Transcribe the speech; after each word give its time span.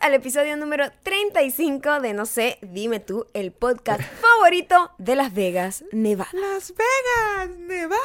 al 0.00 0.14
episodio 0.14 0.56
número 0.56 0.86
35 1.02 2.00
de 2.00 2.14
No 2.14 2.24
sé, 2.26 2.58
dime 2.62 3.00
tú, 3.00 3.26
el 3.34 3.52
podcast 3.52 4.00
favorito 4.20 4.92
de 4.98 5.16
Las 5.16 5.34
Vegas, 5.34 5.84
Nevada. 5.92 6.30
Las 6.32 6.72
Vegas, 6.74 7.56
Nevada. 7.58 7.98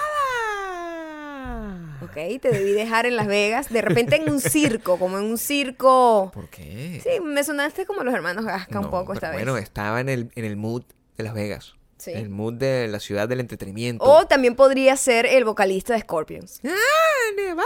Ok, 2.02 2.14
te 2.42 2.50
debí 2.52 2.72
dejar 2.74 3.06
en 3.06 3.16
Las 3.16 3.28
Vegas, 3.28 3.70
de 3.70 3.82
repente 3.82 4.18
en 4.18 4.30
un 4.30 4.40
circo, 4.42 5.00
como 5.00 5.18
en 5.18 5.24
un 5.26 5.38
circo. 5.38 6.32
¿Por 6.34 6.50
qué? 6.50 7.00
Sí, 7.04 7.20
me 7.22 7.44
sonaste 7.44 7.86
como 7.86 8.04
los 8.04 8.14
hermanos 8.14 8.46
Gasca 8.46 8.80
un 8.80 8.86
No, 8.86 8.92
poco 8.92 9.14
pero 9.14 9.28
esta 9.28 9.32
Bueno, 9.34 9.54
vez. 9.54 9.64
estaba 9.64 10.02
en 10.02 10.10
el, 10.10 10.32
en 10.36 10.46
el 10.46 10.58
mood 10.58 10.84
de 11.18 11.24
Las 11.24 11.34
Vegas. 11.34 11.76
Sí. 12.04 12.12
El 12.12 12.30
mood 12.30 12.56
de 12.56 12.90
la 12.90 13.00
ciudad 13.00 13.30
del 13.30 13.40
entretenimiento. 13.40 14.04
O 14.04 14.26
también 14.28 14.56
podría 14.56 14.98
ser 14.98 15.26
el 15.26 15.46
vocalista 15.46 15.94
de 15.94 16.02
Scorpions. 16.02 16.60
¡Ah, 16.66 17.32
Nevada! 17.38 17.66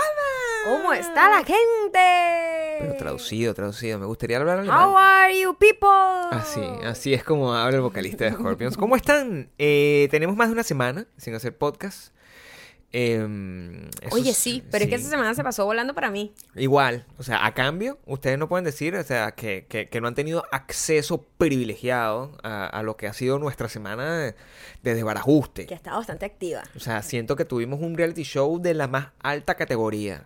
¿Cómo 0.65 0.93
está 0.93 1.27
la 1.27 1.37
gente? 1.37 2.77
Pero 2.81 2.95
traducido, 2.97 3.55
traducido. 3.55 3.97
Me 3.97 4.05
gustaría 4.05 4.37
hablar 4.37 4.59
alemán. 4.59 4.79
How 4.79 4.95
are 4.95 5.41
you 5.41 5.55
people? 5.55 5.89
Así, 6.29 6.61
así 6.83 7.15
es 7.15 7.23
como 7.23 7.51
habla 7.55 7.77
el 7.77 7.81
vocalista 7.81 8.25
de 8.25 8.33
Scorpions. 8.33 8.77
¿Cómo 8.77 8.95
están? 8.95 9.49
Eh, 9.57 10.07
tenemos 10.11 10.35
más 10.35 10.49
de 10.49 10.53
una 10.53 10.63
semana 10.63 11.07
sin 11.17 11.33
hacer 11.33 11.57
podcast. 11.57 12.13
Em, 12.93 13.89
Oye, 14.11 14.33
sí, 14.33 14.63
pero 14.71 14.85
es 14.85 14.89
que 14.89 14.95
esa 14.95 15.09
semana 15.09 15.33
se 15.35 15.43
pasó 15.43 15.65
volando 15.65 15.93
para 15.93 16.09
mí. 16.09 16.33
Igual, 16.55 17.05
o 17.17 17.23
sea, 17.23 17.45
a 17.45 17.53
cambio, 17.53 17.99
ustedes 18.05 18.37
no 18.39 18.47
pueden 18.47 18.63
decir, 18.63 18.95
o 18.95 19.03
sea, 19.03 19.31
que, 19.33 19.65
que- 19.67 19.87
que 19.87 19.99
no 20.01 20.07
han 20.07 20.15
tenido 20.15 20.45
acceso 20.51 21.25
privilegiado 21.37 22.37
a, 22.43 22.65
a 22.65 22.83
lo 22.83 22.95
que 22.95 23.07
ha 23.07 23.13
sido 23.13 23.39
nuestra 23.39 23.67
semana 23.69 24.17
de, 24.17 24.35
de 24.83 24.95
desbarajuste. 24.95 25.65
Que 25.65 25.73
ha 25.73 25.77
estado 25.77 25.97
bastante 25.97 26.25
activa. 26.25 26.63
O 26.75 26.79
sea, 26.79 27.01
siento 27.03 27.35
que 27.35 27.45
tuvimos 27.45 27.81
un 27.81 27.97
reality 27.97 28.23
show 28.23 28.59
de 28.61 28.73
la 28.73 28.87
más 28.87 29.09
alta 29.19 29.55
categoría 29.55 30.25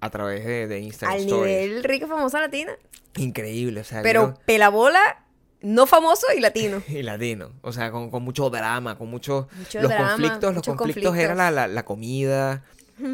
a 0.00 0.10
través 0.10 0.44
de, 0.44 0.66
de 0.66 0.80
Instagram 0.80 1.16
Al 1.16 1.24
Stories. 1.24 1.56
nivel 1.70 1.84
rica 1.84 2.06
famosa 2.08 2.40
latina. 2.40 2.72
Increíble, 3.16 3.80
o 3.80 3.84
sea, 3.84 4.02
Pero 4.02 4.26
vieron- 4.26 4.38
pelabola, 4.44 5.23
no 5.64 5.86
famoso 5.86 6.26
y 6.36 6.40
latino. 6.40 6.82
y 6.88 7.02
latino, 7.02 7.52
o 7.62 7.72
sea, 7.72 7.90
con, 7.90 8.10
con 8.10 8.22
mucho 8.22 8.50
drama, 8.50 8.96
con 8.96 9.08
mucho, 9.08 9.48
Mucho 9.56 9.80
los 9.80 9.90
drama, 9.90 10.08
conflictos, 10.10 10.54
los 10.54 10.62
conflictos 10.66 10.76
conflictos. 10.76 11.16
eran 11.16 11.36
la, 11.38 11.50
la- 11.50 11.68
la 11.68 11.84
comida, 11.84 12.62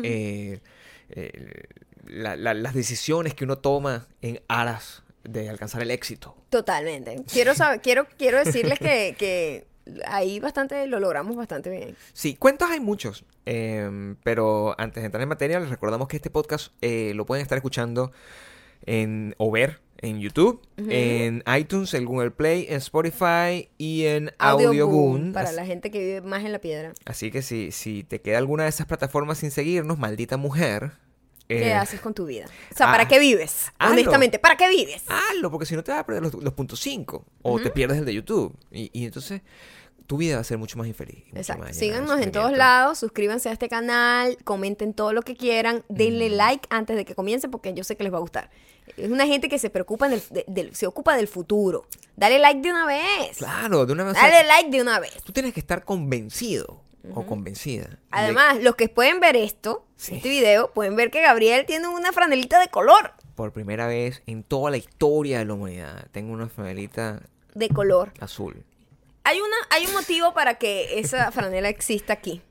eh, 0.02 0.60
eh, 1.10 1.64
la- 2.06 2.36
la- 2.36 2.54
las 2.54 2.74
decisiones 2.74 3.34
que 3.34 3.44
uno 3.44 3.58
toma 3.58 4.06
en 4.20 4.40
aras 4.48 5.02
de 5.24 5.48
alcanzar 5.48 5.82
el 5.82 5.90
éxito. 5.90 6.36
Totalmente. 6.50 7.24
Quiero 7.32 7.54
saber, 7.54 7.80
quiero, 7.82 8.06
quiero 8.18 8.38
decirles 8.44 8.78
que, 8.78 9.14
que 9.18 9.66
ahí 10.06 10.40
bastante 10.40 10.86
lo 10.86 10.98
logramos 11.00 11.36
bastante 11.36 11.70
bien. 11.70 11.96
Sí, 12.12 12.34
cuentos 12.36 12.68
hay 12.70 12.80
muchos, 12.80 13.24
em, 13.46 14.16
pero 14.22 14.74
antes 14.78 15.02
de 15.02 15.06
entrar 15.06 15.22
en 15.22 15.28
materia, 15.28 15.60
les 15.60 15.68
recordamos 15.70 16.08
que 16.08 16.16
este 16.16 16.30
podcast 16.30 16.72
eh, 16.80 17.12
lo 17.14 17.26
pueden 17.26 17.42
estar 17.42 17.56
escuchando 17.58 18.12
en, 18.86 19.34
o 19.38 19.50
ver 19.50 19.80
en 20.02 20.20
YouTube, 20.20 20.60
en 20.76 21.44
iTunes, 21.58 21.92
en 21.94 22.04
Google 22.04 22.30
Play, 22.30 22.66
en 22.68 22.76
Spotify 22.76 23.68
y 23.78 24.06
en 24.06 24.32
Audioboom. 24.38 25.32
para 25.32 25.48
Así- 25.48 25.56
la 25.56 25.66
gente 25.66 25.90
que 25.90 25.98
vive 25.98 26.20
más 26.22 26.44
en 26.44 26.52
la 26.52 26.58
piedra. 26.58 26.94
Así 27.04 27.30
que 27.30 27.42
si, 27.42 27.70
si 27.70 28.02
te 28.04 28.20
queda 28.20 28.38
alguna 28.38 28.64
de 28.64 28.70
esas 28.70 28.86
plataformas 28.86 29.38
sin 29.38 29.50
seguirnos, 29.50 29.98
maldita 29.98 30.36
mujer. 30.36 30.92
¿Qué 31.48 31.68
eh, 31.68 31.74
haces 31.74 32.00
con 32.00 32.14
tu 32.14 32.26
vida? 32.26 32.46
O 32.72 32.76
sea, 32.76 32.88
ah, 32.88 32.92
¿para 32.92 33.08
qué 33.08 33.18
vives? 33.18 33.72
hazlo. 33.78 33.94
Honestamente, 33.94 34.38
¿para 34.38 34.56
qué 34.56 34.68
vives? 34.68 35.02
Hazlo, 35.08 35.50
porque 35.50 35.66
si 35.66 35.74
no 35.74 35.82
te 35.82 35.90
vas 35.90 36.00
a 36.00 36.06
perder 36.06 36.22
los, 36.22 36.34
los 36.34 36.54
puntos 36.54 36.78
5 36.80 37.26
o 37.42 37.60
te 37.60 37.70
pierdes 37.70 37.98
el 37.98 38.04
de 38.04 38.14
YouTube. 38.14 38.56
Y, 38.70 38.88
y 38.92 39.04
entonces 39.04 39.42
tu 40.10 40.16
vida 40.16 40.34
va 40.34 40.40
a 40.40 40.44
ser 40.44 40.58
mucho 40.58 40.76
más 40.76 40.88
infeliz. 40.88 41.22
Exacto. 41.34 41.62
más 41.62 41.76
Síganos 41.76 42.20
en 42.20 42.32
todos 42.32 42.50
lados, 42.50 42.98
suscríbanse 42.98 43.48
a 43.48 43.52
este 43.52 43.68
canal, 43.68 44.36
comenten 44.42 44.92
todo 44.92 45.12
lo 45.12 45.22
que 45.22 45.36
quieran, 45.36 45.84
denle 45.88 46.30
like 46.30 46.66
antes 46.68 46.96
de 46.96 47.04
que 47.04 47.14
comience 47.14 47.48
porque 47.48 47.74
yo 47.74 47.84
sé 47.84 47.96
que 47.96 48.02
les 48.02 48.12
va 48.12 48.16
a 48.16 48.20
gustar. 48.20 48.50
Es 48.96 49.08
una 49.08 49.24
gente 49.28 49.48
que 49.48 49.60
se 49.60 49.70
preocupa 49.70 50.08
del, 50.08 50.20
de- 50.30 50.44
del- 50.48 50.74
se 50.74 50.88
ocupa 50.88 51.14
del 51.16 51.28
futuro. 51.28 51.86
Dale 52.16 52.40
like 52.40 52.60
de 52.60 52.70
una 52.72 52.86
vez. 52.86 53.36
Claro, 53.38 53.86
de 53.86 53.92
una 53.92 54.02
vez. 54.02 54.14
Dale 54.14 54.42
like 54.48 54.70
de 54.70 54.82
una 54.82 54.98
vez. 54.98 55.22
Tú 55.22 55.30
tienes 55.32 55.54
que 55.54 55.60
estar 55.60 55.84
convencido 55.84 56.82
o 57.14 57.24
convencida. 57.24 57.84
de- 57.84 57.96
Además, 58.10 58.60
los 58.60 58.74
que 58.74 58.88
pueden 58.88 59.20
ver 59.20 59.36
esto, 59.36 59.86
Sí. 59.94 60.16
este 60.16 60.28
video, 60.28 60.72
pueden 60.72 60.96
ver 60.96 61.12
que 61.12 61.22
Gabriel 61.22 61.66
tiene 61.66 61.86
una 61.86 62.10
franelita 62.12 62.58
de 62.58 62.66
color. 62.68 63.12
por 63.36 63.52
primera 63.52 63.86
vez 63.86 64.22
en 64.26 64.42
toda 64.42 64.70
la 64.72 64.76
historia 64.76 65.38
de 65.38 65.44
la 65.46 65.54
humanidad, 65.54 66.08
tengo 66.12 66.32
una 66.34 66.48
franelita 66.48 67.22
De 67.54 67.68
color. 67.70 68.12
azul. 68.20 68.64
Hay, 69.24 69.38
una, 69.40 69.56
hay 69.70 69.86
un 69.86 69.92
motivo 69.92 70.32
para 70.34 70.54
que 70.54 70.98
esa 70.98 71.30
franela 71.32 71.68
exista 71.68 72.12
aquí. 72.12 72.42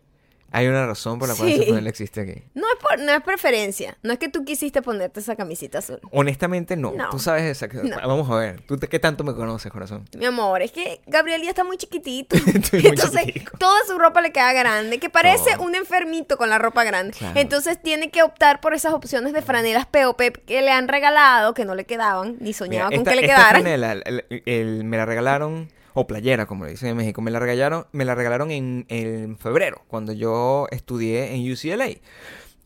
Hay 0.52 0.66
una 0.66 0.88
razón 0.88 1.20
por 1.20 1.28
la 1.30 1.36
cual 1.36 1.48
Sí. 1.48 1.54
esa 1.58 1.64
franela 1.66 1.90
existe 1.90 2.22
aquí. 2.22 2.42
No 2.56 2.66
es, 2.74 2.80
por, 2.82 2.98
no 2.98 3.12
es 3.12 3.22
preferencia. 3.22 4.00
No 4.02 4.14
es 4.14 4.18
que 4.18 4.30
tú 4.30 4.44
quisiste 4.46 4.82
ponerte 4.82 5.20
esa 5.20 5.36
camisita 5.36 5.78
azul. 5.78 6.00
Honestamente, 6.12 6.76
no. 6.76 6.92
No. 6.92 7.08
Tú 7.12 7.20
sabes 7.20 7.44
exactamente. 7.44 7.96
No. 8.02 8.08
Vamos 8.08 8.28
a 8.32 8.36
ver. 8.36 8.62
¿Tú 8.62 8.76
te- 8.76 8.88
qué 8.88 8.98
tanto 8.98 9.24
me 9.24 9.36
conoces, 9.36 9.72
corazón? 9.72 10.06
Mi 10.18 10.26
amor, 10.26 10.64
es 10.64 10.72
que 10.72 11.02
Gabriel 11.06 11.44
ya 11.44 11.50
está 11.50 11.64
muy 11.64 11.78
chiquitito. 11.78 12.36
Estoy 12.48 12.82
muy 12.82 12.90
Entonces, 12.90 13.26
chiquitico. 13.28 13.60
toda 13.60 13.78
su 13.86 14.00
ropa 14.00 14.22
le 14.22 14.32
queda 14.32 14.52
grande, 14.54 14.98
que 14.98 15.12
parece 15.12 15.56
un 15.60 15.76
enfermito 15.76 16.36
con 16.36 16.50
la 16.50 16.58
ropa 16.58 16.84
grande. 16.84 17.16
Claro. 17.16 17.40
Entonces 17.40 17.80
tiene 17.80 18.10
que 18.10 18.24
optar 18.24 18.60
por 18.60 18.74
esas 18.74 18.94
opciones 18.94 19.34
de 19.34 19.44
franelas 19.44 19.86
POP 19.86 20.20
que 20.48 20.62
le 20.64 20.72
han 20.72 20.88
regalado, 20.88 21.54
que 21.54 21.64
no 21.64 21.76
le 21.76 21.86
quedaban, 21.86 22.38
ni 22.40 22.54
soñaba 22.54 22.90
Mira, 22.90 23.04
con 23.04 23.06
que 23.06 23.16
le 23.22 23.22
esta 23.28 23.36
quedaran. 23.36 23.62
franela, 23.62 23.92
el- 23.92 24.26
el- 24.32 24.44
el- 24.48 24.84
me 24.84 24.98
la 24.98 25.06
regalaron, 25.06 25.70
o 25.94 26.08
playera, 26.08 26.46
como 26.46 26.66
le 26.66 26.72
dicen 26.72 26.90
en 26.90 26.98
México, 26.98 27.22
me 27.22 27.32
la 27.32 27.40
regalaron, 27.40 27.86
me 27.92 28.06
la 28.06 28.16
regalaron 28.16 28.52
en, 28.52 28.86
en 28.90 29.38
febrero, 29.38 29.84
cuando 29.88 30.14
yo 30.14 30.68
estudié 30.72 31.34
en 31.36 31.52
UCLA. 31.52 31.88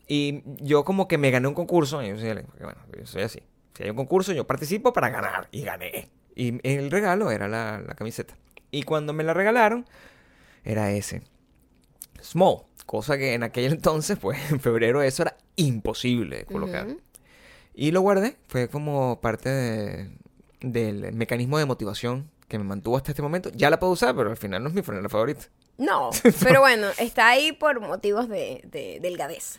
Y 0.06 0.42
yo 0.62 0.84
como 0.84 1.08
que 1.08 1.16
me 1.18 1.30
gané 1.30 1.48
un 1.48 1.54
concurso 1.54 2.02
en 2.02 2.14
UCLA, 2.14 2.42
porque 2.42 2.64
bueno, 2.64 2.80
yo 2.98 3.06
soy 3.06 3.22
así. 3.22 3.40
Si 3.74 3.82
hay 3.84 3.90
un 3.90 3.96
concurso, 3.96 4.32
yo 4.32 4.46
participo 4.46 4.92
para 4.92 5.08
ganar, 5.08 5.48
y 5.50 5.62
gané. 5.62 6.08
Y 6.36 6.60
el 6.68 6.90
regalo 6.90 7.30
era 7.30 7.48
la, 7.48 7.80
la 7.80 7.94
camiseta. 7.94 8.36
Y 8.70 8.82
cuando 8.82 9.12
me 9.12 9.24
la 9.24 9.34
regalaron, 9.34 9.86
era 10.64 10.90
ese. 10.92 11.22
Small. 12.20 12.62
Cosa 12.86 13.16
que 13.16 13.34
en 13.34 13.42
aquel 13.42 13.72
entonces, 13.72 14.18
pues 14.18 14.38
en 14.50 14.60
febrero 14.60 15.02
eso 15.02 15.22
era 15.22 15.36
imposible 15.56 16.38
de 16.38 16.44
colocar. 16.44 16.86
Y 17.74 17.90
lo 17.90 18.00
guardé. 18.02 18.36
Fue 18.48 18.68
como 18.68 19.20
parte 19.20 19.48
de- 19.48 20.10
del 20.60 21.12
mecanismo 21.12 21.58
de 21.58 21.66
motivación 21.66 22.30
que 22.54 22.58
me 22.58 22.68
mantuvo 22.68 22.96
hasta 22.96 23.10
este 23.12 23.22
momento. 23.22 23.50
Ya 23.54 23.70
la 23.70 23.78
puedo 23.78 23.92
usar, 23.92 24.14
pero 24.16 24.30
al 24.30 24.36
final 24.36 24.62
no 24.62 24.68
es 24.68 24.74
mi 24.74 24.82
franela 24.82 25.08
favorita. 25.08 25.46
No, 25.78 26.10
pero 26.42 26.60
bueno, 26.60 26.86
está 26.98 27.28
ahí 27.28 27.52
por 27.52 27.80
motivos 27.80 28.28
de, 28.28 28.62
de 28.70 28.98
delgadez. 29.02 29.58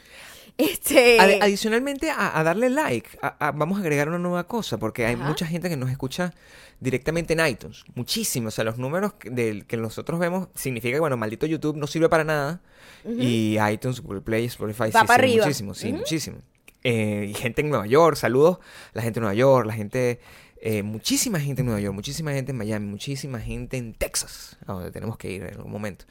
Este. 0.58 1.20
Adicionalmente 1.42 2.10
a, 2.10 2.40
a 2.40 2.44
darle 2.44 2.70
like, 2.70 3.10
a- 3.22 3.48
a- 3.48 3.52
vamos 3.52 3.78
a 3.78 3.82
agregar 3.82 4.08
una 4.08 4.20
nueva 4.20 4.46
cosa, 4.48 4.78
porque 4.78 5.06
hay 5.06 5.16
Ajá. 5.16 5.28
mucha 5.28 5.46
gente 5.46 5.68
que 5.70 5.76
nos 5.76 5.90
escucha 5.92 6.34
directamente 6.80 7.34
en 7.34 7.46
iTunes. 7.46 7.84
Muchísimos. 7.96 8.54
O 8.54 8.56
sea, 8.56 8.64
los 8.64 8.78
números 8.78 9.14
que, 9.14 9.66
que 9.68 9.78
nosotros 9.78 10.20
vemos 10.20 10.48
significa 10.56 10.96
que, 10.96 11.00
bueno, 11.02 11.18
maldito 11.18 11.46
YouTube 11.46 11.76
no 11.76 11.88
sirve 11.88 12.08
para 12.10 12.24
nada. 12.24 12.62
Y 13.06 13.58
iTunes, 13.72 14.00
Google 14.02 14.22
Play, 14.22 14.46
Spotify, 14.46 14.90
Va 14.92 15.02
sí, 15.02 15.08
para 15.08 15.08
sí, 15.08 15.14
arriba. 15.14 15.46
muchísimo, 15.46 15.74
sí, 15.74 15.94
muchísimo. 15.94 16.38
Eh, 16.84 17.28
y 17.30 17.34
gente 17.34 17.62
en 17.62 17.70
Nueva 17.70 17.86
York, 17.88 18.16
saludos. 18.16 18.60
La 18.94 19.02
gente 19.02 19.20
en 19.20 19.24
Nueva 19.24 19.36
York, 19.36 19.68
la 19.68 19.74
gente... 19.74 20.20
eh, 20.68 20.82
muchísima 20.82 21.40
gente 21.40 21.62
en 21.62 21.68
Nueva 21.68 21.80
York, 21.80 21.94
muchísima 21.94 22.32
gente 22.32 22.52
en 22.52 22.58
Miami, 22.58 22.88
muchísima 22.88 23.40
gente 23.40 23.78
en 23.78 23.94
Texas, 23.94 24.58
a 24.66 24.74
donde 24.74 24.90
tenemos 24.90 25.16
que 25.16 25.32
ir 25.32 25.44
en 25.44 25.54
algún 25.54 25.72
momento. 25.72 26.06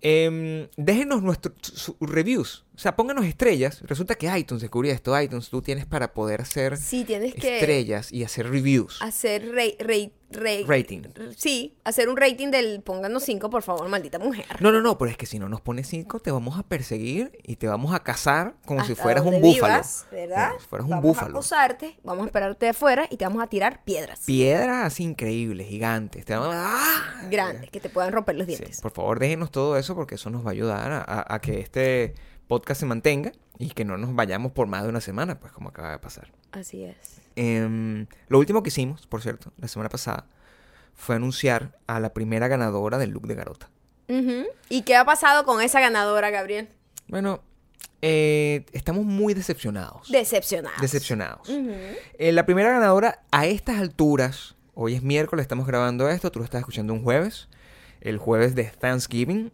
Em, 0.00 0.66
déjenos 0.76 1.22
nuestros 1.22 1.94
reviews. 2.00 2.63
O 2.74 2.78
sea, 2.78 2.96
pónganos 2.96 3.24
estrellas. 3.24 3.80
Resulta 3.82 4.16
que 4.16 4.26
iTunes 4.36 4.60
descubrí 4.62 4.90
esto. 4.90 5.18
iTunes 5.20 5.48
tú 5.48 5.62
tienes 5.62 5.86
para 5.86 6.12
poder 6.12 6.40
hacer 6.40 6.76
Sí, 6.76 7.04
tienes 7.04 7.34
que 7.34 7.58
estrellas 7.60 8.12
y 8.12 8.24
hacer 8.24 8.50
reviews. 8.50 9.00
hacer 9.00 9.52
Rating. 10.66 11.02
Sí, 11.36 11.76
hacer 11.84 12.08
un 12.08 12.16
rating 12.16 12.50
del 12.50 12.82
pónganos 12.82 13.22
5, 13.24 13.50
por 13.50 13.62
favor, 13.62 13.88
maldita 13.88 14.18
mujer. 14.18 14.46
No, 14.60 14.72
no, 14.72 14.80
no, 14.82 14.98
pero 14.98 15.10
es 15.10 15.16
que 15.16 15.26
si 15.26 15.38
no 15.38 15.48
nos 15.48 15.60
pones 15.60 15.86
cinco, 15.86 16.18
te 16.18 16.32
vamos 16.32 16.58
a 16.58 16.64
perseguir 16.64 17.38
y 17.44 17.54
te 17.56 17.68
vamos 17.68 17.94
a 17.94 18.00
cazar 18.02 18.56
como 18.66 18.84
si 18.84 18.96
fueras 18.96 19.24
un 19.24 19.40
búfalo. 19.40 19.52
vivas, 19.74 20.06
¿verdad? 20.10 20.48
Como 20.48 20.60
si 20.60 20.66
fueras 20.66 20.84
un 20.86 20.90
vamos 20.90 21.04
búfalo. 21.04 21.26
a 21.28 21.30
acosarte, 21.30 21.98
vamos 22.02 22.24
a 22.24 22.26
esperarte 22.26 22.66
de 22.66 22.70
afuera 22.70 23.06
y 23.10 23.16
te 23.16 23.24
vamos 23.24 23.42
a 23.42 23.46
tirar 23.46 23.84
piedras 23.84 24.20
Piedras 24.26 24.98
increíbles, 25.00 25.68
gigantes. 25.68 26.24
Te 26.24 26.34
vamos 26.34 26.54
a... 26.54 26.64
¡Ah! 26.66 27.28
grandes 27.30 27.70
que 27.70 27.78
te 27.80 27.88
puedan 27.88 28.12
romper 28.12 28.34
los 28.36 28.46
Sí, 28.46 28.56
dientes. 28.56 28.80
por 28.80 28.90
favor, 28.90 29.18
déjenos 29.20 29.50
todo 29.52 29.76
eso 29.78 29.94
porque 29.94 30.16
eso 30.16 30.30
nos 30.30 30.44
va 30.44 30.48
a 30.50 30.52
ayudar 30.52 30.90
a, 30.92 30.98
a- 31.00 31.34
a 31.34 31.40
que 31.40 31.60
este 31.60 32.14
podcast 32.46 32.80
se 32.80 32.86
mantenga 32.86 33.32
y 33.58 33.70
que 33.70 33.84
no 33.84 33.96
nos 33.96 34.14
vayamos 34.14 34.52
por 34.52 34.66
más 34.66 34.82
de 34.82 34.88
una 34.88 35.00
semana, 35.00 35.38
pues 35.38 35.52
como 35.52 35.68
acaba 35.68 35.90
de 35.92 35.98
pasar. 35.98 36.30
Así 36.52 36.84
es. 36.84 36.96
Em, 37.36 38.06
lo 38.28 38.38
último 38.38 38.62
que 38.62 38.68
hicimos, 38.68 39.06
por 39.06 39.22
cierto, 39.22 39.52
la 39.58 39.68
semana 39.68 39.88
pasada, 39.88 40.26
fue 40.94 41.16
anunciar 41.16 41.78
a 41.86 42.00
la 42.00 42.12
primera 42.12 42.48
ganadora 42.48 42.98
del 42.98 43.10
look 43.10 43.26
de 43.26 43.34
Garota. 43.34 43.70
¿Y 44.68 44.82
qué 44.82 44.96
ha 44.96 45.04
pasado 45.04 45.44
con 45.44 45.62
esa 45.62 45.80
ganadora, 45.80 46.30
Gabriel? 46.30 46.68
Bueno, 47.08 47.40
eh, 48.02 48.66
estamos 48.72 49.04
muy 49.04 49.34
decepcionados. 49.34 50.10
Decepcionados. 50.80 51.48
Ujú. 51.48 51.72
Eh, 52.18 52.32
la 52.32 52.44
primera 52.44 52.70
ganadora 52.70 53.22
a 53.30 53.46
estas 53.46 53.80
alturas, 53.80 54.56
hoy 54.74 54.94
es 54.94 55.02
miércoles, 55.02 55.44
estamos 55.44 55.66
grabando 55.66 56.08
esto, 56.08 56.30
tú 56.30 56.40
lo 56.40 56.44
estás 56.44 56.60
escuchando 56.60 56.92
un 56.92 57.02
jueves, 57.02 57.48
el 58.02 58.18
jueves 58.18 58.54
de 58.54 58.64
Thanksgiving. 58.64 59.52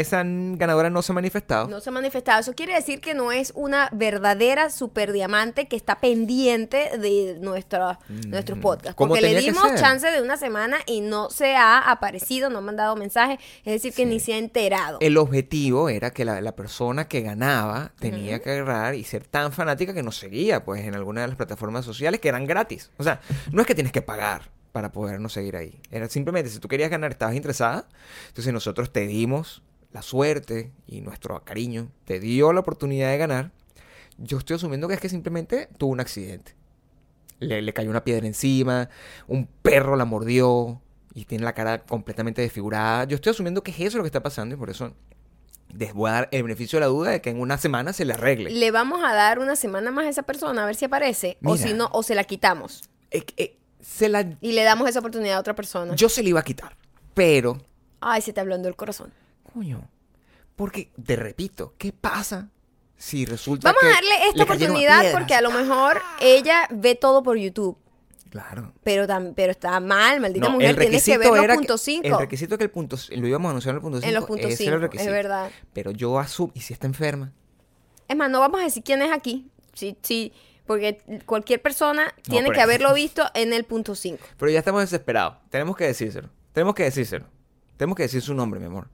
Esa 0.00 0.22
ganadora 0.24 0.90
no 0.90 1.02
se 1.02 1.12
ha 1.12 1.14
manifestado. 1.14 1.68
No 1.68 1.80
se 1.80 1.90
ha 1.90 1.92
manifestado. 1.92 2.40
Eso 2.40 2.54
quiere 2.54 2.74
decir 2.74 3.00
que 3.00 3.14
no 3.14 3.32
es 3.32 3.52
una 3.54 3.88
verdadera 3.92 4.70
super 4.70 5.12
diamante 5.12 5.68
que 5.68 5.76
está 5.76 6.00
pendiente 6.00 6.98
de 6.98 7.38
nuestra, 7.40 7.98
nuestros 8.26 8.58
podcasts. 8.58 8.94
Mm. 9.00 9.08
Porque 9.08 9.20
le 9.20 9.38
dimos 9.40 9.74
chance 9.76 10.06
de 10.10 10.22
una 10.22 10.36
semana 10.36 10.78
y 10.86 11.00
no 11.00 11.30
se 11.30 11.56
ha 11.56 11.78
aparecido, 11.90 12.50
no 12.50 12.58
ha 12.58 12.62
mandado 12.62 12.96
mensaje. 12.96 13.38
Es 13.64 13.72
decir, 13.72 13.92
que 13.92 14.02
Sí. 14.02 14.08
ni 14.08 14.20
se 14.20 14.34
ha 14.34 14.38
enterado. 14.38 14.98
El 15.00 15.16
objetivo 15.16 15.88
era 15.88 16.10
que 16.10 16.24
la, 16.24 16.40
la 16.40 16.54
persona 16.56 17.08
que 17.08 17.20
ganaba 17.20 17.92
tenía 17.98 18.40
que 18.40 18.50
agarrar 18.50 18.94
y 18.94 19.04
ser 19.04 19.24
tan 19.26 19.52
fanática 19.52 19.94
que 19.94 20.02
nos 20.02 20.16
seguía, 20.16 20.64
pues, 20.64 20.84
en 20.84 20.94
alguna 20.94 21.22
de 21.22 21.28
las 21.28 21.36
plataformas 21.36 21.84
sociales 21.84 22.20
que 22.20 22.28
eran 22.28 22.46
gratis. 22.46 22.90
O 22.96 23.04
sea, 23.04 23.20
no 23.52 23.60
es 23.60 23.66
que 23.66 23.74
tienes 23.74 23.92
que 23.92 24.02
pagar 24.02 24.50
para 24.72 24.92
podernos 24.92 25.32
seguir 25.32 25.56
ahí. 25.56 25.80
Era 25.90 26.08
simplemente, 26.08 26.50
si 26.50 26.58
tú 26.58 26.68
querías 26.68 26.90
ganar, 26.90 27.10
estabas 27.10 27.34
interesada, 27.34 27.86
entonces 28.28 28.52
nosotros 28.52 28.92
te 28.92 29.06
dimos 29.06 29.62
la 29.92 30.02
suerte 30.02 30.72
y 30.86 31.00
nuestro 31.00 31.42
cariño 31.44 31.90
te 32.04 32.20
dio 32.20 32.52
la 32.52 32.60
oportunidad 32.60 33.10
de 33.10 33.18
ganar. 33.18 33.50
Yo 34.18 34.38
estoy 34.38 34.56
asumiendo 34.56 34.88
que 34.88 34.94
es 34.94 35.00
que 35.00 35.08
simplemente 35.08 35.68
tuvo 35.78 35.92
un 35.92 36.00
accidente. 36.00 36.54
Le, 37.40 37.62
le 37.62 37.72
cayó 37.72 37.90
una 37.90 38.04
piedra 38.04 38.26
encima, 38.26 38.88
un 39.28 39.46
perro 39.46 39.96
la 39.96 40.04
mordió 40.04 40.80
y 41.14 41.24
tiene 41.24 41.44
la 41.44 41.54
cara 41.54 41.78
completamente 41.84 42.42
desfigurada. 42.42 43.04
Yo 43.04 43.14
estoy 43.16 43.30
asumiendo 43.30 43.62
que 43.62 43.70
es 43.70 43.80
eso 43.80 43.96
lo 43.96 44.02
que 44.02 44.08
está 44.08 44.22
pasando 44.22 44.54
y 44.54 44.58
por 44.58 44.70
eso 44.70 44.92
les 45.72 45.92
voy 45.92 46.10
a 46.10 46.14
dar 46.14 46.28
el 46.32 46.42
beneficio 46.42 46.78
de 46.78 46.80
la 46.80 46.86
duda 46.86 47.10
de 47.10 47.20
que 47.20 47.30
en 47.30 47.40
una 47.40 47.58
semana 47.58 47.92
se 47.92 48.04
le 48.04 48.14
arregle. 48.14 48.50
Le 48.50 48.70
vamos 48.70 49.00
a 49.04 49.14
dar 49.14 49.38
una 49.38 49.56
semana 49.56 49.90
más 49.90 50.06
a 50.06 50.08
esa 50.08 50.22
persona 50.22 50.64
a 50.64 50.66
ver 50.66 50.74
si 50.74 50.84
aparece. 50.84 51.38
O 51.44 51.56
si 51.56 51.74
no, 51.74 51.88
o 51.92 52.02
se 52.02 52.14
la 52.14 52.24
quitamos. 52.24 52.88
Eh, 53.10 53.24
eh, 53.36 53.58
se 53.80 54.08
la, 54.08 54.36
Y 54.40 54.52
le 54.52 54.62
damos 54.64 54.88
esa 54.88 54.98
oportunidad 54.98 55.36
a 55.36 55.40
otra 55.40 55.54
persona. 55.54 55.94
yo 55.94 56.08
se 56.08 56.22
le 56.22 56.30
iba 56.30 56.40
a 56.40 56.44
quitar, 56.44 56.76
pero, 57.14 57.58
Ay, 58.00 58.22
se 58.22 58.32
te 58.32 58.40
hablando 58.40 58.68
el 58.68 58.76
corazón. 58.76 59.12
Coño, 59.52 59.88
porque, 60.56 60.90
te 61.04 61.16
repito, 61.16 61.74
¿qué 61.78 61.92
pasa 61.92 62.48
si 62.96 63.24
resulta 63.24 63.68
Vamos 63.68 63.80
que 63.80 63.86
a 63.86 63.90
darle 63.92 64.28
esta 64.28 64.42
oportunidad 64.44 65.12
porque 65.12 65.34
a 65.34 65.40
lo 65.40 65.50
mejor 65.52 66.00
ella 66.20 66.66
ve 66.70 66.94
todo 66.96 67.22
por 67.22 67.36
YouTube. 67.38 67.78
Claro. 68.30 68.72
Pero, 68.82 69.06
tam- 69.06 69.32
pero 69.34 69.52
está 69.52 69.78
mal, 69.80 70.20
maldita 70.20 70.48
No, 70.48 70.54
mujer. 70.54 70.70
el 70.70 70.76
Tienes 70.76 71.04
que 71.04 71.16
ver 71.16 71.28
era 71.28 71.46
los 71.46 71.56
puntos 71.56 71.80
5. 71.80 72.06
El 72.06 72.18
requisito 72.18 72.58
que 72.58 72.64
el 72.64 72.70
punto 72.70 72.96
lo 73.10 73.26
íbamos 73.26 73.46
a 73.46 73.50
anunciar 73.50 73.72
en 73.72 73.76
el 73.76 73.82
punto 73.82 73.98
5. 74.00 74.08
En 74.08 74.14
los 74.14 74.24
puntos 74.24 74.50
ese 74.50 74.66
era 74.66 74.76
el 74.76 74.82
5, 74.82 74.96
es 74.98 75.06
verdad. 75.06 75.50
Pero 75.72 75.92
yo 75.92 76.18
asumo, 76.18 76.52
y 76.54 76.60
si 76.60 76.72
está 76.74 76.86
enferma, 76.86 77.32
Es 78.06 78.16
más, 78.16 78.30
no 78.30 78.40
vamos 78.40 78.60
a 78.60 78.64
decir 78.64 78.82
quién 78.82 79.00
es 79.02 79.12
aquí. 79.12 79.50
Sí, 79.74 79.96
sí, 80.02 80.32
porque 80.66 80.98
cualquier 81.24 81.62
persona 81.62 82.12
tiene 82.22 82.50
que 82.50 82.60
haberlo 82.60 82.92
visto 82.94 83.22
en 83.34 83.52
el 83.54 83.64
punto 83.64 83.94
5. 83.94 84.22
pero 84.36 84.50
ya 84.50 84.58
estamos 84.58 84.80
desesperados. 84.82 85.36
Tenemos 85.50 85.76
que 85.76 85.84
decírselo. 85.86 86.28
Tenemos 86.52 86.74
que 86.74 86.82
decírselo. 86.82 87.26
Tenemos 87.78 87.96
que 87.96 88.02
decir 88.02 88.20
su 88.20 88.34
nombre, 88.34 88.58
mi 88.60 88.66
amor. 88.66 88.88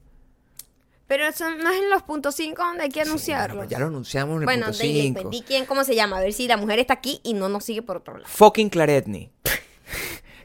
Pero 1.06 1.26
eso 1.26 1.48
no 1.50 1.70
es 1.70 1.82
en 1.82 1.90
los 1.90 2.02
puntos 2.02 2.34
5 2.34 2.62
donde 2.62 2.84
hay 2.84 2.88
que 2.88 3.02
anunciarlo. 3.02 3.56
bueno, 3.56 3.70
ya 3.70 3.78
lo 3.78 3.86
anunciamos 3.86 4.36
en 4.36 4.40
el 4.42 4.46
Bueno, 4.46 4.66
punto 4.66 4.78
di, 4.82 4.92
di, 4.92 5.00
5. 5.02 5.28
di 5.30 5.42
quién, 5.42 5.66
cómo 5.66 5.84
se 5.84 5.94
llama. 5.94 6.16
A 6.16 6.20
ver 6.20 6.32
si 6.32 6.48
la 6.48 6.56
mujer 6.56 6.78
está 6.78 6.94
aquí 6.94 7.20
y 7.22 7.34
no 7.34 7.48
nos 7.48 7.64
sigue 7.64 7.82
por 7.82 7.98
otro 7.98 8.14
lado. 8.16 8.26
Fucking 8.28 8.70
Claretni. 8.70 9.30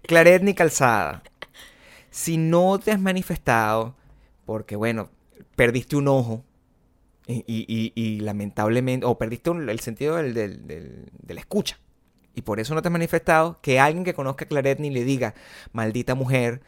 Claretni 0.03 0.53
Calzada. 0.53 1.23
Si 2.09 2.38
no 2.38 2.79
te 2.79 2.91
has 2.91 3.00
manifestado, 3.00 3.95
porque 4.45 4.75
bueno, 4.75 5.09
perdiste 5.56 5.95
un 5.95 6.07
ojo 6.07 6.44
y, 7.27 7.44
y- 7.47 7.65
y- 7.67 7.94
y 7.95 8.19
lamentablemente, 8.21 9.06
o 9.06 9.17
perdiste 9.17 9.51
un- 9.51 9.69
el 9.69 9.79
sentido 9.79 10.15
del, 10.15 10.33
del- 10.33 10.65
del- 10.67 11.06
de 11.21 11.33
la 11.35 11.39
escucha, 11.39 11.77
y 12.33 12.41
por 12.41 12.59
eso 12.59 12.73
no 12.73 12.81
te 12.81 12.88
has 12.88 12.91
manifestado, 12.91 13.59
que 13.61 13.79
alguien 13.79 14.03
que 14.03 14.13
conozca 14.15 14.45
a 14.45 14.47
Claretni 14.47 14.89
le 14.89 15.03
diga, 15.03 15.35
maldita 15.71 16.15
mujer, 16.15 16.61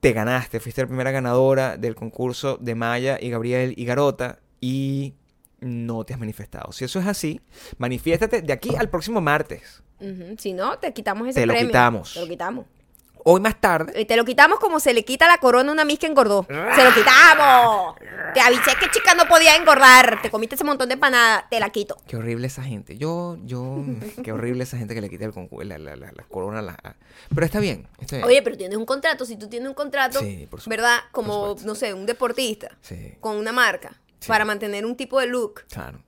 te 0.00 0.12
ganaste, 0.12 0.60
fuiste 0.60 0.82
la 0.82 0.86
primera 0.86 1.10
ganadora 1.10 1.76
del 1.76 1.94
concurso 1.94 2.56
de 2.60 2.74
Maya 2.74 3.18
y 3.20 3.30
Gabriel 3.30 3.74
y 3.76 3.84
Garota, 3.84 4.38
y 4.60 5.14
no 5.60 6.04
te 6.04 6.14
has 6.14 6.20
manifestado. 6.20 6.72
Si 6.72 6.84
eso 6.84 7.00
es 7.00 7.06
así, 7.06 7.40
manifiéstate 7.78 8.42
de 8.42 8.52
aquí 8.52 8.74
al 8.76 8.88
próximo 8.88 9.20
martes. 9.20 9.82
Si 10.38 10.52
no, 10.52 10.78
te 10.78 10.92
quitamos 10.92 11.28
ese 11.28 11.40
Te 11.40 11.46
lo 11.46 11.52
premio. 11.52 11.68
quitamos. 11.68 12.14
Te 12.14 12.20
lo 12.20 12.28
quitamos. 12.28 12.66
Hoy 13.24 13.40
más 13.40 13.60
tarde, 13.60 14.00
Y 14.00 14.04
te 14.04 14.16
lo 14.16 14.24
quitamos 14.24 14.58
como 14.58 14.80
se 14.80 14.94
le 14.94 15.04
quita 15.04 15.26
la 15.28 15.38
corona 15.38 15.70
a 15.70 15.72
una 15.72 15.84
mis 15.84 15.98
que 15.98 16.06
engordó. 16.06 16.46
¡Se 16.48 16.84
lo 16.84 16.94
quitamos! 16.94 17.96
Te 18.34 18.40
avisé 18.40 18.70
que 18.80 18.90
chica 18.90 19.14
no 19.14 19.26
podía 19.26 19.56
engordar. 19.56 20.20
Te 20.22 20.30
comiste 20.30 20.54
ese 20.54 20.64
montón 20.64 20.88
de 20.88 20.94
empanada. 20.94 21.46
Te 21.50 21.60
la 21.60 21.70
quito. 21.70 21.96
Qué 22.06 22.16
horrible 22.16 22.46
esa 22.46 22.62
gente. 22.62 22.96
Yo, 22.96 23.36
yo, 23.44 23.84
qué 24.24 24.32
horrible 24.32 24.64
esa 24.64 24.78
gente 24.78 24.94
que 24.94 25.00
le 25.00 25.10
quita 25.10 25.24
el 25.24 25.32
concurso, 25.32 25.68
la, 25.68 25.78
la, 25.78 25.96
la, 25.96 26.12
la 26.12 26.22
corona. 26.24 26.62
La... 26.62 26.76
Pero 27.34 27.44
está 27.46 27.60
bien, 27.60 27.88
está 28.00 28.16
bien. 28.16 28.28
Oye, 28.28 28.42
pero 28.42 28.56
tienes 28.56 28.76
un 28.78 28.86
contrato. 28.86 29.24
Si 29.24 29.36
tú 29.36 29.48
tienes 29.48 29.68
un 29.68 29.74
contrato, 29.74 30.20
Sí, 30.20 30.46
por 30.50 30.60
supuesto, 30.60 30.70
¿verdad? 30.70 30.98
Como, 31.12 31.56
no 31.64 31.74
sé, 31.74 31.92
un 31.94 32.06
deportista 32.06 32.70
Sí, 32.80 33.16
con 33.20 33.36
una 33.36 33.52
marca 33.52 34.00
Sí. 34.20 34.28
para 34.28 34.44
mantener 34.44 34.84
un 34.84 34.96
tipo 34.96 35.20
de 35.20 35.26
look 35.26 35.62
claro. 35.70 36.02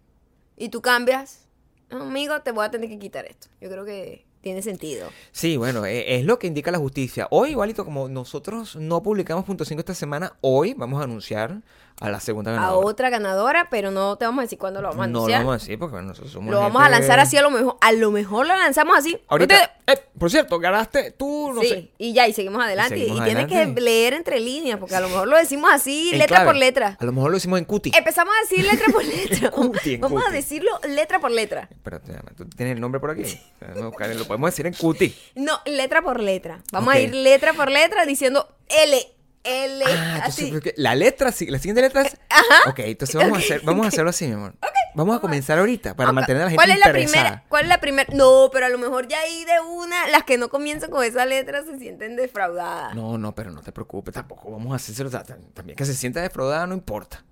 y 0.56 0.68
tú 0.68 0.82
cambias, 0.82 1.46
amigo, 1.90 2.40
te 2.42 2.50
voy 2.50 2.64
a 2.66 2.70
tener 2.70 2.88
que 2.88 2.98
quitar 2.98 3.24
esto. 3.26 3.48
Yo 3.60 3.68
creo 3.70 3.84
que 3.84 4.26
tiene 4.40 4.62
sentido. 4.62 5.08
Sí, 5.32 5.56
bueno, 5.56 5.84
e- 5.84 6.16
es, 6.16 6.24
lo 6.24 6.38
que 6.38 6.46
indica 6.46 6.70
la 6.70 6.78
justicia. 6.78 7.28
Hoy, 7.30 7.50
igualito, 7.50 7.84
como 7.84 8.08
nosotros 8.08 8.76
no 8.76 9.02
publicamos 9.02 9.44
punto 9.44 9.64
5 9.64 9.80
esta 9.80 9.94
semana, 9.94 10.36
hoy 10.40 10.74
vamos 10.74 11.00
a 11.00 11.04
anunciar 11.04 11.62
a 12.00 12.08
la 12.10 12.18
segunda 12.18 12.50
A 12.50 12.54
ganadora. 12.54 12.86
otra 12.86 13.10
ganadora, 13.10 13.68
pero 13.70 13.90
no 13.90 14.16
te 14.16 14.24
vamos 14.24 14.40
a 14.40 14.42
decir 14.42 14.58
cuándo 14.58 14.80
lo 14.80 14.88
vamos 14.88 15.04
a 15.04 15.06
no 15.06 15.12
lo 15.12 15.18
anunciar. 15.20 15.40
vamos 15.40 15.54
a 15.54 15.58
decir 15.58 15.78
porque 15.78 15.96
nosotros 16.00 16.32
somos 16.32 16.50
lo 16.50 16.58
vamos 16.60 16.82
a 16.82 16.88
lanzar 16.88 17.20
así 17.20 17.36
a 17.36 17.42
lo 17.42 17.50
mejor. 17.50 17.76
A 17.80 17.92
lo 17.92 18.10
mejor 18.10 18.46
lo 18.46 18.54
lanzamos 18.56 18.96
así. 18.98 19.18
Ahorita, 19.28 19.76
eh, 19.86 19.98
por 20.18 20.30
cierto, 20.30 20.58
ganaste 20.58 21.10
tú, 21.12 21.52
no 21.54 21.60
sí, 21.60 21.68
sé. 21.68 21.90
y 21.98 22.12
ya, 22.14 22.26
y 22.26 22.32
seguimos 22.32 22.64
adelante. 22.64 22.96
Y, 22.96 23.00
seguimos 23.00 23.24
tienes 23.24 23.44
adelante. 23.44 23.74
que 23.74 23.80
leer 23.82 24.14
entre 24.14 24.40
líneas, 24.40 24.78
porque 24.78 24.96
a 24.96 25.00
lo 25.00 25.08
mejor 25.08 25.28
lo 25.28 25.36
decimos 25.36 25.70
así, 25.72 26.10
En 26.12 26.18
letra 26.18 26.36
clave. 26.38 26.46
por 26.46 26.56
letra. 26.56 26.96
A 26.98 27.04
lo 27.04 27.12
mejor 27.12 27.30
lo 27.30 27.36
hicimos 27.36 27.58
en 27.58 27.64
cuti. 27.66 27.92
Empezamos 27.94 28.34
a 28.34 28.40
decir 28.48 28.64
letra 28.64 28.86
por 28.92 29.04
letra. 29.04 29.50
Cuti, 29.50 29.96
Vamos 29.98 30.22
a 30.26 30.30
decirlo 30.32 30.70
letra 30.88 31.20
por 31.20 31.30
letra. 31.30 31.68
Espérate, 31.70 32.12
Ana, 32.12 32.32
¿tú 32.36 32.46
tienes 32.46 32.74
el 32.76 32.80
nombre 32.80 32.98
por 33.00 33.10
aquí? 33.10 33.24
A 33.60 33.74
lo 33.74 33.90
podemos 34.26 34.50
decir 34.50 34.66
en 34.66 34.72
cuti. 34.74 35.14
No, 35.34 35.60
letra 35.66 36.02
por 36.02 36.20
letra. 36.20 36.62
Vamos 36.72 36.94
a 36.94 36.98
ir 36.98 37.14
letra 37.14 37.52
por 37.52 37.70
letra 37.70 38.06
diciendo 38.06 38.48
L, 38.68 38.96
L, 39.42 39.84
Ah, 39.86 40.22
así. 40.24 40.52
la 40.76 40.94
letra, 40.94 41.32
sí- 41.32 41.46
la 41.46 41.58
siguiente 41.58 41.80
letra 41.80 42.02
es... 42.02 42.16
Ajá. 42.28 42.70
Ok, 42.70 42.80
entonces 42.80 43.16
vamos 43.16 43.38
a 43.38 43.40
hacer, 43.40 43.60
vamos 43.64 43.86
a 43.86 43.88
hacerlo 43.88 44.10
así, 44.10 44.26
mi 44.26 44.34
amor. 44.34 44.54
Vamos 44.94 45.16
a 45.16 45.20
comenzar 45.20 45.58
ahorita 45.58 45.94
para 45.94 46.12
mantener 46.12 46.42
a 46.42 46.44
la 46.46 46.50
gente 46.50 46.56
¿Cuál 46.64 46.70
es 46.72 46.78
la 46.84 46.92
primera? 46.92 47.44
¿Cuál 47.48 47.62
es 47.62 47.68
la 47.68 47.80
primera? 47.80 48.12
No, 48.12 48.50
pero 48.52 48.66
a 48.66 48.68
lo 48.68 48.76
mejor 48.78 49.06
ya 49.08 49.20
ahí 49.20 49.44
de 49.44 49.60
una, 49.60 50.08
las 50.08 50.24
que 50.24 50.36
no 50.36 50.48
comienzan 50.48 50.90
con 50.90 51.04
esa 51.04 51.24
letra 51.26 51.62
se 51.64 51.78
sienten 51.78 52.16
defraudadas. 52.16 52.94
No, 52.94 53.16
no, 53.16 53.34
pero 53.34 53.50
no 53.50 53.62
te 53.62 53.72
preocupes, 53.72 54.14
tampoco 54.14 54.50
vamos 54.50 54.72
a 54.72 54.76
hacerlo. 54.76 55.10
También 55.54 55.76
que 55.76 55.84
se 55.84 55.94
sienta 55.94 56.20
defraudada 56.20 56.66
no 56.66 56.74
importa. 56.74 57.24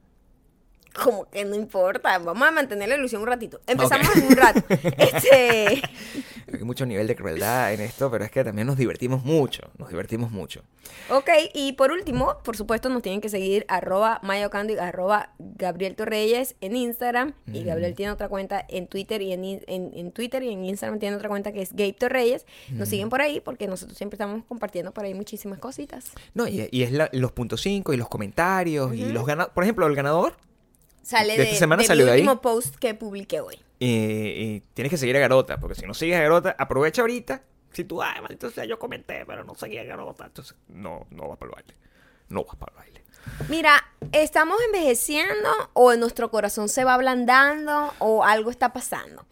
Como 1.03 1.29
que 1.31 1.45
no 1.45 1.55
importa, 1.55 2.19
vamos 2.19 2.47
a 2.49 2.51
mantener 2.51 2.89
la 2.89 2.97
ilusión 2.97 3.23
un 3.23 3.29
ratito. 3.29 3.61
Empezamos 3.67 4.15
en 4.17 4.25
un 4.27 4.37
rato. 4.37 4.63
Este, 4.99 5.83
Hay 6.53 6.65
mucho 6.65 6.87
nivel 6.87 7.07
de 7.07 7.15
crueldad 7.15 7.73
en 7.73 7.81
esto, 7.81 8.11
pero 8.11 8.25
es 8.25 8.31
que 8.31 8.43
también 8.45 8.67
nos 8.67 8.77
divertimos 8.77 9.23
mucho, 9.25 9.63
nos 9.79 9.89
divertimos 9.91 10.31
mucho. 10.31 10.63
ok, 11.11 11.29
y 11.55 11.73
por 11.75 11.93
último, 11.93 12.39
por 12.43 12.57
supuesto, 12.57 12.89
nos 12.89 13.03
tienen 13.03 13.21
que 13.21 13.29
seguir 13.29 13.65
arroba 13.69 14.21
mayocandi, 14.23 14.77
arroba 14.79 15.33
Gabriel 15.39 15.95
Torreyes 15.95 16.57
en 16.61 16.77
Instagram. 16.77 17.35
Y 17.53 17.65
Gabriel 17.65 17.95
tiene 17.95 18.13
otra 18.13 18.29
cuenta 18.29 18.65
en 18.69 18.87
Twitter 18.87 19.21
y 19.23 19.33
en, 19.33 19.45
en- 19.45 19.91
en 19.95 20.13
Twitter 20.13 20.43
y 20.43 20.53
en 20.53 20.65
Instagram 20.65 20.99
tiene 20.99 21.17
otra 21.17 21.29
cuenta 21.29 21.53
que 21.53 21.63
es 21.63 21.73
Gabe 21.73 21.93
Torreyes. 21.93 22.47
Nos 22.71 22.89
siguen 22.89 23.09
por 23.09 23.21
ahí 23.21 23.41
porque 23.41 23.67
nosotros 23.67 23.97
siempre 23.99 24.17
estamos 24.17 24.45
compartiendo 24.47 24.93
por 24.93 25.05
ahí 25.05 25.15
muchísimas 25.15 25.59
cositas. 25.59 26.13
No, 26.35 26.49
y, 26.49 26.69
y 26.71 26.83
es 26.83 26.93
la- 26.93 27.11
los 27.13 27.33
puntos 27.33 27.61
5 27.63 27.93
y 27.93 27.97
los 27.97 28.09
comentarios 28.09 28.95
y 28.95 29.13
los 29.13 29.27
ganadores. 29.27 29.55
Por 29.55 29.65
ejemplo, 29.65 29.87
el 29.87 29.95
ganador, 29.95 30.35
Sale 31.09 31.33
¿De 31.33 31.39
de, 31.39 31.45
esta 31.45 31.59
semana 31.61 31.81
de 31.83 31.87
salió 31.89 32.05
mi 32.05 32.11
de 32.11 32.15
ahí? 32.17 32.21
último 32.21 32.41
post 32.43 32.77
que 32.77 32.93
publiqué 32.95 33.41
hoy. 33.41 33.55
eh, 33.81 34.57
eh, 34.57 34.63
tienes 34.75 34.91
que 34.91 34.99
seguir 34.99 35.17
a 35.17 35.21
Garota, 35.21 35.59
porque 35.59 35.75
si 35.75 35.87
no 35.87 35.95
sigues 35.95 36.17
a 36.19 36.21
Garota, 36.21 36.55
aprovecha 36.59 37.01
ahorita. 37.01 37.43
Si 37.73 37.85
tú, 37.85 38.03
ay, 38.03 38.21
maldito 38.21 38.51
sea, 38.51 38.67
yo 38.67 38.79
comenté, 38.79 39.25
pero 39.25 39.43
no 39.43 39.55
seguí 39.55 39.79
a 39.79 39.85
Garota, 39.85 40.27
entonces 40.27 40.55
no, 40.69 41.07
no 41.11 41.29
vas 41.29 41.39
para 41.39 41.51
el 41.51 41.55
baile. 41.55 41.75
No 42.29 42.45
vas 42.45 42.57
para 42.57 42.73
el 42.73 42.77
baile. 42.79 43.03
Mira, 43.49 43.83
¿estamos 44.13 44.59
envejeciendo 44.67 45.49
o 45.73 45.95
nuestro 45.97 46.31
corazón 46.31 46.69
se 46.69 46.85
va 46.85 46.93
ablandando 46.95 47.93
o 48.01 48.23
algo 48.25 48.51
está 48.51 48.73
pasando? 48.75 49.25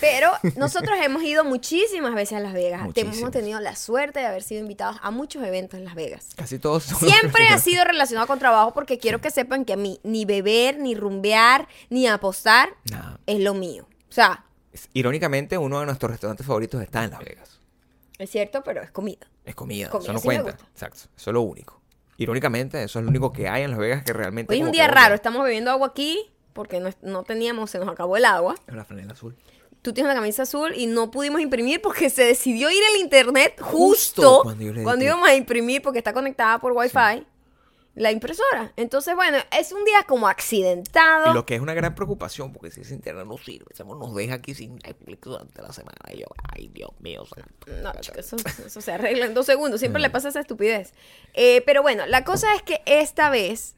Pero 0.00 0.30
nosotros 0.56 0.96
hemos 1.02 1.22
ido 1.22 1.44
muchísimas 1.44 2.14
veces 2.14 2.38
a 2.38 2.40
Las 2.40 2.52
Vegas. 2.52 2.82
Muchísimas. 2.82 3.18
Hemos 3.18 3.30
tenido 3.30 3.60
la 3.60 3.76
suerte 3.76 4.20
de 4.20 4.26
haber 4.26 4.42
sido 4.42 4.60
invitados 4.60 4.96
a 5.02 5.10
muchos 5.10 5.42
eventos 5.44 5.78
en 5.78 5.84
Las 5.84 5.94
Vegas. 5.94 6.28
Casi 6.36 6.58
todos 6.58 6.84
son 6.84 6.98
Siempre 6.98 7.48
ha 7.48 7.58
sido 7.58 7.84
relacionado 7.84 8.26
con 8.26 8.38
trabajo 8.38 8.72
porque 8.72 8.98
quiero 8.98 9.20
que 9.20 9.30
sepan 9.30 9.64
que 9.64 9.72
a 9.72 9.76
mí 9.76 10.00
ni 10.02 10.24
beber, 10.24 10.78
ni 10.78 10.94
rumbear, 10.94 11.68
ni 11.88 12.06
apostar 12.06 12.70
es 13.26 13.40
lo 13.40 13.54
mío. 13.54 13.86
O 14.08 14.12
sea, 14.12 14.44
Irónicamente, 14.92 15.58
uno 15.58 15.80
de 15.80 15.86
nuestros 15.86 16.10
restaurantes 16.10 16.46
favoritos 16.46 16.80
está 16.82 17.04
en 17.04 17.10
Las 17.10 17.20
Vegas. 17.20 17.60
es 18.18 18.30
cierto, 18.30 18.62
pero 18.62 18.82
es 18.82 18.90
comida. 18.90 19.26
Es 19.44 19.54
comida, 19.54 19.88
Comida, 19.88 20.04
eso 20.04 20.12
no 20.12 20.18
sí 20.20 20.24
cuenta. 20.26 20.50
Exacto, 20.50 21.00
eso 21.16 21.30
es 21.30 21.34
lo 21.34 21.40
único. 21.40 21.80
Irónicamente, 22.18 22.82
eso 22.82 22.98
es 22.98 23.04
lo 23.04 23.08
único 23.10 23.32
que 23.32 23.48
hay 23.48 23.62
en 23.62 23.70
Las 23.70 23.80
Vegas 23.80 24.04
que 24.04 24.12
realmente... 24.12 24.52
Hoy 24.52 24.60
es 24.60 24.66
un 24.66 24.72
día 24.72 24.86
raro, 24.86 25.14
estamos 25.14 25.42
bebiendo 25.42 25.70
agua 25.70 25.88
aquí 25.88 26.30
porque 26.52 26.78
no, 26.78 26.90
no 27.02 27.22
teníamos, 27.24 27.70
se 27.70 27.78
nos 27.78 27.88
acabó 27.88 28.16
el 28.16 28.24
agua. 28.24 28.54
Es 28.66 28.72
una 28.72 28.84
franela 28.84 29.12
azul. 29.14 29.36
Tú 29.82 29.92
tienes 29.92 30.10
una 30.10 30.20
camisa 30.20 30.42
azul 30.42 30.72
y 30.76 30.86
no 30.86 31.10
pudimos 31.10 31.40
imprimir 31.40 31.80
porque 31.80 32.10
se 32.10 32.24
decidió 32.24 32.70
ir 32.70 32.82
el 32.94 33.00
internet 33.00 33.54
Justo 33.60 33.76
justo, 33.78 34.40
cuando 34.42 34.64
yo 34.64 34.72
le 34.72 34.80
di 34.80 34.84
cuando 34.84 35.00
clic. 35.00 35.08
íbamos 35.08 35.28
a 35.28 35.34
imprimir 35.34 35.82
porque 35.82 35.98
está 35.98 36.12
conectada 36.12 36.58
por 36.58 36.72
wifi 36.72 37.26
la 37.94 38.12
impresora. 38.12 38.72
Entonces, 38.76 39.14
bueno, 39.14 39.38
es 39.56 39.72
un 39.72 39.84
día 39.84 40.04
como 40.06 40.28
accidentado. 40.28 41.30
Y 41.30 41.34
lo 41.34 41.44
que 41.44 41.56
es 41.56 41.60
una 41.60 41.74
gran 41.74 41.94
preocupación, 41.94 42.52
porque 42.52 42.70
si 42.70 42.80
ese 42.82 42.94
internet 42.94 43.26
no 43.26 43.36
sirve, 43.36 43.66
nos 43.84 44.14
deja 44.14 44.34
aquí 44.34 44.54
sin 44.54 44.76
Netflix 44.76 45.20
durante 45.22 45.60
la 45.60 45.72
semana. 45.72 45.98
Y 46.12 46.18
yo, 46.20 46.26
ay, 46.54 46.68
Dios 46.72 46.90
mío, 47.00 47.24
santo. 47.26 47.66
No, 47.82 47.92
chico, 48.00 48.18
eso, 48.18 48.36
eso 48.64 48.80
se 48.80 48.92
arregla 48.92 49.26
en 49.26 49.34
dos 49.34 49.46
segundos. 49.46 49.80
Siempre 49.80 50.00
le 50.00 50.08
pasa 50.08 50.28
esa 50.28 50.40
estupidez. 50.40 50.94
Eh, 51.34 51.62
pero 51.66 51.82
bueno, 51.82 52.06
la 52.06 52.24
cosa 52.24 52.54
es 52.54 52.62
que 52.62 52.80
esta 52.86 53.28
vez, 53.28 53.74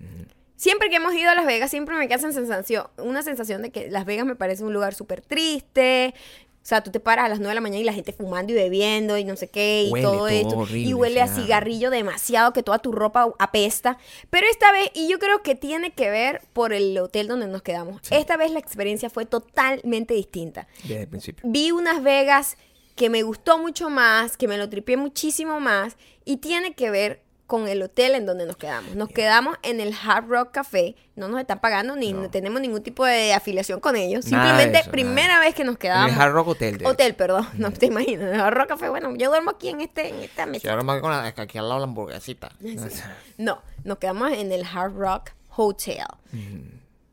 siempre 0.62 0.90
que 0.90 0.96
hemos 0.96 1.12
ido 1.12 1.28
a 1.28 1.34
Las 1.34 1.44
Vegas, 1.44 1.72
siempre 1.72 1.96
me 1.96 2.06
queda 2.06 2.18
sensación, 2.18 2.86
una 2.96 3.24
sensación 3.24 3.62
de 3.62 3.70
que 3.70 3.90
Las 3.90 4.06
Vegas 4.06 4.24
me 4.24 4.36
parece 4.36 4.62
un 4.62 4.72
lugar 4.72 4.94
súper 4.94 5.20
triste. 5.20 6.14
O 6.62 6.64
sea, 6.64 6.84
tú 6.84 6.92
te 6.92 7.00
paras 7.00 7.24
a 7.24 7.28
las 7.28 7.40
9 7.40 7.50
de 7.50 7.54
la 7.56 7.60
mañana 7.60 7.80
y 7.80 7.84
la 7.84 7.92
gente 7.92 8.12
fumando 8.12 8.52
y 8.52 8.54
bebiendo 8.54 9.18
y 9.18 9.24
no 9.24 9.34
sé 9.34 9.48
qué 9.48 9.82
y 9.82 9.90
Huele 9.90 10.04
todo 10.04 10.16
todo 10.18 10.28
esto. 10.28 10.56
horrible, 10.58 10.88
y 10.88 10.94
huele 10.94 11.20
a 11.20 11.26
cigarrillo 11.26 11.90
demasiado 11.90 12.52
que 12.52 12.62
toda 12.62 12.78
tu 12.78 12.92
ropa 12.92 13.34
apesta. 13.40 13.98
Pero 14.30 14.46
esta 14.48 14.70
vez, 14.70 14.92
y 14.94 15.08
yo 15.08 15.18
creo 15.18 15.42
que 15.42 15.56
tiene 15.56 15.90
que 15.90 16.10
ver 16.10 16.42
por 16.52 16.72
el 16.72 16.96
hotel 16.96 17.26
donde 17.26 17.48
nos 17.48 17.62
quedamos. 17.62 18.00
Esta 18.12 18.36
vez 18.36 18.52
la 18.52 18.60
experiencia 18.60 19.10
fue 19.10 19.26
totalmente 19.26 20.14
distinta 20.14 20.68
Desde 20.84 21.02
el 21.02 21.08
principio. 21.08 21.42
vi 21.44 21.72
unas 21.72 22.04
Vegas 22.04 22.56
que 22.94 23.10
me 23.10 23.24
gustó 23.24 23.58
mucho 23.58 23.90
más, 23.90 24.36
que 24.36 24.46
me 24.46 24.56
lo 24.56 24.68
tripié 24.68 24.96
muchísimo 24.96 25.58
más 25.58 25.96
y 26.24 26.36
tiene 26.36 26.74
que 26.74 26.92
ver 26.92 27.21
con 27.52 27.68
el 27.68 27.82
hotel 27.82 28.14
en 28.14 28.24
donde 28.24 28.46
nos 28.46 28.56
quedamos. 28.56 28.94
Nos 28.94 29.10
quedamos 29.10 29.58
en 29.62 29.78
el 29.82 29.92
Hard 30.02 30.26
Rock 30.26 30.52
Café, 30.52 30.96
no 31.16 31.28
nos 31.28 31.38
están 31.38 31.60
pagando 31.60 31.96
ni 31.96 32.14
No. 32.14 32.30
tenemos 32.30 32.62
ningún 32.62 32.82
tipo 32.82 33.04
de 33.04 33.34
afiliación 33.34 33.78
con 33.78 33.94
ellos. 33.94 34.24
Nada 34.30 34.44
de 34.44 34.48
Simplemente 34.52 34.78
eso, 34.80 34.90
primera 34.90 35.34
nada. 35.34 35.40
vez 35.44 35.54
que 35.54 35.62
nos 35.62 35.74
En 35.74 35.78
quedamos. 35.78 36.12
el 36.14 36.18
Hard 36.22 36.32
Rock 36.32 36.48
Hotel. 36.48 36.78
de 36.78 36.86
Hotel, 36.86 37.14
perdón, 37.14 37.46
no 37.58 37.70
te 37.70 37.84
imaginas. 37.84 38.28
En 38.28 38.34
el 38.36 38.40
Hard 38.40 38.54
Rock 38.54 38.68
Café, 38.68 38.88
bueno, 38.88 39.14
yo 39.16 39.28
duermo 39.28 39.50
aquí 39.50 39.68
en 39.68 39.82
este 39.82 40.08
en 40.08 40.20
esta 40.20 40.46
mesa. 40.46 40.74
con 40.78 41.10
la, 41.10 41.26
aquí 41.26 41.58
al 41.58 41.68
lado 41.68 41.80
la 41.80 41.84
hamburguesita. 41.84 42.50
No, 43.36 43.60
nos 43.84 43.98
quedamos 43.98 44.32
en 44.32 44.50
el 44.50 44.64
Hard 44.64 44.94
Rock 44.96 45.32
Hotel. 45.54 45.98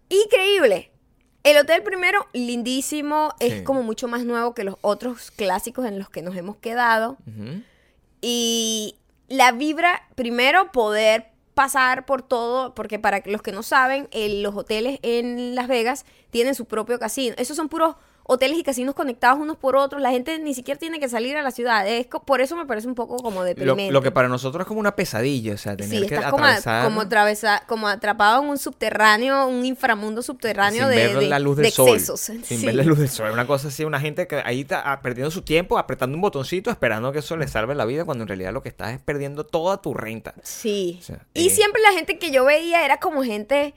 Increíble. 0.07 0.89
El 1.43 1.57
hotel 1.57 1.83
primero, 1.83 2.27
lindísimo, 2.31 3.33
es 3.41 3.55
Sí. 3.55 3.63
como 3.65 3.83
mucho 3.83 4.07
más 4.07 4.23
nuevo 4.23 4.53
que 4.53 4.63
los 4.63 4.75
otros 4.79 5.31
clásicos 5.31 5.85
en 5.85 5.99
los 5.99 6.09
que 6.09 6.21
nos 6.21 6.37
hemos 6.37 6.55
quedado. 6.57 7.17
Y 8.21 8.95
la 9.29 9.51
vibra, 9.51 10.01
primero, 10.15 10.71
poder 10.71 11.27
pasar 11.53 12.05
por 12.05 12.21
todo, 12.21 12.73
porque 12.73 12.99
para 12.99 13.21
los 13.25 13.41
que 13.41 13.51
no 13.51 13.63
saben, 13.63 14.07
el- 14.11 14.43
los 14.43 14.55
hoteles 14.55 14.99
en 15.01 15.55
Las 15.55 15.67
Vegas 15.67 16.05
tienen 16.29 16.55
su 16.55 16.65
propio 16.65 16.99
casino. 16.99 17.35
Esos 17.37 17.57
son 17.57 17.69
puros 17.69 17.95
hoteles 18.31 18.59
y 18.59 18.63
casinos 18.63 18.93
conectados 18.95 19.39
unos 19.39 19.57
por 19.57 19.75
otros. 19.75 20.01
La 20.01 20.11
gente 20.11 20.37
ni 20.39 20.53
siquiera 20.53 20.79
tiene 20.79 20.99
que 20.99 21.09
salir 21.09 21.35
a 21.35 21.41
la 21.41 21.51
ciudad. 21.51 21.87
Es 21.87 22.05
por 22.25 22.41
eso 22.41 22.55
me 22.55 22.65
parece 22.65 22.87
un 22.87 22.93
poco 22.95 23.17
como 23.17 23.43
deprimente. 23.43 23.91
lo 23.91 24.01
que 24.01 24.11
para 24.11 24.27
nosotros 24.27 24.61
es 24.61 24.67
como 24.67 24.79
una 24.79 24.95
pesadilla, 24.95 25.55
o 25.55 25.57
sea, 25.57 25.75
tener 25.75 25.99
Sí, 26.01 26.07
que 26.07 26.15
estás 26.15 26.31
atravesar 26.31 26.83
como, 26.85 27.01
atravesa- 27.01 27.63
como 27.67 27.87
atrapado 27.87 28.43
en 28.43 28.49
un 28.49 28.57
subterráneo, 28.57 29.47
un 29.47 29.65
inframundo 29.65 30.21
subterráneo 30.21 30.87
sin 30.87 30.89
de, 30.89 30.95
ver 31.07 31.19
de- 31.19 31.27
la 31.27 31.39
luz 31.39 31.57
del 31.57 31.65
de 31.65 31.71
sol. 31.71 31.89
excesos. 31.89 32.19
Sin 32.19 32.43
Sí. 32.43 32.65
ver 32.65 32.75
la 32.75 32.83
luz 32.83 32.99
del 32.99 33.09
sol. 33.09 33.31
Una 33.31 33.47
cosa 33.47 33.69
así, 33.69 33.83
una 33.83 33.99
gente 33.99 34.27
que 34.27 34.41
ahí 34.45 34.61
está 34.61 34.81
ah, 34.91 35.01
perdiendo 35.01 35.31
su 35.31 35.41
tiempo, 35.41 35.77
apretando 35.79 36.15
un 36.15 36.21
botoncito, 36.21 36.69
esperando 36.69 37.11
que 37.11 37.19
eso 37.19 37.35
le 37.35 37.47
salve 37.47 37.73
la 37.75 37.85
vida, 37.85 38.05
cuando 38.05 38.23
en 38.23 38.27
realidad 38.27 38.53
lo 38.53 38.61
que 38.61 38.69
estás 38.69 38.93
es 38.93 38.99
perdiendo 38.99 39.45
toda 39.45 39.81
tu 39.81 39.93
renta. 39.93 40.35
Sí. 40.43 40.97
O 41.01 41.03
sea, 41.03 41.25
y 41.33 41.47
eh, 41.47 41.49
siempre 41.49 41.81
la 41.81 41.93
gente 41.93 42.19
que 42.19 42.31
yo 42.31 42.45
veía 42.45 42.85
era 42.85 42.97
como 42.97 43.23
gente 43.23 43.73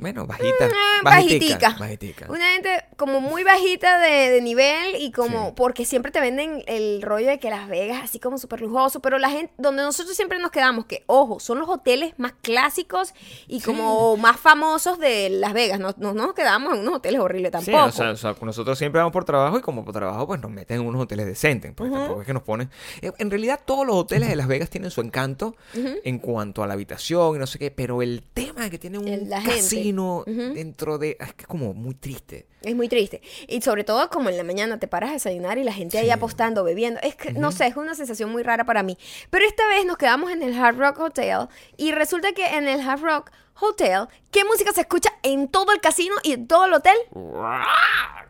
Bueno, 0.00 0.26
bajita. 0.26 0.66
Ah, 0.66 1.00
bajitica. 1.04 1.54
bajitica. 1.54 1.76
bajitica. 1.78 2.26
Una 2.30 2.46
gente 2.52 2.84
como 2.96 3.20
muy 3.20 3.44
bajita 3.44 3.98
de, 4.00 4.30
de 4.30 4.40
nivel 4.40 4.96
y 4.98 5.12
como, 5.12 5.48
Sí. 5.48 5.52
porque 5.56 5.84
siempre 5.84 6.10
te 6.10 6.20
venden 6.20 6.62
el 6.66 7.02
rollo 7.02 7.28
de 7.28 7.38
que 7.38 7.50
Las 7.50 7.68
Vegas 7.68 8.00
así 8.02 8.18
como 8.18 8.38
súper 8.38 8.60
lujoso, 8.60 9.00
pero 9.00 9.18
la 9.18 9.30
gente, 9.30 9.52
donde 9.58 9.82
nosotros 9.82 10.16
siempre 10.16 10.38
nos 10.38 10.50
quedamos, 10.50 10.86
que 10.86 11.04
ojo, 11.06 11.38
son 11.40 11.58
los 11.58 11.68
hoteles 11.68 12.14
más 12.18 12.32
clásicos 12.42 13.14
y 13.46 13.60
como 13.60 14.16
más 14.16 14.38
famosos 14.38 14.98
de 14.98 15.28
Las 15.30 15.52
Vegas, 15.52 15.78
no, 15.80 15.94
no 15.98 16.12
nos 16.14 16.34
quedamos 16.34 16.74
en 16.74 16.80
unos 16.80 16.94
hoteles 16.96 17.20
horribles 17.20 17.50
Sí, 17.60 17.66
tampoco. 17.70 17.84
o 17.88 17.92
sea, 17.92 18.10
o 18.10 18.16
sea, 18.16 18.34
nosotros 18.42 18.78
siempre 18.78 18.98
vamos 19.00 19.12
por 19.12 19.24
trabajo 19.24 19.58
y 19.58 19.60
como 19.60 19.84
por 19.84 19.92
trabajo 19.94 20.26
pues 20.26 20.40
nos 20.40 20.50
meten 20.50 20.80
en 20.80 20.86
unos 20.86 21.02
hoteles 21.02 21.26
decentes, 21.26 21.72
porque 21.74 21.92
tampoco 21.94 22.20
es 22.22 22.26
que 22.26 22.32
nos 22.34 22.42
ponen... 22.42 22.70
Eh, 23.02 23.12
En 23.18 23.30
realidad 23.30 23.60
todos 23.64 23.86
los 23.86 23.96
hoteles 23.96 24.28
de 24.28 24.36
Las 24.36 24.46
Vegas 24.48 24.70
tienen 24.70 24.90
su 24.90 25.00
encanto 25.00 25.56
en 25.74 26.18
cuanto 26.18 26.62
a 26.62 26.66
la 26.66 26.74
habitación 26.74 27.36
y 27.36 27.38
no 27.38 27.46
sé 27.46 27.58
qué, 27.58 27.70
pero 27.70 28.02
el 28.02 28.22
tema 28.32 28.62
de 28.62 28.70
que 28.70 28.78
tiene 28.78 28.98
un 28.98 29.28
la 29.28 29.40
gente. 29.40 29.56
casino 29.56 29.89
dentro 30.26 30.98
de... 30.98 31.16
Es 31.20 31.34
que 31.34 31.42
es 31.42 31.48
como 31.48 31.74
muy 31.74 31.94
triste. 31.94 32.46
Es 32.62 32.74
muy 32.74 32.88
triste. 32.88 33.22
Y 33.48 33.62
sobre 33.62 33.84
todo 33.84 34.08
como 34.10 34.28
en 34.28 34.36
la 34.36 34.44
mañana 34.44 34.78
te 34.78 34.86
paras 34.88 35.10
a 35.10 35.12
desayunar 35.14 35.58
y 35.58 35.64
la 35.64 35.72
gente 35.72 35.98
ahí 35.98 36.06
Sí. 36.06 36.10
apostando, 36.10 36.62
bebiendo. 36.64 37.00
Es 37.02 37.14
que, 37.16 37.32
no 37.32 37.52
sé, 37.52 37.66
es 37.66 37.76
una 37.76 37.94
sensación 37.94 38.30
muy 38.30 38.42
rara 38.42 38.64
para 38.64 38.82
mí. 38.82 38.98
Pero 39.30 39.46
esta 39.46 39.66
vez 39.68 39.86
nos 39.86 39.96
quedamos 39.96 40.30
en 40.30 40.42
el 40.42 40.58
Hard 40.58 40.76
Rock 40.78 40.98
Hotel 41.00 41.48
y 41.76 41.92
resulta 41.92 42.32
que 42.32 42.46
en 42.56 42.68
el 42.68 42.80
Hard 42.86 43.00
Rock 43.02 43.30
Hotel, 43.62 44.06
¿qué 44.30 44.42
música 44.44 44.72
se 44.72 44.80
escucha 44.82 45.10
en 45.22 45.48
todo 45.48 45.72
el 45.72 45.80
casino 45.80 46.14
y 46.22 46.32
en 46.32 46.46
todo 46.46 46.64
el 46.64 46.72
hotel? 46.72 46.96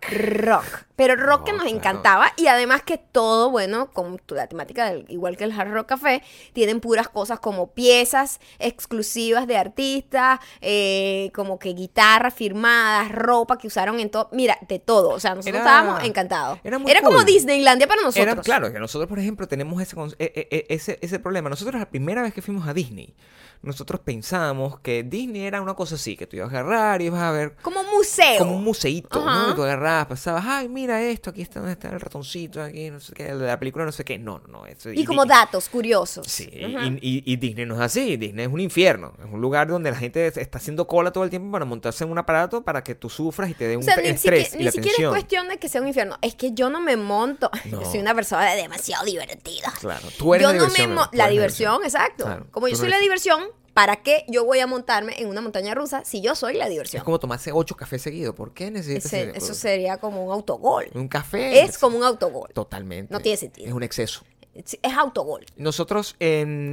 Rock. 0.03 0.85
Pero 0.97 1.15
rock 1.17 1.45
que 1.45 1.53
Rock, 1.53 1.63
nos 1.63 1.63
claro. 1.63 1.77
encantaba 1.77 2.33
y 2.37 2.47
además 2.49 2.83
que 2.83 2.99
todo, 2.99 3.51
bueno, 3.51 3.91
con 3.93 4.21
la 4.29 4.47
temática 4.49 4.91
del, 4.91 5.07
igual 5.09 5.37
que 5.37 5.45
el 5.45 5.53
Hard 5.59 5.71
Rock 5.73 5.87
Café, 5.89 6.23
tienen 6.53 6.81
puras 6.81 7.09
cosas 7.09 7.39
como 7.41 7.69
piezas 7.71 8.39
exclusivas 8.59 9.47
de 9.47 9.57
artistas, 9.57 10.41
eh, 10.61 11.31
como 11.35 11.59
que 11.59 11.71
guitarras 11.71 12.35
firmadas, 12.35 13.11
ropa 13.13 13.57
que 13.57 13.67
usaron 13.67 13.99
en 14.01 14.11
todo, 14.11 14.20
mira, 14.33 14.59
de 14.69 14.79
todo, 14.79 15.11
o 15.11 15.21
sea, 15.21 15.35
nosotros 15.35 15.61
Era- 15.61 15.71
estábamos 15.71 16.05
encantados. 16.05 16.59
era 16.65 16.79
muy 16.79 16.93
como 17.03 17.17
cool. 17.19 17.25
Disneylandia 17.27 17.87
para 17.87 18.03
nosotros. 18.03 18.27
Era, 18.33 18.41
claro, 18.43 18.73
que 18.73 18.79
nosotros, 18.79 19.09
por 19.09 19.19
ejemplo, 19.19 19.49
tenemos 19.49 19.81
ese, 19.81 19.97
e- 20.19 20.33
e- 20.35 20.49
e- 20.50 20.67
ese, 20.75 20.99
ese 21.00 21.19
problema. 21.19 21.49
Nosotros 21.49 21.79
la 21.79 21.89
primera 21.89 22.23
vez 22.23 22.35
que 22.35 22.43
fuimos 22.43 22.67
a 22.69 22.75
Disney, 22.75 23.15
nosotros 23.62 24.00
pensábamos 24.02 24.79
que 24.81 25.02
Disney 25.02 25.43
era 25.43 25.61
una 25.61 25.75
cosa 25.75 25.97
así, 25.97 26.17
que 26.17 26.26
tú 26.26 26.37
ibas 26.37 26.49
a 26.52 26.61
agarrar 26.61 27.02
y 27.02 27.07
ibas 27.07 27.21
a 27.23 27.31
ver 27.31 27.57
Como 27.62 27.83
museo. 27.85 28.38
como 28.38 28.57
un 28.57 28.64
museíto, 28.64 29.21
Ajá. 29.21 29.43
¿no? 29.47 29.52
Y 29.52 29.55
tú 29.55 29.62
agarrabas, 29.64 30.07
pasabas, 30.07 30.45
ay, 30.47 30.69
mira 30.69 31.02
esto, 31.02 31.31
aquí 31.31 31.43
está 31.43 31.71
está 31.71 31.88
el 31.90 32.00
ratoncito, 32.00 32.62
aquí, 32.62 32.90
no 32.90 33.00
sé 33.00 33.12
qué, 33.12 33.35
la 33.35 33.59
película, 33.59 33.85
no 33.85 33.93
sé 33.93 34.05
qué. 34.05 34.19
No, 34.19 34.38
no, 34.47 34.61
no. 34.61 34.67
eso- 34.67 34.90
y 34.93 35.05
como 35.05 35.26
datos 35.26 35.69
curiosos. 35.69 36.26
Sí, 36.26 36.49
y, 36.52 36.64
y- 37.00 37.23
y 37.33 37.37
Disney 37.37 37.67
no 37.67 37.75
es 37.75 37.81
así, 37.81 38.17
Disney 38.17 38.47
es 38.47 38.52
un 38.52 38.61
infierno, 38.61 39.12
es 39.19 39.31
un 39.33 39.40
lugar 39.40 39.69
donde 39.69 39.90
la 39.90 39.97
gente 39.97 40.26
está 40.26 40.59
haciendo 40.59 40.87
cola 40.87 41.11
todo 41.12 41.25
el 41.25 41.31
tiempo 41.31 41.50
para 41.52 41.64
montarse 41.64 42.05
en 42.05 42.11
un 42.11 42.19
aparato 42.19 42.62
para 42.62 42.83
que 42.83 42.95
tú 42.95 43.11
sufras 43.11 43.50
y 43.50 43.55
te 43.55 43.67
dé 43.69 43.76
un 43.76 43.83
O 43.83 43.85
sea, 43.85 43.97
ni, 43.97 44.09
estrés 44.09 44.49
siquiera, 44.50 44.62
y 44.62 44.64
ni 44.67 44.73
siquiera 44.73 45.02
es 45.02 45.09
cuestión 45.09 45.49
de 45.49 45.59
que 45.59 45.69
sea 45.69 45.83
un 45.83 45.88
infierno. 45.88 46.17
Es 46.23 46.35
que 46.35 46.52
yo 46.52 46.71
no 46.71 46.81
me 46.81 46.97
monto. 46.97 47.50
No. 47.71 47.83
Yo 47.83 47.90
soy 47.90 48.00
una 48.00 48.14
persona 48.14 48.55
demasiado 48.55 49.05
divertida. 49.05 49.73
Claro, 49.81 50.07
tú 50.19 50.35
eres 50.35 50.47
yo 50.47 50.52
la 50.52 50.59
no 50.59 50.64
diversión, 50.64 50.95
me 50.95 51.17
La 51.19 51.29
diversión, 51.29 51.85
exacto. 51.85 52.25
Claro, 52.25 52.47
Como 52.50 52.67
yo 52.69 52.75
soy 52.76 52.87
eres- 52.87 52.97
la 52.99 53.02
diversión, 53.02 53.43
¿para 53.75 53.97
qué 53.97 54.25
yo 54.29 54.45
voy 54.45 54.59
a 54.61 54.67
montarme 54.67 55.15
en 55.21 55.29
una 55.29 55.41
montaña 55.41 55.75
rusa 55.75 56.05
si 56.05 56.21
yo 56.21 56.35
soy 56.35 56.55
la 56.55 56.69
diversión? 56.69 57.00
Es 57.00 57.05
como 57.05 57.19
tomarse 57.19 57.53
ocho 57.53 57.77
cafés 57.77 58.03
seguidos, 58.03 58.35
¿por 58.35 58.53
qué 58.55 58.71
necesitas 58.71 59.07
Ese- 59.07 59.23
ese- 59.31 59.39
eso 59.39 59.55
sería 59.55 59.99
como 59.99 60.25
un 60.25 60.33
autogol. 60.33 60.87
un 60.95 61.09
café? 61.09 61.62
Es 61.62 61.79
como 61.79 61.97
un 61.99 62.05
autogol. 62.05 62.50
Totalmente. 62.55 63.12
No 63.12 63.21
tiene 63.21 63.37
sentido. 63.37 63.67
Es 63.69 63.73
un 63.75 63.83
exceso. 63.83 64.23
Es 64.53 64.77
es 64.83 64.93
autogol. 64.99 65.47
Nosotros 65.57 66.17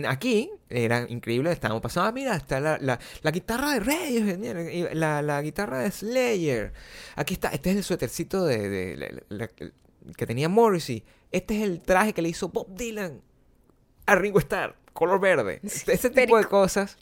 aquí, 0.08 0.50
era 0.70 1.06
increíble, 1.10 1.52
estábamos 1.52 1.82
pasando, 1.84 2.10
ah, 2.10 2.12
mira, 2.12 2.36
está 2.36 2.60
la, 2.60 2.80
la, 2.82 3.00
la 3.22 3.32
guitarra 3.32 3.74
de 3.74 3.80
Reyes, 3.80 4.96
la, 4.96 5.22
la 5.22 5.42
guitarra 5.44 5.80
de 5.80 5.92
Slayer. 5.92 6.74
Aquí 7.16 7.36
está, 7.36 7.50
este 7.50 7.70
es 7.72 7.78
el 7.78 7.84
suétercito 7.84 8.46
de, 8.46 8.68
de- 8.70 9.50
que 10.16 10.26
tenía 10.26 10.50
Morrissey. 10.50 11.04
Este 11.32 11.58
es 11.58 11.64
el 11.64 11.82
traje 11.82 12.14
que 12.14 12.22
le 12.24 12.30
hizo 12.30 12.50
Bob 12.50 12.68
Dylan 12.76 13.22
a 14.08 14.16
Ringo 14.16 14.40
Starr, 14.40 14.76
color 14.98 15.20
verde. 15.20 15.62
Ese 15.64 16.10
tipo 16.10 16.38
de 16.38 16.46
cosas 16.46 16.98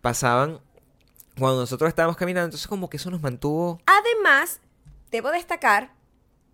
pasaban 0.00 0.60
cuando 1.38 1.60
nosotros 1.60 1.88
estábamos 1.88 2.16
caminando, 2.16 2.46
entonces 2.46 2.68
como 2.68 2.88
que 2.88 2.98
eso 2.98 3.10
nos 3.10 3.20
mantuvo... 3.22 3.80
Además, 3.86 4.60
debo 5.10 5.30
destacar, 5.30 5.92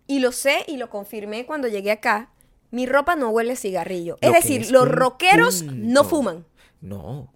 y 0.07 0.19
lo 0.19 0.31
sé 0.31 0.63
y 0.67 0.77
lo 0.77 0.89
confirmé 0.89 1.45
cuando 1.45 1.67
llegué 1.67 1.91
acá, 1.91 2.31
mi 2.71 2.87
ropa 2.87 3.15
no 3.15 3.29
huele 3.29 3.53
a 3.53 3.55
cigarrillo. 3.55 4.17
Es 4.21 4.29
Lo 4.29 4.35
decir, 4.35 4.61
es 4.61 4.71
los 4.71 4.87
rockeros 4.87 5.61
no 5.63 6.03
fuman. 6.03 6.45
No. 6.81 7.31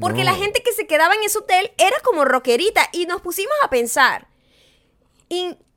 Porque 0.00 0.24
no. 0.24 0.30
la 0.30 0.34
gente 0.34 0.62
que 0.62 0.72
se 0.72 0.86
quedaba 0.86 1.14
en 1.14 1.22
ese 1.22 1.38
hotel 1.38 1.72
era 1.76 1.96
como 2.02 2.24
rockerita 2.24 2.88
y 2.92 3.06
nos 3.06 3.20
pusimos 3.20 3.54
a 3.62 3.68
pensar. 3.68 4.28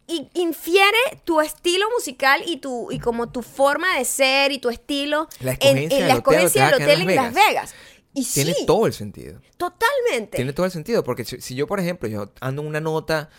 In- 0.07 0.29
infiere 0.33 0.97
tu 1.23 1.39
estilo 1.41 1.85
musical 1.91 2.41
y 2.45 2.57
tu 2.57 2.91
y 2.91 2.99
como 2.99 3.29
tu 3.31 3.41
forma 3.41 3.97
de 3.97 4.05
ser 4.05 4.51
y 4.51 4.59
tu 4.59 4.69
estilo 4.69 5.27
La 5.41 5.55
en, 5.59 5.77
en 5.77 5.89
del 5.89 6.07
la 6.07 6.13
escogencia 6.15 6.65
del 6.65 6.73
en 6.75 6.81
hotel 6.83 7.01
en 7.01 7.07
Las 7.07 7.15
Las 7.15 7.33
Vegas. 7.33 7.47
Vegas. 7.47 7.75
Y 8.13 8.25
Tiene 8.25 8.53
sí, 8.53 8.65
todo 8.65 8.87
el 8.87 8.93
sentido. 8.93 9.39
totalmente. 9.57 10.37
Tiene 10.37 10.51
todo 10.53 10.65
el 10.65 10.71
sentido, 10.71 11.03
porque 11.03 11.23
si, 11.23 11.39
si 11.39 11.53
yo, 11.53 11.67
por 11.67 11.79
ejemplo, 11.79 12.09
yo 12.09 12.31
ando 12.41 12.63
en 12.63 12.67
una 12.67 12.79
nota, 12.81 13.29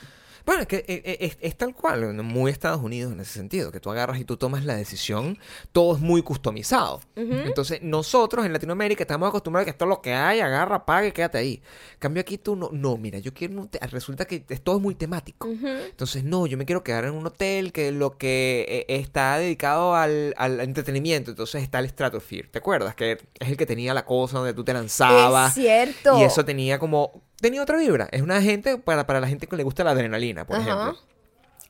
Bueno, 0.48 0.62
es 0.62 0.66
que 0.66 0.76
eh, 0.76 1.02
eh, 1.04 1.18
es, 1.20 1.36
es 1.42 1.58
tal 1.58 1.74
cual, 1.74 2.14
muy 2.24 2.50
Estados 2.50 2.82
Unidos 2.82 3.12
en 3.12 3.20
ese 3.20 3.34
sentido, 3.34 3.70
que 3.70 3.80
tú 3.80 3.90
agarras 3.90 4.18
y 4.18 4.24
tú 4.24 4.38
tomas 4.38 4.64
la 4.64 4.76
decisión, 4.76 5.38
todo 5.72 5.94
es 5.94 6.00
muy 6.00 6.22
customizado. 6.22 7.02
Entonces, 7.16 7.82
nosotros 7.82 8.46
en 8.46 8.54
Latinoamérica 8.54 9.02
estamos 9.02 9.28
acostumbrados 9.28 9.64
a 9.64 9.66
que 9.66 9.70
esto 9.72 9.84
es 9.84 9.90
lo 9.90 10.00
que 10.00 10.14
hay, 10.14 10.40
agarra, 10.40 10.86
paga 10.86 11.06
y 11.06 11.12
quédate 11.12 11.36
ahí. 11.36 11.62
Cambio 11.98 12.22
aquí 12.22 12.38
tú 12.38 12.56
no, 12.56 12.70
no, 12.72 12.96
mira, 12.96 13.18
yo 13.18 13.34
quiero 13.34 13.60
un 13.60 13.68
resulta 13.90 14.24
que 14.24 14.40
todo 14.40 14.76
es 14.76 14.82
muy 14.82 14.94
temático. 14.94 15.48
Entonces, 15.48 16.24
no, 16.24 16.46
yo 16.46 16.56
me 16.56 16.64
quiero 16.64 16.82
quedar 16.82 17.04
en 17.04 17.12
un 17.12 17.26
hotel 17.26 17.70
que 17.70 17.92
lo 17.92 18.16
que 18.16 18.64
eh, 18.88 19.00
está 19.00 19.36
dedicado 19.36 19.94
al, 19.94 20.32
al 20.38 20.60
entretenimiento. 20.60 21.30
Entonces 21.30 21.62
está 21.62 21.78
el 21.78 21.90
Stratosphere, 21.90 22.48
¿te 22.48 22.58
acuerdas? 22.58 22.94
Que 22.94 23.18
es 23.38 23.48
el 23.50 23.58
que 23.58 23.66
tenía 23.66 23.92
la 23.92 24.06
cosa 24.06 24.38
donde 24.38 24.54
tú 24.54 24.64
te 24.64 24.72
lanzabas. 24.72 25.50
Es 25.50 25.62
cierto. 25.62 26.18
Y 26.18 26.22
eso 26.22 26.42
tenía 26.42 26.78
como. 26.78 27.27
Tenía 27.40 27.62
otra 27.62 27.76
vibra. 27.78 28.08
Es 28.12 28.22
una 28.22 28.40
gente 28.42 28.78
para, 28.78 29.06
para 29.06 29.20
la 29.20 29.28
gente 29.28 29.46
que 29.46 29.56
le 29.56 29.62
gusta 29.62 29.84
la 29.84 29.92
adrenalina, 29.92 30.44
por 30.46 30.56
Ajá. 30.56 30.64
ejemplo. 30.64 30.98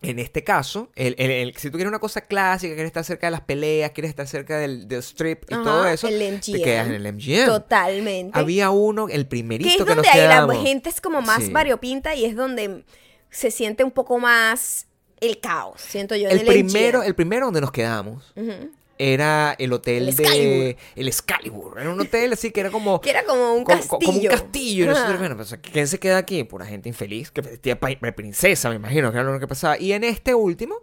En 0.01 0.21
este 0.21 0.45
caso, 0.45 0.91
el, 0.95 1.17
el- 1.19 1.31
el- 1.33 1.57
si 1.57 1.71
tú 1.71 1.77
quieres 1.77 1.89
una 1.89 1.99
cosa 1.99 2.21
clásica, 2.21 2.73
quieres 2.75 2.91
estar 2.91 3.03
cerca 3.05 3.27
de 3.27 3.33
las 3.33 3.41
peleas, 3.41 3.91
quieres 3.91 4.11
estar 4.11 4.29
cerca 4.29 4.57
del, 4.57 4.87
del 4.87 5.01
strip 5.01 5.43
y 5.51 5.55
Ajá, 5.55 5.65
todo 5.65 5.87
eso, 5.89 6.07
el 6.07 6.41
te 6.41 6.63
quedas 6.63 6.87
en 6.87 6.95
el 6.95 7.13
MGM. 7.13 7.47
Totalmente. 7.47 8.39
Había 8.39 8.71
uno, 8.71 9.09
el 9.09 9.27
primerito 9.27 9.69
que 9.69 9.75
es 9.75 9.79
que 9.79 9.85
nos 9.97 9.97
donde 9.97 10.09
ahí 10.11 10.19
la 10.47 10.55
gente 10.63 10.89
es 10.89 11.01
como 11.01 11.21
más 11.21 11.43
Sí. 11.45 11.51
variopinta 11.51 12.15
y 12.15 12.25
es 12.27 12.37
donde 12.37 12.85
se 13.31 13.51
siente 13.51 13.83
un 13.83 13.91
poco 13.91 14.19
más 14.21 14.87
el 15.21 15.41
caos, 15.41 15.81
siento 15.81 16.15
yo. 16.15 16.29
El 16.29 16.41
en 16.43 16.47
primero, 16.47 17.01
MGM. 17.01 17.07
el 17.09 17.15
primero 17.17 17.47
donde 17.47 17.61
nos 17.61 17.73
quedamos 17.73 18.33
Ujú. 18.37 18.71
Era 18.99 19.55
el 19.59 19.73
hotel 19.73 20.09
El 20.09 20.17
de... 20.17 20.23
Excalibur. 20.25 20.77
El 20.97 21.09
Excalibur. 21.09 21.81
Era 21.81 21.91
un 21.91 22.01
hotel 22.01 22.33
así 22.33 22.51
que 22.51 22.61
era 22.61 22.71
como... 22.71 23.01
Que 23.01 23.11
era 23.11 23.25
como 23.25 23.55
un 23.55 23.65
castillo. 23.65 23.89
como 23.89 24.19
un 24.19 24.27
castillo. 24.27 24.85
Y 24.85 24.89
nosotros, 24.89 25.19
bueno, 25.19 25.37
pues, 25.37 25.57
¿quién 25.73 25.89
se 25.89 25.99
queda 25.99 26.19
aquí? 26.19 26.43
Pura 26.45 26.67
gente 26.67 26.89
infeliz, 26.89 27.31
que 27.31 27.43
de 27.43 28.13
princesa, 28.13 28.69
me 28.69 28.77
imagino, 28.77 29.11
que 29.13 29.19
era 29.19 29.31
lo 29.31 29.39
que 29.39 29.47
pasaba. 29.47 29.79
Y 29.79 29.93
en 29.93 30.05
este 30.05 30.35
último, 30.35 30.77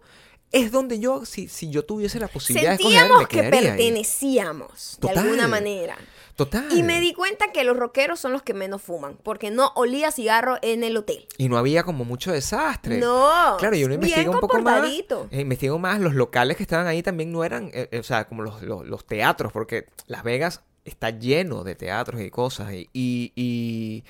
es 0.51 0.71
donde 0.71 0.99
yo, 0.99 1.25
si, 1.25 1.47
si 1.47 1.69
yo 1.69 1.83
tuviese 1.83 2.19
la 2.19 2.27
posibilidad 2.27 2.77
de 2.77 2.83
escoger, 2.83 3.09
me 3.19 3.25
que 3.27 3.39
ahí. 3.41 3.51
pertenecíamos 3.51 4.97
de 5.01 5.07
Total. 5.07 5.17
alguna 5.19 5.47
manera. 5.47 5.97
Total. 6.35 6.67
Y 6.71 6.83
me 6.83 6.99
di 6.99 7.13
cuenta 7.13 7.51
que 7.53 7.63
los 7.63 7.77
rockeros 7.77 8.19
son 8.19 8.33
los 8.33 8.43
que 8.43 8.53
menos 8.53 8.81
fuman, 8.81 9.17
porque 9.23 9.51
no 9.51 9.71
olía 9.75 10.11
cigarro 10.11 10.57
en 10.61 10.83
el 10.83 10.97
hotel. 10.97 11.27
Y 11.37 11.47
no 11.47 11.57
había 11.57 11.83
como 11.83 12.03
mucho 12.03 12.31
desastre. 12.33 12.97
No. 12.97 13.55
Claro, 13.57 13.75
yo 13.75 13.85
uno 13.85 13.97
bien 13.97 14.01
investiga 14.01 14.31
un 14.31 14.39
poco 14.41 14.61
más. 14.61 14.89
eh, 15.31 15.39
investigo 15.41 15.79
más. 15.79 15.99
Los 16.01 16.13
locales 16.13 16.57
que 16.57 16.63
estaban 16.63 16.87
ahí 16.87 17.01
también 17.01 17.31
no 17.31 17.43
eran, 17.45 17.67
eh, 17.73 17.87
eh, 17.91 17.99
o 17.99 18.03
sea, 18.03 18.27
como 18.27 18.43
los, 18.43 18.61
los- 18.63 18.85
los 18.85 19.05
teatros, 19.05 19.53
porque 19.53 19.85
Las 20.07 20.23
Vegas 20.23 20.61
está 20.83 21.09
lleno 21.09 21.63
de 21.63 21.73
teatros 21.75 22.21
y 22.21 22.29
cosas 22.29 22.73
y, 22.73 22.89
y, 22.93 23.31
y- 23.35 24.03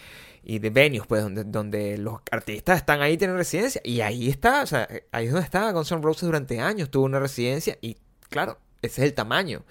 y 0.44 0.60
de 0.60 0.70
venues, 0.72 1.08
pues, 1.08 1.22
donde, 1.24 1.44
donde 1.44 1.98
los 1.98 2.20
artistas 2.32 2.78
están 2.78 3.02
ahí, 3.02 3.18
tienen 3.18 3.38
residencia. 3.38 3.82
Y 3.84 4.02
ahí 4.02 4.30
está, 4.30 4.64
o 4.64 4.68
sea, 4.68 4.88
eh, 4.90 5.06
ahí 5.12 5.26
es 5.28 5.32
donde 5.32 5.46
estaba 5.46 5.72
Guns 5.72 5.92
N' 5.92 6.02
Roses 6.02 6.24
durante 6.24 6.60
años, 6.60 6.90
tuvo 6.90 7.06
una 7.06 7.20
residencia 7.20 7.78
y, 7.82 7.98
claro, 8.30 8.58
ese 8.82 9.02
es 9.02 9.08
el 9.10 9.14
tamaño. 9.14 9.64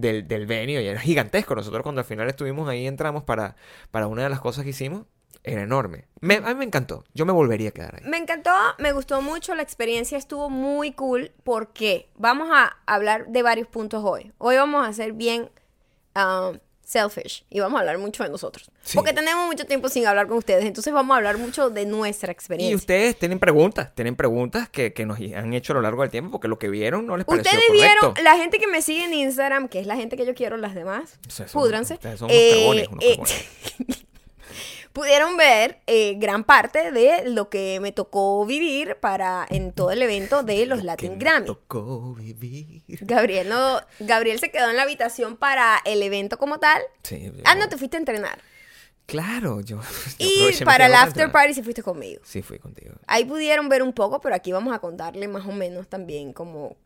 Del, 0.00 0.28
del 0.28 0.46
venue 0.46 0.80
y 0.80 0.86
era 0.86 1.00
gigantesco. 1.00 1.56
Nosotros 1.56 1.82
cuando 1.82 2.00
al 2.00 2.04
final 2.04 2.28
estuvimos 2.28 2.68
ahí, 2.68 2.86
entramos 2.86 3.24
para, 3.24 3.56
para 3.90 4.06
una 4.06 4.22
de 4.22 4.28
las 4.30 4.40
cosas 4.40 4.62
que 4.62 4.70
hicimos, 4.70 5.06
era 5.42 5.62
enorme. 5.62 6.06
Me- 6.20 6.36
a 6.36 6.40
mí 6.40 6.54
me 6.54 6.64
encantó. 6.64 7.02
Yo 7.14 7.26
me 7.26 7.32
volvería 7.32 7.70
a 7.70 7.72
quedar 7.72 7.96
ahí. 7.96 8.08
Me 8.08 8.16
encantó, 8.16 8.52
me 8.78 8.92
gustó 8.92 9.22
mucho, 9.22 9.56
la 9.56 9.62
experiencia 9.62 10.16
estuvo 10.16 10.50
muy 10.50 10.92
cool 10.92 11.32
porque 11.42 12.10
vamos 12.14 12.48
a 12.52 12.76
hablar 12.86 13.26
de 13.26 13.42
varios 13.42 13.66
puntos 13.66 14.04
hoy. 14.04 14.32
Hoy 14.38 14.54
vamos 14.54 14.86
a 14.86 14.92
ser 14.92 15.14
bien 15.14 15.50
um, 16.14 16.58
selfish 16.88 17.44
y 17.50 17.60
vamos 17.60 17.76
a 17.76 17.80
hablar 17.80 17.98
mucho 17.98 18.24
de 18.24 18.30
nosotros. 18.30 18.70
Sí. 18.82 18.96
Porque 18.96 19.12
tenemos 19.12 19.46
mucho 19.46 19.66
tiempo 19.66 19.90
sin 19.90 20.06
hablar 20.06 20.26
con 20.26 20.38
ustedes, 20.38 20.64
entonces 20.64 20.90
vamos 20.92 21.12
a 21.14 21.18
hablar 21.18 21.36
mucho 21.36 21.68
de 21.68 21.84
nuestra 21.84 22.30
Y 22.30 22.32
experiencia. 22.32 22.76
ustedes 22.76 23.18
tienen 23.18 23.38
preguntas, 23.38 23.94
tienen 23.94 24.16
preguntas 24.16 24.70
que, 24.70 24.94
que 24.94 25.04
nos 25.04 25.18
han 25.18 25.52
hecho 25.52 25.74
a 25.74 25.76
lo 25.76 25.82
largo 25.82 26.00
del 26.00 26.10
tiempo 26.10 26.30
porque 26.30 26.48
lo 26.48 26.58
que 26.58 26.70
vieron 26.70 27.06
no 27.06 27.18
les 27.18 27.26
pareció 27.26 27.50
Ustedes 27.52 27.66
correcto. 27.68 28.12
vieron, 28.14 28.24
la 28.24 28.36
gente 28.42 28.58
que 28.58 28.66
me 28.66 28.80
sigue 28.80 29.04
en 29.04 29.12
Instagram, 29.12 29.68
que 29.68 29.80
es 29.80 29.86
la 29.86 29.96
gente 29.96 30.16
que 30.16 30.24
yo 30.24 30.34
quiero, 30.34 30.56
las 30.56 30.74
demás, 30.74 31.18
Ustedes 31.28 31.50
son- 31.50 31.60
púdranse. 31.62 31.94
ustedes 31.94 32.18
son 32.20 32.30
unos 32.30 32.36
eh, 32.40 32.88
unos 32.90 33.04
eh. 33.04 33.18
pudieron 34.98 35.36
ver 35.36 35.80
eh, 35.86 36.14
gran 36.18 36.42
parte 36.44 36.90
de 36.90 37.28
lo 37.30 37.48
que 37.48 37.78
me 37.80 37.92
tocó 37.92 38.44
vivir 38.44 38.96
para 39.00 39.46
en 39.48 39.72
todo 39.72 39.92
el 39.92 40.02
evento 40.02 40.42
de 40.42 40.66
los 40.66 40.80
Que 40.80 40.84
Latin 40.86 41.12
me 41.12 41.18
Grammy. 41.18 41.46
tocó 41.46 42.14
vivir. 42.14 42.82
Gabriel 43.02 43.48
no, 43.48 43.80
Gabriel 44.00 44.38
se 44.40 44.50
quedó 44.50 44.68
en 44.70 44.76
la 44.76 44.82
habitación 44.82 45.36
para 45.36 45.78
el 45.84 46.02
evento 46.02 46.36
como 46.38 46.58
tal. 46.58 46.82
Sí, 47.04 47.22
yo- 47.24 47.42
Ah, 47.44 47.54
no, 47.54 47.68
te 47.68 47.76
fuiste 47.76 47.96
a 47.96 48.00
entrenar. 48.00 48.40
Claro, 49.06 49.60
yo. 49.60 49.80
yo 50.18 50.26
Y 50.50 50.64
para 50.64 50.86
el 50.86 50.94
after 50.94 51.30
party 51.30 51.54
sí 51.54 51.62
fuiste 51.62 51.82
conmigo. 51.82 52.20
Sí, 52.24 52.42
fui 52.42 52.58
contigo. 52.58 52.94
Ahí 53.06 53.24
pudieron 53.24 53.68
ver 53.68 53.82
un 53.82 53.92
poco, 53.92 54.20
pero 54.20 54.34
aquí 54.34 54.50
vamos 54.52 54.74
a 54.74 54.80
contarle 54.80 55.28
más 55.28 55.46
o 55.46 55.52
menos 55.52 55.88
también 55.88 56.32
como 56.32 56.76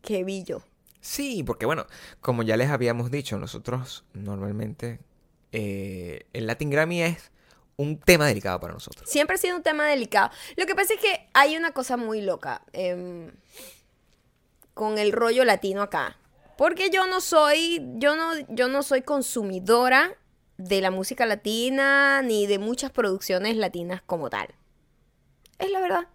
qué 0.00 0.22
vi 0.24 0.44
yo. 0.44 0.62
Sí, 1.00 1.42
porque 1.42 1.66
bueno, 1.66 1.86
como 2.20 2.42
ya 2.44 2.56
les 2.56 2.70
habíamos 2.70 3.10
dicho, 3.10 3.36
nosotros 3.38 4.04
normalmente 4.14 5.00
eh, 5.52 6.26
el 6.32 6.46
Latin 6.46 6.70
Grammy 6.70 7.02
es 7.02 7.30
un 7.78 7.98
tema 7.98 8.26
delicado 8.26 8.60
para 8.60 8.74
nosotros. 8.74 9.08
Siempre 9.08 9.36
ha 9.36 9.38
sido 9.38 9.56
un 9.56 9.62
tema 9.62 9.86
delicado. 9.86 10.30
Lo 10.56 10.66
que 10.66 10.74
pasa 10.74 10.94
es 10.94 11.00
que 11.00 11.28
hay 11.32 11.56
una 11.56 11.70
cosa 11.70 11.96
muy 11.96 12.20
loca 12.20 12.62
em, 12.72 13.30
con 14.74 14.98
el 14.98 15.12
rollo 15.12 15.44
latino 15.44 15.80
acá. 15.80 16.18
Porque 16.56 16.90
yo 16.90 17.06
no 17.06 17.20
soy, 17.20 17.80
yo 17.94 18.16
no, 18.16 18.32
yo 18.48 18.66
no 18.66 18.82
soy 18.82 19.02
consumidora 19.02 20.16
de 20.56 20.80
la 20.80 20.90
música 20.90 21.24
latina 21.24 22.20
ni 22.22 22.48
de 22.48 22.58
muchas 22.58 22.90
producciones 22.90 23.56
latinas 23.56 24.02
como 24.02 24.28
tal. 24.28 24.48
Es 25.60 25.70
la 25.70 25.80
verdad. 25.80 26.08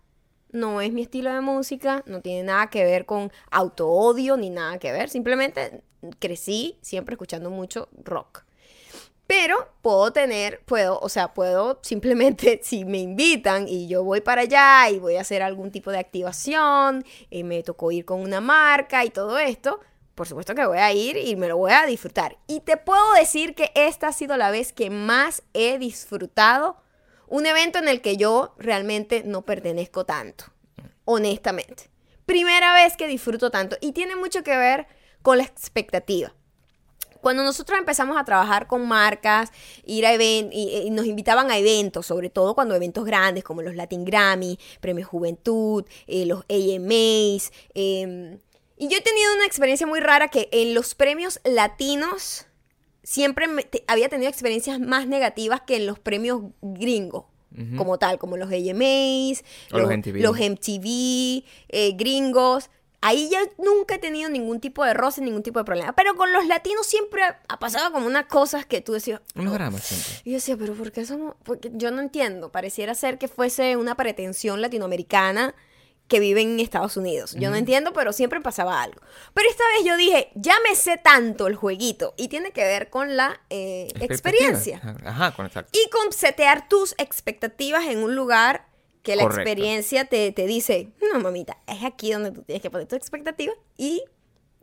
No 0.52 0.82
es 0.82 0.92
mi 0.92 1.02
estilo 1.02 1.34
de 1.34 1.40
música, 1.40 2.04
no 2.06 2.22
tiene 2.22 2.44
nada 2.44 2.70
que 2.70 2.84
ver 2.84 3.06
con 3.06 3.32
autoodio 3.50 4.36
ni 4.36 4.50
nada 4.50 4.78
que 4.80 4.92
ver. 4.92 5.10
Simplemente 5.10 5.82
crecí 6.20 6.78
siempre 6.82 7.14
escuchando 7.14 7.50
mucho 7.50 7.88
rock. 8.04 8.44
Pero 9.26 9.70
puedo 9.82 10.12
tener, 10.12 10.62
puedo, 10.66 11.00
o 11.00 11.10
sea, 11.10 11.34
puedo 11.34 11.80
simplemente, 11.82 12.60
si 12.64 12.86
me 12.86 13.00
invitan 13.00 13.68
y 13.68 13.88
yo 13.88 14.04
voy 14.04 14.22
para 14.22 14.42
allá 14.42 14.90
y 14.90 15.00
voy 15.00 15.16
a 15.16 15.22
hacer 15.22 15.42
algún 15.42 15.72
tipo 15.72 15.92
de 15.92 16.00
activación, 16.00 17.06
y 17.30 17.44
me 17.44 17.64
tocó 17.64 17.92
ir 17.92 18.06
con 18.06 18.22
una 18.22 18.42
marca 18.42 19.06
y 19.06 19.10
todo 19.10 19.40
esto, 19.40 19.80
por 20.16 20.28
supuesto 20.28 20.54
que 20.54 20.66
voy 20.66 20.78
a 20.78 20.94
ir 20.94 21.18
y 21.18 21.36
me 21.36 21.48
lo 21.48 21.58
voy 21.58 21.72
a 21.72 21.86
disfrutar. 21.86 22.38
Y 22.48 22.60
te 22.60 22.78
puedo 22.78 23.14
decir 23.14 23.56
que 23.56 23.72
esta 23.76 24.10
ha 24.10 24.14
sido 24.14 24.38
la 24.38 24.52
vez 24.52 24.74
que 24.74 24.90
más 24.90 25.44
he 25.54 25.80
disfrutado 25.80 26.78
un 27.28 27.46
evento 27.46 27.80
en 27.80 27.88
el 27.88 28.02
que 28.02 28.18
yo 28.18 28.54
realmente 28.60 29.24
no 29.26 29.44
pertenezco 29.44 30.06
tanto, 30.06 30.46
honestamente. 31.06 31.90
Primera 32.26 32.74
vez 32.74 32.96
que 32.96 33.08
disfruto 33.08 33.50
tanto 33.50 33.76
y 33.82 33.94
tiene 33.94 34.16
mucho 34.16 34.44
que 34.44 34.56
ver 34.56 34.88
con 35.24 35.40
la 35.40 35.44
expectativa 35.44 36.34
cuando 37.24 37.44
nosotros 37.44 37.80
empezamos 37.80 38.18
a 38.18 38.24
trabajar 38.24 38.68
con 38.68 38.88
marcas, 38.88 39.52
ir 39.86 40.06
a 40.06 40.14
eventos, 40.14 40.54
y, 40.56 40.78
y 40.86 40.90
nos 40.92 41.08
invitaban 41.08 41.50
a 41.50 41.58
eventos, 41.58 42.06
sobre 42.06 42.30
todo 42.30 42.54
cuando 42.54 42.76
eventos 42.76 43.04
grandes 43.06 43.44
como 43.44 43.64
los 43.64 43.74
Latin 43.76 44.06
Grammy, 44.06 44.60
Premio 44.80 45.08
Juventud, 45.08 45.86
eh, 46.06 46.26
los 46.28 46.42
AMAs. 46.50 47.52
eh, 47.74 48.38
y 48.78 48.88
yo 48.90 48.98
he 48.98 49.02
tenido 49.02 49.34
una 49.36 49.46
experiencia 49.46 49.88
muy 49.88 50.00
rara 50.02 50.28
que 50.28 50.50
en 50.52 50.74
los 50.74 50.94
premios 50.96 51.40
latinos 51.44 52.46
siempre 53.04 53.48
me- 53.48 53.64
te- 53.64 53.84
había 53.88 54.10
tenido 54.10 54.30
experiencias 54.30 54.80
más 54.80 55.08
negativas 55.08 55.62
que 55.62 55.76
en 55.78 55.86
los 55.88 56.00
premios 56.00 56.42
gringos. 56.62 57.26
Como 57.78 58.00
tal, 58.00 58.18
como 58.18 58.36
los 58.36 58.48
AMAs, 58.52 59.44
O 59.72 59.78
los 59.78 59.92
MTV. 59.92 60.22
los 60.22 60.40
MTV, 60.40 61.44
eh, 61.70 61.92
gringos. 61.96 62.72
Ahí 63.06 63.30
ya 63.30 63.40
nunca 63.58 63.96
he 63.96 64.00
tenido 64.00 64.30
ningún 64.30 64.60
tipo 64.60 64.84
de 64.86 64.94
roce, 64.94 65.22
ningún 65.22 65.44
tipo 65.44 65.60
de 65.60 65.66
problema. 65.66 65.94
Pero 65.94 66.16
con 66.16 66.32
los 66.32 66.46
latinos 66.48 66.86
siempre 66.88 67.22
ha- 67.24 67.60
pasado 67.60 67.92
como 67.92 68.08
unas 68.08 68.26
cosas 68.28 68.66
que 68.66 68.80
tú 68.82 68.94
decías. 68.94 69.20
Unos 69.36 69.52
"Oh". 69.52 69.54
dramas 69.56 69.84
siempre. 69.84 70.22
Y 70.24 70.30
yo 70.32 70.36
decía, 70.36 70.56
pero 70.58 70.74
¿por 70.74 70.92
qué 70.92 71.06
somos? 71.06 71.36
Porque 71.44 71.70
yo 71.74 71.92
no 71.92 72.02
entiendo. 72.02 72.52
Pareciera 72.52 72.96
ser 72.96 73.18
que 73.18 73.28
fuese 73.28 73.76
una 73.78 73.96
pretensión 73.96 74.62
latinoamericana 74.62 75.54
que 76.08 76.20
vive 76.20 76.42
en 76.42 76.60
Estados 76.60 76.98
Unidos. 76.98 77.34
Yo 77.40 77.50
no 77.50 77.56
entiendo, 77.56 77.94
pero 77.94 78.12
siempre 78.14 78.40
pasaba 78.42 78.82
algo. 78.84 79.02
Pero 79.34 79.50
esta 79.50 79.64
vez 79.78 79.86
yo 79.86 79.96
dije, 79.98 80.32
ya 80.36 80.54
me 80.68 80.76
sé 80.76 80.98
tanto 80.98 81.48
el 81.48 81.56
jueguito. 81.56 82.14
Y 82.18 82.28
tiene 82.28 82.52
que 82.52 82.64
ver 82.64 82.90
con 82.90 83.16
la 83.16 83.42
eh, 83.50 83.88
experiencia. 84.02 84.82
Ajá, 85.06 85.32
con 85.34 85.46
exacto. 85.46 85.72
Y 85.78 85.90
con 85.90 86.12
setear 86.12 86.68
tus 86.68 86.94
expectativas 86.98 87.86
en 87.86 88.00
un 88.04 88.16
lugar 88.16 88.68
que 89.04 89.16
la 89.16 89.24
Correcto. 89.24 89.42
experiencia 89.42 90.06
te, 90.06 90.32
te 90.32 90.48
dice, 90.48 90.90
no, 91.12 91.20
mamita, 91.20 91.58
es 91.68 91.84
aquí 91.84 92.12
donde 92.12 92.32
tú 92.32 92.42
tienes 92.42 92.62
que 92.62 92.72
poner 92.72 92.88
tu 92.88 92.96
expectativa 92.96 93.54
y 93.78 94.04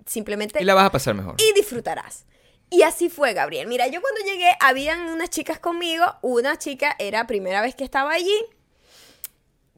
simplemente 0.06 0.60
Y 0.60 0.64
la 0.64 0.74
vas 0.74 0.86
a 0.86 0.90
pasar 0.90 1.14
mejor. 1.14 1.36
y 1.38 1.52
disfrutarás. 1.52 2.24
Y 2.70 2.82
así 2.82 3.08
fue, 3.10 3.32
Gabriel. 3.34 3.66
Mira, 3.68 3.86
yo 3.88 4.00
cuando 4.00 4.20
llegué, 4.24 4.50
habían 4.60 5.08
unas 5.10 5.28
chicas 5.30 5.58
conmigo. 5.58 6.04
Una 6.22 6.56
chica 6.56 6.94
era 6.98 7.26
primera 7.26 7.60
vez 7.62 7.74
que 7.74 7.84
estaba 7.84 8.12
allí. 8.12 8.34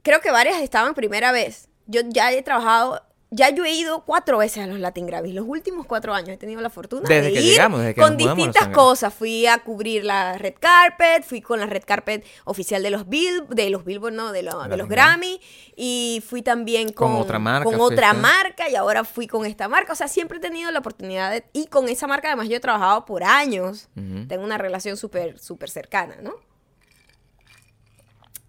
Creo 0.03 0.20
que 0.20 0.31
varias 0.31 0.61
estaban 0.61 0.94
primera 0.94 1.33
vez. 1.33 1.68
Yo 1.87 2.03
ya 2.07 2.31
he 2.33 2.42
trabajado 2.42 3.03
ya 3.35 3.49
yo 3.49 3.64
he 3.64 3.73
ido 3.73 4.05
cuatro 4.05 4.37
veces 4.38 4.62
a 4.62 4.66
los 4.66 4.79
Latin 4.79 5.07
Grammys. 5.07 5.35
Los 5.35 5.47
últimos 5.49 5.87
cuatro 5.87 6.12
años 6.12 6.29
he 6.29 6.37
tenido 6.37 6.61
la 6.61 6.68
fortuna 6.68 7.09
Desde 7.09 7.29
de 7.29 7.33
que 7.33 7.40
ir 7.40 7.51
llegamos, 7.53 7.81
desde 7.81 7.95
que 7.95 8.01
con 8.03 8.16
distintas 8.18 8.68
cosas. 8.75 9.14
Fui 9.14 9.47
a 9.47 9.59
cubrir 9.59 10.05
la 10.05 10.37
red 10.37 10.55
carpet, 10.61 11.25
fui 11.25 11.40
con 11.40 11.59
la 11.59 11.64
red 11.66 11.83
carpet 11.87 12.27
oficial 12.45 12.83
de 12.83 12.90
los 12.90 13.09
Bill, 13.09 13.45
de 13.49 13.71
los 13.71 13.85
Billboard, 13.87 14.12
no, 14.12 14.33
de, 14.33 14.42
lo- 14.42 14.62
de 14.68 14.77
los 14.77 14.87
Grammy. 14.88 15.40
Y 15.75 16.23
fui 16.29 16.42
también 16.42 16.92
Con 16.92 17.12
con, 17.12 17.23
otra 17.23 17.38
marca 17.38 17.64
con 17.64 17.81
otra 17.81 18.12
marca 18.12 18.68
y 18.68 18.77
ahora 18.77 19.03
fui 19.05 19.27
con 19.27 19.47
esta 19.47 19.66
marca. 19.66 19.95
O 19.95 19.97
sea, 19.97 20.09
siempre 20.09 20.37
he 20.37 20.40
tenido 20.40 20.71
la 20.71 20.81
oportunidad 20.81 21.31
de... 21.31 21.45
Y 21.55 21.68
con 21.68 21.88
esa 21.88 22.07
marca 22.07 22.29
además 22.29 22.49
yo 22.51 22.57
he 22.57 22.61
trabajado 22.61 23.07
por 23.07 23.25
años. 23.25 23.88
Tengo 24.29 24.45
una 24.45 24.59
relación 24.59 24.99
súper, 24.99 25.38
súper 25.38 25.71
cercana, 25.71 26.16
¿no? 26.23 26.35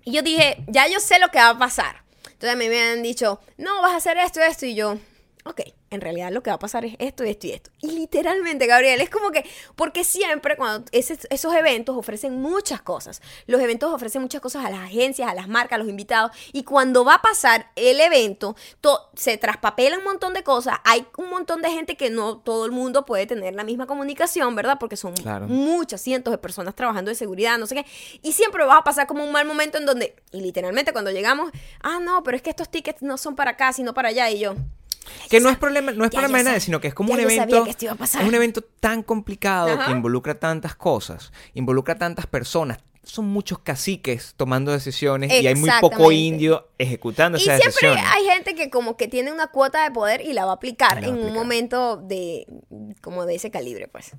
Y 0.03 0.11
yo 0.11 0.21
dije, 0.21 0.63
ya 0.67 0.87
yo 0.89 0.99
sé 0.99 1.17
lo 1.19 1.29
que 1.29 1.37
va 1.39 1.49
a 1.51 1.57
pasar. 1.57 2.02
Entonces 2.43 2.55
a 2.55 2.61
mí 2.61 2.67
me 2.67 2.81
han 2.81 3.01
dicho, 3.01 3.39
no, 3.57 3.81
vas 3.81 3.93
a 3.93 3.95
hacer 3.95 4.17
esto, 4.17 4.41
esto. 4.41 4.65
Y 4.65 4.75
yo, 4.75 4.97
ok, 5.45 5.61
en 5.93 6.01
realidad 6.01 6.31
lo 6.31 6.43
que 6.43 6.49
va 6.49 6.55
a 6.55 6.59
pasar 6.59 6.85
es 6.85 6.95
esto 6.99 7.23
y 7.25 7.29
esto 7.29 7.47
y 7.47 7.51
esto. 7.51 7.69
Y 7.81 7.91
literalmente, 7.91 8.67
Gabriel, 8.67 8.99
es 9.01 9.09
como 9.09 9.31
que, 9.31 9.45
porque 9.75 10.03
siempre 10.03 10.55
cuando 10.57 10.85
ese- 10.91 11.17
esos 11.29 11.53
eventos 11.55 11.95
ofrecen 11.97 12.41
muchas 12.41 12.81
cosas. 12.81 13.21
Los 13.47 13.61
eventos 13.61 13.93
ofrecen 13.93 14.21
muchas 14.21 14.41
cosas 14.41 14.65
a 14.65 14.69
las 14.69 14.79
agencias, 14.79 15.29
a 15.29 15.33
las 15.33 15.47
marcas, 15.47 15.75
a 15.75 15.79
los 15.79 15.87
invitados. 15.89 16.31
Y 16.51 16.63
cuando 16.63 17.05
va 17.05 17.15
a 17.15 17.21
pasar 17.21 17.71
el 17.75 17.99
evento, 18.01 18.55
to- 18.81 19.09
se 19.15 19.37
traspapela 19.37 19.97
un 19.97 20.03
montón 20.03 20.33
de 20.33 20.43
cosas. 20.43 20.77
Hay 20.83 21.05
un 21.17 21.29
montón 21.29 21.61
de 21.61 21.69
gente 21.71 21.95
que 21.97 22.09
no 22.09 22.37
todo 22.37 22.65
el 22.65 22.71
mundo 22.71 23.05
puede 23.05 23.25
tener 23.25 23.53
la 23.55 23.63
misma 23.63 23.87
comunicación, 23.87 24.55
¿verdad? 24.55 24.77
Porque 24.79 24.97
son 24.97 25.13
Claro. 25.13 25.47
muchas, 25.47 26.01
cientos 26.01 26.31
de 26.31 26.37
personas 26.37 26.75
trabajando 26.75 27.09
de 27.09 27.15
seguridad, 27.15 27.57
no 27.57 27.67
sé 27.67 27.75
qué. 27.75 27.85
Y 28.21 28.33
siempre 28.33 28.65
vas 28.65 28.79
a 28.79 28.83
pasar 28.83 29.07
como 29.07 29.23
un 29.23 29.31
mal 29.31 29.45
momento 29.45 29.77
en 29.77 29.85
donde, 29.85 30.15
y 30.31 30.41
literalmente 30.41 30.91
cuando 30.93 31.11
llegamos, 31.11 31.51
ah, 31.81 31.99
no, 32.01 32.23
pero 32.23 32.35
es 32.37 32.43
que 32.43 32.49
estos 32.49 32.69
tickets 32.69 33.01
no 33.01 33.17
son 33.17 33.35
para 33.35 33.51
acá, 33.51 33.73
sino 33.73 33.93
para 33.93 34.09
allá. 34.09 34.29
Y 34.29 34.39
yo, 34.39 34.55
Que 35.29 35.39
no 35.39 35.49
es 35.49 35.57
problema, 35.57 35.91
no 35.91 36.05
es 36.05 36.11
Ya 36.11 36.19
problema 36.19 36.37
de 36.39 36.43
nadie, 36.45 36.59
sino 36.59 36.79
que 36.81 36.87
es 36.89 36.93
como 36.93 37.13
un 37.13 37.19
evento. 37.19 37.63
que 37.63 37.69
esto 37.71 37.85
iba 37.85 37.93
a 37.93 37.97
pasar. 37.97 38.21
Es 38.21 38.27
un 38.27 38.35
evento 38.35 38.61
tan 38.61 39.03
complicado 39.03 39.73
Ajá. 39.73 39.85
que 39.85 39.91
involucra 39.91 40.39
tantas 40.39 40.75
cosas, 40.75 41.31
involucra 41.53 41.95
tantas 41.95 42.27
personas. 42.27 42.79
Son 43.03 43.25
muchos 43.25 43.59
caciques 43.59 44.33
tomando 44.37 44.71
decisiones 44.71 45.31
y 45.31 45.45
hay 45.45 45.55
muy 45.55 45.69
poco 45.81 46.11
indio 46.11 46.69
ejecutando 46.77 47.37
Y 47.37 47.41
esas 47.41 47.59
siempre 47.59 47.89
decisiones. 47.89 48.03
hay 48.15 48.25
gente 48.25 48.55
que 48.55 48.69
como 48.69 48.95
que 48.95 49.07
tiene 49.07 49.31
una 49.31 49.47
cuota 49.47 49.83
de 49.83 49.91
poder 49.91 50.21
y 50.21 50.33
la 50.33 50.45
va 50.45 50.51
a 50.51 50.55
aplicar 50.55 50.99
Y 50.99 51.01
va 51.01 51.07
en 51.09 51.15
a 51.15 51.27
un 51.27 51.33
momento 51.33 51.97
de 51.97 52.47
como 53.01 53.25
de 53.25 53.35
ese 53.35 53.51
calibre, 53.51 53.87
pues. 53.87 54.11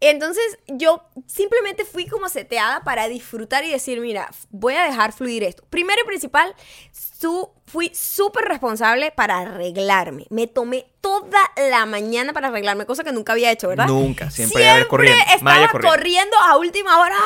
Entonces 0.00 0.58
yo 0.66 1.02
simplemente 1.26 1.84
fui 1.84 2.06
como 2.06 2.28
seteada 2.28 2.82
para 2.82 3.08
disfrutar 3.08 3.64
y 3.64 3.70
decir, 3.70 4.00
mira, 4.00 4.30
voy 4.50 4.74
a 4.74 4.84
dejar 4.84 5.12
fluir 5.12 5.44
esto. 5.44 5.62
Primero 5.68 6.00
y 6.02 6.06
principal, 6.06 6.54
su, 6.92 7.50
fui 7.66 7.90
súper 7.94 8.44
responsable 8.44 9.10
para 9.10 9.38
arreglarme. 9.38 10.26
Me 10.30 10.46
tomé 10.46 10.86
toda 11.00 11.38
la 11.70 11.86
mañana 11.86 12.32
para 12.32 12.48
arreglarme, 12.48 12.86
cosa 12.86 13.04
que 13.04 13.12
nunca 13.12 13.32
había 13.32 13.50
hecho, 13.50 13.68
¿verdad? 13.68 13.86
Nunca, 13.86 14.30
siempre 14.30 14.68
haber 14.68 14.86
corriendo, 14.86 15.18
estaba 15.22 15.42
Maya 15.42 15.68
corriendo. 15.68 15.96
corriendo 15.96 16.36
a 16.38 16.56
última 16.58 17.00
hora. 17.00 17.16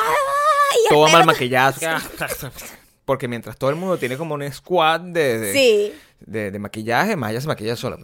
y 0.85 0.89
Todo 0.89 1.05
espero- 1.07 1.17
mal 1.19 1.25
maquillado. 1.27 1.75
Porque 3.05 3.27
mientras 3.27 3.57
todo 3.57 3.69
el 3.69 3.75
mundo 3.75 3.97
tiene 3.97 4.17
como 4.17 4.33
un 4.35 4.51
squad 4.51 4.99
de, 5.01 5.39
de, 5.39 5.53
Sí. 5.53 5.93
de- 6.21 6.51
de 6.51 6.59
maquillaje, 6.59 7.15
Maya 7.15 7.39
se 7.39 7.47
maquilla 7.47 7.75
sola. 7.75 7.97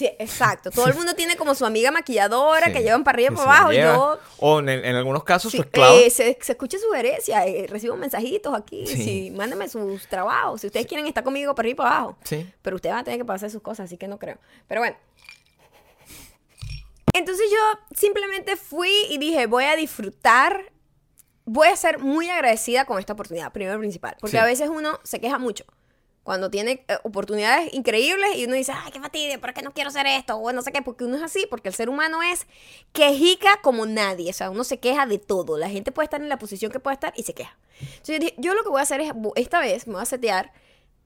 Sí, 0.00 0.10
exacto. 0.18 0.70
Todo 0.70 0.86
el 0.86 0.94
mundo 1.00 1.14
tiene 1.14 1.36
como 1.36 1.54
su 1.54 1.66
amiga 1.66 1.90
maquilladora 1.90 2.68
Sí, 2.68 2.72
que 2.72 2.82
llevan 2.82 3.04
para 3.04 3.16
arriba 3.16 3.32
y 3.32 3.36
para 3.36 3.50
abajo. 3.58 3.72
Yo 3.72 4.18
O 4.38 4.60
en, 4.60 4.68
en 4.70 4.96
algunos 4.96 5.24
casos 5.24 5.52
sí, 5.52 5.58
su 5.58 5.62
esclavo. 5.64 5.94
eh, 5.98 6.08
se, 6.08 6.38
se 6.40 6.52
escucha 6.52 6.78
sugerencia, 6.78 7.46
eh, 7.46 7.66
recibo 7.68 7.96
mensajitos 7.96 8.54
aquí. 8.54 8.86
Sí. 8.86 8.96
Sí. 9.04 9.30
mándenme 9.30 9.68
sus 9.68 10.06
trabajos. 10.08 10.62
Si 10.62 10.68
ustedes 10.68 10.86
quieren 10.86 11.06
estar 11.06 11.22
conmigo 11.22 11.54
para 11.54 11.66
arriba 11.66 11.72
y 11.72 11.76
para 11.76 11.90
abajo. 11.96 12.16
Sí. 12.24 12.50
Pero 12.62 12.76
ustedes 12.76 12.94
van 12.94 13.02
a 13.02 13.04
tener 13.04 13.20
que 13.20 13.26
pasar 13.26 13.50
sus 13.50 13.60
cosas, 13.60 13.84
así 13.84 13.98
que 13.98 14.08
no 14.08 14.18
creo. 14.18 14.38
Pero 14.66 14.80
bueno. 14.80 14.96
Entonces 17.12 17.46
yo 17.50 17.96
simplemente 17.96 18.56
fui 18.56 18.92
y 19.10 19.18
dije, 19.18 19.46
voy 19.46 19.64
a 19.64 19.76
disfrutar. 19.76 20.72
Voy 21.44 21.68
a 21.68 21.76
ser 21.76 21.98
muy 21.98 22.28
agradecida 22.30 22.84
con 22.84 22.98
esta 23.00 23.14
oportunidad, 23.14 23.52
primero 23.52 23.78
principal. 23.78 24.16
Porque 24.20 24.38
a 24.38 24.44
veces 24.44 24.68
uno 24.68 25.00
se 25.02 25.20
queja 25.20 25.38
mucho. 25.38 25.64
Cuando 26.22 26.50
tiene 26.50 26.84
eh, 26.86 26.98
oportunidades 27.02 27.72
increíbles 27.72 28.36
y 28.36 28.44
uno 28.44 28.54
dice, 28.54 28.72
ay, 28.72 28.92
qué 28.92 29.00
fastidio, 29.00 29.40
¿por 29.40 29.54
qué 29.54 29.62
no 29.62 29.72
quiero 29.72 29.88
hacer 29.88 30.06
esto? 30.06 30.36
O 30.36 30.52
no 30.52 30.62
sé 30.62 30.70
qué, 30.70 30.82
porque 30.82 31.04
uno 31.04 31.16
es 31.16 31.22
así, 31.22 31.46
porque 31.48 31.68
el 31.68 31.74
ser 31.74 31.88
humano 31.88 32.22
es 32.22 32.46
quejica 32.92 33.60
como 33.62 33.86
nadie. 33.86 34.30
O 34.30 34.34
sea, 34.34 34.50
uno 34.50 34.64
se 34.64 34.78
queja 34.78 35.06
de 35.06 35.18
todo. 35.18 35.56
La 35.56 35.70
gente 35.70 35.92
puede 35.92 36.04
estar 36.04 36.20
en 36.20 36.28
la 36.28 36.38
posición 36.38 36.70
que 36.70 36.80
puede 36.80 36.94
estar 36.94 37.12
y 37.16 37.22
se 37.22 37.34
queja. 37.34 37.56
Entonces 37.80 38.14
yo 38.14 38.18
dije, 38.18 38.34
yo 38.38 38.54
lo 38.54 38.62
que 38.62 38.68
voy 38.68 38.80
a 38.80 38.82
hacer 38.82 39.00
es, 39.00 39.12
esta 39.36 39.60
vez 39.60 39.86
me 39.86 39.94
voy 39.94 40.02
a 40.02 40.06
setear 40.06 40.52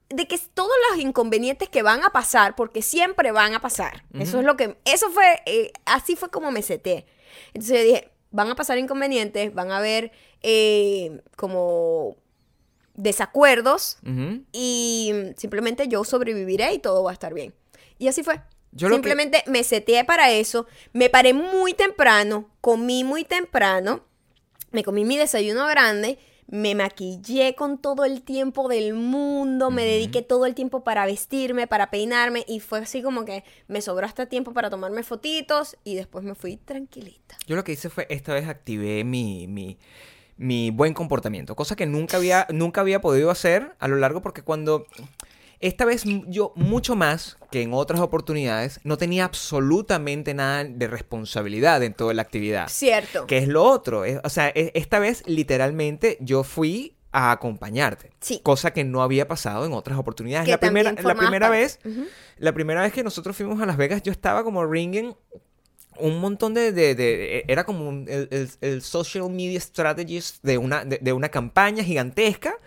de 0.08 0.26
que 0.26 0.38
todos 0.52 0.72
los 0.90 1.00
inconvenientes 1.00 1.68
que 1.68 1.82
van 1.82 2.04
a 2.04 2.10
pasar, 2.10 2.54
porque 2.54 2.82
siempre 2.82 3.32
van 3.32 3.54
a 3.54 3.60
pasar. 3.60 4.04
Eso 4.18 4.38
es 4.38 4.44
lo 4.44 4.56
que, 4.56 4.76
eso 4.84 5.10
fue, 5.10 5.42
eh, 5.46 5.72
así 5.86 6.16
fue 6.16 6.30
como 6.30 6.50
me 6.50 6.62
seté. 6.62 7.06
Entonces 7.48 7.78
yo 7.78 7.84
dije, 7.84 8.10
van 8.30 8.50
a 8.50 8.54
pasar 8.54 8.78
inconvenientes, 8.78 9.54
van 9.54 9.70
a 9.70 9.78
haber 9.78 10.12
eh, 10.42 11.20
como 11.36 12.16
desacuerdos 12.94 13.98
y 14.52 15.12
simplemente 15.36 15.88
yo 15.88 16.04
sobreviviré 16.04 16.72
y 16.74 16.78
todo 16.78 17.02
va 17.02 17.10
a 17.10 17.14
estar 17.14 17.34
bien. 17.34 17.54
Y 17.98 18.08
así 18.08 18.22
fue. 18.22 18.40
Yo 18.72 18.88
que- 18.88 18.94
simplemente 18.94 19.44
me 19.46 19.62
seteé 19.62 20.04
para 20.04 20.30
eso, 20.32 20.66
me 20.92 21.08
paré 21.08 21.32
muy 21.32 21.74
temprano, 21.74 22.50
comí 22.60 23.04
muy 23.04 23.24
temprano, 23.24 24.02
me 24.72 24.82
comí 24.82 25.04
mi 25.04 25.16
desayuno 25.16 25.64
grande, 25.68 26.18
me 26.48 26.74
maquillé 26.74 27.54
con 27.54 27.78
todo 27.78 28.04
el 28.04 28.22
tiempo 28.22 28.68
del 28.68 28.92
mundo, 28.94 29.70
me 29.70 29.84
dediqué 29.84 30.22
todo 30.22 30.44
el 30.44 30.54
tiempo 30.56 30.82
para 30.82 31.06
vestirme, 31.06 31.66
para 31.68 31.90
peinarme 31.90 32.44
y 32.48 32.58
fue 32.60 32.80
así 32.80 33.00
como 33.00 33.24
que 33.24 33.44
me 33.68 33.80
sobró 33.80 34.06
hasta 34.06 34.26
tiempo 34.26 34.52
para 34.52 34.70
tomarme 34.70 35.04
fotitos 35.04 35.76
y 35.84 35.94
después 35.94 36.24
me 36.24 36.34
fui 36.34 36.56
tranquilita. 36.56 37.36
Yo 37.46 37.54
lo 37.54 37.62
que 37.64 37.72
hice 37.72 37.88
fue, 37.90 38.06
esta 38.10 38.34
vez 38.34 38.48
activé 38.48 39.04
mi, 39.04 39.46
mi, 39.46 39.78
mi 40.36 40.70
buen 40.70 40.94
comportamiento, 40.94 41.54
cosa 41.56 41.76
que 41.76 41.86
nunca 41.86 42.16
había, 42.16 42.46
nunca 42.50 42.80
había 42.80 43.00
podido 43.00 43.30
hacer 43.30 43.74
a 43.78 43.88
lo 43.88 43.96
largo 43.96 44.22
porque 44.22 44.42
cuando... 44.42 44.86
Esta 45.60 45.86
vez 45.86 46.02
yo, 46.26 46.52
mucho 46.56 46.94
más 46.94 47.38
que 47.50 47.62
en 47.62 47.72
otras 47.72 48.00
oportunidades, 48.00 48.80
no 48.84 48.98
tenía 48.98 49.24
absolutamente 49.24 50.34
nada 50.34 50.64
de 50.64 50.86
responsabilidad 50.88 51.82
en 51.82 51.94
toda 51.94 52.12
la 52.12 52.20
actividad. 52.20 52.68
Cierto. 52.68 53.26
Que 53.26 53.38
es 53.38 53.48
lo 53.48 53.62
otro. 53.64 54.04
es- 54.04 54.20
o 54.24 54.28
sea, 54.28 54.48
e- 54.48 54.72
esta 54.74 54.98
vez 54.98 55.22
literalmente 55.26 56.18
yo 56.20 56.42
fui 56.42 56.96
a 57.12 57.30
acompañarte. 57.30 58.10
Sí. 58.20 58.40
Cosa 58.42 58.72
que 58.72 58.84
no 58.84 59.02
había 59.02 59.26
pasado 59.26 59.64
en 59.64 59.72
otras 59.72 59.96
oportunidades. 59.98 60.44
Que 60.44 60.50
La 60.50 60.58
primera, 60.60 60.92
la 60.92 61.48
vez, 61.48 61.78
la 62.36 62.52
primera 62.52 62.82
vez 62.82 62.92
que 62.92 63.04
nosotros 63.04 63.34
fuimos 63.34 63.62
a 63.62 63.66
Las 63.66 63.78
Vegas, 63.78 64.02
yo 64.02 64.12
estaba 64.12 64.44
como 64.44 64.66
ringing 64.66 65.14
un 65.98 66.20
montón 66.20 66.54
de, 66.54 66.72
de- 66.72 66.94
de- 66.94 67.44
era 67.48 67.64
como 67.64 67.88
un- 67.88 68.06
el, 68.08 68.28
el- 68.30 68.50
el 68.60 68.82
social 68.82 69.28
media 69.30 69.60
strategist 69.60 70.42
de 70.42 70.58
una, 70.58 70.84
de, 70.84 70.98
de 71.00 71.12
una 71.12 71.28
campaña 71.30 71.82
gigantesca 71.84 72.58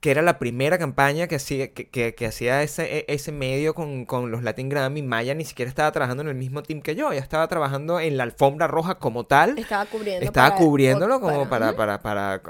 que 0.00 0.10
era 0.10 0.22
la 0.22 0.38
primera 0.38 0.78
campaña 0.78 1.26
que 1.26 1.36
hacía, 1.36 1.72
que, 1.72 1.88
que- 1.88 2.14
que 2.14 2.26
hacía 2.26 2.62
ese, 2.62 2.98
e- 2.98 3.04
ese 3.08 3.32
medio 3.32 3.74
con, 3.74 4.04
con 4.04 4.30
los 4.30 4.42
Latin 4.42 4.68
Grammy. 4.68 5.02
Maya 5.02 5.34
ni 5.34 5.44
siquiera 5.44 5.68
estaba 5.68 5.90
trabajando 5.92 6.22
en 6.22 6.28
el 6.28 6.34
mismo 6.34 6.62
team 6.62 6.82
que 6.82 6.94
yo, 6.94 7.10
ella 7.12 7.20
estaba 7.22 7.48
trabajando 7.48 7.98
en 7.98 8.16
la 8.16 8.22
alfombra 8.24 8.66
roja 8.66 8.96
como 8.96 9.24
tal. 9.24 9.58
Estaba 9.58 9.86
cubriendo. 9.86 10.26
Estaba 10.26 10.50
para- 10.50 10.60
cubriéndolo 10.60 11.20
como 11.20 11.48
para, 11.48 11.74
para, 11.76 12.02
para, 12.02 12.42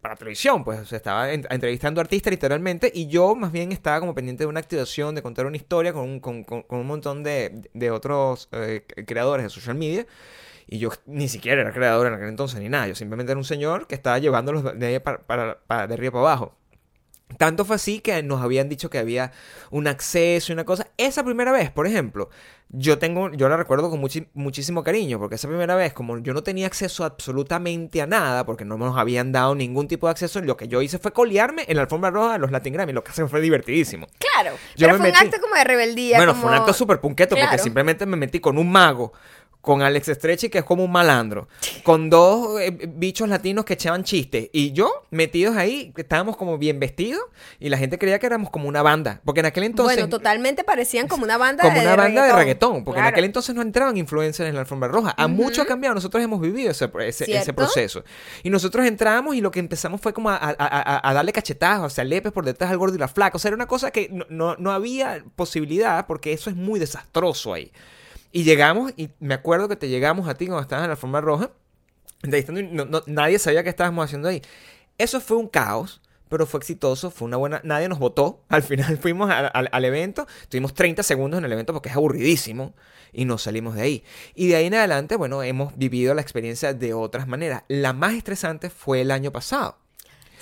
para 0.00 0.16
televisión, 0.16 0.64
pues. 0.64 0.80
O 0.80 0.84
sea, 0.86 0.96
estaba 0.96 1.32
en- 1.32 1.46
entrevistando 1.50 2.00
artistas 2.00 2.30
literalmente. 2.30 2.90
Y 2.94 3.06
yo 3.08 3.34
más 3.34 3.52
bien 3.52 3.70
estaba 3.72 4.00
como 4.00 4.14
pendiente 4.14 4.44
de 4.44 4.48
una 4.48 4.60
activación, 4.60 5.14
de 5.14 5.22
contar 5.22 5.46
una 5.46 5.56
historia 5.56 5.92
con 5.92 6.04
un, 6.08 6.20
con, 6.20 6.44
con- 6.44 6.62
con 6.62 6.78
un 6.80 6.86
montón 6.86 7.22
de, 7.22 7.68
de 7.74 7.90
otros 7.90 8.48
eh, 8.52 8.84
creadores 9.06 9.44
de 9.44 9.50
social 9.50 9.76
media. 9.76 10.06
Y 10.66 10.78
yo 10.78 10.90
ni 11.06 11.28
siquiera 11.28 11.60
era 11.60 11.72
creador 11.72 12.06
en 12.06 12.14
aquel 12.14 12.28
entonces 12.28 12.60
ni 12.60 12.68
nada. 12.68 12.86
Yo 12.88 12.94
simplemente 12.94 13.32
era 13.32 13.38
un 13.38 13.44
señor 13.44 13.86
que 13.86 13.94
estaba 13.94 14.18
llevándolos 14.18 14.64
de, 14.78 15.00
para, 15.00 15.18
para- 15.18 15.58
para- 15.66 15.86
de 15.86 15.94
arriba 15.94 16.12
para 16.12 16.22
abajo. 16.22 16.56
Tanto 17.38 17.64
fue 17.64 17.76
así 17.76 18.00
que 18.00 18.22
nos 18.22 18.42
habían 18.42 18.68
dicho 18.68 18.90
que 18.90 18.98
había 18.98 19.32
un 19.70 19.88
acceso 19.88 20.52
y 20.52 20.54
una 20.54 20.64
cosa. 20.64 20.88
Esa 20.98 21.24
primera 21.24 21.50
vez, 21.52 21.70
por 21.70 21.86
ejemplo, 21.86 22.28
yo 22.68 22.98
tengo, 22.98 23.30
yo 23.32 23.48
la 23.48 23.56
recuerdo 23.56 23.90
con 23.90 24.00
muchi- 24.00 24.28
muchísimo 24.34 24.84
cariño, 24.84 25.18
porque 25.18 25.34
esa 25.34 25.48
primera 25.48 25.74
vez, 25.74 25.92
como 25.94 26.18
yo 26.18 26.32
no 26.34 26.42
tenía 26.42 26.66
acceso 26.66 27.02
absolutamente 27.04 28.02
a 28.02 28.06
nada, 28.06 28.44
porque 28.46 28.64
no 28.64 28.76
nos 28.78 28.96
habían 28.96 29.32
dado 29.32 29.54
ningún 29.54 29.88
tipo 29.88 30.06
de 30.06 30.12
acceso, 30.12 30.40
lo 30.42 30.56
que 30.56 30.68
yo 30.68 30.80
hice 30.82 30.98
fue 30.98 31.12
colearme 31.12 31.64
en 31.66 31.76
la 31.76 31.82
alfombra 31.82 32.10
roja 32.10 32.34
de 32.34 32.38
los 32.38 32.50
Latin 32.52 32.74
Grammy, 32.74 32.92
lo 32.92 33.02
que 33.02 33.10
hace 33.10 33.26
fue 33.28 33.40
divertidísimo. 33.40 34.06
Claro. 34.18 34.56
Yo 34.76 34.86
pero 34.86 34.92
me 34.92 34.98
fue 34.98 35.08
un 35.08 35.14
metí- 35.14 35.26
acto 35.26 35.40
como 35.40 35.54
de 35.56 35.64
rebeldía. 35.64 36.18
Bueno, 36.18 36.32
como- 36.32 36.42
fue 36.42 36.50
un 36.52 36.56
acto 36.58 36.72
súper 36.72 37.00
punqueto, 37.00 37.30
porque 37.34 37.48
Claro. 37.48 37.62
simplemente 37.64 38.06
me 38.06 38.16
metí 38.16 38.38
con 38.38 38.58
un 38.58 38.70
mago, 38.70 39.12
con 39.64 39.80
Alex 39.82 40.08
Stretchy, 40.08 40.50
que 40.50 40.58
es 40.58 40.64
como 40.64 40.84
un 40.84 40.92
malandro, 40.92 41.48
con 41.82 42.10
dos 42.10 42.60
eh, 42.60 42.70
bichos 42.86 43.28
latinos 43.28 43.64
que 43.64 43.72
echaban 43.72 44.04
chistes, 44.04 44.50
y 44.52 44.72
yo 44.72 45.04
metidos 45.10 45.56
ahí, 45.56 45.90
que 45.96 46.02
estábamos 46.02 46.36
como 46.36 46.58
bien 46.58 46.78
vestidos, 46.78 47.22
y 47.58 47.70
la 47.70 47.78
gente 47.78 47.98
creía 47.98 48.18
que 48.18 48.26
éramos 48.26 48.50
como 48.50 48.68
una 48.68 48.82
banda, 48.82 49.22
porque 49.24 49.40
en 49.40 49.46
aquel 49.46 49.64
entonces... 49.64 49.96
bueno, 49.96 50.08
totalmente 50.10 50.64
parecían 50.64 51.08
como 51.08 51.24
una 51.24 51.38
banda 51.38 51.62
como 51.64 51.74
de 51.80 51.86
una 51.86 51.96
banda 51.96 52.26
de 52.26 52.32
reggaetón. 52.34 52.84
porque 52.84 53.00
en 53.00 53.06
aquel 53.06 53.24
entonces 53.24 53.54
no 53.54 53.62
entraban 53.62 53.96
influencers 53.96 54.48
en 54.48 54.54
la 54.54 54.60
alfombra 54.60 54.88
roja. 54.88 55.14
A 55.16 55.26
mucho 55.28 55.62
ha 55.62 55.66
cambiado, 55.66 55.94
nosotros 55.94 56.22
hemos 56.22 56.40
vivido 56.40 56.70
ese, 56.70 56.84
ese, 57.00 57.24
ese 57.24 57.24
¿Cierto? 57.24 57.54
proceso. 57.54 58.04
Y 58.42 58.50
nosotros 58.50 58.86
entramos 58.86 59.34
y 59.34 59.40
lo 59.40 59.50
que 59.50 59.60
empezamos 59.60 59.98
fue 60.00 60.12
como 60.12 60.28
a, 60.28 60.36
a- 60.36 60.54
a- 60.58 61.08
a 61.10 61.14
darle 61.14 61.32
cachetazos, 61.32 61.86
o 61.86 61.94
sea, 61.94 62.04
lepes 62.04 62.32
por 62.32 62.44
detrás 62.44 62.70
al 62.70 62.76
gordo 62.76 62.94
y 62.96 62.98
la 62.98 63.08
flaca. 63.08 63.36
O 63.36 63.38
sea, 63.38 63.48
era 63.48 63.56
una 63.56 63.66
cosa 63.66 63.90
que 63.90 64.10
no, 64.12 64.26
no, 64.28 64.56
no 64.56 64.72
había 64.72 65.24
posibilidad 65.36 66.06
porque 66.06 66.34
eso 66.34 66.50
es 66.50 66.56
muy 66.56 66.78
desastroso 66.78 67.54
ahí. 67.54 67.72
Y 68.36 68.42
llegamos, 68.42 68.92
y 68.96 69.10
me 69.20 69.32
acuerdo 69.32 69.68
que 69.68 69.76
te 69.76 69.88
llegamos 69.88 70.28
a 70.28 70.34
ti 70.34 70.46
cuando 70.46 70.62
estabas 70.62 70.82
en 70.82 70.88
la 70.88 70.94
alfombra 70.94 71.20
roja. 71.20 71.52
no- 72.50 72.84
no- 72.84 73.02
nadie 73.06 73.38
sabía 73.38 73.62
qué 73.62 73.68
estábamos 73.68 74.04
haciendo 74.04 74.28
ahí. 74.28 74.42
Eso 74.98 75.20
fue 75.20 75.36
un 75.36 75.46
caos, 75.46 76.02
pero 76.28 76.44
fue 76.44 76.58
exitoso, 76.58 77.12
fue 77.12 77.26
una 77.26 77.36
buena... 77.36 77.60
Nadie 77.62 77.88
nos 77.88 78.00
votó. 78.00 78.42
Al 78.48 78.64
final 78.64 78.98
fuimos 78.98 79.30
al, 79.30 79.84
evento, 79.84 80.26
tuvimos 80.48 80.74
30 80.74 81.04
segundos 81.04 81.38
en 81.38 81.44
el 81.44 81.52
evento 81.52 81.72
porque 81.72 81.90
es 81.90 81.94
aburridísimo 81.94 82.74
y 83.12 83.24
nos 83.24 83.42
salimos 83.42 83.76
de 83.76 83.82
ahí. 83.82 84.04
Y 84.34 84.48
de 84.48 84.56
ahí 84.56 84.66
en 84.66 84.74
adelante, 84.74 85.14
bueno, 85.14 85.44
hemos 85.44 85.76
vivido 85.78 86.12
la 86.12 86.22
experiencia 86.22 86.74
de 86.74 86.92
otras 86.92 87.28
maneras. 87.28 87.62
La 87.68 87.92
más 87.92 88.14
estresante 88.14 88.68
fue 88.68 89.00
el 89.02 89.12
año 89.12 89.30
pasado. 89.30 89.78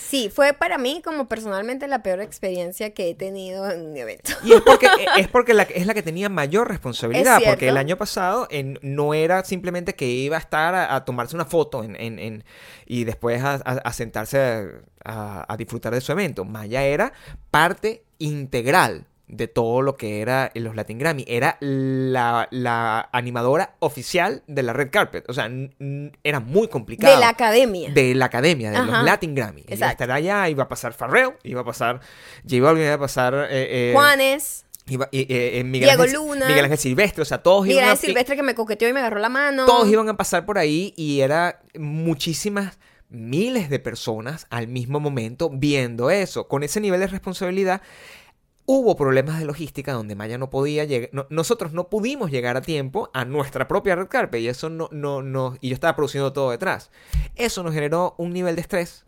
Sí, 0.09 0.31
fue 0.35 0.53
para 0.53 0.79
mí 0.79 1.01
como 1.05 1.29
personalmente 1.29 1.87
la 1.87 2.03
peor 2.03 2.21
experiencia 2.21 2.93
que 2.93 3.09
he 3.11 3.15
tenido 3.15 3.71
en 3.71 3.87
un 3.87 3.97
evento. 3.97 4.33
Y 4.45 4.53
es 4.53 4.61
porque, 4.61 4.89
es 5.19 5.29
porque 5.29 5.55
la, 5.55 5.63
es 5.63 5.87
la 5.87 5.95
que 5.95 6.03
tenía 6.03 6.29
mayor 6.29 6.69
responsabilidad, 6.69 7.39
Es 7.43 7.49
porque 7.49 7.69
el 7.69 7.77
año 7.79 7.97
pasado 7.97 8.47
en- 8.51 8.79
no 8.83 9.15
era 9.15 9.45
simplemente 9.45 9.95
que 9.95 10.07
iba 10.07 10.37
a 10.37 10.41
estar 10.41 10.75
a, 10.75 10.95
a 10.95 11.05
tomarse 11.05 11.35
una 11.37 11.45
foto 11.47 11.83
en, 11.85 11.97
en- 11.97 12.19
en- 12.19 12.45
y 12.87 13.05
después 13.05 13.43
a, 13.43 13.55
a- 13.55 13.59
a 13.85 13.93
sentarse 13.93 14.39
a 15.05 15.57
disfrutar 15.59 15.93
de 15.95 16.01
su 16.01 16.13
evento. 16.13 16.45
Maya 16.45 16.83
era 16.85 17.13
parte 17.51 18.05
integral 18.19 19.07
de 19.33 19.49
todo 19.49 19.81
lo 19.81 19.97
que 19.97 20.21
era 20.21 20.51
los 20.55 20.77
Latin 20.77 20.99
Grammy. 20.99 21.25
Era 21.27 21.57
la, 21.61 22.47
la 22.51 23.09
animadora 23.13 23.77
oficial 23.79 24.43
de 24.47 24.63
la 24.63 24.75
Red 24.75 24.91
Carpet. 24.91 25.25
O 25.29 25.33
sea, 25.33 25.51
era 26.23 26.39
muy 26.41 26.69
complicado. 26.69 27.15
De 27.15 27.19
la 27.19 27.31
academia. 27.31 27.91
De 27.91 28.15
la 28.15 28.27
academia, 28.27 28.71
de 28.71 28.77
Ajá. 28.77 28.87
los 28.99 29.05
Latin 29.05 29.35
Grammy. 29.35 29.63
Ella 29.63 29.67
iba 29.67 29.73
a 29.73 29.75
Exacto. 29.91 30.05
estar 30.05 30.11
allá, 30.13 30.49
iba 30.51 30.65
a 30.65 30.69
pasar 30.69 30.93
Farrell, 30.93 31.31
iba 31.45 31.63
a 31.63 31.65
pasar 31.65 32.01
J 32.49 32.63
Balvin, 32.63 32.85
iba 32.85 32.95
a 32.95 32.99
pasar... 32.99 33.35
eh, 33.51 33.91
eh, 33.91 33.91
Juanes, 33.95 34.67
Iba- 34.87 35.09
eh, 35.13 35.27
eh, 35.29 35.65
Miguel 35.65 35.89
Diego 35.89 36.03
Ángel- 36.03 36.15
Luna. 36.17 36.47
Miguel 36.49 36.65
Ángel 36.67 36.79
Silvestre, 36.79 37.23
o 37.23 37.25
sea, 37.25 37.39
todos 37.43 37.63
Miguel 37.63 37.77
iban, 37.79 37.89
a, 37.89 37.93
Ángel 37.93 38.07
Silvestre 38.09 38.37
que 38.37 38.43
me 38.43 38.55
coqueteó 38.55 38.89
y 38.89 38.93
me 38.93 39.01
agarró 39.01 39.19
la 39.21 39.29
mano. 39.31 39.65
todos 39.65 39.89
iban 39.89 40.09
a 40.09 40.17
pasar 40.17 40.45
por 40.45 40.59
ahí 40.59 40.93
y 40.97 41.21
era 41.21 41.63
muchísimas 41.79 42.79
miles 43.09 43.71
de 43.71 43.79
personas 43.79 44.47
al 44.51 44.69
mismo 44.69 44.99
momento 45.01 45.51
viendo 45.51 46.11
eso. 46.11 46.49
Con 46.49 46.63
ese 46.65 46.81
nivel 46.81 46.99
de 47.01 47.07
responsabilidad 47.07 47.81
hubo 48.67 48.97
problemas 48.97 49.39
de 49.39 49.45
logística 49.45 49.93
donde 49.93 50.15
Maya 50.15 50.39
no 50.39 50.49
podía 50.51 50.85
llegar, 50.85 51.11
no- 51.13 51.27
nosotros 51.31 51.73
no 51.73 51.89
pudimos 51.89 52.31
llegar 52.31 52.57
a 52.57 52.63
tiempo 52.63 53.11
a 53.13 53.25
nuestra 53.25 53.67
propia 53.69 53.97
red 53.97 54.09
carpet 54.09 54.41
y 54.41 54.49
eso 54.49 54.71
no, 54.71 54.89
no, 54.93 55.21
no, 55.23 55.57
y 55.61 55.69
yo 55.71 55.75
estaba 55.75 55.97
produciendo 55.97 56.33
todo 56.33 56.51
detrás. 56.51 56.91
Eso 57.35 57.63
nos 57.63 57.75
generó 57.75 58.15
un 58.19 58.33
nivel 58.33 58.55
de 58.55 58.61
estrés 58.63 59.05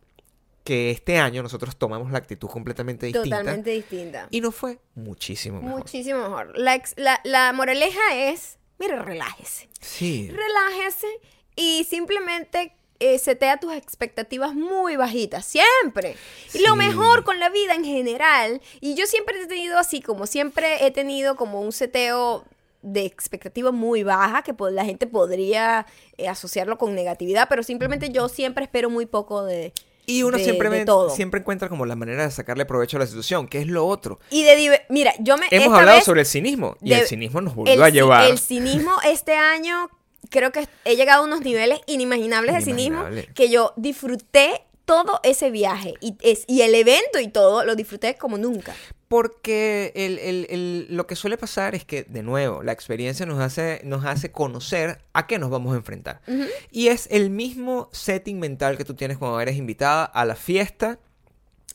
que 0.65 0.91
este 0.91 1.19
año 1.19 1.43
nosotros 1.43 1.77
tomamos 1.77 2.11
la 2.11 2.19
actitud 2.19 2.49
completamente 2.49 3.07
distinta 3.07 3.39
Totalmente 3.39 3.71
distinta. 3.71 4.29
y 4.31 4.41
nos 4.41 4.55
fue 4.55 4.79
muchísimo 4.95 5.61
mejor. 5.61 5.79
Muchísimo 5.81 6.21
mejor. 6.23 6.59
La, 6.59 6.75
ex- 6.75 6.95
la, 6.97 7.21
la 7.25 7.53
moraleja 7.53 8.01
es, 8.17 8.59
mire, 8.79 8.99
relájese. 8.99 9.69
Sí. 9.81 10.31
Relájese 10.31 11.07
y 11.55 11.85
simplemente 11.85 12.75
eh, 13.05 13.19
setea 13.19 13.59
tus 13.59 13.73
expectativas 13.75 14.55
muy 14.55 14.97
bajitas, 14.97 15.45
siempre. 15.45 16.17
Y 16.53 16.67
lo 16.67 16.77
mejor 16.77 17.25
con 17.25 17.39
la 17.39 17.49
vida 17.51 17.75
en 17.75 17.85
general. 17.85 18.61
Y 18.81 18.95
yo 18.95 19.07
siempre 19.07 19.41
he 19.41 19.47
tenido 19.47 19.79
así, 19.79 20.01
como 20.01 20.27
siempre 20.27 20.87
he 20.87 20.91
tenido 20.91 21.37
como 21.37 21.61
un 21.61 21.73
seteo 21.73 22.45
de 22.83 23.05
expectativa 23.05 23.73
muy 23.73 24.03
baja, 24.03 24.43
que 24.43 24.55
la 24.71 24.85
gente 24.85 25.07
podría 25.07 25.87
eh, 26.19 26.29
asociarlo 26.29 26.77
con 26.77 26.95
negatividad, 26.95 27.49
pero 27.49 27.63
simplemente 27.63 28.11
yo 28.11 28.29
siempre 28.29 28.65
espero 28.65 28.91
muy 28.91 29.07
poco 29.07 29.45
de... 29.45 29.73
Y 30.07 30.23
uno 30.23 30.37
de- 30.37 30.45
siempre, 30.45 30.69
de 30.69 30.85
todo. 30.85 31.09
siempre 31.09 31.41
encuentra 31.41 31.71
como 31.71 31.87
la 31.87 31.97
manera 31.97 32.25
de 32.25 32.31
sacarle 32.31 32.67
provecho 32.67 32.99
a 32.99 33.01
la 33.01 33.07
situación, 33.07 33.49
que 33.49 33.61
es 33.63 33.69
lo 33.69 33.87
otro. 33.87 34.19
Y 34.29 34.43
de 34.43 34.83
Mira, 34.91 35.15
yo 35.19 35.39
me... 35.39 35.47
Hemos 35.51 35.73
hablado 35.79 36.03
sobre 36.03 36.21
el 36.21 36.27
cinismo 36.27 36.77
y 36.83 36.91
de- 36.91 36.97
el 37.01 37.07
cinismo 37.07 37.41
nos 37.41 37.55
volvió 37.55 37.73
el, 37.73 37.83
a 37.83 37.89
llevar. 37.89 38.31
el 38.31 38.39
cinismo 38.39 38.93
este 39.07 39.35
año, 39.35 39.89
creo 40.31 40.53
que 40.53 40.67
he 40.85 40.97
llegado 40.97 41.23
a 41.23 41.27
unos 41.27 41.41
niveles 41.43 41.81
inimaginables 41.87 42.55
de 42.55 42.61
cinismo 42.63 42.99
que 43.35 43.49
yo 43.51 43.73
disfruté 43.77 44.63
todo 44.85 45.19
ese 45.23 45.51
viaje 45.51 45.95
y, 46.01 46.17
es, 46.21 46.45
y 46.47 46.61
el 46.61 46.75
evento 46.75 47.19
y 47.19 47.29
todo 47.29 47.65
lo 47.65 47.75
disfruté 47.75 48.17
como 48.17 48.37
nunca. 48.37 48.75
Porque 49.09 49.93
el- 49.95 50.19
el- 50.19 50.47
el- 50.51 50.87
lo 50.91 51.07
que 51.07 51.15
suele 51.17 51.39
pasar 51.39 51.75
es 51.75 51.85
que, 51.85 52.03
de 52.03 52.23
nuevo, 52.23 52.63
la 52.63 52.73
experiencia 52.73 53.25
nos 53.27 53.39
hace, 53.41 53.81
nos 53.85 54.05
hace 54.05 54.31
conocer 54.33 54.99
a 55.13 55.27
qué 55.27 55.39
nos 55.39 55.51
vamos 55.51 55.73
a 55.73 55.77
enfrentar. 55.77 56.21
Y 56.71 56.89
es 56.89 57.07
el 57.11 57.31
mismo 57.31 57.89
setting 57.93 58.39
mental 58.41 58.77
que 58.77 58.85
tú 58.85 58.95
tienes 58.95 59.17
cuando 59.17 59.41
eres 59.41 59.57
invitada 59.57 60.05
a 60.05 60.25
la 60.25 60.35
fiesta 60.35 60.99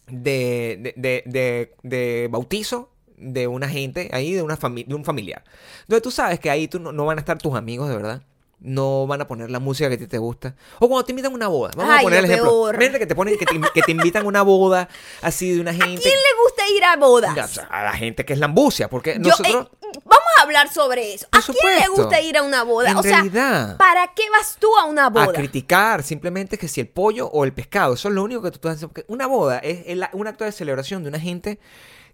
de, 0.08 0.94
de, 0.98 1.24
de- 1.26 1.74
de- 1.84 2.28
bautizo 2.30 2.92
de 3.18 3.48
una 3.48 3.68
gente 3.70 4.10
ahí, 4.14 4.34
de, 4.34 4.42
una 4.42 4.56
de 4.56 4.94
un 4.96 5.06
familiar. 5.06 5.44
Donde 5.88 6.02
tú 6.02 6.12
sabes 6.12 6.40
que 6.40 6.50
ahí 6.50 6.68
tú 6.68 6.80
no, 6.80 6.92
no 6.92 7.06
van 7.06 7.18
a 7.18 7.22
estar 7.22 7.38
tus 7.38 7.56
amigos 7.56 7.90
de 7.90 7.96
verdad. 7.96 8.22
No 8.62 9.08
van 9.08 9.22
a 9.22 9.28
poner 9.28 9.50
la 9.50 9.60
música 9.60 9.88
que 9.88 9.96
a 9.96 9.98
ti 9.98 10.08
te 10.08 10.18
gusta. 10.18 10.54
O 10.80 10.90
cuando 10.90 11.06
te 11.06 11.14
invitan 11.14 11.32
a 11.32 11.36
una 11.36 11.48
boda. 11.48 11.72
Vamos 11.78 11.94
Ay, 11.94 12.00
a 12.00 12.04
poner 12.04 12.20
el 12.20 12.26
ejemplo. 12.32 12.70
Imagínate 12.72 13.00
que 13.00 13.06
te, 13.08 13.16
ponen, 13.16 13.38
que, 13.38 13.46
te, 13.46 13.62
que 13.74 13.82
te 13.82 13.92
invitan 13.92 14.26
a 14.26 14.28
una 14.28 14.42
boda 14.42 14.90
así 15.22 15.54
de 15.56 15.62
una 15.62 15.72
gente. 15.72 16.02
¿Quién 16.02 16.14
le 16.14 16.44
gusta 16.44 16.64
ir 16.76 16.84
a 16.84 16.96
bodas? 16.98 17.36
Ya, 17.36 17.46
o 17.46 17.48
sea, 17.48 17.64
a 17.66 17.84
la 17.86 17.94
gente 17.94 18.26
que 18.26 18.34
es 18.34 18.40
lambucia, 18.40 18.90
porque 18.90 19.14
Yo, 19.14 19.30
nosotros... 19.30 19.68
eh, 19.82 20.00
vamos 20.04 20.28
a 20.38 20.42
hablar 20.42 20.72
sobre 20.74 21.14
eso. 21.14 21.26
¿A 21.32 21.40
quién 21.42 21.80
le 21.80 21.88
gusta 21.88 22.20
ir 22.20 22.38
a 22.38 22.44
una 22.44 22.64
boda? 22.64 22.92
En 22.92 22.98
o 22.98 23.02
sea, 23.02 23.14
realidad. 23.22 23.78
¿para 23.78 24.14
qué 24.14 24.24
vas 24.30 24.58
tú 24.60 24.68
a 24.78 24.84
una 24.86 25.06
a 25.06 25.10
boda? 25.10 25.32
criticar 25.34 26.04
simplemente 26.04 26.58
que 26.58 26.68
si 26.68 26.82
el 26.82 26.90
pollo 26.90 27.28
o 27.28 27.46
el 27.46 27.54
pescado, 27.54 27.94
eso 27.94 28.10
es 28.10 28.14
lo 28.14 28.24
único 28.24 28.42
que 28.42 28.52
tú 28.52 28.68
haces. 28.68 28.82
Porque 28.86 29.06
una 29.08 29.26
boda 29.28 29.60
es 29.60 29.84
el- 29.88 30.06
un 30.12 30.28
acto 30.28 30.44
de 30.44 30.52
celebración 30.52 31.04
de 31.04 31.10
una 31.10 31.20
gente 31.20 31.60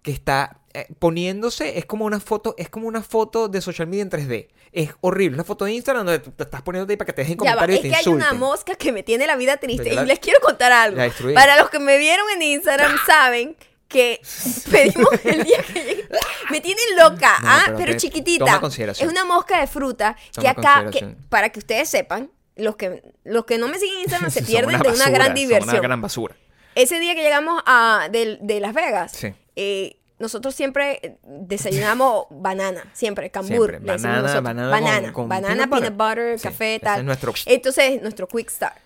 que 0.04 0.12
está 0.12 0.60
eh, 0.76 0.88
poniéndose, 1.00 1.78
es 1.78 1.86
como 1.86 2.06
una 2.06 2.20
foto, 2.20 2.54
es 2.58 2.70
como 2.70 2.88
una 2.88 3.02
foto 3.02 3.48
de 3.48 3.62
social 3.62 3.88
media 3.88 4.04
en 4.04 4.10
3D. 4.10 4.48
Es 4.72 4.92
horrible, 5.02 5.36
una 5.36 5.44
foto 5.44 5.66
de 5.66 5.74
Instagram 5.74 6.06
donde 6.06 6.20
te 6.20 6.44
estás 6.44 6.62
poniendo 6.62 6.92
ahí 6.92 6.98
para 6.98 7.06
que 7.08 7.14
te 7.14 7.22
dejen 7.22 7.38
Ya 7.38 7.56
va, 7.56 7.62
comentarios 7.62 7.80
es 7.80 7.86
y 7.86 7.90
te 7.90 7.90
que 7.90 7.96
hay 7.96 8.08
una 8.14 8.26
insulten. 8.26 8.40
mosca 8.40 8.76
que 8.76 8.92
me 8.92 9.04
tiene 9.04 9.26
la 9.28 9.36
vida 9.36 9.58
triste. 9.58 9.94
Y 9.94 10.06
les 10.06 10.20
quiero 10.20 10.40
contar 10.42 10.72
algo. 10.72 10.98
Para 11.34 11.58
los 11.60 11.70
que 11.70 11.80
me 11.80 11.98
vieron 11.98 12.26
en 12.36 12.42
Instagram 12.42 12.92
saben 13.08 13.56
que 13.88 14.20
pedimos 14.72 15.08
el 15.24 15.44
día 15.44 15.64
que 15.64 15.74
llegue. 15.84 16.08
Me 16.50 16.60
tiene 16.62 16.82
loca, 16.98 17.38
No, 17.42 17.50
¿ah? 17.50 17.74
pero 17.78 17.96
chiquitita. 17.98 18.62
Es 18.98 19.02
una 19.04 19.26
mosca 19.26 19.60
de 19.62 19.68
fruta 19.68 20.16
que 20.40 20.48
acá, 20.48 20.90
que, 20.92 21.16
para 21.30 21.50
que 21.50 21.60
ustedes 21.60 21.88
sepan, 21.90 22.32
los 22.58 22.76
que, 22.76 23.02
los 23.24 23.46
que 23.46 23.58
no 23.58 23.68
me 23.68 23.78
siguen 23.80 23.96
en 23.96 24.02
Instagram 24.02 24.32
se 24.32 24.42
pierden 24.44 24.76
una 24.76 24.90
de 24.90 24.96
una 24.96 25.10
gran 25.10 25.34
diversión. 25.34 25.70
una 25.76 25.82
gran 25.82 26.02
basura. 26.02 26.36
Ese 26.74 27.00
día 27.00 27.16
que 27.16 27.22
llegamos 27.22 27.62
a, 27.66 28.10
de, 28.12 28.38
de 28.42 28.60
Las 28.60 28.74
Vegas, 28.74 29.14
Sí. 29.14 29.34
eh, 29.56 29.98
nosotros 30.20 30.56
siempre 30.56 31.00
eh, 31.04 31.18
desayunamos 31.24 32.26
banana, 32.32 32.84
siempre, 32.94 33.30
cambur. 33.30 33.72
Siempre, 33.72 33.80
banana, 33.98 34.42
banana 34.42 34.70
banana, 34.70 35.02
con- 35.08 35.24
con 35.24 35.30
banana, 35.30 35.68
peanut 35.68 35.70
peanut 35.70 35.94
butter. 35.98 36.18
butter, 36.34 36.40
Sí, 36.40 36.48
café, 36.48 36.80
tal. 36.82 37.00
es 37.00 37.06
nuestro- 37.06 37.34
Entonces, 37.46 38.02
nuestro 38.02 38.28
quick 38.28 38.50
start. 38.50 38.78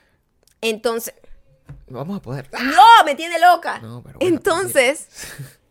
Entonces, 0.61 1.13
Vamos 1.87 2.17
a 2.17 2.21
poder. 2.21 2.49
¡no! 2.51 3.03
Me 3.05 3.15
tiene 3.15 3.39
loca. 3.39 3.79
No, 3.79 4.01
pero 4.03 4.19
bueno, 4.19 4.35
Entonces, 4.35 5.07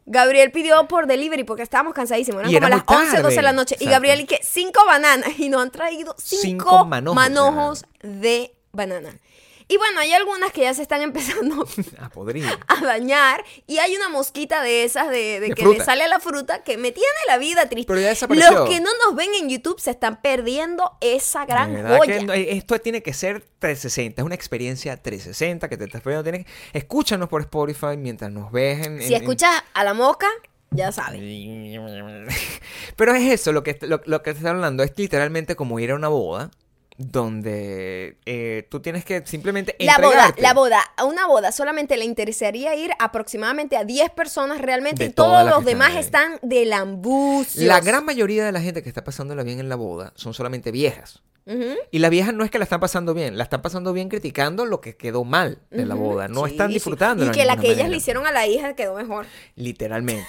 Gabriel 0.06 0.50
pidió 0.52 0.86
por 0.88 1.06
delivery 1.06 1.44
porque 1.44 1.62
estábamos 1.62 1.92
cansadísimos. 1.94 2.40
Eran 2.40 2.50
Y 2.50 2.54
como 2.54 2.66
era 2.66 2.76
las 2.76 2.84
muy 2.88 2.96
11, 3.06 3.22
12 3.22 3.36
de 3.36 3.42
la 3.42 3.52
noche. 3.52 3.76
Y. 3.80 3.86
Gabriel, 3.86 4.20
y 4.20 4.26
que 4.26 4.40
cinco 4.42 4.84
bananas. 4.86 5.28
Y 5.38 5.48
nos 5.48 5.62
han 5.62 5.70
traído 5.70 6.14
cinco, 6.18 6.42
Cinco 6.42 6.84
manojos, 6.84 7.14
manojos 7.16 7.84
de 8.02 8.54
banana. 8.72 9.10
Y 9.70 9.76
bueno, 9.76 10.00
hay 10.00 10.12
algunas 10.12 10.50
que 10.50 10.62
ya 10.62 10.72
se 10.72 10.81
están 10.83 11.02
empezando 11.09 11.66
A 12.00 12.09
podrir. 12.09 12.44
a 12.68 12.81
dañar 12.85 13.44
y 13.66 13.78
hay 13.78 13.94
una 13.96 14.09
mosquita 14.09 14.62
de 14.62 14.85
esas 14.85 15.11
de, 15.11 15.40
de 15.40 15.48
De 15.48 15.50
que 15.54 15.62
fruta. 15.62 15.78
le 15.81 15.85
sale 15.85 16.04
a 16.04 16.09
la 16.09 16.20
fruta 16.20 16.62
que 16.64 16.78
me 16.78 16.90
tiene 16.90 17.09
la 17.26 17.37
vida 17.38 17.68
triste. 17.68 17.87
Pero 17.87 18.00
ya 18.00 18.09
desapareció. 18.09 18.50
Los 18.50 18.68
que 18.70 18.81
no 18.81 18.88
nos 19.07 19.14
ven 19.14 19.28
en 19.35 19.48
YouTube 19.50 19.78
se 19.78 19.90
están 19.90 20.22
perdiendo 20.22 20.96
esa 21.02 21.44
gran 21.44 21.74
De 21.74 21.83
joya. 21.98 22.18
que 22.26 22.33
eh, 22.35 22.57
esto 22.57 22.78
tiene 22.81 23.02
que 23.02 23.12
ser 23.12 23.40
360, 23.59 24.22
es 24.22 24.26
una 24.26 24.35
experiencia 24.35 24.96
360 24.96 25.68
que 25.68 25.76
te 25.76 25.85
estás 25.85 26.02
viendo. 26.02 26.22
Tienes, 26.22 26.46
escúchanos 26.72 27.28
por 27.28 27.42
Spotify 27.42 27.96
mientras 27.98 28.31
nos 28.31 28.50
ves 28.50 28.87
en... 28.87 29.02
Si 29.02 29.14
en- 29.14 29.20
escuchas 29.22 29.62
a 29.74 29.85
la 29.85 29.92
mosca, 29.92 30.28
ya 30.70 30.92
sabes. 30.92 31.20
Pero 32.96 33.14
es 33.14 33.33
eso, 33.33 33.52
lo 33.52 33.62
que, 33.62 33.78
lo, 33.83 34.00
lo 34.04 34.22
que 34.22 34.33
te 34.33 34.38
estoy 34.38 34.50
hablando 34.50 34.83
es 34.83 34.92
literalmente 34.96 35.57
como 35.57 35.78
ir 35.78 35.90
a 35.90 35.94
una 35.94 36.09
boda, 36.09 36.50
donde 36.98 38.18
eh, 38.26 38.66
tú 38.68 38.80
tienes 38.80 39.04
que 39.04 39.22
simplemente 39.24 39.76
La 39.78 39.98
boda, 39.98 40.34
la 40.37 40.52
boda, 40.52 40.80
a 40.96 41.04
una 41.04 41.26
boda 41.28 41.52
solamente 41.52 41.96
le 41.96 42.04
interesaría 42.04 42.74
ir 42.74 42.90
aproximadamente 42.98 43.76
a 43.76 43.84
10 43.84 44.11
personas 44.11 44.61
realmente 44.61 45.04
De 45.04 45.11
y 45.11 45.12
todos 45.12 45.44
los 45.44 45.61
están 45.61 45.64
demás 45.64 45.90
ahí. 45.92 45.98
están 45.98 46.38
de 46.42 46.64
lambucios. 46.66 47.64
La 47.64 47.80
gran 47.80 48.04
mayoría 48.04 48.44
de 48.44 48.50
la 48.50 48.61
gente 48.61 48.82
que 48.82 48.88
está 48.88 49.04
pasándola 49.04 49.44
bien 49.44 49.61
en 49.61 49.68
la 49.68 49.76
boda 49.76 50.12
son 50.16 50.34
solamente 50.34 50.70
viejas. 50.72 51.22
Y 51.90 52.00
las 52.00 52.11
viejas 52.11 52.34
no 52.34 52.44
es 52.44 52.50
que 52.50 52.58
la 52.58 52.64
están 52.64 52.78
pasando 52.78 53.14
bien, 53.14 53.38
la 53.38 53.44
están 53.44 53.62
pasando 53.62 53.94
bien 53.94 54.11
criticando 54.11 54.66
lo 54.66 54.82
que 54.82 54.96
quedó 54.96 55.24
mal 55.24 55.61
de 55.70 55.87
la 55.87 55.94
boda. 55.94 56.28
No 56.28 56.44
sí, 56.44 56.50
están 56.50 56.68
sí. 56.68 56.74
disfrutando. 56.74 57.24
Y 57.24 57.30
que 57.30 57.46
la 57.46 57.56
que 57.56 57.70
ellas 57.70 57.88
le 57.88 57.96
hicieron 57.96 58.26
a 58.26 58.32
la 58.32 58.46
hija 58.46 58.74
quedó 58.76 58.94
mejor. 58.96 59.24
Literalmente. 59.56 60.28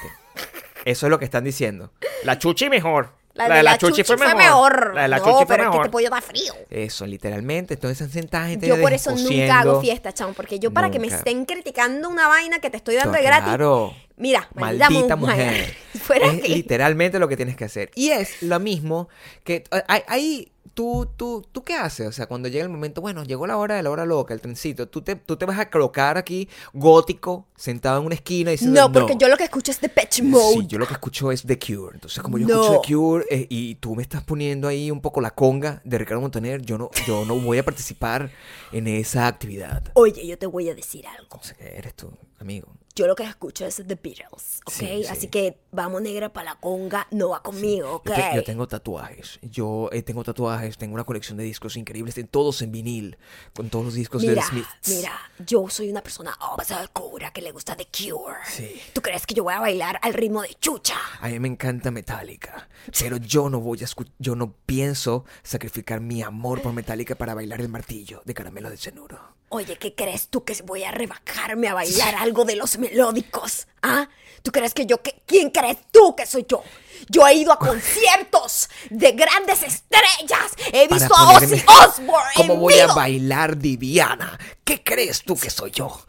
Eso 0.86 1.08
es 1.08 1.10
lo 1.10 1.20
que 1.20 1.26
están 1.26 1.44
diciendo. 1.44 1.92
La 2.24 2.40
chuchi 2.40 2.70
mejor. 2.70 3.19
La, 3.48 3.56
de 3.56 3.64
la, 3.64 3.78
chuchi, 3.78 4.04
fue 4.04 4.18
mejor. 4.18 4.94
La 4.94 5.04
de 5.04 5.08
la 5.08 5.18
no, 5.18 5.24
chuchi 5.24 5.46
fue 5.46 5.46
pero 5.48 5.64
es 5.64 5.66
que 5.66 5.70
mejor. 5.70 5.86
este 5.86 5.92
pollo 5.92 6.10
da 6.10 6.22
frío. 6.22 6.54
Eso, 6.70 7.06
literalmente. 7.06 7.76
Entonces 7.76 8.02
están 8.02 8.12
sentada 8.12 8.48
gente 8.48 8.68
Yo 8.68 8.82
por 8.82 8.92
eso 8.92 9.12
nunca 9.16 9.60
hago 9.60 9.82
fiesta, 9.82 10.14
chamo, 10.14 10.34
porque 10.34 10.60
yo 10.60 10.72
para 10.72 10.92
que 10.92 11.00
me 11.00 11.08
estén 11.08 11.46
criticando 11.46 12.10
una 12.10 12.28
vaina 12.28 12.60
que 12.60 12.70
te 12.70 12.78
estoy 12.78 12.96
dando 12.96 13.14
de 13.14 13.30
Claro. 13.30 13.94
Mira, 14.20 14.48
maldita, 14.54 14.90
Maldita 14.90 15.16
mujer. 15.16 15.38
mujer. 15.48 15.76
Fuera 16.02 16.28
es 16.34 16.42
que- 16.42 16.50
literalmente 16.50 17.18
lo 17.20 17.28
que 17.28 17.36
tienes 17.38 17.56
que 17.56 17.66
hacer. 17.66 17.90
Y 17.96 18.10
es 18.10 18.44
lo 18.44 18.60
mismo 18.60 19.10
que 19.44 19.64
hay- 19.88 20.52
tú, 20.74 21.10
tú, 21.18 21.46
tú 21.52 21.64
qué 21.64 21.74
haces, 21.74 22.08
o 22.08 22.12
sea, 22.14 22.26
cuando 22.28 22.48
llega 22.48 22.64
el 22.64 22.70
momento, 22.70 23.02
bueno, 23.02 23.24
llegó 23.26 23.46
la 23.48 23.58
hora 23.58 23.76
de 23.76 23.84
la 23.84 23.90
hora 23.90 24.06
loca, 24.06 24.34
el 24.34 24.40
trencito, 24.40 24.88
tú 24.88 25.02
te, 25.02 25.16
tú 25.18 25.36
te 25.36 25.44
vas 25.46 25.60
a 25.60 25.70
colocar 25.70 26.18
aquí 26.18 26.48
gótico, 26.74 27.48
sentado 27.58 28.00
en 28.00 28.06
una 28.06 28.16
esquina 28.16 28.52
diciendo 28.52 28.80
No, 28.82 28.92
porque 28.92 29.16
yo 29.20 29.28
lo 29.28 29.36
que 29.36 29.44
escucho 29.44 29.72
es 29.72 29.82
Depeche 29.82 30.24
Mode. 30.24 30.54
Sí, 30.62 30.68
yo 30.68 30.78
lo 30.78 30.88
que 30.88 30.94
escucho 30.94 31.32
es 31.34 31.44
The 31.44 31.60
Cure. 31.60 31.96
Entonces, 31.96 32.22
como 32.24 32.38
yo 32.38 32.48
No. 32.48 32.62
escucho 32.62 32.82
The 32.82 32.94
Cure 32.94 33.26
eh, 33.30 33.48
y 33.50 33.76
tú 33.76 33.96
me 33.96 34.02
estás 34.04 34.24
poniendo 34.24 34.68
ahí 34.70 34.90
un 34.90 35.02
poco 35.02 35.20
la 35.22 35.32
conga 35.32 35.82
de 35.84 35.98
Ricardo 35.98 36.22
Montaner, 36.22 36.62
yo 36.62 36.78
no, 36.78 36.90
yo 37.06 37.26
no 37.26 37.36
voy 37.40 37.58
a 37.58 37.64
participar 37.66 38.32
en 38.72 38.88
esa 38.88 39.28
actividad. 39.28 39.84
Oye, 39.96 40.26
yo 40.26 40.38
te 40.38 40.46
voy 40.46 40.70
a 40.70 40.76
decir 40.76 41.06
algo. 41.08 41.38
O 41.40 41.44
sea, 41.44 41.56
eres 41.60 41.94
tú, 41.94 42.12
amigo. 42.40 42.74
Yo 43.00 43.08
lo 43.08 43.16
que 43.16 43.24
escucho 43.24 43.66
es 43.66 43.78
The 43.78 43.96
Beatles, 43.96 44.60
¿ok? 44.66 44.74
Sí, 44.74 44.86
sí. 45.04 45.06
Así 45.10 45.28
que 45.30 45.58
vamos 45.72 46.02
negra 46.02 46.34
para 46.34 46.54
la 46.56 46.60
conga, 46.60 47.08
no 47.12 47.30
va 47.30 47.42
conmigo, 47.42 47.94
¿ok? 47.96 48.10
Yo, 48.10 48.14
te- 48.16 48.36
yo 48.36 48.44
tengo 48.44 48.68
tatuajes. 48.68 49.40
Yo 49.42 49.90
eh, 49.94 50.02
tengo 50.04 50.22
tatuajes, 50.26 50.78
tengo 50.78 50.96
una 50.96 51.06
colección 51.06 51.38
de 51.38 51.46
discos 51.46 51.78
increíbles, 51.78 52.16
todos 52.30 52.62
en 52.62 52.74
vinil, 52.74 53.18
con 53.56 53.70
todos 53.70 53.86
los 53.86 53.94
discos 53.94 54.22
Mira, 54.22 54.34
de 54.36 54.42
Smith. 54.42 54.66
mira, 54.88 55.18
yo 55.48 55.70
soy 55.70 55.90
una 55.90 56.02
persona 56.04 56.38
obscura 56.52 57.32
que 57.32 57.42
le 57.42 57.54
gusta 57.54 57.78
The 57.78 57.88
Cure. 57.88 58.36
Sí. 58.46 58.82
¿Tú 58.92 59.02
crees 59.02 59.26
que 59.26 59.34
yo 59.34 59.46
voy 59.46 59.54
a 59.54 59.62
bailar 59.62 59.98
al 60.02 60.14
ritmo 60.14 60.42
de 60.42 60.54
chucha? 60.56 60.96
A 61.22 61.30
mí 61.30 61.40
me 61.40 61.48
encanta 61.48 61.92
Metallica, 61.92 62.68
pero 63.00 63.16
yo 63.16 63.50
no 63.50 63.62
voy 63.62 63.80
a 63.80 63.86
escu- 63.86 64.12
yo 64.20 64.36
no 64.36 64.52
pienso 64.66 65.24
sacrificar 65.44 66.02
mi 66.02 66.22
amor 66.22 66.62
por 66.62 66.74
Metallica 66.74 67.16
para 67.16 67.34
bailar 67.34 67.62
el 67.62 67.70
martillo 67.70 68.22
de 68.26 68.34
caramelo 68.34 68.70
de 68.70 68.76
cenuro. 68.76 69.39
Oye, 69.50 69.78
¿qué 69.78 69.96
crees 69.96 70.28
tú 70.28 70.44
que 70.44 70.54
voy 70.64 70.84
a 70.84 70.92
rebajarme 70.92 71.68
a 71.68 71.74
bailar 71.74 72.16
algo 72.16 72.46
de 72.46 72.56
los 72.56 72.78
melódicos? 72.78 73.68
¿Ah? 73.82 74.08
¿Tú 74.44 74.52
crees 74.52 74.74
que 74.74 74.86
yo 74.86 75.02
que 75.02 75.22
quién 75.26 75.50
crees 75.50 75.78
tú 75.92 76.16
que 76.16 76.26
soy 76.26 76.46
yo? 76.48 76.64
Yo 77.10 77.28
he 77.28 77.34
ido 77.34 77.52
a 77.52 77.58
conciertos 77.58 78.70
de 78.92 79.12
grandes 79.14 79.64
estrellas. 79.64 80.54
He 80.72 80.88
visto 80.88 81.16
a 81.16 81.32
Ozzy 81.32 81.64
Osbourne 81.66 82.32
¿Cómo 82.36 82.54
en 82.54 82.60
voy 82.60 82.80
a 82.80 82.88
bailar 82.88 83.58
Diviana? 83.58 84.38
¿Qué 84.64 84.84
crees 84.84 85.24
tú 85.24 85.36
que 85.36 85.50
soy 85.50 85.72
yo? 85.72 86.00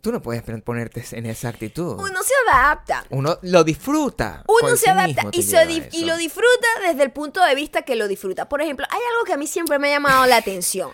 Tú 0.00 0.12
no 0.12 0.22
puedes 0.22 0.42
ponerte 0.62 1.04
en 1.12 1.26
esa 1.26 1.48
actitud. 1.48 1.96
Uno 1.98 2.22
se 2.22 2.32
adapta. 2.48 3.04
Uno 3.10 3.38
lo 3.42 3.64
disfruta. 3.64 4.44
Uno 4.46 4.70
se 4.70 4.84
sí 4.84 4.88
adapta 4.88 5.24
y, 5.32 5.42
se 5.42 5.66
lo 6.06 6.16
disfruta 6.16 6.68
desde 6.86 7.02
el 7.02 7.10
punto 7.10 7.44
de 7.44 7.54
vista 7.54 7.82
que 7.82 7.96
lo 7.96 8.08
disfruta. 8.08 8.48
Por 8.48 8.62
ejemplo, 8.62 8.86
hay 8.88 9.00
algo 9.12 9.24
que 9.24 9.34
a 9.34 9.36
mí 9.36 9.46
siempre 9.46 9.78
me 9.78 9.88
ha 9.88 9.96
llamado 9.96 10.24
la 10.26 10.36
atención. 10.36 10.92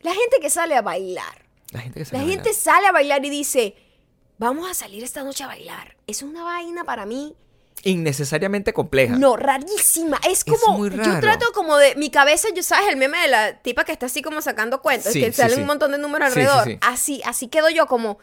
La 0.00 0.12
gente 0.12 0.38
que 0.40 0.50
sale 0.50 0.74
a 0.76 0.82
bailar. 0.82 1.44
La 1.72 1.80
gente 1.80 1.94
que 2.00 2.04
La 2.04 2.06
sabe 2.06 2.20
gente 2.20 2.36
bailar. 2.50 2.54
sale 2.54 2.86
a 2.86 2.92
bailar 2.92 3.24
y 3.24 3.30
dice, 3.30 3.74
vamos 4.38 4.70
a 4.70 4.74
salir 4.74 5.02
esta 5.04 5.22
noche 5.24 5.44
a 5.44 5.48
bailar. 5.48 5.96
Es 6.06 6.22
una 6.22 6.44
vaina 6.44 6.84
para 6.84 7.04
mí 7.06 7.34
innecesariamente 7.84 8.72
compleja. 8.72 9.16
No, 9.16 9.36
rarísima. 9.36 10.18
Es 10.28 10.44
como. 10.44 10.78
muy 10.78 10.90
Yo 10.90 10.96
raro. 10.96 11.20
trato 11.20 11.46
como 11.54 11.76
de. 11.76 11.94
Mi 11.96 12.10
cabeza, 12.10 12.48
yo 12.54 12.62
sabes, 12.62 12.88
el 12.88 12.96
meme 12.96 13.18
de 13.20 13.28
la 13.28 13.58
tipa 13.62 13.84
que 13.84 13.92
está 13.92 14.06
así 14.06 14.20
como 14.22 14.42
sacando 14.42 14.82
cuentos, 14.82 15.12
Sí, 15.12 15.20
que 15.20 15.30
sí, 15.32 15.40
sale 15.40 15.54
sí. 15.54 15.60
un 15.60 15.66
montón 15.66 15.92
de 15.92 15.98
números 15.98 16.28
alrededor. 16.28 16.64
sí. 16.64 16.78
Así, 16.80 17.22
así 17.24 17.48
quedo 17.48 17.68
yo 17.70 17.86
como. 17.86 18.18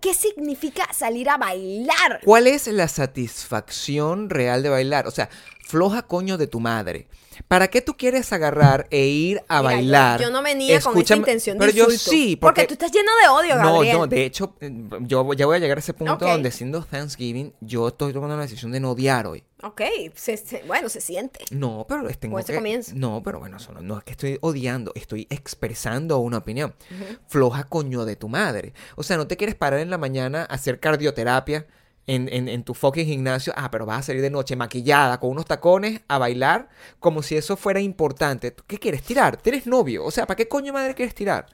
¿Qué 0.00 0.14
significa 0.14 0.86
salir 0.94 1.28
a 1.28 1.36
bailar? 1.38 2.20
¿Cuál 2.24 2.46
es 2.46 2.68
la 2.68 2.86
satisfacción 2.86 4.30
real 4.30 4.62
de 4.62 4.68
bailar? 4.68 5.06
O 5.06 5.10
sea, 5.10 5.28
floja 5.66 6.02
coño 6.02 6.38
de 6.38 6.46
tu 6.46 6.60
madre. 6.60 7.08
¿Para 7.46 7.68
qué 7.68 7.80
tú 7.82 7.96
quieres 7.96 8.32
agarrar 8.32 8.86
e 8.90 9.06
ir 9.06 9.42
a 9.48 9.60
Mira, 9.60 9.70
yo- 9.72 9.76
bailar? 9.76 10.20
Yo, 10.20 10.30
no 10.30 10.42
venía 10.42 10.68
con 10.68 10.76
esta 10.78 10.90
Escúchame, 10.90 11.18
intención 11.20 11.58
de 11.58 11.66
Pero 11.66 11.72
yo 11.76 11.84
insulto. 11.84 12.10
sí, 12.10 12.36
porque... 12.36 12.62
porque... 12.62 12.66
tú 12.66 12.72
estás 12.74 12.90
lleno 12.92 13.10
de 13.22 13.28
odio, 13.28 13.56
No, 13.62 13.72
Gabriel. 13.74 13.96
no, 13.98 14.06
de 14.06 14.24
hecho, 14.24 14.56
eh, 14.60 14.70
yo 15.02 15.32
ya 15.34 15.46
voy 15.46 15.56
a 15.56 15.58
llegar 15.60 15.78
a 15.78 15.80
ese 15.80 15.94
punto 15.94 16.16
donde 16.24 16.50
siendo 16.50 16.82
Thanksgiving, 16.84 17.52
yo 17.60 17.88
estoy 17.88 18.12
tomando 18.12 18.36
la 18.36 18.42
decisión 18.42 18.72
de 18.72 18.80
no 18.80 18.90
odiar 18.92 19.26
hoy. 19.26 19.44
Ok, 19.62 19.82
se- 20.14 20.36
se- 20.36 20.62
bueno, 20.66 20.88
se 20.88 21.00
siente. 21.00 21.40
No, 21.50 21.84
pero 21.88 22.08
tengo 22.18 22.34
Con 22.34 22.40
ese 22.42 22.52
que- 22.52 22.58
comienzo. 22.58 22.92
No, 22.94 23.22
pero 23.24 23.40
bueno, 23.40 23.56
no, 23.74 23.80
no 23.80 23.98
es 23.98 24.04
que 24.04 24.12
estoy 24.12 24.38
odiando, 24.40 24.92
estoy 24.94 25.26
expresando 25.30 26.18
una 26.18 26.38
opinión. 26.38 26.74
Floja 27.26 27.64
coño 27.64 28.04
de 28.04 28.16
tu 28.16 28.28
madre. 28.28 28.72
O 28.96 29.02
sea, 29.02 29.16
no 29.16 29.26
te 29.26 29.36
quieres 29.36 29.56
parar 29.56 29.80
en 29.80 29.90
la 29.90 29.98
mañana 29.98 30.42
a 30.42 30.54
hacer 30.54 30.78
cardioterapia 30.80 31.66
en, 32.08 32.28
en, 32.32 32.48
en 32.48 32.64
tu 32.64 32.74
fucking 32.74 33.06
gimnasio. 33.06 33.52
Ah, 33.56 33.70
pero 33.70 33.86
vas 33.86 34.00
a 34.00 34.02
salir 34.04 34.22
de 34.22 34.30
noche 34.30 34.56
maquillada, 34.56 35.20
con 35.20 35.30
unos 35.30 35.46
tacones, 35.46 36.00
a 36.08 36.18
bailar, 36.18 36.68
como 36.98 37.22
si 37.22 37.36
eso 37.36 37.56
fuera 37.56 37.80
importante. 37.80 38.50
¿Tú 38.50 38.64
¿Qué 38.66 38.78
quieres 38.78 39.02
tirar? 39.04 39.36
¿Tienes 39.36 39.66
novio? 39.66 40.04
O 40.04 40.10
sea, 40.10 40.26
¿para 40.26 40.36
qué 40.36 40.48
coño 40.48 40.72
madre 40.72 40.94
quieres 40.94 41.14
tirar? 41.14 41.46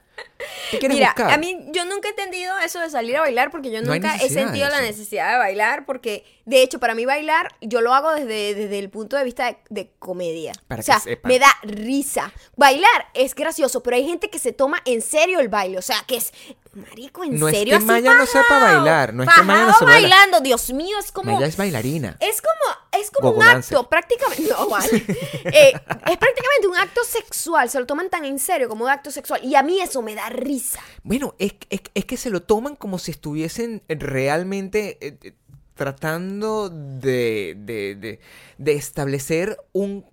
¿Qué 0.71 0.79
quieres 0.79 0.95
Mira, 0.97 1.09
buscar? 1.15 1.31
a 1.31 1.37
mí 1.37 1.57
yo 1.71 1.85
nunca 1.85 2.07
he 2.07 2.11
entendido 2.11 2.57
eso 2.59 2.79
de 2.79 2.89
salir 2.89 3.15
a 3.17 3.21
bailar 3.21 3.51
porque 3.51 3.71
yo 3.71 3.81
No 3.81 3.93
nunca 3.93 4.15
he 4.15 4.29
sentido 4.29 4.67
la 4.69 4.81
necesidad 4.81 5.31
de 5.33 5.37
bailar 5.37 5.85
porque 5.85 6.23
de 6.45 6.61
hecho 6.61 6.79
para 6.79 6.93
mí 6.95 7.05
bailar 7.05 7.53
yo 7.61 7.81
lo 7.81 7.93
hago 7.93 8.11
desde, 8.11 8.53
desde 8.55 8.79
el 8.79 8.89
punto 8.89 9.15
de 9.17 9.23
vista 9.23 9.45
de, 9.45 9.57
de 9.69 9.91
comedia. 9.99 10.53
Para 10.67 10.81
o 10.81 10.85
que 10.85 10.91
sea, 10.91 11.01
me 11.23 11.39
da 11.39 11.47
risa. 11.63 12.31
Bailar 12.55 13.07
es 13.13 13.35
gracioso, 13.35 13.81
pero 13.83 13.95
hay 13.97 14.05
gente 14.05 14.29
que 14.29 14.39
se 14.39 14.53
toma 14.53 14.81
en 14.85 15.01
serio 15.01 15.39
el 15.39 15.49
baile, 15.49 15.77
o 15.77 15.81
sea, 15.81 16.03
que 16.07 16.17
es 16.17 16.31
marico 16.73 17.23
en 17.23 17.39
No 17.39 17.47
es 17.47 17.55
serio 17.57 17.71
que 17.71 17.77
así 17.77 17.85
Maya 17.85 18.13
no 18.15 18.25
sepa 18.25 18.59
bailar, 18.59 19.13
no 19.13 19.23
es 19.23 19.29
que 19.33 19.43
Maya 19.43 19.65
no 19.65 19.73
sepa 19.73 19.85
bailar. 19.85 20.09
bailando, 20.11 20.41
Dios 20.41 20.73
mío, 20.73 20.97
es 20.99 21.11
como 21.11 21.37
Ella 21.37 21.47
es 21.47 21.55
bailarina. 21.55 22.17
es 22.19 22.41
como, 22.41 23.01
es 23.01 23.11
como 23.11 23.31
un 23.31 23.39
dancer. 23.39 23.77
acto, 23.77 23.89
prácticamente. 23.89 24.43
No, 24.49 24.67
vale. 24.69 24.89
Eh, 25.45 25.71
es 25.73 26.17
prácticamente 26.17 26.54
acto 26.85 27.01
sexual. 27.03 27.69
Se 27.69 27.79
lo 27.79 27.85
toman 27.85 28.09
tan 28.09 28.25
en 28.25 28.39
serio 28.39 28.67
como 28.69 28.85
un 28.85 28.89
acto 28.89 29.11
sexual. 29.11 29.43
Y 29.43 29.55
a 29.55 29.63
mí 29.63 29.79
eso 29.81 30.01
me 30.01 30.15
da 30.15 30.29
risa. 30.29 30.79
Bueno, 31.03 31.35
es, 31.39 31.53
es, 31.69 31.81
es 31.93 32.05
que 32.05 32.17
se 32.17 32.29
lo 32.29 32.41
toman 32.43 32.75
como 32.75 32.97
si 32.99 33.11
estuviesen 33.11 33.83
realmente 33.87 34.97
eh, 35.05 35.17
eh, 35.21 35.33
tratando 35.73 36.69
de, 36.69 37.55
de, 37.59 37.95
de- 37.95 38.19
de 38.57 38.73
establecer 38.73 39.57
un, 39.73 40.05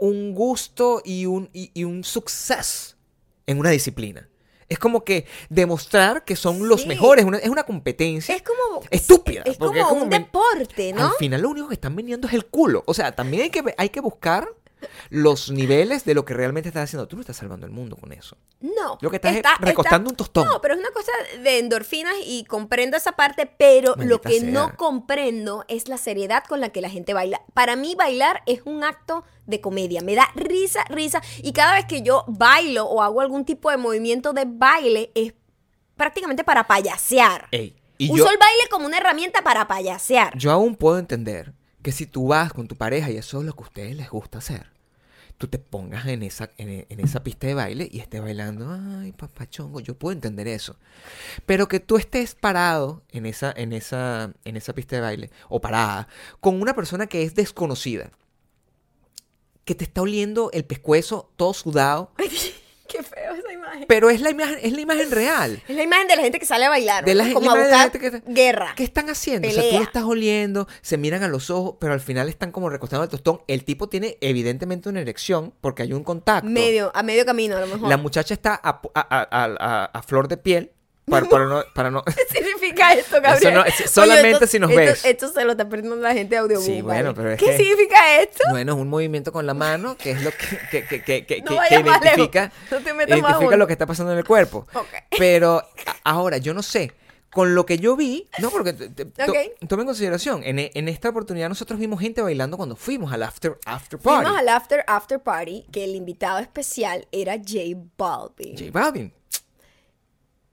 un 0.00 0.34
gusto 0.34 1.00
y 1.04 1.26
un, 1.26 1.48
y, 1.52 1.70
y 1.74 1.84
un 1.84 2.04
success 2.04 2.96
en 3.46 3.58
una 3.58 3.70
disciplina. 3.70 4.28
Es 4.68 4.78
como 4.78 5.04
que 5.04 5.26
demostrar 5.50 6.24
que 6.24 6.36
son 6.36 6.66
los 6.68 6.86
mejores. 6.86 7.24
una- 7.24 7.38
es 7.38 7.48
una 7.50 7.64
competencia 7.64 8.34
Es 8.34 8.42
como. 8.42 8.82
estúpida. 8.90 9.42
Es 9.44 9.58
como, 9.58 9.70
un 9.92 10.08
deporte, 10.10 10.92
¿no? 10.92 11.08
Al 11.08 11.12
final 11.18 11.42
lo 11.42 11.50
único 11.50 11.68
que 11.68 11.74
están 11.74 11.94
vendiendo 11.94 12.26
es 12.26 12.34
el 12.34 12.46
culo. 12.46 12.82
O 12.86 12.94
sea, 12.94 13.12
también 13.14 13.42
hay 13.44 13.50
que, 13.50 13.62
hay 13.76 13.90
que 13.90 14.00
buscar 14.00 14.48
los 15.10 15.50
niveles 15.50 16.04
de 16.04 16.14
lo 16.14 16.24
que 16.24 16.34
realmente 16.34 16.68
estás 16.68 16.84
haciendo. 16.84 17.08
Tú 17.08 17.16
no 17.16 17.20
estás 17.20 17.36
salvando 17.36 17.66
el 17.66 17.72
mundo 17.72 17.96
con 17.96 18.12
eso. 18.12 18.36
No. 18.60 18.98
Lo 19.00 19.10
que 19.10 19.16
estás 19.16 19.36
es 19.36 19.42
recostando 19.60 20.10
un 20.10 20.16
tostón. 20.16 20.46
No, 20.46 20.60
pero 20.60 20.74
es 20.74 20.80
una 20.80 20.90
cosa 20.90 21.12
de 21.42 21.58
endorfinas 21.58 22.14
y 22.24 22.44
comprendo 22.44 22.96
esa 22.96 23.12
parte, 23.12 23.46
pero 23.46 23.94
lo 23.96 24.20
que 24.20 24.40
sea. 24.40 24.50
no 24.50 24.76
comprendo 24.76 25.64
es 25.68 25.88
la 25.88 25.98
seriedad 25.98 26.44
con 26.48 26.60
la 26.60 26.70
que 26.70 26.80
la 26.80 26.90
gente 26.90 27.14
baila. 27.14 27.42
Para 27.54 27.76
mí 27.76 27.94
bailar 27.94 28.42
es 28.46 28.62
un 28.64 28.84
acto 28.84 29.24
de 29.46 29.60
comedia, 29.60 30.00
me 30.00 30.14
da 30.14 30.28
risa, 30.34 30.84
risa 30.88 31.20
y 31.42 31.52
cada 31.52 31.74
vez 31.74 31.84
que 31.86 32.02
yo 32.02 32.24
bailo 32.26 32.86
o 32.86 33.02
hago 33.02 33.20
algún 33.20 33.44
tipo 33.44 33.70
de 33.70 33.76
movimiento 33.76 34.32
de 34.32 34.44
baile 34.46 35.10
es 35.14 35.34
prácticamente 35.96 36.44
para 36.44 36.66
payasear. 36.66 37.48
Ey, 37.50 37.76
y 37.98 38.10
Uso 38.10 38.24
yo, 38.24 38.30
el 38.30 38.38
baile 38.38 38.62
como 38.70 38.86
una 38.86 38.98
herramienta 38.98 39.42
para 39.42 39.68
payasear. 39.68 40.36
yo 40.36 40.50
aún 40.50 40.74
puedo 40.76 40.98
entender 40.98 41.52
que 41.82 41.92
si 41.92 42.06
tú 42.06 42.28
vas 42.28 42.52
con 42.52 42.66
tu 42.66 42.76
pareja 42.76 43.10
y 43.10 43.16
eso 43.18 43.40
es 43.40 43.44
lo 43.44 43.52
que 43.52 43.62
a 43.62 43.66
ustedes 43.66 43.96
les 43.96 44.08
gusta 44.08 44.38
hacer, 44.38 44.72
tú 45.38 45.48
te 45.48 45.58
pongas 45.58 46.06
en 46.06 46.22
esa, 46.22 46.50
en, 46.56 46.86
en 46.88 47.00
esa 47.00 47.22
pista 47.22 47.46
de 47.46 47.54
baile 47.54 47.88
y 47.90 48.00
estés 48.00 48.20
bailando, 48.20 48.70
ay, 48.70 49.12
papachongo, 49.12 49.80
yo 49.80 49.96
puedo 49.98 50.12
entender 50.12 50.48
eso. 50.48 50.76
Pero 51.46 51.68
que 51.68 51.80
tú 51.80 51.96
estés 51.96 52.34
parado 52.34 53.02
en 53.10 53.26
esa, 53.26 53.52
en 53.56 53.72
esa, 53.72 54.32
en 54.44 54.56
esa 54.56 54.74
pista 54.74 54.96
de 54.96 55.02
baile, 55.02 55.30
o 55.48 55.60
parada, 55.60 56.08
con 56.40 56.60
una 56.60 56.74
persona 56.74 57.06
que 57.06 57.22
es 57.22 57.34
desconocida, 57.34 58.10
que 59.64 59.74
te 59.74 59.84
está 59.84 60.02
oliendo 60.02 60.50
el 60.52 60.64
pescuezo 60.64 61.30
todo 61.36 61.54
sudado, 61.54 62.12
Qué 62.94 63.02
feo 63.02 63.34
esa 63.34 63.52
imagen. 63.52 63.84
Pero 63.88 64.08
es 64.10 64.20
la 64.20 64.30
imagen, 64.30 64.58
es 64.62 64.72
la 64.72 64.80
imagen 64.80 65.10
real. 65.10 65.62
Es 65.68 65.74
la 65.76 65.82
imagen 65.82 66.06
de 66.08 66.16
la 66.16 66.22
gente 66.22 66.38
que 66.38 66.46
sale 66.46 66.64
a 66.64 66.68
bailar, 66.68 67.04
De 67.04 67.14
la 67.14 67.32
como 67.32 67.50
a 67.50 67.54
de 67.54 67.60
la 67.60 67.66
buscar 67.66 67.90
gente 68.00 68.22
que- 68.22 68.32
guerra. 68.32 68.72
¿Qué 68.76 68.84
están 68.84 69.10
haciendo? 69.10 69.48
O 69.48 69.50
sea, 69.50 69.62
tú 69.70 69.82
estás 69.82 70.04
oliendo, 70.04 70.68
se 70.80 70.96
miran 70.96 71.22
a 71.22 71.28
los 71.28 71.50
ojos, 71.50 71.74
pero 71.80 71.92
al 71.92 72.00
final 72.00 72.28
están 72.28 72.52
como 72.52 72.70
recostando 72.70 73.02
el 73.04 73.10
tostón. 73.10 73.40
El 73.48 73.64
tipo 73.64 73.88
tiene 73.88 74.16
evidentemente 74.20 74.88
una 74.88 75.00
erección 75.00 75.52
porque 75.60 75.82
hay 75.82 75.92
un 75.92 76.04
contacto. 76.04 76.48
Medio, 76.48 76.92
a 76.94 77.02
medio 77.02 77.24
camino 77.26 77.56
a 77.56 77.60
lo 77.60 77.66
mejor. 77.66 77.88
La 77.88 77.96
muchacha 77.96 78.34
está 78.34 78.54
a- 78.62 78.80
a- 78.94 79.90
a 79.92 80.02
flor 80.02 80.28
de 80.28 80.36
piel 80.36 80.70
para, 81.06 81.26
para 81.28 81.44
no... 81.46 81.62
Para 81.74 81.90
no 81.90 82.02
¿Qué 82.04 82.14
significa 82.30 82.92
esto, 82.94 83.20
Gabriel? 83.20 83.54
no, 83.54 83.64
es- 83.64 83.90
solamente 83.90 84.46
si 84.46 84.58
nos 84.58 84.70
esto, 84.70 84.80
ves. 84.80 85.04
Esto 85.04 85.28
se 85.28 85.44
lo 85.44 85.52
está 85.52 85.68
perdiendo 85.68 85.96
la 85.96 86.12
gente 86.14 86.34
de 86.34 86.38
audiobook. 86.40 86.64
Sí, 86.66 86.80
bueno, 86.82 87.12
¿vale? 87.12 87.14
pero 87.14 87.30
es 87.32 87.38
¿Qué 87.38 87.46
que- 87.46 87.56
significa 87.58 88.20
esto? 88.20 88.44
Bueno, 88.50 88.72
es 88.72 88.78
un 88.78 88.88
movimiento 88.88 89.32
con 89.32 89.46
la 89.46 89.54
mano 89.54 89.96
que 89.96 90.12
es 90.12 90.22
lo 90.22 90.30
que, 90.30 90.84
que, 90.86 91.02
que, 91.02 91.26
que, 91.26 91.42
No 91.42 91.58
que- 91.68 91.74
identifica, 91.80 92.52
No 92.70 92.78
te 92.78 92.90
identifica 92.90 93.56
lo 93.56 93.66
que 93.66 93.72
está 93.74 93.86
pasando 93.86 94.12
en 94.12 94.18
el 94.18 94.24
cuerpo. 94.24 94.66
Ok. 94.74 94.86
Pero 95.18 95.58
a- 95.86 95.96
ahora, 96.10 96.38
yo 96.38 96.54
no 96.54 96.62
sé. 96.62 96.92
Con 97.30 97.56
lo 97.56 97.66
que 97.66 97.78
yo 97.80 97.96
vi, 97.96 98.28
no, 98.38 98.48
porque 98.50 98.72
te- 98.72 98.90
te- 98.90 99.06
to- 99.06 99.24
Ok. 99.32 99.36
toma 99.68 99.82
en 99.82 99.86
consideración, 99.88 100.44
en, 100.44 100.60
e- 100.60 100.70
en 100.74 100.88
esta 100.88 101.08
oportunidad 101.08 101.48
nosotros 101.48 101.80
vimos 101.80 101.98
gente 102.00 102.22
bailando 102.22 102.56
cuando 102.56 102.76
fuimos 102.76 103.12
al 103.12 103.24
after, 103.24 103.58
after 103.66 103.98
party. 103.98 104.22
Fuimos 104.24 104.38
al 104.40 104.48
after 104.50 104.84
after 104.86 105.18
party 105.20 105.66
que 105.72 105.82
el 105.82 105.96
invitado 105.96 106.38
especial 106.38 107.08
era 107.10 107.34
J 107.36 107.58
Balvin. 107.98 108.56
J 108.56 108.70
Balvin. 108.70 109.12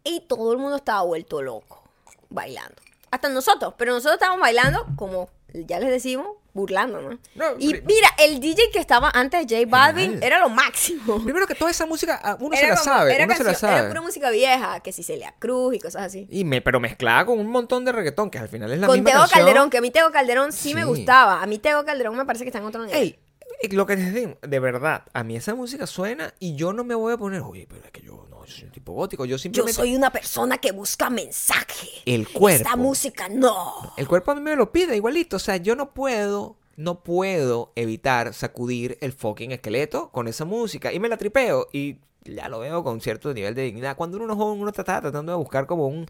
Y 0.04 0.22
todo 0.22 0.52
el 0.52 0.58
mundo 0.58 0.78
estaba 0.78 1.02
vuelto 1.04 1.42
loco 1.42 1.84
bailando. 2.30 2.76
Hasta 3.12 3.30
nosotros, 3.30 3.74
pero 3.78 3.94
nosotros 3.94 4.14
estábamos 4.16 4.42
bailando 4.42 4.86
como 4.96 5.30
ya 5.54 5.80
les 5.82 5.90
decimos, 5.90 6.28
burlando, 6.54 7.02
¿no? 7.02 7.20
Y 7.60 7.68
mira, 7.86 8.08
el 8.20 8.40
DJ 8.40 8.72
que 8.72 8.80
estaba 8.80 9.10
antes 9.14 9.46
de 9.48 9.56
J 9.66 9.70
Balvin 9.70 10.24
era 10.24 10.40
lo 10.40 10.48
máximo. 10.50 11.22
Primero 11.24 11.46
que 11.46 11.56
toda 11.56 11.72
esa 11.72 11.86
música, 11.86 12.20
ah, 12.24 12.38
uno 12.40 12.56
se 12.56 12.64
la 12.68 12.76
como- 12.76 12.84
sabe, 12.86 13.16
era 13.16 13.26
uno 13.26 13.36
se 13.36 13.44
la 13.44 13.50
Era 13.50 13.60
sabe. 13.60 13.88
pura 13.90 14.02
música 14.02 14.30
vieja, 14.30 14.80
que 14.80 14.94
si 14.94 15.04
Celia 15.04 15.36
Cruz 15.40 15.76
y 15.76 15.80
cosas 15.80 16.04
así. 16.04 16.26
Y 16.32 16.46
me, 16.46 16.62
pero 16.62 16.80
mezclada 16.80 17.26
con 17.26 17.38
un 17.38 17.48
montón 17.48 17.84
de 17.84 17.92
reggaetón, 17.92 18.30
que 18.30 18.40
al 18.40 18.48
final 18.48 18.72
es 18.72 18.80
la 18.80 18.88
Con 18.88 18.96
misma 18.96 19.10
Tego 19.12 19.20
canción. 19.24 19.40
Calderón, 19.46 19.70
que 19.70 19.78
a 19.78 19.82
mí 19.82 19.92
Tego 19.92 20.12
Calderón 20.12 20.52
sí, 20.54 20.74
me 20.74 20.86
gustaba. 20.86 21.42
A 21.42 21.46
mí 21.48 21.58
Tego 21.60 21.84
Calderón 21.84 22.16
me 22.16 22.26
parece 22.26 22.46
que 22.46 22.50
está 22.50 22.60
en 22.60 22.66
otro 22.66 22.86
nivel. 22.86 22.98
Ey, 22.98 23.20
eh, 23.62 23.70
lo 23.74 23.86
que 23.86 23.98
les 23.98 24.14
digo, 24.14 24.38
de 24.42 24.60
verdad, 24.62 25.04
a 25.14 25.24
mí 25.26 25.36
esa 25.36 25.54
música 25.54 25.86
suena 25.86 26.34
y 26.40 26.56
yo 26.56 26.72
no 26.72 26.86
me 26.86 26.96
voy 26.96 27.14
a 27.14 27.18
poner, 27.18 27.42
oye, 27.42 27.66
pero 27.70 27.84
es 27.84 27.92
que 27.92 28.02
yo 28.02 28.26
no, 28.42 28.48
yo 28.48 28.54
soy 28.54 28.66
un 28.66 28.72
tipo 28.72 28.94
gótico, 28.94 29.26
yo 29.26 29.38
soy 29.38 29.96
una 29.96 30.12
persona 30.12 30.58
que 30.58 30.72
busca 30.72 31.10
mensaje. 31.10 31.88
El 32.06 32.28
cuerpo. 32.28 32.64
Esta 32.64 32.76
música 32.76 33.30
no. 33.30 33.94
El 33.98 34.08
cuerpo 34.08 34.32
a 34.32 34.36
mí 34.36 34.42
me 34.42 34.56
lo 34.56 34.72
pide 34.72 34.96
igualito, 34.96 35.36
o 35.38 35.40
sea, 35.40 35.58
yo 35.58 35.76
no 35.76 35.94
puedo, 35.94 36.58
no 36.76 37.04
puedo 37.04 37.72
evitar 37.76 38.34
sacudir 38.34 38.98
el 39.02 39.14
fucking 39.14 39.52
esqueleto 39.52 40.10
con 40.12 40.28
esa 40.28 40.46
música 40.46 40.92
y 40.92 41.00
me 41.00 41.10
la 41.10 41.18
tripeo 41.18 41.68
y 41.72 41.98
ya 42.24 42.50
lo 42.50 42.60
veo 42.60 42.84
con 42.84 43.02
cierto 43.02 43.34
nivel 43.34 43.56
de 43.56 43.64
dignidad. 43.64 43.96
Cuando 43.96 44.18
uno 44.18 44.34
es 44.34 44.38
joven, 44.38 44.60
uno 44.60 44.70
está 44.70 44.84
tratando 44.84 45.32
de 45.32 45.38
buscar 45.38 45.66
como 45.66 45.88
un, 45.88 46.08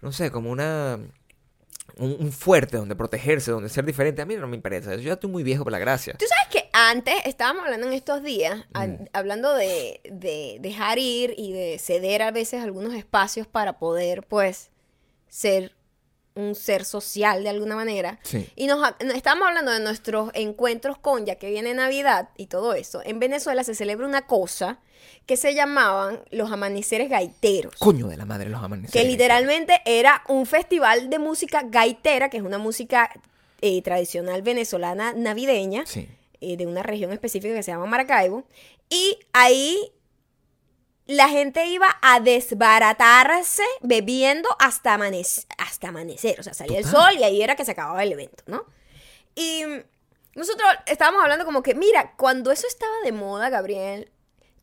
no 0.00 0.12
sé, 0.12 0.30
como 0.30 0.50
una... 0.50 0.98
Un, 1.98 2.16
un 2.18 2.32
fuerte 2.32 2.76
donde 2.76 2.96
protegerse, 2.96 3.52
donde 3.52 3.68
ser 3.70 3.84
diferente. 3.86 4.20
A 4.20 4.26
mí 4.26 4.34
no 4.34 4.48
me 4.48 4.56
interesa. 4.56 4.96
Yo 4.96 5.02
ya 5.02 5.12
estoy 5.14 5.30
muy 5.30 5.42
viejo 5.44 5.64
para 5.64 5.76
la 5.76 5.78
gracia. 5.78 6.14
Tú 6.18 6.26
sabes 6.26 6.48
que 6.50 6.65
antes 6.88 7.14
estábamos 7.24 7.64
hablando 7.64 7.86
en 7.86 7.92
estos 7.94 8.22
días, 8.22 8.64
a- 8.74 8.86
hablando 9.12 9.54
de, 9.54 10.00
de 10.10 10.58
dejar 10.60 10.98
ir 10.98 11.34
y 11.36 11.52
de 11.52 11.78
ceder 11.78 12.22
a 12.22 12.30
veces 12.30 12.62
algunos 12.62 12.94
espacios 12.94 13.46
para 13.46 13.78
poder, 13.78 14.22
pues, 14.26 14.70
ser 15.28 15.74
un 16.34 16.54
ser 16.54 16.84
social 16.84 17.42
de 17.44 17.48
alguna 17.48 17.76
manera. 17.76 18.18
Sí. 18.22 18.46
Y 18.56 18.66
nos, 18.66 18.86
estábamos 19.14 19.48
hablando 19.48 19.72
de 19.72 19.80
nuestros 19.80 20.30
encuentros 20.34 20.98
con, 20.98 21.24
ya 21.24 21.36
que 21.36 21.48
viene 21.48 21.72
Navidad 21.72 22.28
y 22.36 22.46
todo 22.46 22.74
eso. 22.74 23.00
En 23.04 23.18
Venezuela 23.20 23.64
se 23.64 23.74
celebra 23.74 24.06
una 24.06 24.26
cosa 24.26 24.78
que 25.24 25.38
se 25.38 25.54
llamaban 25.54 26.20
los 26.30 26.52
amaneceres 26.52 27.08
gaiteros. 27.08 27.74
Coño 27.78 28.06
de 28.08 28.18
la 28.18 28.26
madre 28.26 28.50
los 28.50 28.62
amaneceres. 28.62 28.92
Que 29.02 29.08
literalmente 29.10 29.80
era 29.86 30.22
un 30.28 30.44
festival 30.44 31.08
de 31.08 31.18
música 31.18 31.62
gaitera, 31.64 32.28
que 32.28 32.36
es 32.36 32.42
una 32.42 32.58
música 32.58 33.10
eh, 33.62 33.80
tradicional 33.80 34.42
venezolana 34.42 35.14
navideña, 35.14 35.86
Sí. 35.86 36.06
Eh, 36.40 36.56
de 36.56 36.66
una 36.66 36.82
región 36.82 37.12
específica 37.12 37.54
que 37.54 37.62
se 37.62 37.70
llama 37.72 37.86
Maracaibo. 37.86 38.44
Y 38.88 39.18
ahí 39.32 39.92
la 41.06 41.28
gente 41.28 41.66
iba 41.66 41.88
a 42.02 42.20
desbaratarse 42.20 43.62
bebiendo 43.80 44.48
hasta, 44.58 44.96
amanec- 44.98 45.46
hasta 45.58 45.88
amanecer. 45.88 46.40
O 46.40 46.42
sea, 46.42 46.54
salía 46.54 46.78
el 46.78 46.84
sol 46.84 47.12
y 47.18 47.22
ahí 47.22 47.42
era 47.42 47.54
que 47.56 47.64
se 47.64 47.72
acababa 47.72 48.02
el 48.02 48.12
evento, 48.12 48.42
¿no? 48.46 48.64
Y 49.34 49.62
nosotros 50.34 50.68
estábamos 50.86 51.22
hablando 51.22 51.44
como 51.44 51.62
que, 51.62 51.74
mira, 51.74 52.14
cuando 52.16 52.50
eso 52.50 52.66
estaba 52.66 52.92
de 53.04 53.12
moda, 53.12 53.50
Gabriel, 53.50 54.10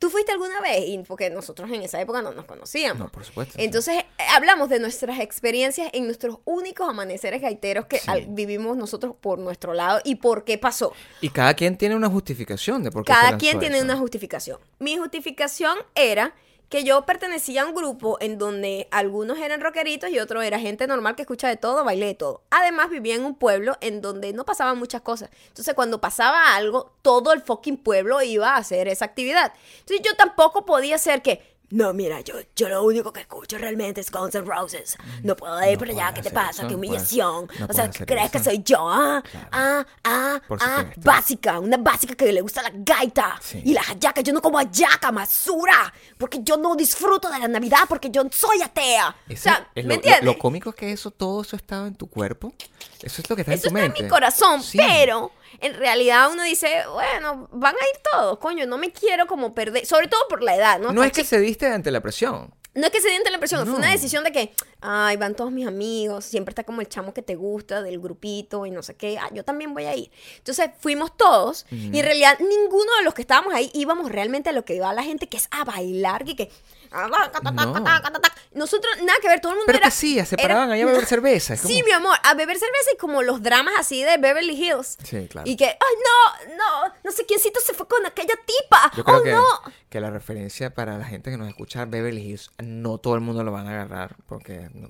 ¿tú 0.03 0.09
fuiste 0.09 0.33
alguna 0.33 0.59
vez? 0.59 0.83
Y 0.85 0.97
porque 0.99 1.29
nosotros 1.29 1.71
en 1.71 1.81
esa 1.81 2.01
época 2.01 2.21
no 2.21 2.33
nos 2.33 2.43
conocíamos. 2.43 2.99
No, 2.99 3.09
por 3.09 3.23
supuesto. 3.23 3.55
Entonces 3.57 3.99
eh, 3.99 4.05
hablamos 4.35 4.67
de 4.67 4.79
nuestras 4.79 5.21
experiencias 5.21 5.89
en 5.93 6.03
nuestros 6.07 6.39
únicos 6.43 6.89
amaneceres 6.89 7.41
gaiteros 7.41 7.85
que 7.85 7.99
Sí. 7.99 8.11
al- 8.11 8.25
vivimos 8.27 8.75
nosotros 8.75 9.15
por 9.21 9.39
nuestro 9.39 9.73
lado 9.73 10.01
y 10.03 10.15
por 10.15 10.43
qué 10.43 10.57
pasó. 10.57 10.91
Y 11.21 11.29
cada 11.29 11.53
quien 11.53 11.77
tiene 11.77 11.95
una 11.95 12.09
justificación 12.09 12.83
de 12.83 12.91
por 12.91 13.05
qué 13.05 13.13
Cada 13.13 13.37
quien 13.37 13.59
tiene 13.59 13.77
eso. 13.77 13.85
una 13.85 13.95
justificación. 13.95 14.59
Mi 14.79 14.97
justificación 14.97 15.77
era 15.95 16.35
que 16.73 16.83
yo 16.83 17.05
pertenecía 17.05 17.61
a 17.61 17.65
un 17.67 17.75
grupo 17.75 18.17
en 18.19 18.39
donde 18.39 18.87
algunos 18.89 19.37
eran 19.37 19.61
rockeritos 19.61 20.09
y 20.09 20.17
otros 20.17 20.43
era 20.43 20.57
gente 20.59 20.87
normal 20.87 21.15
que 21.15 21.21
escucha 21.21 21.47
de 21.47 21.55
todo, 21.55 21.83
baile 21.83 22.07
de 22.07 22.15
todo. 22.15 22.41
Además 22.49 22.89
vivía 22.89 23.13
en 23.13 23.23
un 23.23 23.35
pueblo 23.35 23.77
en 23.79 24.01
donde 24.01 24.33
no 24.33 24.43
pasaban 24.43 24.79
muchas 24.79 25.01
cosas. 25.01 25.29
Entonces 25.49 25.75
cuando 25.75 26.01
pasaba 26.01 26.55
algo, 26.55 26.95
todo 27.03 27.31
el 27.31 27.41
fucking 27.41 27.77
pueblo 27.77 28.19
iba 28.23 28.55
a 28.55 28.57
hacer 28.57 28.87
esa 28.87 29.05
actividad. 29.05 29.53
Entonces 29.81 30.01
yo 30.03 30.15
tampoco 30.15 30.65
podía 30.65 30.97
ser 30.97 31.21
que... 31.21 31.52
No, 31.73 31.91
mira, 31.91 32.21
yo, 32.21 32.35
yo 32.55 32.69
lo 32.69 32.83
único 32.83 33.11
que 33.11 33.21
escucho 33.21 33.57
realmente 33.57 33.99
es 34.01 34.11
Guns 34.11 34.35
N' 34.35 34.45
Roses. 34.45 34.95
No 35.23 35.35
puedo 35.35 35.59
ir 35.63 35.73
No 35.73 35.79
para 35.79 35.91
allá, 35.91 36.13
¿qué 36.13 36.21
te 36.21 36.29
pasa? 36.29 36.51
eso, 36.61 36.67
¡Qué 36.67 36.75
humillación! 36.75 37.47
no 37.59 37.65
o 37.67 37.73
sea, 37.73 37.89
¿crees 37.89 38.29
que 38.29 38.37
eso. 38.37 38.51
soy 38.51 38.61
yo? 38.63 38.77
Ah, 38.87 39.23
Claro. 39.31 39.47
ah, 39.51 39.85
ah, 40.03 40.41
Por 40.47 40.59
ah, 40.61 40.85
básica, 40.97 41.59
una 41.59 41.77
básica 41.77 42.13
que 42.13 42.31
le 42.31 42.41
gusta 42.41 42.61
la 42.61 42.71
gaita 42.73 43.39
Sí. 43.41 43.61
y 43.65 43.73
la 43.73 43.81
hallaca. 43.81 44.21
Yo 44.21 44.33
no 44.33 44.41
como 44.41 44.59
hallaca, 44.59 45.11
masura, 45.11 45.91
porque 46.19 46.39
yo 46.43 46.57
no 46.57 46.75
disfruto 46.75 47.29
de 47.31 47.39
la 47.39 47.47
Navidad 47.47 47.79
porque 47.89 48.11
yo 48.11 48.21
soy 48.31 48.61
atea. 48.61 49.15
Ese- 49.27 49.49
o 49.49 49.53
sea, 49.53 49.71
es 49.73 49.83
¿me 49.83 49.89
lo, 49.89 49.95
entiendes? 49.95 50.23
Lo, 50.25 50.33
lo 50.33 50.37
cómico 50.37 50.69
es 50.69 50.75
que 50.75 50.91
eso, 50.91 51.09
todo 51.09 51.41
eso 51.41 51.55
estaba 51.55 51.87
en 51.87 51.95
tu 51.95 52.07
cuerpo. 52.07 52.53
Eso 53.01 53.21
es 53.21 53.29
lo 53.29 53.35
que 53.35 53.41
está 53.41 53.53
Eso 53.55 53.67
en 53.69 53.73
tu 53.73 53.77
está 53.79 53.87
mente. 53.87 53.99
en 53.99 54.05
mi 54.05 54.09
corazón, 54.11 54.61
Sí. 54.61 54.77
pero 54.77 55.31
en 55.59 55.73
realidad 55.75 56.29
uno 56.31 56.43
dice, 56.43 56.83
bueno, 56.91 57.47
van 57.51 57.75
a 57.75 57.79
ir 57.79 58.01
todos, 58.11 58.39
coño, 58.39 58.65
no 58.65 58.77
me 58.77 58.91
quiero 58.91 59.27
como 59.27 59.53
perder, 59.53 59.85
sobre 59.85 60.07
todo 60.07 60.27
por 60.27 60.43
la 60.43 60.55
edad, 60.55 60.79
¿no? 60.79 60.91
No 60.91 61.03
es 61.03 61.11
que 61.11 61.23
se 61.23 61.39
diste 61.39 61.67
ante 61.67 61.91
la 61.91 62.01
presión. 62.01 62.53
No 62.75 62.87
es 62.87 62.91
que 62.91 63.01
se 63.01 63.09
diente 63.09 63.29
la 63.29 63.35
impresión, 63.35 63.67
fue 63.67 63.75
una 63.75 63.91
decisión 63.91 64.23
de 64.23 64.31
que, 64.31 64.51
ay, 64.81 65.15
van 65.17 65.35
todos 65.35 65.51
mis 65.51 65.67
amigos, 65.67 66.25
siempre 66.25 66.53
está 66.53 66.63
como 66.63 66.81
el 66.81 66.89
chamo 66.89 67.13
que 67.13 67.21
te 67.21 67.35
gusta 67.35 67.83
del 67.83 67.99
grupito 67.99 68.65
y 68.65 68.71
no 68.71 68.81
sé 68.81 68.95
qué, 68.95 69.19
ah, 69.19 69.29
yo 69.31 69.45
también 69.45 69.75
voy 69.75 69.85
a 69.85 69.95
ir. 69.95 70.09
Entonces 70.39 70.71
fuimos 70.79 71.15
todos 71.15 71.67
y 71.69 71.99
en 71.99 72.03
realidad 72.03 72.39
ninguno 72.39 72.95
de 72.97 73.03
los 73.03 73.13
que 73.13 73.21
estábamos 73.21 73.53
ahí 73.53 73.69
íbamos 73.75 74.11
realmente 74.11 74.49
a 74.49 74.53
lo 74.53 74.65
que 74.65 74.73
iba 74.73 74.91
la 74.91 75.03
gente, 75.03 75.29
que 75.29 75.37
es 75.37 75.47
a 75.51 75.63
bailar, 75.63 76.27
y 76.27 76.35
que... 76.35 76.49
No. 76.93 77.09
Nosotros, 78.53 78.93
nada 79.03 79.17
que 79.19 79.27
ver, 79.27 79.39
todo 79.41 79.53
el 79.53 79.57
mundo 79.57 79.65
Pero 79.65 79.79
era... 79.79 79.87
que 79.87 79.91
sí, 79.95 80.13
se 80.25 80.35
era- 80.35 80.43
paraban 80.43 80.71
allá 80.71 80.83
a 80.83 80.87
beber 80.87 81.05
cerveza. 81.07 81.55
como- 81.57 81.67
Sí, 81.67 81.81
mi 81.83 81.91
amor, 81.91 82.15
a 82.23 82.33
beber 82.35 82.57
cerveza 82.59 82.91
y 82.93 82.97
como 82.97 83.23
los 83.23 83.41
dramas 83.41 83.73
así 83.79 84.03
de 84.03 84.17
Beverly 84.17 84.53
Hills. 84.53 84.97
Sí, 85.03 85.27
claro. 85.27 85.49
Y 85.49 85.55
que, 85.57 85.65
ay, 85.65 85.75
no, 86.47 86.55
no, 86.55 86.93
no 87.03 87.11
sé 87.11 87.25
quiéncito 87.25 87.59
se 87.61 87.73
fue 87.73 87.87
con 87.87 88.05
aquella 88.05 88.35
tipa. 88.45 88.91
Yo 88.95 89.03
creo 89.03 89.17
oh, 89.17 89.23
que, 89.23 89.31
no. 89.31 89.43
que 89.89 89.99
la 89.99 90.11
referencia 90.11 90.71
para 90.73 90.99
la 90.99 91.05
gente 91.05 91.31
que 91.31 91.37
nos 91.37 91.47
escucha 91.47 91.85
Beverly 91.85 92.21
Hills, 92.21 92.51
no 92.59 92.99
todo 92.99 93.15
el 93.15 93.21
mundo 93.21 93.43
lo 93.43 93.51
van 93.51 93.67
a 93.67 93.71
agarrar 93.71 94.15
porque 94.27 94.69
no, 94.75 94.87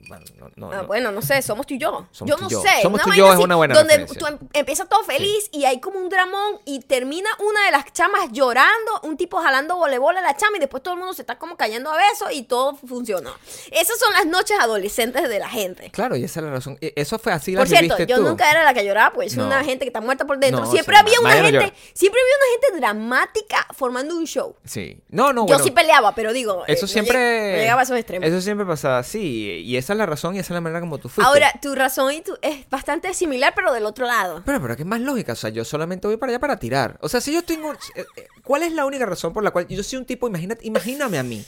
no, 0.57 0.71
Ah, 0.73 0.81
no. 0.81 0.87
bueno, 0.87 1.11
no 1.13 1.21
sé, 1.21 1.41
somos 1.41 1.65
tú 1.65 1.73
y 1.75 1.77
yo. 1.77 2.07
Somos 2.11 2.29
yo 2.35 2.37
no 2.43 2.49
yo. 2.49 2.61
sé. 2.61 2.81
Somos 2.81 3.01
tú 3.01 3.13
y 3.13 3.17
yo 3.17 3.31
es 3.31 3.39
una 3.39 3.55
buena 3.55 3.75
Donde 3.75 3.97
referencia. 3.97 4.19
tú 4.19 4.27
em- 4.27 4.49
empiezas 4.51 4.89
todo 4.89 5.03
feliz 5.05 5.47
y 5.53 5.63
hay 5.63 5.79
como 5.79 5.99
un 5.99 6.09
dramón 6.09 6.59
y 6.65 6.81
termina 6.81 7.29
una 7.39 7.63
de 7.65 7.71
las 7.71 7.93
chamas 7.93 8.29
llorando, 8.33 8.99
un 9.03 9.15
tipo 9.15 9.39
jalando 9.41 9.77
voleibol 9.77 10.17
a 10.17 10.21
la 10.21 10.35
chama 10.35 10.57
y 10.57 10.59
después 10.59 10.83
todo 10.83 10.95
el 10.95 10.99
mundo 10.99 11.13
se 11.13 11.21
está 11.21 11.37
como 11.39 11.55
cayendo 11.55 11.92
a 11.93 11.97
besos 11.97 12.29
y 12.33 12.43
todo 12.43 12.75
funcionó. 12.75 13.31
Esas 13.71 13.97
son 13.99 14.11
las 14.13 14.25
noches 14.25 14.57
adolescentes 14.59 15.27
de 15.29 15.39
la 15.39 15.49
gente. 15.49 15.89
Claro, 15.91 16.15
y 16.15 16.23
esa 16.23 16.39
es 16.39 16.45
la 16.45 16.51
razón. 16.51 16.77
E- 16.81 16.93
Eso 16.95 17.19
fue 17.19 17.31
así 17.33 17.55
Por 17.55 17.67
cierto, 17.67 17.97
yo 18.03 18.17
tú. 18.17 18.23
nunca 18.23 18.49
era 18.49 18.63
la 18.63 18.73
que 18.73 18.85
lloraba, 18.85 19.13
pues 19.13 19.35
No. 19.37 19.45
una 19.47 19.63
gente 19.63 19.85
que 19.85 19.89
está 19.89 20.01
muerta 20.01 20.25
por 20.25 20.37
dentro. 20.39 20.61
No, 20.63 20.71
siempre 20.71 20.95
sí, 20.95 21.01
había 21.01 21.19
una 21.19 21.31
gente, 21.33 21.51
llora. 21.51 21.73
siempre 21.93 22.21
había 22.21 22.35
una 22.37 22.51
gente 22.61 22.79
dramática 22.79 23.67
formando 23.73 24.15
un 24.15 24.25
show. 24.25 24.55
Sí. 24.65 24.97
No, 25.09 25.33
no, 25.33 25.41
Yo 25.43 25.47
bueno. 25.47 25.63
sí 25.63 25.71
peleaba, 25.71 26.15
pero 26.15 26.33
digo, 26.33 26.63
eh, 26.67 26.73
Eso 26.73 26.83
no 26.83 26.87
siempre. 26.87 27.51
no 27.53 27.57
llegaba 27.59 27.81
a 27.81 27.83
esos 27.83 27.97
extremos. 27.97 28.27
Eso 28.27 28.41
siempre 28.41 28.65
pasaba 28.65 28.99
así. 28.99 29.61
Y 29.65 29.77
esa 29.77 29.93
es 29.93 29.97
la 29.99 30.05
razón 30.05 30.35
y 30.35 30.39
esa 30.39 30.53
es 30.53 30.55
la 30.55 30.61
manera 30.61 30.79
como 30.79 30.97
tú 30.97 31.09
fuiste. 31.09 31.27
Ahora, 31.27 31.51
tu 31.61 31.75
razón 31.75 32.11
y 32.13 32.21
tu 32.21 32.37
es 32.41 32.69
bastante 32.69 33.13
similar, 33.13 33.53
pero 33.55 33.73
del 33.73 33.85
otro 33.85 34.05
lado. 34.05 34.41
Pero, 34.45 34.61
pero 34.61 34.75
que 34.75 34.83
es 34.83 34.87
más 34.87 34.99
lógica. 35.01 35.33
O 35.33 35.35
sea, 35.35 35.49
yo 35.49 35.63
solamente 35.65 36.07
voy 36.07 36.17
para 36.17 36.31
allá 36.31 36.39
para 36.39 36.57
tirar. 36.59 36.97
O 37.01 37.09
sea, 37.09 37.21
si 37.21 37.33
yo 37.33 37.43
tengo. 37.43 37.73
eh, 37.73 38.05
eh, 38.17 38.27
¿Cuál 38.43 38.63
es 38.63 38.71
la 38.73 38.85
única 38.85 39.05
razón 39.05 39.33
por 39.33 39.43
la 39.43 39.51
cual. 39.51 39.67
Yo 39.67 39.83
soy 39.83 39.99
un 39.99 40.05
tipo. 40.05 40.27
Imagínate, 40.27 40.65
imagíname 40.65 41.17
a 41.17 41.23
mí. 41.23 41.45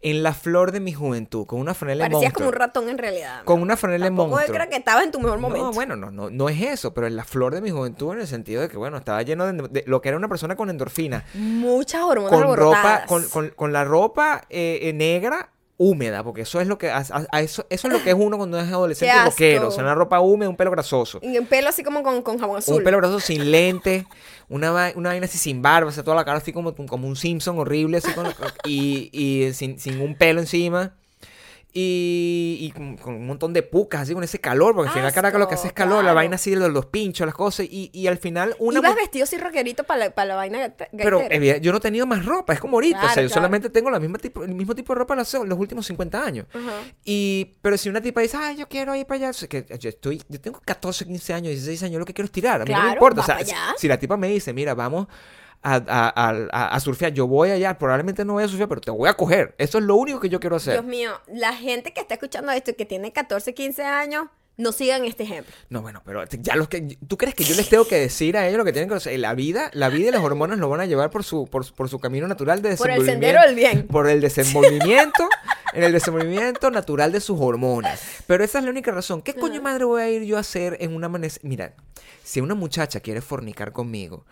En 0.00 0.22
la 0.22 0.34
flor 0.34 0.72
de 0.72 0.80
mi 0.80 0.92
juventud, 0.92 1.46
con 1.46 1.60
una 1.60 1.74
franela 1.74 2.04
Parecías 2.04 2.22
monstruo. 2.32 2.46
como 2.46 2.48
un 2.48 2.54
ratón 2.60 2.88
en 2.88 2.98
realidad. 2.98 3.44
Con 3.44 3.62
una 3.62 3.76
franela 3.76 4.04
de 4.04 4.10
Tampoco 4.10 4.30
monstruo. 4.30 4.56
creo 4.56 4.68
que 4.70 4.76
estabas 4.76 5.04
en 5.04 5.10
tu 5.10 5.20
mejor 5.20 5.38
momento. 5.38 5.66
No, 5.66 5.72
bueno, 5.72 5.96
no, 5.96 6.10
no, 6.10 6.30
no 6.30 6.48
es 6.48 6.60
eso, 6.60 6.92
pero 6.94 7.06
en 7.06 7.16
la 7.16 7.24
flor 7.24 7.54
de 7.54 7.60
mi 7.60 7.70
juventud 7.70 8.12
en 8.14 8.20
el 8.20 8.26
sentido 8.26 8.62
de 8.62 8.68
que, 8.68 8.76
bueno, 8.76 8.96
estaba 8.96 9.22
lleno 9.22 9.46
de, 9.50 9.68
de 9.68 9.84
lo 9.86 10.00
que 10.00 10.08
era 10.10 10.18
una 10.18 10.28
persona 10.28 10.56
con 10.56 10.70
endorfina. 10.70 11.24
Muchas 11.34 12.02
hormonas 12.02 12.30
Con 12.32 12.56
ropa, 12.56 13.04
con, 13.06 13.28
con- 13.28 13.48
con 13.50 13.72
la 13.72 13.84
ropa 13.84 14.42
eh, 14.50 14.80
eh, 14.82 14.92
negra 14.92 15.50
húmeda, 15.88 16.22
porque 16.24 16.42
eso 16.42 16.60
es 16.60 16.66
lo 16.66 16.78
que 16.78 16.90
a- 16.90 17.00
eso, 17.40 17.66
eso 17.68 17.88
es 17.88 17.92
lo 17.92 18.02
que 18.02 18.10
es 18.10 18.16
uno 18.18 18.36
cuando 18.36 18.58
es 18.58 18.66
adolescente 18.68 19.12
rockero. 19.24 19.68
O 19.68 19.70
sea, 19.70 19.82
una 19.84 19.94
ropa 19.94 20.20
húmeda, 20.20 20.48
un 20.48 20.56
pelo 20.56 20.70
grasoso. 20.70 21.18
Y 21.22 21.36
el 21.36 21.46
pelo 21.46 21.68
así 21.68 21.82
como 21.82 22.02
con, 22.02 22.22
con 22.22 22.38
jabón 22.38 22.58
azul. 22.58 22.76
Un 22.78 22.84
pelo 22.84 22.98
grasoso 22.98 23.20
sin 23.20 23.50
lente, 23.50 24.06
una, 24.48 24.92
una 24.96 25.10
vaina 25.10 25.26
así 25.26 25.38
sin 25.38 25.60
barba, 25.62 25.88
o 25.90 25.92
sea, 25.92 26.02
toda 26.04 26.16
la 26.16 26.24
cara 26.24 26.38
así 26.38 26.52
como, 26.52 26.74
como 26.74 27.06
un 27.08 27.16
Simpson 27.16 27.58
horrible, 27.58 27.98
así 27.98 28.12
con, 28.12 28.26
y, 28.64 29.10
y 29.12 29.52
sin, 29.52 29.78
sin 29.78 30.00
un 30.00 30.16
pelo 30.16 30.40
encima. 30.40 30.94
Y, 31.76 32.56
y 32.60 32.70
con, 32.70 32.96
con 32.96 33.14
un 33.16 33.26
montón 33.26 33.52
de 33.52 33.64
pucas, 33.64 34.02
así 34.02 34.14
con 34.14 34.22
ese 34.22 34.38
calor, 34.38 34.76
porque 34.76 34.90
al 34.90 34.94
final 34.94 35.12
Caracas 35.12 35.40
lo 35.40 35.48
que 35.48 35.54
hace 35.56 35.66
es 35.66 35.72
calor, 35.72 36.04
la 36.04 36.12
vaina 36.12 36.36
así 36.36 36.50
de 36.50 36.56
los, 36.56 36.70
los 36.70 36.86
pinchos, 36.86 37.26
las 37.26 37.34
cosas, 37.34 37.66
y, 37.68 37.90
y 37.92 38.06
al 38.06 38.16
final 38.16 38.54
una... 38.60 38.78
Ibas 38.78 38.94
vestido 38.94 39.24
así 39.24 39.36
rockerito 39.36 39.82
para 39.82 40.04
la, 40.04 40.10
para 40.14 40.26
la 40.28 40.36
vaina 40.36 40.72
pero 40.96 41.18
gaitera. 41.18 41.34
evidente, 41.34 41.60
yo 41.62 41.72
no 41.72 41.78
he 41.78 41.80
tenido 41.80 42.06
más 42.06 42.24
ropa, 42.24 42.52
es 42.52 42.60
como 42.60 42.76
ahorita, 42.76 42.98
o 42.98 43.00
Claro, 43.00 43.14
sea, 43.14 43.22
yo 43.24 43.28
claro. 43.28 43.40
solamente 43.42 43.70
tengo 43.70 43.90
la 43.90 43.98
misma 43.98 44.18
tipo, 44.18 44.44
el 44.44 44.54
mismo 44.54 44.72
tipo 44.76 44.92
de 44.94 45.00
ropa 45.00 45.16
los, 45.16 45.34
los 45.34 45.58
últimos 45.58 45.84
50 45.86 46.24
años. 46.24 46.46
Y, 47.04 47.56
pero 47.60 47.76
si 47.76 47.88
una 47.88 48.00
tipa 48.00 48.20
dice, 48.20 48.36
ay, 48.36 48.56
yo 48.56 48.68
quiero 48.68 48.94
ir 48.94 49.04
para 49.06 49.16
allá, 49.18 49.30
o 49.30 49.32
sea, 49.32 49.48
que 49.48 49.66
yo 49.76 49.88
estoy, 49.88 50.22
yo 50.28 50.40
tengo 50.40 50.60
14, 50.64 51.06
15 51.06 51.34
años, 51.34 51.48
16 51.54 51.82
años, 51.82 51.92
yo 51.94 51.98
lo 51.98 52.04
que 52.04 52.14
quiero 52.14 52.26
es 52.26 52.32
tirar, 52.32 52.62
a 52.62 52.64
mí 52.64 52.72
no 52.72 52.82
me 52.84 52.92
importa. 52.92 53.20
O 53.20 53.24
sea, 53.24 53.38
si 53.76 53.88
la 53.88 53.98
tipa 53.98 54.16
me 54.16 54.28
dice, 54.28 54.52
mira, 54.52 54.74
vamos 54.74 55.08
a, 55.64 55.74
a, 55.76 56.08
a- 56.08 56.48
a- 56.52 56.68
a 56.76 56.80
surfear, 56.80 57.12
yo 57.12 57.26
voy 57.26 57.50
allá, 57.50 57.76
probablemente 57.78 58.24
no 58.24 58.34
voy 58.34 58.44
a 58.44 58.48
surfear, 58.48 58.68
pero 58.68 58.80
te 58.80 58.90
voy 58.90 59.08
a 59.08 59.14
coger. 59.14 59.54
Eso 59.58 59.78
es 59.78 59.84
lo 59.84 59.96
único 59.96 60.20
que 60.20 60.28
yo 60.28 60.38
quiero 60.38 60.56
hacer. 60.56 60.74
Dios 60.74 60.84
mío, 60.84 61.10
la 61.26 61.52
gente 61.54 61.92
que 61.92 62.00
está 62.00 62.14
escuchando 62.14 62.52
esto 62.52 62.70
y 62.70 62.74
que 62.74 62.84
tiene 62.86 63.12
14, 63.12 63.54
15 63.54 63.82
años, 63.82 64.26
no 64.56 64.70
sigan 64.70 65.04
este 65.04 65.24
ejemplo. 65.24 65.52
No, 65.68 65.82
bueno, 65.82 66.00
pero 66.06 66.22
ya 66.26 66.54
los 66.54 66.68
que, 66.68 66.96
¿tú 67.08 67.18
crees 67.18 67.34
que 67.34 67.42
yo 67.42 67.56
les 67.56 67.68
tengo 67.68 67.88
que 67.88 67.96
decir 67.98 68.36
a 68.36 68.46
ellos 68.46 68.56
lo 68.58 68.64
que 68.64 68.70
tienen 68.72 68.88
que 68.88 68.94
hacer? 68.94 69.18
La 69.18 69.34
vida, 69.34 69.68
la 69.72 69.88
vida 69.88 70.10
y 70.10 70.12
las 70.12 70.22
hormonas 70.22 70.58
lo 70.60 70.68
van 70.68 70.80
a 70.80 70.86
llevar 70.86 71.10
por 71.10 71.24
su, 71.24 71.46
por, 71.46 71.74
por 71.74 71.88
su 71.88 71.98
camino 71.98 72.28
natural 72.28 72.62
de 72.62 72.76
Por 72.76 72.88
el 72.88 73.00
desenvolvimiento. 73.00 73.40
sendero 73.40 73.40
del 73.46 73.56
bien. 73.56 73.86
Por 73.88 74.08
el 74.08 74.20
desenvolvimiento, 74.20 75.28
en 75.72 75.82
el 75.82 75.92
desenvolvimiento 75.92 76.70
natural 76.70 77.10
de 77.10 77.20
sus 77.20 77.40
hormonas. 77.40 78.00
Pero 78.28 78.44
esa 78.44 78.58
es 78.60 78.64
la 78.64 78.70
única 78.70 78.92
razón. 78.92 79.22
¿Qué 79.22 79.34
coño 79.34 79.60
madre 79.60 79.86
voy 79.86 80.02
a 80.02 80.08
ir 80.08 80.22
yo 80.22 80.36
a 80.36 80.40
hacer 80.40 80.76
en 80.80 80.94
una 80.94 81.06
amanecer? 81.06 81.40
Mira, 81.44 81.74
si 82.22 82.40
una 82.40 82.54
muchacha 82.54 83.00
quiere 83.00 83.20
fornicar 83.22 83.72
conmigo, 83.72 84.24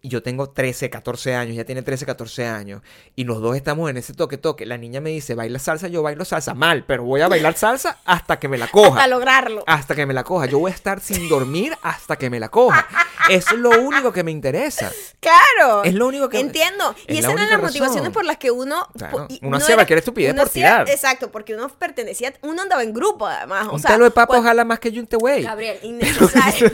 y 0.00 0.08
yo 0.10 0.22
tengo 0.22 0.50
13, 0.50 0.90
14 0.90 1.34
años, 1.34 1.56
ya 1.56 1.64
tiene 1.64 1.82
13, 1.82 2.06
14 2.06 2.46
años, 2.46 2.82
y 3.16 3.24
los 3.24 3.40
dos 3.40 3.56
estamos 3.56 3.90
en 3.90 3.96
ese 3.96 4.14
toque-toque, 4.14 4.64
la 4.66 4.78
niña 4.78 5.00
me 5.00 5.10
dice, 5.10 5.34
baila 5.34 5.58
salsa, 5.58 5.88
yo 5.88 6.02
bailo 6.02 6.24
salsa, 6.24 6.54
mal, 6.54 6.84
pero 6.86 7.02
voy 7.04 7.20
a 7.20 7.28
bailar 7.28 7.54
salsa 7.56 7.98
hasta 8.04 8.38
que 8.38 8.48
me 8.48 8.58
la 8.58 8.68
coja. 8.68 8.90
Hasta 8.98 9.08
lograrlo. 9.08 9.64
Hasta 9.66 9.94
que 9.94 10.06
me 10.06 10.14
la 10.14 10.24
coja. 10.24 10.46
Yo 10.46 10.58
voy 10.58 10.70
a 10.70 10.74
estar 10.74 11.00
sin 11.00 11.28
dormir 11.28 11.76
hasta 11.82 12.16
que 12.16 12.30
me 12.30 12.38
la 12.38 12.48
coja. 12.48 12.86
Eso 13.28 13.54
es 13.54 13.60
lo 13.60 13.70
único 13.70 14.12
que 14.12 14.22
me 14.24 14.30
interesa. 14.30 14.90
Claro. 15.20 15.82
Es 15.84 15.92
lo 15.94 16.06
único 16.06 16.28
que- 16.28 16.38
Entiendo. 16.40 16.94
es 17.06 17.16
Y 17.16 17.18
esas 17.18 17.32
eran 17.32 17.50
las 17.50 17.60
motivaciones 17.60 18.00
razón. 18.02 18.12
por 18.12 18.24
las 18.24 18.36
que 18.38 18.50
uno. 18.50 18.86
Claro. 18.96 19.26
Uno 19.42 19.50
no 19.50 19.56
hacía 19.56 19.66
era- 19.68 19.74
cualquier 19.76 19.98
estupidez 19.98 20.32
por 20.34 20.46
hacía- 20.46 20.62
tirar. 20.84 20.88
Exacto, 20.88 21.30
porque 21.30 21.54
uno 21.54 21.68
pertenecía. 21.68 22.32
Uno 22.42 22.62
andaba 22.62 22.82
en 22.82 22.94
grupo, 22.94 23.26
además. 23.26 23.66
O 23.68 23.72
Un 23.74 23.80
sea, 23.80 23.90
pelo 23.92 24.04
de 24.04 24.10
papo 24.12 24.40
jala 24.40 24.64
más 24.64 24.78
que 24.78 24.90
Junte 24.90 25.16
Way. 25.16 25.42
Gabriel, 25.42 25.78
innecesario. 25.82 26.70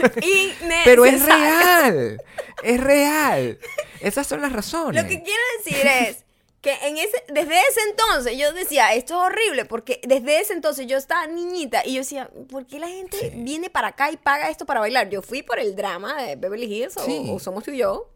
Pero 0.85 1.05
es 1.07 1.13
innecesario. 1.15 1.99
real. 2.01 2.23
Es 2.63 2.81
real. 2.81 3.14
Esas 4.01 4.27
son 4.27 4.41
las 4.43 4.53
razones. 4.53 5.03
Lo 5.03 5.09
que 5.09 5.23
quiero 5.23 5.43
decir 5.59 5.87
es 5.87 6.25
que 6.61 6.73
en 6.83 6.97
ese, 6.97 7.23
desde 7.29 7.61
ese 7.61 7.81
entonces 7.91 8.39
yo 8.39 8.53
decía, 8.55 8.95
esto 8.95 9.15
es 9.15 9.21
horrible, 9.21 9.65
porque 9.67 10.01
desde 10.07 10.41
ese 10.41 10.55
entonces 10.55 10.87
yo 10.87 10.97
estaba 10.97 11.27
niñita 11.27 11.83
y 11.85 11.93
yo 11.95 11.99
decía, 12.01 12.31
¿por 12.51 12.67
qué 12.67 12.79
la 12.79 12.89
gente 12.89 13.19
Sí. 13.19 13.31
viene 13.35 13.69
para 13.69 13.89
acá 13.89 14.11
y 14.11 14.17
paga 14.17 14.49
esto 14.49 14.65
para 14.65 14.81
bailar? 14.81 15.11
Yo 15.11 15.21
fui 15.21 15.43
por 15.43 15.59
el 15.59 15.77
drama 15.77 16.23
de 16.23 16.37
Beverly 16.37 16.65
Hills 16.75 16.97
o, 16.97 17.39
Somos 17.39 17.65
tú 17.65 17.71
y 17.71 17.79
yo. 17.79 18.11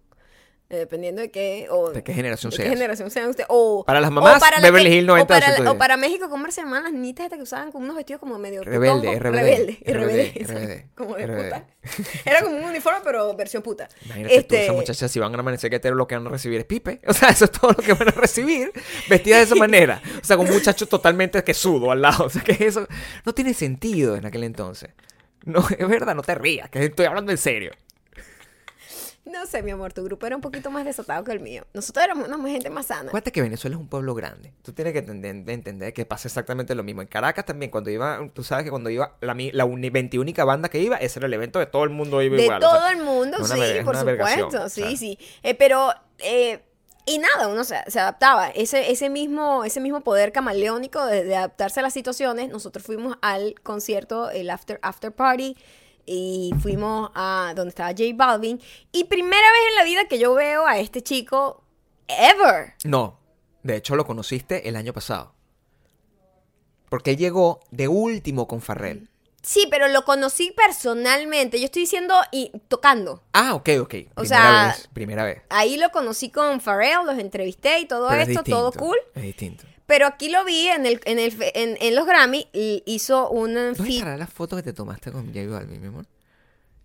Eh, 0.70 0.76
dependiendo 0.76 1.22
de 1.22 1.30
qué 1.30 1.66
o 1.70 1.90
¿De 1.90 2.02
qué 2.02 2.12
generación 2.12 2.50
de 2.50 2.56
qué 2.58 2.68
generación 2.68 3.10
sean 3.10 3.30
usted 3.30 3.44
o 3.48 3.84
Para 3.86 4.00
las 4.00 4.10
o 4.10 4.12
mamás, 4.12 4.40
la 4.40 4.60
Beverly 4.60 4.90
que- 4.90 4.96
Hills 4.96 5.08
o 5.08 5.12
90 5.12 5.26
para, 5.34 5.46
210. 5.46 5.74
o 5.74 5.78
para 5.78 5.96
México 5.96 6.28
cómo 6.28 6.50
se 6.50 6.60
llaman 6.60 6.82
las 6.84 6.92
niñitas 6.92 7.24
estas 7.24 7.38
que 7.38 7.42
usaban 7.42 7.72
con 7.72 7.82
unos 7.82 7.96
vestidos 7.96 8.20
como 8.20 8.38
medio 8.38 8.62
Rebelde, 8.62 9.18
rebelde, 9.18 9.78
rebelde, 9.84 10.88
como 10.94 11.16
de 11.16 11.26
puta 11.26 11.66
era 12.24 12.42
como 12.42 12.56
un 12.56 12.64
uniforme 12.64 13.00
pero 13.02 13.34
versión 13.34 13.62
puta 13.62 13.88
Imagínate 14.04 14.34
tú, 14.34 14.40
Este, 14.40 14.62
esas 14.64 14.76
muchachas 14.76 15.10
si 15.10 15.18
van 15.18 15.34
a 15.34 15.38
amanecer 15.38 15.70
que 15.70 15.90
lo 15.90 16.06
que 16.06 16.16
van 16.16 16.26
a 16.26 16.30
recibir 16.30 16.58
es 16.60 16.66
pipe. 16.66 17.00
O 17.06 17.12
sea, 17.14 17.30
eso 17.30 17.46
es 17.46 17.52
todo 17.52 17.70
lo 17.72 17.76
que 17.82 17.94
van 17.94 18.08
a 18.08 18.12
recibir. 18.12 18.70
Vestidas 19.08 19.38
de 19.40 19.44
esa 19.46 19.54
manera. 19.54 20.02
O 20.20 20.24
sea, 20.24 20.36
con 20.36 20.46
un 20.46 20.52
muchacho 20.52 20.86
totalmente 20.86 21.42
que 21.42 21.54
sudo 21.54 21.90
al 21.90 22.02
lado. 22.02 22.24
O 22.28 22.30
sea, 22.30 22.42
que 22.42 22.66
eso 22.66 22.86
no 23.24 23.32
tiene 23.32 23.54
sentido 23.54 24.16
en 24.16 24.26
aquel 24.26 24.44
entonces. 24.44 24.90
No, 25.44 25.64
es 25.78 25.88
verdad, 25.88 26.14
no 26.14 26.22
te 26.22 26.34
rías, 26.34 26.68
que 26.68 26.84
estoy 26.84 27.06
hablando 27.06 27.32
en 27.32 27.38
serio. 27.38 27.70
No 29.30 29.46
sé, 29.46 29.62
mi 29.62 29.70
amor, 29.70 29.92
tu 29.92 30.02
grupo 30.04 30.26
era 30.26 30.34
un 30.36 30.40
poquito 30.42 30.70
más 30.70 30.84
desatado 30.84 31.22
que 31.22 31.32
el 31.32 31.40
mío. 31.40 31.64
Nosotros 31.74 32.04
éramos 32.04 32.28
una 32.28 32.48
gente 32.48 32.70
más 32.70 32.86
sana. 32.86 33.08
Acuérdate 33.08 33.30
que 33.32 33.42
Venezuela 33.42 33.76
es 33.76 33.80
un 33.80 33.88
pueblo 33.88 34.14
grande. 34.14 34.52
Tú 34.62 34.72
tienes 34.72 34.92
que 34.94 35.00
entender, 35.00 35.44
de 35.44 35.52
entender 35.52 35.92
que 35.92 36.06
pasa 36.06 36.28
exactamente 36.28 36.74
lo 36.74 36.82
mismo. 36.82 37.02
En 37.02 37.08
Caracas 37.08 37.44
también, 37.44 37.70
cuando 37.70 37.90
iba, 37.90 38.20
tú 38.32 38.42
sabes 38.42 38.64
que 38.64 38.70
cuando 38.70 38.88
iba 38.90 39.16
la, 39.20 39.36
la 39.52 39.64
uni- 39.64 39.90
21 39.90 40.32
banda 40.46 40.68
que 40.68 40.80
iba, 40.80 40.96
ese 40.96 41.18
era 41.18 41.26
el 41.26 41.34
evento 41.34 41.58
de 41.58 41.66
todo 41.66 41.84
el 41.84 41.90
mundo 41.90 42.22
iba 42.22 42.36
De 42.36 42.44
igual. 42.44 42.62
o 42.62 42.66
todo 42.70 42.80
sea, 42.80 42.90
el 42.92 43.04
mundo, 43.04 43.36
una 43.38 43.46
sí, 43.46 43.60
por 43.84 43.96
supuesto. 43.96 44.68
Sí, 44.68 44.82
o 44.82 44.86
sea. 44.88 44.96
sí. 44.96 45.18
Eh, 45.42 45.54
pero, 45.54 45.92
eh, 46.18 46.60
y 47.04 47.18
nada, 47.18 47.48
uno 47.48 47.64
se, 47.64 47.76
se 47.86 48.00
adaptaba. 48.00 48.48
Ese, 48.50 48.90
ese, 48.90 49.08
mismo, 49.10 49.64
ese 49.64 49.80
mismo 49.80 50.00
poder 50.02 50.32
camaleónico 50.32 51.04
de, 51.06 51.24
de 51.24 51.36
adaptarse 51.36 51.80
a 51.80 51.82
las 51.82 51.92
situaciones. 51.94 52.48
Nosotros 52.50 52.84
fuimos 52.84 53.16
al 53.22 53.54
concierto, 53.62 54.30
el 54.30 54.50
After, 54.50 54.78
after 54.82 55.12
Party. 55.12 55.56
Y 56.10 56.54
fuimos 56.62 57.10
a 57.14 57.52
donde 57.54 57.68
estaba 57.68 57.90
J 57.90 58.04
Balvin. 58.14 58.58
Y 58.92 59.04
primera 59.04 59.52
vez 59.52 59.60
en 59.68 59.74
la 59.76 59.84
vida 59.84 60.08
que 60.08 60.18
yo 60.18 60.32
veo 60.32 60.66
a 60.66 60.78
este 60.78 61.02
chico 61.02 61.62
ever. 62.08 62.72
No, 62.84 63.20
de 63.62 63.76
hecho 63.76 63.94
lo 63.94 64.06
conociste 64.06 64.68
el 64.68 64.76
año 64.76 64.94
pasado. 64.94 65.34
Porque 66.88 67.10
él 67.10 67.18
llegó 67.18 67.60
de 67.70 67.88
último 67.88 68.48
con 68.48 68.62
Farrell. 68.62 69.10
Sí, 69.42 69.68
pero 69.70 69.88
lo 69.88 70.04
conocí 70.04 70.52
personalmente. 70.56 71.58
Yo 71.58 71.66
estoy 71.66 71.82
diciendo 71.82 72.14
y 72.32 72.52
tocando. 72.68 73.22
Ah, 73.32 73.54
ok, 73.54 73.68
ok. 73.80 73.88
Primera 73.88 74.12
O 74.16 74.24
sea, 74.24 74.66
vez, 74.68 74.88
primera 74.92 75.24
vez. 75.24 75.42
Ahí 75.50 75.76
lo 75.76 75.90
conocí 75.90 76.30
con 76.30 76.60
Pharrell, 76.60 77.04
los 77.06 77.18
entrevisté 77.18 77.80
y 77.80 77.86
todo 77.86 78.08
Pero 78.08 78.22
es 78.22 78.28
esto, 78.30 78.42
todo 78.44 78.72
cool. 78.72 78.96
Es 79.14 79.22
distinto. 79.22 79.64
Pero 79.88 80.06
aquí 80.06 80.28
lo 80.28 80.44
vi 80.44 80.68
en 80.68 80.86
el, 80.86 81.00
en 81.06 81.18
el 81.18 81.34
en, 81.54 81.76
en 81.80 81.94
los 81.96 82.06
Grammy 82.06 82.46
y 82.52 82.82
hizo 82.86 83.28
un 83.30 83.54
¿Dónde 83.54 83.88
estará 83.88 84.16
la 84.18 84.26
foto 84.26 84.54
que 84.54 84.62
te 84.62 84.72
tomaste 84.72 85.10
con 85.10 85.26
J 85.34 85.46
Balvin, 85.48 85.80
mi 85.80 85.88
amor? 85.88 86.06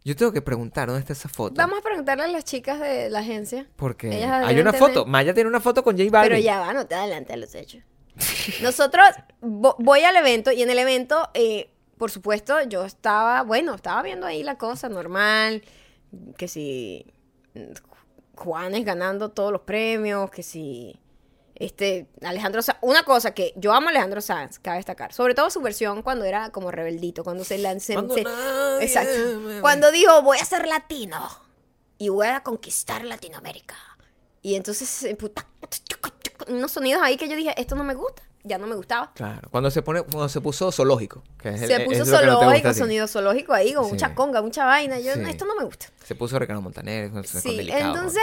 Yo 0.06 0.16
tengo 0.16 0.32
que 0.32 0.41
preguntar 0.41 0.88
dónde 0.88 1.01
está 1.01 1.12
esa 1.14 1.28
foto. 1.30 1.56
Vamos 1.56 1.80
a 1.80 1.82
preguntarle 1.82 2.24
a 2.24 2.28
las 2.28 2.45
chicas 2.45 2.80
de 2.80 3.10
la 3.10 3.20
agencia. 3.20 3.68
Porque 3.76 4.08
hay 4.10 4.58
una 4.60 4.72
tener- 4.72 4.80
foto. 4.80 5.06
Maya 5.06 5.34
tiene 5.34 5.49
una 5.49 5.60
foto 5.60 5.84
con 5.84 5.97
J 5.97 6.10
Balvin. 6.10 6.32
Pero 6.32 6.41
ya 6.41 6.60
va, 6.62 6.74
no 6.74 6.88
te 6.88 6.95
adelante 6.95 7.34
a 7.34 7.38
los 7.38 7.54
hechos. 7.56 7.84
Nosotros 8.62 9.06
vo- 9.41 9.76
voy 9.80 10.01
al 10.06 10.16
evento 10.16 10.51
y 10.54 10.62
en 10.64 10.70
el 10.70 10.80
evento, 10.80 11.30
eh, 11.34 11.72
por 11.97 12.10
supuesto, 12.10 12.62
yo 12.64 12.86
estaba, 12.86 13.43
bueno, 13.43 13.76
estaba 13.76 14.01
viendo 14.01 14.26
ahí 14.26 14.43
la 14.43 14.58
cosa 14.58 14.88
normal, 14.88 15.62
que 16.38 16.47
si 16.47 17.06
Juanes 18.36 18.84
ganando 18.86 19.30
todos 19.32 19.51
los 19.51 19.62
premios, 19.62 20.30
que 20.32 20.41
si 20.43 20.99
este 21.56 22.08
Alejandro 22.24 22.62
Sanz, 22.62 22.80
una 22.82 23.04
cosa 23.04 23.34
que 23.34 23.54
yo 23.56 23.74
amo 23.74 23.88
a 23.88 23.89
Alejandro 23.91 24.22
Sanz, 24.22 24.60
cabe 24.60 24.78
destacar, 24.78 25.14
sobre 25.14 25.36
todo 25.36 25.49
su 25.49 25.62
versión 25.62 26.01
cuando 26.01 26.26
era 26.26 26.49
como 26.51 26.72
rebeldito, 26.72 27.24
cuando 27.24 27.43
se 27.43 27.58
lanzó, 27.58 27.93
Cuando 27.93 28.16
nadie 28.18 28.84
exacto, 28.86 29.39
me 29.39 29.62
cuando 29.62 29.91
dijo 29.91 30.22
voy 30.24 30.38
a 30.39 30.45
ser 30.45 30.68
latino 30.68 31.20
y 31.97 32.10
voy 32.10 32.28
a 32.28 32.41
conquistar 32.41 33.06
Latinoamérica. 33.06 33.76
Y 34.41 34.56
entonces, 34.56 35.04
eh, 35.04 35.16
puta, 35.16 35.45
unos 36.47 36.72
sonidos 36.72 37.01
ahí 37.01 37.16
que 37.18 37.30
yo 37.30 37.36
dije, 37.36 37.54
esto 37.60 37.76
no 37.76 37.84
me 37.86 37.93
gusta, 37.93 38.24
ya 38.43 38.58
no 38.58 38.68
me 38.68 38.76
gustaba. 38.76 39.14
Claro. 39.14 39.47
Cuando 39.51 39.72
se 39.72 39.82
pone, 39.82 40.01
cuando 40.01 40.28
se 40.28 40.41
puso 40.41 40.70
zoológico. 40.72 41.24
que 41.41 41.49
es 41.49 41.62
el- 41.62 41.68
Se 41.68 41.76
es 41.76 41.84
puso 41.86 41.99
no 41.99 42.06
gusta 42.06 42.20
zoológico, 42.20 42.70
ti. 42.70 42.76
sonido 42.76 43.08
zoológico 43.08 43.54
ahí, 43.54 43.74
con 43.74 43.86
Sí. 43.86 43.91
mucha 43.91 44.14
conga, 44.16 44.41
mucha 44.41 44.66
vaina. 44.66 44.99
Yo, 44.99 45.14
Sí. 45.14 45.22
esto 45.28 45.45
no 45.45 45.56
me 45.56 45.64
gusta. 45.64 45.86
Se 46.04 46.16
puso 46.16 46.38
Ricardo 46.39 46.62
Montaner. 46.62 47.10
con- 47.12 47.24
con 47.24 47.41
Sí, 47.41 47.56
delicado, 47.56 47.95
entonces-. 47.95 48.22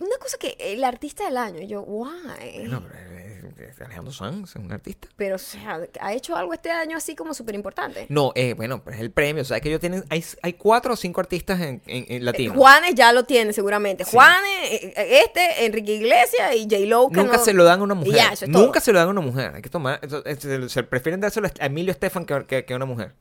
Una 0.00 0.16
cosa 0.20 0.38
que 0.38 0.56
el 0.58 0.82
artista 0.84 1.24
del 1.24 1.36
año, 1.36 1.60
yo, 1.62 1.84
pero 1.84 3.18
es- 3.18 3.74
es 3.74 3.80
Alejandro 3.80 4.12
Sanz 4.12 4.50
es 4.50 4.56
un 4.56 4.72
artista. 4.72 5.08
Pero, 5.16 5.36
o 5.36 5.38
sea, 5.38 5.80
ha 6.00 6.12
hecho 6.12 6.36
algo 6.36 6.52
este 6.54 6.70
año 6.70 6.96
así 6.96 7.14
como 7.14 7.34
súper 7.34 7.54
importante. 7.54 8.06
No, 8.08 8.32
eh, 8.34 8.54
bueno, 8.54 8.82
pues 8.82 8.96
es 8.96 9.02
el 9.02 9.10
premio. 9.10 9.42
O 9.42 9.44
sea, 9.44 9.60
que 9.60 9.68
ellos 9.68 9.80
tienen. 9.80 10.04
Hay, 10.10 10.24
hay 10.42 10.52
cuatro 10.54 10.94
o 10.94 10.96
cinco 10.96 11.20
artistas 11.20 11.60
en, 11.60 11.82
en, 11.86 12.06
en 12.08 12.24
latinos. 12.24 12.56
Juanes 12.56 12.94
ya 12.94 13.12
lo 13.12 13.24
tiene 13.24 13.52
seguramente. 13.52 14.04
Sí. 14.04 14.10
Juanes, 14.12 14.50
eh, 14.70 14.94
eh, 14.96 15.20
este, 15.24 15.66
Enrique 15.66 15.94
Iglesias 15.96 16.54
y 16.56 16.64
J-Lo. 16.64 17.08
Nunca 17.10 17.36
no- 17.36 17.44
se 17.44 17.52
lo 17.52 17.64
dan 17.64 17.80
a 17.80 17.82
una 17.82 17.94
mujer. 17.94 18.12
Y 18.12 18.16
ya, 18.16 18.32
eso 18.32 18.44
es 18.46 18.50
todo. 18.52 18.62
Nunca 18.64 18.80
se 18.80 18.92
lo 18.92 18.98
dan 18.98 19.08
a 19.08 19.10
una 19.12 19.20
mujer. 19.20 19.52
Hay 19.54 19.62
que 19.62 19.70
tomar. 19.70 20.00
eso- 20.02 20.24
es- 20.24 20.38
se, 20.40 20.68
se 20.68 20.82
prefieren 20.82 21.20
dárselo 21.20 21.48
a 21.60 21.66
Emilio 21.66 21.92
Estefan 21.92 22.24
que, 22.24 22.44
que, 22.46 22.64
que 22.64 22.72
a 22.72 22.76
una 22.76 22.86
mujer. 22.86 23.12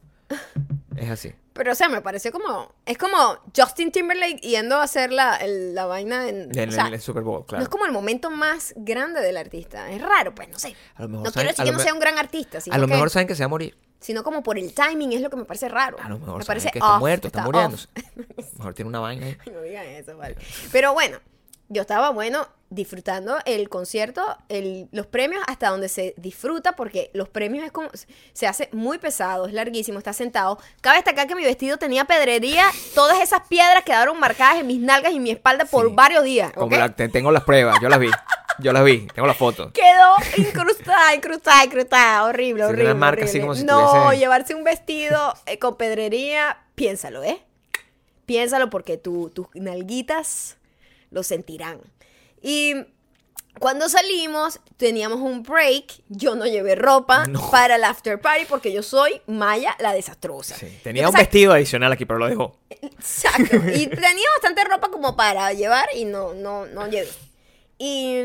Es 0.95 1.09
así. 1.09 1.33
Pero, 1.53 1.71
o 1.71 1.75
sea, 1.75 1.87
me 1.89 2.01
pareció 2.01 2.31
como. 2.31 2.73
Es 2.85 2.97
como 2.97 3.17
Justin 3.55 3.91
Timberlake 3.91 4.37
yendo 4.41 4.77
a 4.77 4.83
hacer 4.83 5.11
la, 5.11 5.35
el- 5.37 5.75
la 5.75 5.85
vaina 5.85 6.27
en. 6.27 6.49
En 6.57 6.69
o 6.69 6.71
sea, 6.71 6.87
el 6.87 6.99
Super 7.01 7.21
Bowl, 7.23 7.41
No 7.41 7.45
claro. 7.45 7.63
es 7.63 7.69
como 7.69 7.85
el 7.85 7.91
momento 7.91 8.31
más 8.31 8.73
grande 8.75 9.21
del 9.21 9.37
artista. 9.37 9.89
Es 9.91 10.01
raro, 10.01 10.33
pues, 10.33 10.49
no 10.49 10.57
sé. 10.57 10.75
A 10.95 11.03
lo 11.03 11.09
mejor 11.09 11.25
No 11.27 11.31
saben- 11.31 11.47
quiero 11.47 11.49
decir 11.57 11.65
que 11.65 11.71
no 11.71 11.79
sea 11.79 11.93
un 11.93 11.99
gran 11.99 12.17
artista, 12.17 12.59
sino, 12.61 12.75
A 12.75 12.79
lo 12.79 12.87
que- 12.87 12.93
mejor 12.93 13.09
saben 13.11 13.27
que 13.27 13.35
se 13.35 13.43
va 13.43 13.45
a 13.45 13.49
morir. 13.49 13.77
sino 13.99 14.23
como 14.23 14.41
por 14.43 14.57
el 14.57 14.73
timing 14.73 15.13
es 15.13 15.21
lo 15.21 15.29
que 15.29 15.35
me 15.37 15.45
parece 15.45 15.69
raro. 15.69 15.97
A 16.01 16.09
lo 16.09 16.17
mejor 16.19 16.39
me 16.39 16.43
saben 16.43 16.47
parece 16.47 16.71
que 16.71 16.79
está 16.79 16.93
off, 16.95 16.99
muerto, 16.99 17.27
está, 17.27 17.39
off. 17.39 17.45
muriéndose. 17.53 17.87
A 17.95 18.01
lo 18.41 18.57
mejor 18.57 18.73
tiene 18.73 18.89
una 18.89 18.99
vaina 18.99 19.25
ahí. 19.27 19.37
No 19.51 19.61
digan 19.61 19.85
eso, 19.85 20.17
vale. 20.17 20.35
Pero 20.71 20.93
bueno, 20.93 21.19
yo 21.69 21.81
estaba, 21.81 22.09
bueno, 22.11 22.47
disfrutando 22.69 23.37
el 23.45 23.69
concierto, 23.69 24.35
el, 24.49 24.87
los 24.91 25.05
premios 25.05 25.43
hasta 25.47 25.69
donde 25.69 25.89
se 25.89 26.15
disfruta, 26.17 26.75
porque 26.75 27.11
los 27.13 27.29
premios 27.29 27.63
es 27.65 27.71
como, 27.71 27.89
se 28.33 28.47
hace 28.47 28.67
muy 28.71 28.97
pesado, 28.97 29.45
es 29.47 29.53
larguísimo, 29.53 29.99
está 29.99 30.11
sentado. 30.13 30.57
Cabe 30.81 30.97
destacar 30.97 31.27
que 31.27 31.35
mi 31.35 31.43
vestido 31.43 31.77
tenía 31.77 32.05
pedrería, 32.05 32.65
todas 32.95 33.19
esas 33.21 33.47
piedras 33.47 33.83
quedaron 33.83 34.19
marcadas 34.19 34.57
en 34.59 34.67
mis 34.67 34.79
nalgas 34.79 35.13
y 35.13 35.19
mi 35.19 35.29
espalda 35.31 35.65
por 35.65 35.87
Sí. 35.89 35.93
varios 35.95 36.23
días. 36.23 36.51
Como 36.53 36.65
¿ok? 36.67 36.71
la- 36.73 36.95
te- 36.95 37.09
tengo 37.09 37.31
las 37.31 37.43
pruebas, 37.43 37.77
yo 37.81 37.89
las 37.89 37.99
vi. 37.99 38.09
Yo 38.59 38.71
las 38.71 38.83
vi, 38.83 39.07
tengo 39.15 39.27
las 39.27 39.37
fotos. 39.37 39.71
Quedó 39.71 40.15
incrustada, 40.37 41.15
incrustada, 41.15 41.65
incrustada. 41.65 42.23
Horrible, 42.25 42.65
horrible. 42.65 42.85
una 42.85 42.93
marca 42.95 43.23
así 43.25 43.39
horrible. 43.39 43.41
como 43.41 43.55
si 43.55 43.63
No, 43.65 43.91
tuviese- 44.03 44.19
llevarse 44.19 44.55
un 44.55 44.63
vestido 44.63 45.33
eh, 45.47 45.57
con 45.59 45.75
pedrería, 45.75 46.57
piénsalo, 46.75 47.23
¿eh? 47.23 47.41
Piénsalo 48.25 48.69
porque 48.69 48.97
tu- 48.97 49.29
tus 49.29 49.47
nalguitas 49.53 50.57
lo 51.13 51.23
sentirán. 51.23 51.79
Y 52.41 52.73
cuando 53.59 53.87
salimos, 53.87 54.59
teníamos 54.77 55.19
un 55.21 55.43
break. 55.43 56.01
Yo 56.09 56.35
no 56.35 56.45
llevé 56.45 56.75
ropa 56.75 57.25
No. 57.27 57.49
para 57.51 57.75
el 57.75 57.83
after 57.83 58.19
party 58.19 58.45
porque 58.49 58.73
yo 58.73 58.81
soy 58.83 59.21
Maya 59.27 59.75
la 59.79 59.93
desastrosa. 59.93 60.55
Sí, 60.57 60.79
Tenía 60.83 61.07
un 61.07 61.13
vestido 61.13 61.53
adicional 61.53 61.91
aquí, 61.91 62.05
pero 62.05 62.19
lo 62.19 62.27
dejó. 62.27 62.57
Exacto. 62.69 63.57
Y 63.73 63.87
tenía 63.87 64.27
bastante 64.35 64.63
ropa 64.65 64.89
como 64.89 65.15
para 65.15 65.53
llevar 65.53 65.87
y 65.95 66.05
no, 66.05 66.33
no, 66.33 66.65
no 66.65 66.87
llevé. 66.89 67.09
Y 67.77 68.21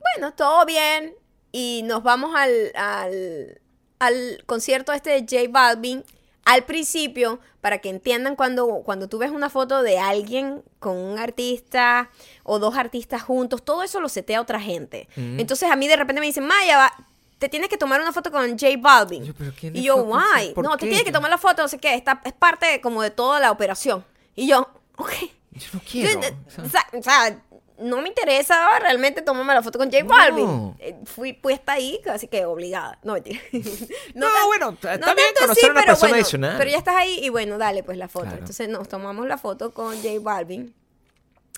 bueno, 0.00 0.34
todo 0.36 0.66
bien. 0.66 1.14
Y 1.52 1.82
nos 1.84 2.02
vamos 2.02 2.34
al, 2.36 2.72
al, 2.74 3.60
al 4.00 4.42
concierto 4.46 4.92
este 4.92 5.10
de 5.10 5.20
J 5.20 5.48
Balvin. 5.50 6.04
Al 6.46 6.64
principio, 6.64 7.40
para 7.60 7.78
que 7.78 7.90
entiendan 7.90 8.36
cuando, 8.36 8.66
cuando 8.84 9.08
tú 9.08 9.18
ves 9.18 9.30
una 9.32 9.50
foto 9.50 9.82
de 9.82 9.98
alguien 9.98 10.62
con 10.78 10.96
un 10.96 11.18
artista 11.18 12.08
o 12.44 12.58
dos 12.58 12.76
artistas 12.76 13.20
juntos, 13.22 13.64
todo 13.64 13.82
eso 13.82 14.00
lo 14.00 14.08
setea 14.08 14.40
otra 14.40 14.60
gente. 14.60 15.08
Ujú. 15.16 15.26
Entonces 15.38 15.68
a 15.70 15.76
mí 15.76 15.88
de 15.88 15.96
repente 15.96 16.20
me 16.20 16.26
dicen, 16.26 16.46
Maya, 16.46 16.76
va- 16.78 17.06
te 17.38 17.48
tienes 17.48 17.68
que 17.68 17.76
tomar 17.76 18.00
una 18.00 18.12
foto 18.12 18.30
con 18.30 18.48
J 18.58 18.66
Balvin. 18.78 19.24
Yo, 19.24 19.34
¿pero 19.34 19.52
quién 19.58 19.76
y 19.76 19.82
yo. 19.82 19.96
¿Por 20.54 20.64
No, 20.64 20.76
te 20.76 20.86
tienes 20.86 21.02
que 21.04 21.12
tomar 21.12 21.30
la 21.30 21.36
foto, 21.38 21.62
no 21.62 21.68
sé 21.68 21.78
qué. 21.78 21.94
Está, 21.94 22.22
es 22.24 22.32
parte 22.32 22.80
como 22.80 23.02
de 23.02 23.10
toda 23.10 23.40
la 23.40 23.50
operación. 23.50 24.04
Y 24.34 24.46
yo, 24.46 24.70
ok. 24.96 25.12
Yo 25.52 25.66
no 25.72 25.80
quiero. 25.90 26.20
sea, 26.70 26.86
o 26.92 27.02
sea, 27.02 27.42
no 27.78 28.00
me 28.00 28.08
interesa 28.08 28.78
realmente 28.80 29.22
tomarme 29.22 29.54
la 29.54 29.62
foto 29.62 29.78
con 29.78 29.90
J 29.90 30.04
Balvin. 30.04 30.44
No. 30.46 30.76
Eh, 30.78 30.96
Fui 31.04 31.32
puesta 31.32 31.72
ahí, 31.74 32.00
así 32.10 32.28
que 32.28 32.44
obligada. 32.44 32.98
No, 33.02 33.14
mentira. 33.14 33.40
No, 34.14 34.26
tan- 34.26 34.46
bueno, 34.46 34.70
está 34.70 34.96
no 34.98 35.14
bien 35.14 35.28
conocer 35.38 35.68
a 35.68 35.72
una 35.72 35.80
pero 35.80 35.86
persona 35.92 36.08
bueno, 36.10 36.14
adicional. 36.22 36.54
Pero 36.58 36.70
ya 36.70 36.78
estás 36.78 36.96
ahí 36.96 37.18
y 37.22 37.28
bueno, 37.28 37.58
dale 37.58 37.82
pues 37.82 37.98
la 37.98 38.08
foto. 38.08 38.24
Claro. 38.26 38.38
Entonces 38.38 38.68
nos 38.68 38.88
tomamos 38.88 39.26
la 39.26 39.38
foto 39.38 39.72
con 39.74 39.94
J 39.96 40.08
Balvin. 40.20 40.74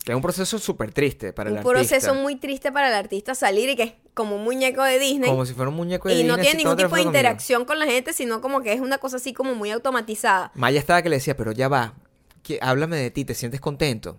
que 0.04 0.12
es 0.12 0.16
un 0.16 0.22
proceso 0.22 0.58
súper 0.58 0.92
triste 0.92 1.32
para 1.32 1.50
el 1.50 1.56
un 1.56 1.62
proceso 1.62 1.94
artista. 1.94 2.12
muy 2.14 2.36
triste 2.36 2.72
para 2.72 2.88
el 2.88 2.94
artista 2.94 3.34
salir 3.34 3.68
y 3.68 3.76
que 3.76 3.98
como 4.14 4.36
un 4.36 4.42
muñeco 4.44 4.82
de 4.82 4.98
Disney. 4.98 5.28
Como 5.30 5.44
si 5.46 5.54
fuera 5.54 5.68
un 5.68 5.76
muñeco 5.76 6.08
de 6.08 6.14
y 6.14 6.24
no 6.24 6.34
Disney, 6.36 6.42
tiene 6.42 6.48
así, 6.48 6.56
ningún 6.58 6.70
tómate 6.76 6.82
la 6.82 6.88
tipo 6.88 6.96
de 6.96 7.02
conmigo. 7.02 7.18
interacción 7.18 7.64
con 7.64 7.78
la 7.78 7.86
gente, 7.86 8.12
sino 8.12 8.40
como 8.40 8.62
que 8.62 8.72
es 8.72 8.80
una 8.80 8.98
cosa 8.98 9.16
así 9.18 9.32
como 9.32 9.54
muy 9.54 9.70
automatizada. 9.70 10.50
Maya 10.54 10.80
estaba 10.80 11.02
que 11.02 11.08
le 11.10 11.16
decía, 11.16 11.36
pero 11.36 11.52
ya 11.52 11.68
va. 11.68 11.94
que- 12.42 12.58
háblame 12.62 12.96
de 12.96 13.10
ti, 13.10 13.24
¿te 13.26 13.34
sientes 13.34 13.60
contento? 13.60 14.16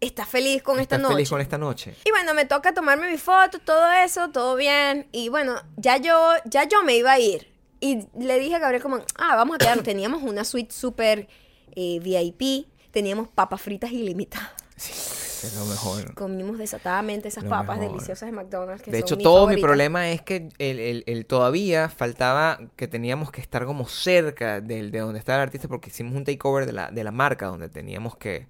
Estás 0.00 0.28
feliz 0.28 0.62
con 0.62 0.78
esta 0.78 0.96
¿Estás 0.96 1.00
noche. 1.02 1.14
feliz 1.14 1.30
con 1.30 1.40
esta 1.40 1.58
noche? 1.58 1.94
Y 2.04 2.10
bueno, 2.10 2.34
me 2.34 2.44
toca 2.44 2.74
tomarme 2.74 3.10
mi 3.10 3.16
foto, 3.18 3.58
todo 3.60 3.90
eso, 3.92 4.30
todo 4.30 4.54
bien. 4.56 5.06
Y 5.10 5.30
bueno, 5.30 5.54
ya 5.76 5.96
yo, 5.96 6.32
ya 6.44 6.64
yo 6.68 6.82
me 6.84 6.96
iba 6.96 7.12
a 7.12 7.18
ir. 7.18 7.48
Y 7.80 8.06
le 8.18 8.38
dije 8.38 8.56
a 8.56 8.58
Gabriel 8.58 8.82
como, 8.82 8.96
ah, 9.16 9.36
vamos 9.36 9.54
a 9.54 9.58
quedarnos. 9.58 9.84
Teníamos 9.84 10.22
una 10.22 10.44
suite 10.44 10.72
súper 10.74 11.28
eh, 11.74 11.98
VIP. 12.00 12.66
Teníamos 12.90 13.28
papas 13.28 13.60
fritas 13.62 13.90
ilimitadas. 13.90 14.50
Es 14.76 15.54
lo 15.58 15.64
mejor. 15.66 16.14
Comimos 16.14 16.58
desatadamente 16.58 17.28
esas 17.28 17.44
Lo 17.44 17.50
papas 17.50 17.78
mejor. 17.78 17.92
deliciosas 17.94 18.26
de 18.28 18.32
McDonald's. 18.32 18.82
Que 18.82 18.90
De 18.90 19.00
son 19.00 19.06
hecho, 19.06 19.18
todo 19.18 19.46
mi 19.46 19.56
problema 19.60 20.10
es 20.10 20.20
que 20.22 20.48
el, 20.58 20.78
el- 20.78 21.04
el 21.06 21.24
todavía 21.26 21.88
faltaba 21.88 22.58
que 22.76 22.88
teníamos 22.88 23.30
que 23.30 23.40
estar 23.40 23.64
como 23.64 23.86
cerca 23.86 24.60
del, 24.60 24.90
de 24.90 24.98
donde 24.98 25.18
estaba 25.18 25.36
el 25.38 25.42
artista 25.42 25.68
porque 25.68 25.88
hicimos 25.90 26.14
un 26.14 26.24
takeover 26.24 26.66
de 26.66 26.72
la, 26.72 26.90
de 26.90 27.02
la 27.04 27.12
marca 27.12 27.46
donde 27.46 27.68
teníamos 27.70 28.16
que... 28.16 28.46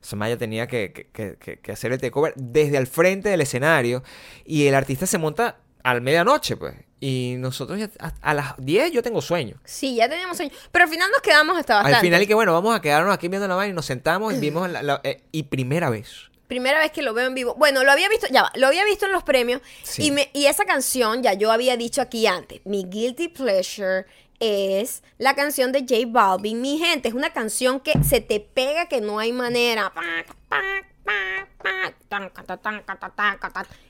Samaya 0.00 0.36
tenía 0.36 0.66
que, 0.66 0.92
que- 0.92 1.06
que- 1.12 1.36
que- 1.36 1.58
que 1.60 1.72
hacer 1.72 1.92
el 1.92 2.00
takeover 2.00 2.32
desde 2.36 2.76
al 2.78 2.86
frente 2.86 3.28
del 3.28 3.40
escenario 3.40 4.02
y 4.44 4.66
el 4.66 4.74
artista 4.74 5.06
se 5.06 5.18
monta 5.18 5.56
a 5.82 5.94
medianoche, 6.00 6.56
pues. 6.56 6.74
Y 7.00 7.36
nosotros 7.38 7.78
ya 7.78 7.88
a, 8.00 8.12
a 8.20 8.34
las 8.34 8.54
10 8.58 8.90
yo 8.92 9.02
tengo 9.02 9.22
sueño. 9.22 9.56
Sí, 9.64 9.94
ya 9.94 10.08
teníamos 10.08 10.36
sueño. 10.36 10.52
Pero 10.72 10.84
al 10.84 10.90
final 10.90 11.10
nos 11.12 11.22
quedamos 11.22 11.56
hasta 11.56 11.74
bastante. 11.76 11.96
Al 11.96 12.02
final 12.02 12.22
y 12.22 12.26
que 12.26 12.34
bueno, 12.34 12.52
vamos 12.52 12.74
a 12.74 12.80
quedarnos 12.82 13.14
aquí 13.14 13.28
viendo 13.28 13.46
la 13.46 13.54
vaina 13.54 13.72
y 13.72 13.74
nos 13.74 13.86
sentamos 13.86 14.34
y 14.34 14.38
vimos 14.38 14.68
la, 14.70 14.82
la- 14.82 15.00
eh, 15.04 15.22
y 15.30 15.44
primera 15.44 15.90
vez. 15.90 16.28
Primera 16.48 16.78
vez 16.80 16.90
que 16.92 17.02
lo 17.02 17.12
veo 17.14 17.26
en 17.26 17.34
vivo. 17.34 17.54
Bueno, 17.56 17.84
lo 17.84 17.92
había 17.92 18.08
visto, 18.08 18.26
ya 18.30 18.42
va, 18.42 18.52
lo 18.56 18.66
había 18.66 18.82
visto 18.84 19.04
en 19.06 19.12
los 19.12 19.22
premios. 19.22 19.60
Sí. 19.82 20.06
Y, 20.06 20.10
me, 20.10 20.30
y 20.32 20.46
esa 20.46 20.64
canción, 20.64 21.22
ya 21.22 21.34
yo 21.34 21.52
había 21.52 21.76
dicho 21.76 22.00
aquí 22.00 22.26
antes, 22.26 22.60
mi 22.64 22.84
guilty 22.84 23.28
pleasure 23.28 24.06
es 24.40 25.02
la 25.18 25.34
canción 25.34 25.72
de 25.72 25.80
J 25.80 25.94
Balvin. 26.06 26.60
Mi 26.60 26.78
gente, 26.78 27.08
es 27.08 27.14
una 27.14 27.32
canción 27.32 27.80
que 27.80 27.92
se 28.04 28.20
te 28.20 28.40
pega 28.40 28.86
que 28.86 29.00
no 29.00 29.18
hay 29.18 29.32
manera. 29.32 29.92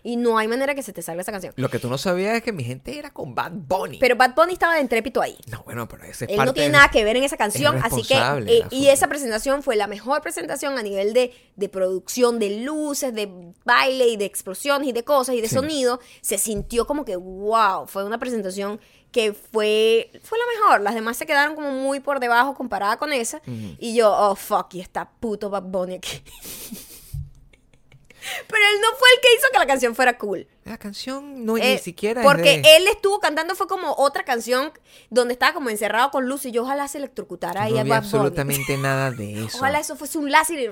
Y 0.03 0.17
no 0.17 0.39
hay 0.39 0.49
manera 0.49 0.75
que 0.75 0.83
se 0.83 0.93
te 0.93 1.03
salga 1.03 1.23
esa 1.23 1.33
canción. 1.33 1.53
Lo 1.57 1.69
que 1.69 1.79
tú 1.79 1.89
no 1.89 1.99
sabías 1.99 2.37
es 2.37 2.43
que 2.43 2.53
mi 2.53 2.65
gente 2.65 2.99
era 2.99 3.11
con 3.11 3.35
Bad 3.35 3.53
Bunny. 3.53 3.99
Pero 3.99 4.17
Bad 4.17 4.35
Bunny 4.35 4.55
estaba 4.55 4.75
de 4.75 4.81
entrépito 4.81 5.21
ahí. 5.21 5.37
no, 5.51 5.63
bueno, 5.65 5.87
pero 5.89 6.05
ese 6.05 6.25
es 6.25 6.31
Él 6.31 6.37
parte 6.37 6.47
no 6.51 6.55
tiene 6.55 6.71
nada 6.71 6.89
que 6.91 7.05
ver 7.05 7.17
en 7.17 7.25
esa 7.25 7.37
canción, 7.37 7.77
es 7.77 7.85
así 7.85 8.03
que 8.03 8.15
eh, 8.47 8.65
y 8.71 8.89
esa 8.89 9.09
presentación 9.09 9.63
fue 9.63 9.77
la 9.77 9.87
mejor 9.87 10.23
presentación 10.23 10.79
a 10.79 10.83
nivel 10.83 11.13
de, 11.13 11.35
de 11.57 11.69
producción, 11.69 12.39
de 12.39 12.61
luces, 12.61 13.13
de 13.15 13.31
baile 13.65 14.09
y 14.09 14.17
de 14.17 14.25
explosiones 14.25 14.89
y 14.89 14.93
de 14.93 15.05
cosas 15.05 15.35
y 15.35 15.41
de 15.41 15.49
Sí. 15.49 15.55
sonido. 15.55 16.01
Se 16.21 16.39
sintió 16.39 16.87
como 16.87 17.05
que 17.05 17.17
wow, 17.17 17.87
fue 17.87 18.05
una 18.05 18.19
presentación 18.19 18.81
que 19.13 19.33
fue 19.33 20.11
fue 20.23 20.39
la 20.39 20.45
mejor. 20.61 20.81
Las 20.83 20.95
demás 20.95 21.17
se 21.17 21.27
quedaron 21.27 21.55
como 21.55 21.71
muy 21.71 22.01
por 22.01 22.21
debajo 22.21 22.55
comparada 22.55 22.99
con 22.99 23.13
esa 23.13 23.41
y 23.47 23.95
yo, 23.95 24.13
oh 24.13 24.35
fuck, 24.37 24.75
y 24.75 24.81
está 24.81 25.09
puto 25.09 25.49
Bad 25.51 25.63
Bunny 25.65 25.95
aquí. 25.97 26.23
Pero 28.47 28.63
él 28.63 28.81
no 28.83 28.89
fue 28.99 29.09
el 29.15 29.21
que 29.23 29.29
hizo 29.39 29.47
que 29.51 29.59
la 29.59 29.67
canción 29.67 29.95
fuera 29.95 30.19
cool. 30.19 30.47
La 30.65 30.77
canción 30.77 31.47
no 31.47 31.57
Eh, 31.57 31.75
ni 31.75 31.79
siquiera 31.79 32.21
es 32.21 32.27
porque 32.27 32.61
de- 32.61 32.77
él 32.77 32.87
estuvo 32.89 33.21
cantando 33.21 33.55
fue 33.55 33.67
como 33.67 33.95
otra 33.97 34.25
canción 34.25 34.71
donde 35.09 35.33
estaba 35.33 35.55
como 35.55 35.71
encerrado 35.71 36.11
con 36.11 36.27
luz 36.29 36.45
y 36.45 36.51
yo 36.51 36.63
ojalá 36.65 36.89
se 36.89 36.99
electrocutara 36.99 37.63
ahí 37.63 37.73
no 37.73 37.79
a 37.79 37.83
Bunny. 37.85 37.93
absolutamente 37.95 38.77
nada 38.77 39.11
de 39.13 39.45
eso. 39.47 39.57
Ojalá 39.57 39.79
eso 39.81 39.97
fuese 39.97 40.19
un 40.19 40.31
láser 40.31 40.59
y 40.61 40.71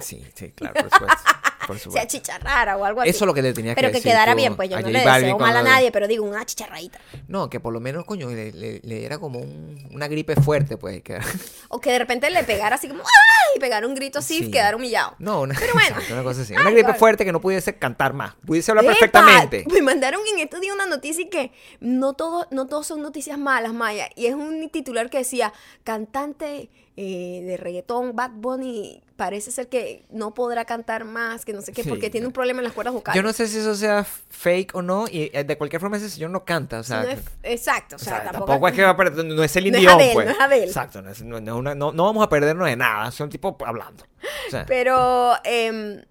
Sí, 0.00 0.24
sí, 0.34 0.52
claro, 0.52 0.74
por 0.74 0.90
supuesto. 0.90 1.22
Por 1.66 1.78
se 1.78 1.98
achicharrara 1.98 2.76
o 2.76 2.84
algo 2.84 3.00
así. 3.00 3.10
Eso 3.10 3.24
es 3.24 3.26
lo 3.26 3.34
que 3.34 3.42
le 3.42 3.52
tenía 3.52 3.72
que 3.74 3.76
Pero 3.76 3.88
que 3.88 3.94
decir 3.98 4.12
quedara 4.12 4.34
bien, 4.34 4.56
pues 4.56 4.68
yo 4.70 4.80
no 4.80 4.88
le 4.88 4.98
deseo 5.00 5.38
mal 5.38 5.56
a 5.56 5.62
nadie, 5.62 5.90
pero 5.92 6.06
digo, 6.08 6.24
una 6.24 6.40
achicharradita. 6.42 6.98
No, 7.28 7.50
que 7.50 7.60
por 7.60 7.72
lo 7.72 7.80
menos, 7.80 8.04
coño, 8.04 8.28
le, 8.30 8.52
le- 8.52 8.80
le 8.82 9.04
era 9.04 9.18
como 9.18 9.38
un- 9.40 9.88
una 9.92 10.08
gripe 10.08 10.36
fuerte, 10.36 10.76
pues. 10.76 11.02
que- 11.02 11.18
O 11.68 11.80
que 11.80 11.90
de 11.90 11.98
repente 11.98 12.30
le 12.30 12.44
pegara 12.44 12.76
así 12.76 12.88
como 12.88 13.00
¡ay! 13.02 13.56
y 13.56 13.60
pegara 13.60 13.86
un 13.86 13.94
grito 13.94 14.18
así 14.20 14.36
y 14.38 14.44
Sí. 14.44 14.50
quedara 14.50 14.76
humillado. 14.76 15.14
No, 15.18 15.42
una, 15.42 15.54
Pero 15.58 15.72
bueno. 15.72 15.88
exacto, 15.90 16.14
una 16.14 16.22
cosa 16.22 16.42
así. 16.42 16.52
Ay, 16.54 16.60
Una 16.60 16.70
gripe 16.70 16.84
bueno. 16.84 16.98
fuerte 16.98 17.24
que 17.24 17.32
no 17.32 17.40
pudiese 17.40 17.76
cantar 17.76 18.12
más. 18.12 18.34
Pudiese 18.46 18.70
hablar 18.70 18.84
¡Epa! 18.84 18.92
perfectamente. 18.94 19.64
Me 19.72 19.82
mandaron 19.82 20.20
en 20.32 20.40
estos 20.40 20.60
días 20.60 20.74
una 20.74 20.86
noticia 20.86 21.22
y 21.24 21.28
que 21.30 21.52
no 21.80 22.12
todo, 22.14 22.46
no 22.50 22.66
todos 22.66 22.86
son 22.86 23.02
noticias 23.02 23.38
malas, 23.38 23.72
Maya. 23.72 24.08
Y 24.14 24.26
es 24.26 24.34
un 24.34 24.68
titular 24.70 25.10
que 25.10 25.18
decía, 25.18 25.52
cantante 25.84 26.68
eh, 26.98 27.42
de 27.44 27.56
reggaetón, 27.58 28.16
Bad 28.16 28.30
Bunny, 28.36 29.02
parece 29.16 29.50
ser 29.50 29.68
que 29.68 30.06
no 30.10 30.32
podrá 30.32 30.64
cantar 30.64 31.04
más, 31.04 31.44
que 31.44 31.52
no 31.52 31.60
sé 31.60 31.72
qué, 31.72 31.82
Sí. 31.82 31.88
porque 31.90 32.08
tiene 32.08 32.26
un 32.26 32.32
problema 32.32 32.60
en 32.60 32.64
las 32.64 32.72
cuerdas 32.72 32.94
vocales. 32.94 33.16
Yo 33.16 33.22
no 33.22 33.32
sé 33.34 33.46
si 33.48 33.58
eso 33.58 33.74
sea 33.74 34.04
fake 34.04 34.74
o 34.74 34.80
no. 34.82 35.06
Y 35.06 35.30
eh, 35.34 35.44
de 35.44 35.58
cualquier 35.58 35.80
forma 35.80 35.98
ese 35.98 36.08
señor 36.08 36.30
no 36.30 36.44
canta. 36.46 36.78
O 36.80 36.82
sea, 36.82 37.02
no 37.02 37.08
es- 37.10 37.20
exacto, 37.42 37.96
o 37.96 37.98
o 37.98 37.98
sea, 37.98 38.22
tampoco, 38.24 38.46
tampoco, 38.46 38.68
es 38.68 38.74
que 38.74 38.82
va 38.82 38.90
a 38.90 38.96
perder. 38.96 39.24
No 39.26 39.42
es 39.42 39.56
el 39.56 39.70
No 39.72 39.78
es 40.00 40.12
pues. 40.14 40.26
no 40.26 40.32
es 40.32 40.40
Adele. 40.40 40.64
Exacto. 40.66 41.02
No, 41.02 41.10
es- 41.10 41.22
no- 41.22 41.56
una- 41.58 41.74
vamos 41.74 42.24
a 42.24 42.28
perdernos 42.30 42.66
de 42.66 42.76
nada. 42.76 43.10
Son 43.10 43.28
tipo 43.28 43.56
hablando. 43.66 44.04
O 44.46 44.50
sea, 44.50 44.64
Pero 44.66 45.34
em, 45.44 46.02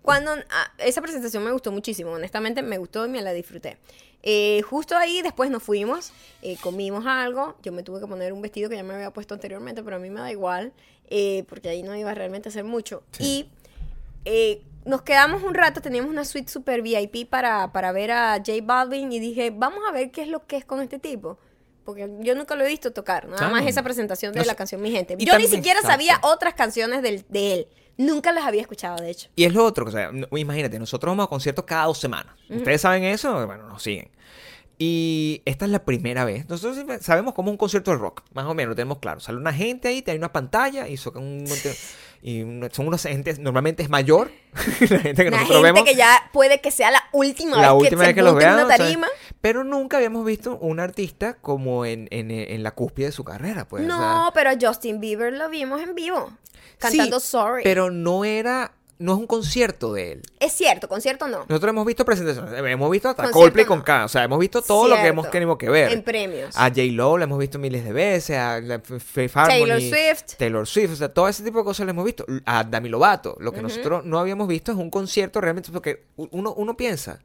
cuando 0.00 0.32
ah, 0.32 0.72
esa 0.78 1.00
presentación 1.02 1.44
me 1.44 1.52
gustó 1.52 1.70
muchísimo, 1.70 2.12
honestamente 2.12 2.62
me 2.62 2.78
gustó 2.78 3.04
y 3.06 3.08
me 3.10 3.20
la 3.22 3.32
disfruté. 3.32 3.78
Eh, 4.22 4.62
justo 4.62 4.96
ahí 4.96 5.20
después 5.22 5.50
nos 5.50 5.62
fuimos, 5.62 6.12
eh, 6.42 6.56
comimos 6.60 7.04
algo, 7.06 7.56
yo 7.62 7.72
me 7.72 7.82
tuve 7.82 8.00
que 8.00 8.06
poner 8.06 8.32
un 8.32 8.40
vestido 8.40 8.70
que 8.70 8.76
ya 8.76 8.82
me 8.84 8.94
había 8.94 9.10
puesto 9.10 9.34
anteriormente, 9.34 9.82
pero 9.82 9.96
a 9.96 9.98
mí 9.98 10.10
me 10.10 10.20
da 10.20 10.30
igual, 10.30 10.72
eh, 11.08 11.44
porque 11.48 11.68
ahí 11.68 11.82
no 11.82 11.94
iba 11.96 12.14
realmente 12.14 12.48
a 12.48 12.50
hacer 12.50 12.64
mucho. 12.64 13.02
Sí. 13.12 13.50
Y 14.24 14.62
nos 14.84 15.02
quedamos 15.02 15.42
un 15.42 15.54
rato, 15.54 15.80
teníamos 15.80 16.10
una 16.10 16.24
suite 16.24 16.50
super 16.50 16.82
VIP 16.82 17.28
para, 17.28 17.72
para 17.72 17.92
ver 17.92 18.10
a 18.12 18.34
J 18.36 18.52
Balvin 18.62 19.12
y 19.12 19.20
dije, 19.20 19.50
vamos 19.50 19.80
a 19.88 19.92
ver 19.92 20.10
qué 20.10 20.22
es 20.22 20.28
lo 20.28 20.46
que 20.46 20.56
es 20.56 20.64
con 20.64 20.80
este 20.80 20.98
tipo. 20.98 21.38
Porque 21.84 22.08
yo 22.20 22.36
nunca 22.36 22.54
lo 22.54 22.64
he 22.64 22.68
visto 22.68 22.92
tocar, 22.92 23.24
nada 23.24 23.38
Claro. 23.38 23.52
más 23.54 23.66
esa 23.66 23.82
presentación 23.82 24.32
de 24.32 24.38
No 24.40 24.44
la 24.46 24.54
canción 24.54 24.80
Mi 24.80 24.92
Gente. 24.92 25.16
Yo 25.18 25.36
ni 25.36 25.48
siquiera 25.48 25.82
sabía 25.82 26.20
otras 26.22 26.54
canciones 26.54 27.02
del- 27.02 27.24
de 27.28 27.54
él. 27.54 27.68
Nunca 27.96 28.32
las 28.32 28.44
había 28.44 28.62
escuchado, 28.62 28.96
de 28.96 29.10
hecho. 29.10 29.28
Y 29.36 29.44
es 29.44 29.52
lo 29.54 29.64
otro, 29.64 29.86
o 29.86 29.90
sea, 29.90 30.10
imagínate, 30.32 30.78
nosotros 30.78 31.10
vamos 31.10 31.26
a 31.26 31.28
conciertos 31.28 31.64
cada 31.64 31.84
dos 31.86 31.98
semanas. 31.98 32.34
Ustedes 32.48 32.80
saben 32.80 33.04
eso, 33.04 33.46
bueno, 33.46 33.68
nos 33.68 33.82
siguen. 33.82 34.10
Y 34.78 35.42
esta 35.44 35.64
es 35.66 35.70
la 35.70 35.84
primera 35.84 36.24
vez. 36.24 36.48
Nosotros 36.48 36.84
sabemos 37.02 37.34
cómo 37.34 37.50
es 37.50 37.52
un 37.52 37.56
concierto 37.58 37.92
de 37.92 37.98
rock, 37.98 38.22
más 38.32 38.46
o 38.46 38.54
menos, 38.54 38.70
lo 38.70 38.74
tenemos 38.74 38.98
claro. 38.98 39.20
Sale 39.20 39.38
una 39.38 39.52
gente 39.52 39.88
ahí, 39.88 40.02
tiene 40.02 40.18
una 40.18 40.32
pantalla 40.32 40.88
y, 40.88 40.96
son 40.96 41.18
un 41.18 41.44
y 42.22 42.40
son 42.72 42.88
unos 42.88 43.02
gente, 43.02 43.36
normalmente 43.38 43.82
es 43.82 43.90
mayor, 43.90 44.32
la 44.80 44.98
gente 44.98 45.22
que 45.22 45.28
Una 45.28 45.38
nosotros 45.42 45.62
gente 45.64 45.72
vemos. 45.72 45.84
que 45.84 45.94
ya 45.94 46.30
puede 46.32 46.60
que 46.60 46.70
sea 46.70 46.90
la 46.90 47.02
última 47.12 47.60
la 47.60 47.72
vez 47.74 47.82
última 47.82 48.00
que 48.02 48.06
vez 48.06 48.14
que 48.16 48.22
los 48.22 48.34
vean. 48.34 48.54
una 48.54 48.64
o 48.64 48.68
sea, 48.68 48.78
tarima. 48.78 49.06
pero 49.40 49.62
nunca 49.62 49.98
habíamos 49.98 50.24
visto 50.24 50.56
un 50.58 50.80
artista 50.80 51.34
como 51.34 51.84
en, 51.84 52.08
en, 52.10 52.30
en 52.30 52.62
la 52.62 52.72
cúspide 52.72 53.06
de 53.06 53.12
su 53.12 53.22
carrera, 53.24 53.68
pues. 53.68 53.84
o 53.84 53.86
sea, 53.86 53.96
no, 53.96 54.30
pero 54.34 54.50
a 54.50 54.54
Justin 54.60 54.98
Bieber 55.00 55.32
lo 55.32 55.48
vimos 55.48 55.80
en 55.80 55.94
vivo. 55.94 56.32
Cantando 56.82 57.20
sí, 57.20 57.28
Sorry. 57.28 57.62
Pero 57.62 57.90
no 57.90 58.24
era, 58.24 58.72
no 58.98 59.12
es 59.14 59.18
un 59.18 59.26
concierto 59.26 59.92
de 59.92 60.12
él. 60.12 60.22
Es 60.40 60.52
cierto, 60.52 60.88
concierto 60.88 61.28
no. 61.28 61.44
Nosotros 61.48 61.70
hemos 61.70 61.86
visto 61.86 62.04
presentaciones, 62.04 62.52
hemos 62.54 62.90
visto 62.90 63.08
hasta 63.08 63.22
Concierto 63.22 63.40
Coldplay 63.40 63.64
con. 63.64 63.82
K, 63.82 64.04
o 64.04 64.08
sea, 64.08 64.24
hemos 64.24 64.38
visto 64.38 64.62
todo 64.62 64.88
lo 64.88 64.96
que 64.96 65.06
hemos 65.06 65.30
tenido 65.30 65.56
que 65.56 65.70
ver. 65.70 65.92
En 65.92 66.02
premios. 66.02 66.56
A 66.56 66.68
J. 66.68 66.82
Lo 66.92 67.16
la 67.18 67.24
hemos 67.24 67.38
visto 67.38 67.58
miles 67.58 67.84
de 67.84 67.92
veces, 67.92 68.36
a 68.36 68.60
Faith 68.98 69.32
Harmony, 69.34 69.58
Taylor 69.58 69.80
Swift. 69.80 70.36
Taylor 70.36 70.66
Swift, 70.66 70.92
o 70.92 70.96
sea, 70.96 71.08
todo 71.12 71.28
ese 71.28 71.42
tipo 71.42 71.58
de 71.58 71.64
cosas 71.64 71.86
la 71.86 71.90
hemos 71.90 72.04
visto. 72.04 72.26
A 72.44 72.64
Dami 72.64 72.88
Lovato, 72.88 73.36
lo 73.40 73.52
que 73.52 73.62
nosotros 73.62 74.04
no 74.04 74.18
habíamos 74.18 74.48
visto 74.48 74.72
es 74.72 74.78
un 74.78 74.90
concierto 74.90 75.40
realmente, 75.40 75.70
porque 75.72 76.06
uno, 76.16 76.54
uno 76.54 76.76
piensa, 76.76 77.20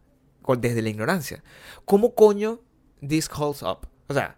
desde 0.55 0.81
la 0.81 0.89
ignorancia, 0.89 1.43
¿cómo 1.85 2.15
coño 2.15 2.61
this 3.05 3.29
holds 3.35 3.61
up? 3.61 3.87
O 4.07 4.13
sea, 4.13 4.37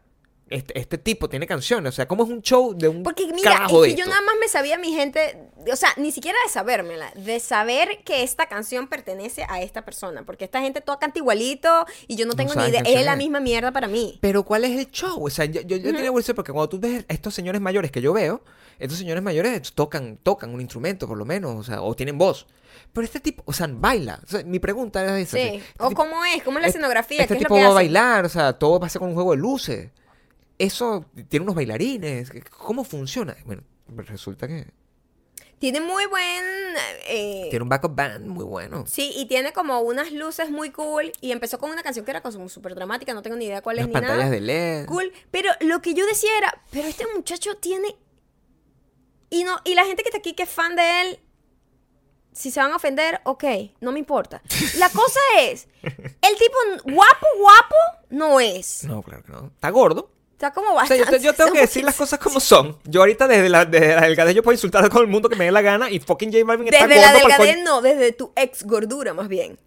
este, 0.50 0.80
este 0.80 0.98
tipo 0.98 1.30
tiene 1.30 1.46
canciones, 1.48 1.94
o 1.94 1.96
sea, 1.96 2.08
¿cómo 2.08 2.24
es 2.24 2.30
un 2.30 2.42
show 2.42 2.74
de 2.76 2.88
un 2.88 3.04
Porque 3.04 3.28
mira, 3.34 3.54
carajo 3.54 3.84
es 3.86 3.92
de 3.92 3.96
que 3.96 4.00
yo 4.02 4.06
esto? 4.06 4.16
nada 4.16 4.26
más 4.26 4.36
me 4.40 4.48
sabía 4.48 4.78
mi 4.78 4.92
gente, 4.94 5.50
o 5.72 5.76
sea, 5.76 5.90
ni 5.98 6.12
siquiera 6.12 6.38
de 6.46 6.52
sabérmela, 6.52 7.12
de 7.16 7.40
saber 7.40 8.04
que 8.04 8.24
esta 8.24 8.48
canción 8.48 8.88
pertenece 8.88 9.46
a 9.50 9.62
esta 9.62 9.86
persona, 9.86 10.24
porque 10.26 10.46
esta 10.46 10.62
gente 10.62 10.82
toda 10.82 11.00
canta 11.00 11.20
igualito 11.20 11.86
y 12.08 12.16
yo 12.16 12.26
no 12.26 12.32
No 12.32 12.36
tengo 12.38 12.50
ni 12.56 12.62
saben 12.62 12.70
idea, 12.86 13.00
es 13.00 13.06
la 13.06 13.12
es. 13.14 13.18
misma 13.18 13.40
mierda 13.40 13.72
para 13.72 13.88
mí. 13.88 14.18
Pero 14.22 14.44
¿cuál 14.44 14.66
es 14.66 14.78
el 14.78 14.90
show? 14.92 15.24
O 15.26 15.30
sea, 15.30 15.46
yo, 15.46 15.62
yo, 15.62 15.78
yo 15.78 15.94
tenía 15.94 16.10
curiosidad 16.10 16.36
porque 16.36 16.52
cuando 16.52 16.70
tú 16.70 16.80
ves 16.80 17.06
a 17.08 17.14
estos 17.14 17.34
señores 17.34 17.62
mayores 17.62 17.92
que 17.92 18.02
yo 18.02 18.14
veo, 18.14 18.44
estos 18.80 18.98
señores 18.98 19.22
mayores 19.22 19.72
tocan, 19.74 20.18
tocan 20.24 20.54
un 20.54 20.62
instrumento 20.62 21.08
por 21.08 21.18
lo 21.18 21.26
menos, 21.26 21.56
o 21.56 21.64
sea, 21.64 21.82
o 21.82 21.96
tienen 21.96 22.18
voz. 22.18 22.48
Pero 22.94 23.06
este 23.06 23.20
tipo, 23.20 23.44
o 23.46 23.54
sea, 23.54 23.68
baila. 23.70 24.20
O 24.24 24.28
sea, 24.28 24.44
mi 24.44 24.58
pregunta 24.60 25.02
era 25.04 25.20
esa. 25.20 25.38
Sí. 25.38 25.44
Este 25.44 25.64
O 25.80 25.90
tipo- 25.90 26.02
cómo 26.04 26.24
es, 26.26 26.42
cómo 26.44 26.58
es 26.58 26.62
la 26.62 26.68
este- 26.68 26.80
escenografía, 26.80 27.22
Este 27.22 27.34
qué 27.36 27.38
es 27.40 27.40
tipo 27.46 27.54
lo 27.54 27.58
que 27.58 27.62
va 27.64 27.68
a 27.68 27.72
hace. 27.72 27.76
bailar, 27.76 28.26
o 28.26 28.30
sea, 28.30 28.54
todo 28.54 28.84
a 28.84 28.90
ser 28.90 29.00
con 29.00 29.10
un 29.10 29.16
juego 29.16 29.32
de 29.32 29.38
luces. 29.38 29.90
Eso 30.60 31.06
tiene 31.30 31.44
unos 31.44 31.56
bailarines. 31.56 32.32
¿Cómo 32.58 32.84
funciona? 32.84 33.36
Bueno, 33.46 33.64
resulta 33.88 34.46
que 34.48 34.68
Tiene 35.58 35.80
muy 35.80 36.06
buen... 36.06 36.44
eh, 37.08 37.48
tiene 37.50 37.64
un 37.64 37.70
backup 37.70 37.96
band 37.96 38.28
muy 38.28 38.44
bueno. 38.44 38.84
Sí, 38.86 39.12
y 39.16 39.26
tiene 39.28 39.54
como 39.54 39.80
unas 39.80 40.12
luces 40.12 40.52
muy 40.52 40.72
cool. 40.72 41.12
Y 41.22 41.32
empezó 41.32 41.60
con 41.60 41.72
una 41.72 41.82
canción 41.82 42.04
que 42.04 42.12
era 42.12 42.22
como 42.22 42.50
súper 42.50 42.76
dramática, 42.76 43.14
no 43.14 43.22
tengo 43.22 43.38
ni 43.38 43.46
idea 43.46 43.62
cuál 43.62 43.80
es 43.80 43.88
ni 43.88 43.94
pantallas 43.94 44.18
nada. 44.18 44.30
de 44.30 44.42
LED. 44.42 44.86
Cool. 44.86 45.12
Pero 45.32 45.50
lo 45.62 45.82
que 45.82 45.94
yo 45.94 46.06
decía 46.06 46.30
era, 46.38 46.62
pero 46.72 46.88
este 46.90 47.06
muchacho 47.16 47.56
tiene. 47.56 47.96
Y 49.30 49.46
no, 49.46 49.58
y 49.64 49.76
la 49.76 49.86
gente 49.86 50.04
que 50.04 50.10
está 50.10 50.20
aquí 50.20 50.34
que 50.34 50.44
es 50.44 50.50
fan 50.50 50.76
de 50.76 51.02
él, 51.02 51.20
si 52.34 52.52
se 52.52 52.60
van 52.60 52.72
a 52.74 52.76
ofender, 52.76 53.22
ok, 53.24 53.44
no 53.80 53.92
me 53.94 54.00
importa. 54.00 54.42
La 54.78 54.90
cosa 54.94 55.20
es, 55.40 55.68
el 55.84 56.36
tipo 56.38 56.58
guapo, 56.84 57.26
guapo 57.40 57.76
no 58.10 58.40
es. 58.42 58.84
No, 58.84 59.02
claro 59.04 59.24
que 59.24 59.32
no. 59.32 59.48
Está 59.48 59.70
gordo. 59.70 60.12
Está 60.40 60.52
como 60.52 60.68
O 60.70 60.72
sea, 60.72 60.96
bastante. 60.98 61.04
yo, 61.06 61.12
te- 61.18 61.20
yo 61.20 61.34
tengo 61.34 61.52
que 61.52 61.60
decir 61.60 61.84
las 61.84 61.96
cosas 61.96 62.18
como 62.18 62.40
son. 62.40 62.78
Yo 62.86 63.02
ahorita 63.02 63.28
desde 63.28 63.50
la, 63.50 63.66
desde 63.66 63.94
la 63.96 64.02
delgadez 64.04 64.34
yo 64.36 64.42
puedo 64.42 64.54
insultar 64.54 64.86
a 64.86 64.90
todo 64.90 65.02
el 65.02 65.08
mundo 65.10 65.28
que 65.28 65.36
me 65.36 65.44
dé 65.44 65.52
la 65.52 65.62
gana 65.62 65.90
y 65.92 66.00
fucking 66.00 66.32
J 66.32 66.46
Balvin 66.46 66.70
está 66.74 66.88
Desde 66.88 67.02
la 67.02 67.12
delgadez, 67.12 67.58
no, 67.62 67.82
desde 67.82 68.14
tu 68.14 68.32
ex 68.38 68.64
gordura, 68.64 69.14
más 69.14 69.28
bien. 69.28 69.60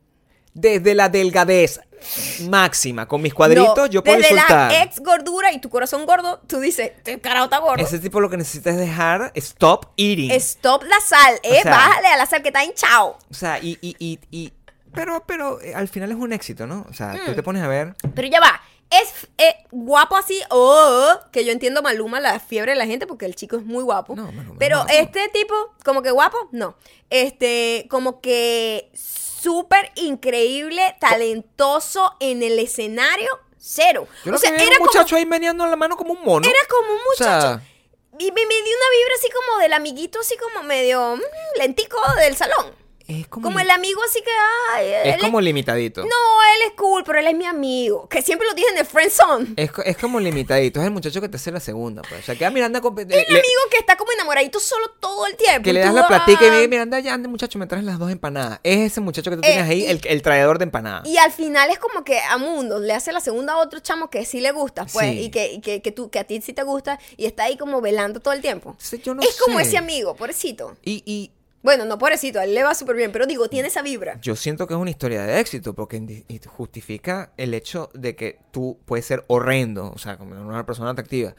Desde 0.55 0.95
la 0.95 1.11
delgadez 1.11 1.79
máxima, 2.49 3.07
con 3.07 3.21
mis 3.23 3.35
cuadritos, 3.35 3.77
No, 3.77 3.87
yo 3.87 4.03
puedo 4.03 4.17
desde 4.17 4.33
insultar. 4.33 4.73
la 4.73 4.83
ex 4.83 4.99
gordura 5.01 5.53
y 5.53 5.61
tu 5.61 5.69
corazón 5.69 6.07
gordo, 6.07 6.41
tú 6.47 6.59
dices, 6.61 6.93
este 6.97 7.21
carajo 7.21 7.45
está 7.45 7.59
gordo. 7.59 7.83
Ese 7.85 7.99
tipo 7.99 8.21
lo 8.21 8.31
que 8.31 8.37
necesita 8.39 8.71
es 8.71 8.77
dejar 8.79 9.31
stop 9.35 9.89
eating. 9.97 10.31
Stop 10.33 10.85
la 10.85 11.01
sal, 11.01 11.39
eh, 11.43 11.61
sea- 11.63 11.71
bájale 11.71 12.09
a 12.09 12.17
la 12.17 12.27
sal 12.27 12.43
que 12.43 12.49
está 12.49 12.65
hinchado. 12.65 13.19
O 13.31 13.35
sea, 13.35 13.59
y, 13.59 13.79
y, 13.81 13.95
y, 13.99 14.19
y- 14.31 14.53
pero, 14.95 15.23
pero 15.27 15.61
eh, 15.61 15.75
al 15.75 15.89
final 15.89 16.11
es 16.11 16.17
un 16.17 16.33
éxito, 16.33 16.67
¿no? 16.67 16.87
O 16.91 16.93
sea, 16.93 17.09
Mm. 17.15 17.27
tú 17.27 17.35
te 17.35 17.43
pones 17.43 17.63
a 17.63 17.69
ver. 17.69 17.95
Pero 18.15 18.29
ya 18.29 18.41
va. 18.41 18.61
Es 18.93 19.27
eh, 19.39 19.57
guapo 19.71 20.17
así, 20.17 20.41
oh, 20.51 21.15
que 21.33 21.45
yo 21.45 21.53
entiendo 21.53 21.81
Maluma 21.83 22.21
la 22.21 22.39
fiebre 22.41 22.73
de 22.73 22.77
la 22.79 22.87
gente 22.87 23.07
porque 23.07 23.25
el 23.25 23.35
chico 23.35 23.57
es 23.57 23.65
muy 23.65 23.83
guapo. 23.83 24.15
No, 24.15 24.31
Maluma 24.33 24.57
Pero 24.59 24.85
este 24.91 25.29
tipo, 25.31 25.55
como 25.85 26.03
que 26.03 26.11
guapo, 26.11 26.37
no. 26.53 26.77
Este, 27.09 27.87
como 27.91 28.21
que 28.21 28.91
súper 28.95 29.91
increíble, 29.97 30.95
talentoso 31.01 32.15
en 32.21 32.43
el 32.43 32.59
escenario, 32.59 33.29
cero. 33.59 34.07
Yo 34.25 34.31
o 34.31 34.33
lo 34.33 34.39
sea, 34.39 34.51
que 34.51 34.57
vi 34.57 34.63
era 34.63 34.73
un 34.73 34.79
como, 34.79 34.91
muchacho 34.93 35.17
ahí 35.17 35.27
meneando 35.27 35.67
la 35.67 35.77
mano 35.77 35.97
como 35.97 36.13
un 36.13 36.23
mono. 36.23 36.47
era 36.49 36.59
como 36.69 36.93
un 36.93 37.01
O 37.01 37.17
sea, 37.17 37.37
muchacho. 37.37 37.61
y 38.19 38.31
me, 38.31 38.47
me 38.47 38.55
dio 38.55 38.77
una 38.77 38.91
vibra 38.99 39.15
así 39.19 39.29
como 39.31 39.59
del 39.59 39.73
amiguito, 39.73 40.21
así 40.21 40.37
como 40.37 40.63
medio 40.65 41.17
mm, 41.17 41.59
lentico 41.59 41.99
del 42.19 42.37
salón. 42.37 42.82
Es 43.21 43.29
como, 43.29 43.45
Como 43.45 43.61
el 43.61 43.71
amigo 43.71 44.01
así 44.09 44.21
que, 44.23 44.31
ay, 44.75 44.87
es 45.11 45.15
él 45.17 45.21
como 45.21 45.41
limitadito. 45.41 46.03
No, 46.03 46.09
él 46.09 46.69
es 46.69 46.73
cool, 46.77 47.05
pero 47.05 47.19
él 47.21 47.27
es 47.27 47.37
mi 47.37 47.45
amigo. 47.47 48.09
Que 48.09 48.23
siempre 48.23 48.47
lo 48.49 48.55
dicen 48.55 48.75
de 48.75 48.85
friendzone. 48.85 49.55
Es, 49.57 49.71
co- 49.71 49.83
es 49.83 49.97
como 49.97 50.19
limitadito. 50.21 50.81
Es 50.81 50.87
el 50.87 50.93
muchacho 50.93 51.21
que 51.21 51.29
te 51.29 51.37
hace 51.37 51.51
la 51.53 51.61
segunda, 51.61 52.03
pues. 52.03 52.21
O 52.21 52.25
sea, 52.25 52.35
queda 52.37 52.51
Miranda 52.51 52.81
con. 52.81 52.99
El 52.99 53.09
le- 53.09 53.21
amigo 53.23 53.61
que 53.71 53.79
está 53.79 53.97
como 53.97 54.13
enamoradito 54.13 54.61
solo 54.61 54.89
todo 55.01 55.27
el 55.27 55.37
tiempo. 55.37 55.63
que 55.65 55.73
le 55.73 55.81
das 55.81 55.91
tú, 55.91 55.97
la 55.97 56.09
platica 56.09 56.45
y 56.45 56.49
ah, 56.49 56.51
me 56.51 56.57
dice, 56.57 56.69
Miranda, 56.69 57.01
ya 57.01 57.15
ande, 57.15 57.29
muchacho, 57.29 57.59
me 57.59 57.67
traes 57.67 57.85
las 57.85 57.99
dos 57.99 58.11
empanadas. 58.11 58.61
Es 58.63 58.79
ese 58.93 59.01
muchacho 59.01 59.31
que 59.31 59.37
tú 59.37 59.43
Eh, 59.45 59.53
tienes 59.53 59.69
ahí, 59.69 59.83
y- 59.83 59.87
el, 59.87 60.01
el 60.05 60.23
traidor 60.23 60.59
de 60.59 60.65
empanadas. 60.65 61.07
Y 61.09 61.17
al 61.19 61.33
final 61.33 61.71
es 61.71 61.79
como 61.79 62.05
que 62.05 62.19
a 62.21 62.39
Mundo 62.39 62.79
le 62.79 62.93
hace 62.93 63.13
la 63.13 63.21
segunda 63.21 63.55
a 63.55 63.59
otro 63.59 63.81
chamo 63.81 64.11
que 64.11 64.25
sí 64.25 64.41
le 64.41 64.53
gusta, 64.53 64.87
pues, 64.87 65.07
Sí. 65.11 65.19
y, 65.25 65.31
que, 65.31 65.53
y 65.53 65.61
que, 65.61 65.83
que 65.83 65.93
tú, 65.93 66.11
que 66.11 66.19
a 66.19 66.25
ti 66.25 66.41
sí 66.43 66.53
te 66.53 66.63
gusta, 66.63 66.99
y 67.17 67.27
está 67.27 67.45
ahí 67.45 67.57
como 67.57 67.81
velando 67.81 68.21
todo 68.21 68.35
el 68.35 68.41
tiempo. 68.41 68.77
Yo 69.05 69.15
no 69.15 69.23
es 69.23 69.37
como 69.41 69.59
ese 69.61 69.77
amigo, 69.79 70.15
pobrecito. 70.15 70.77
Y, 70.85 71.03
y 71.07 71.31
Bueno, 71.63 71.85
no 71.85 71.97
pobrecito, 71.99 72.41
a 72.41 72.45
él 72.45 72.55
le 72.55 72.63
va 72.65 72.75
súper 72.75 72.97
bien, 72.97 73.13
pero 73.13 73.27
digo, 73.27 73.49
tiene 73.49 73.69
esa 73.69 73.83
vibra. 73.83 74.19
yo 74.21 74.35
siento 74.35 74.67
que 74.67 74.75
es 74.75 74.81
una 74.81 74.91
historia 74.91 75.23
de 75.23 75.39
éxito 75.39 75.75
porque 75.75 76.25
justifica 76.47 77.33
el 77.37 77.55
hecho 77.55 77.91
de 77.95 78.17
que 78.17 78.41
tú 78.51 78.81
puedes 78.85 79.07
ser 79.07 79.25
horrendo, 79.29 79.93
o 79.95 79.99
sea, 79.99 80.17
como 80.19 80.35
una 80.35 80.67
persona 80.67 80.91
atractiva. 80.91 81.35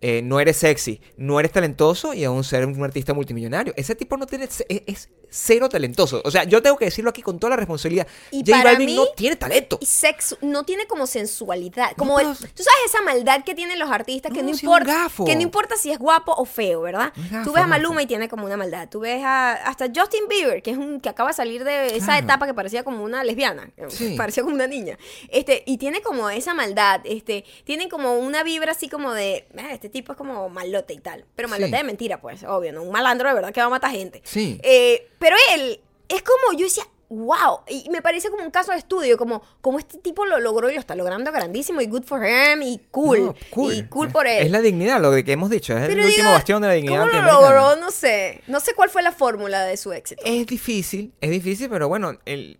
eh, 0.00 0.22
no 0.22 0.40
eres 0.40 0.56
sexy, 0.56 1.00
no 1.18 1.38
eres 1.38 1.52
talentoso 1.52 2.14
y 2.14 2.24
aún 2.24 2.42
ser 2.42 2.64
un 2.66 2.82
artista 2.82 3.12
multimillonario. 3.12 3.74
Ese 3.76 3.94
tipo 3.94 4.16
no 4.16 4.26
tiene, 4.26 4.48
es 4.86 5.10
cero 5.30 5.68
talentoso. 5.68 6.20
O 6.24 6.30
sea, 6.30 6.44
yo 6.44 6.60
tengo 6.62 6.76
que 6.76 6.84
decirlo 6.86 7.10
aquí 7.10 7.22
con 7.22 7.38
toda 7.38 7.50
la 7.50 7.56
responsabilidad. 7.56 8.06
Y 8.30 8.40
J 8.40 8.50
para 8.52 8.64
Balvin 8.72 8.86
mí- 8.86 8.96
no 8.96 9.06
tiene 9.16 9.36
talento. 9.36 9.78
Y 9.80 9.86
sexo, 9.86 10.36
no 10.42 10.64
tiene 10.64 10.86
como 10.86 11.06
sensualidad. 11.06 11.92
Como 11.96 12.14
No, 12.20 12.30
el- 12.30 12.36
pero- 12.38 12.52
tú 12.54 12.62
sabes 12.62 12.80
esa 12.86 13.02
maldad 13.02 13.44
que 13.44 13.54
tienen 13.54 13.78
los 13.78 13.90
artistas, 13.90 14.32
que 14.32 14.42
No, 14.42 14.52
si 14.54 14.64
importa. 14.66 15.08
Que 15.24 15.34
no 15.36 15.42
importa 15.42 15.76
si 15.76 15.90
es 15.92 15.98
guapo 15.98 16.32
o 16.36 16.44
feo, 16.44 16.82
¿verdad? 16.82 17.12
Gafo, 17.30 17.44
tú 17.44 17.52
ves 17.52 17.58
a 17.62 17.66
gafo. 17.66 17.68
Maluma 17.68 18.02
y 18.02 18.06
tiene 18.06 18.28
como 18.28 18.44
una 18.46 18.56
maldad. 18.56 18.88
Tú 18.90 19.00
ves 19.00 19.22
a, 19.24 19.52
hasta 19.52 19.86
Justin 19.94 20.28
Bieber, 20.28 20.62
que 20.62 20.72
es 20.72 20.76
un 20.76 21.00
que 21.00 21.08
acaba 21.08 21.30
de 21.30 21.34
salir 21.34 21.64
de 21.64 21.96
esa 21.96 22.06
Claro. 22.06 22.24
etapa 22.24 22.46
que 22.46 22.54
parecía 22.54 22.82
como 22.84 23.02
una 23.04 23.22
lesbiana. 23.24 23.70
Sí. 23.88 24.16
Parecía 24.20 24.42
como 24.42 24.54
una 24.54 24.66
niña. 24.66 24.98
Este, 25.28 25.62
y 25.66 25.78
tiene 25.78 26.02
como 26.02 26.28
esa 26.30 26.54
maldad. 26.54 27.00
Este, 27.04 27.44
tiene 27.64 27.88
como 27.88 28.18
una 28.18 28.42
vibra 28.42 28.72
así 28.72 28.88
como 28.88 29.12
de. 29.12 29.46
"Ah, 29.56 29.72
este 29.72 29.88
tipo 29.88 30.12
es 30.12 30.18
como 30.18 30.48
malote 30.48 30.92
y 30.94 30.98
tal. 30.98 31.24
Pero 31.36 31.48
malote 31.48 31.70
Sí. 31.70 31.76
de 31.76 31.84
mentira, 31.84 32.20
pues, 32.20 32.42
obvio, 32.44 32.72
¿no? 32.72 32.82
Un 32.82 32.90
malandro 32.90 33.28
de 33.28 33.34
verdad 33.34 33.52
que 33.52 33.60
va 33.60 33.66
a 33.66 33.70
matar 33.70 33.90
gente. 33.92 34.20
Sí. 34.24 34.58
Eh, 34.62 35.08
pero 35.20 35.36
él 35.54 35.80
es 36.08 36.22
como, 36.22 36.58
yo 36.58 36.64
decía, 36.64 36.82
wow, 37.08 37.60
y 37.68 37.88
me 37.90 38.02
parece 38.02 38.30
como 38.30 38.42
un 38.44 38.50
caso 38.50 38.70
de 38.72 38.78
estudio, 38.78 39.16
como, 39.18 39.42
como 39.60 39.78
este 39.78 39.98
tipo 39.98 40.24
lo 40.26 40.38
logró 40.40 40.70
y 40.70 40.74
lo 40.74 40.80
está 40.80 40.94
logrando 40.94 41.30
grandísimo 41.32 41.80
y 41.80 41.86
good 41.86 42.04
for 42.04 42.20
him 42.24 42.62
y 42.62 42.80
cool. 42.90 43.26
No, 43.26 43.34
cool. 43.50 43.74
Y 43.74 43.82
cool 43.88 44.10
por 44.10 44.26
él. 44.26 44.44
Es 44.46 44.50
la 44.50 44.60
dignidad, 44.60 45.00
lo 45.00 45.10
que 45.12 45.32
hemos 45.32 45.50
dicho. 45.50 45.76
Es 45.76 45.88
Pero 45.88 46.02
el 46.02 46.06
último 46.08 46.30
bastión 46.32 46.62
de 46.62 46.68
la 46.68 46.74
dignidad 46.74 47.08
¿Cómo 47.08 47.20
lo 47.22 47.32
logró? 47.40 47.76
No 47.76 47.90
sé. 47.90 48.42
No 48.46 48.60
sé 48.60 48.74
cuál 48.74 48.90
fue 48.90 49.02
la 49.02 49.12
fórmula 49.12 49.64
de 49.64 49.76
su 49.76 49.92
éxito. 49.92 50.22
Es 50.24 50.46
difícil, 50.46 51.12
es 51.20 51.30
difícil, 51.30 51.68
pero 51.68 51.88
bueno, 51.88 52.12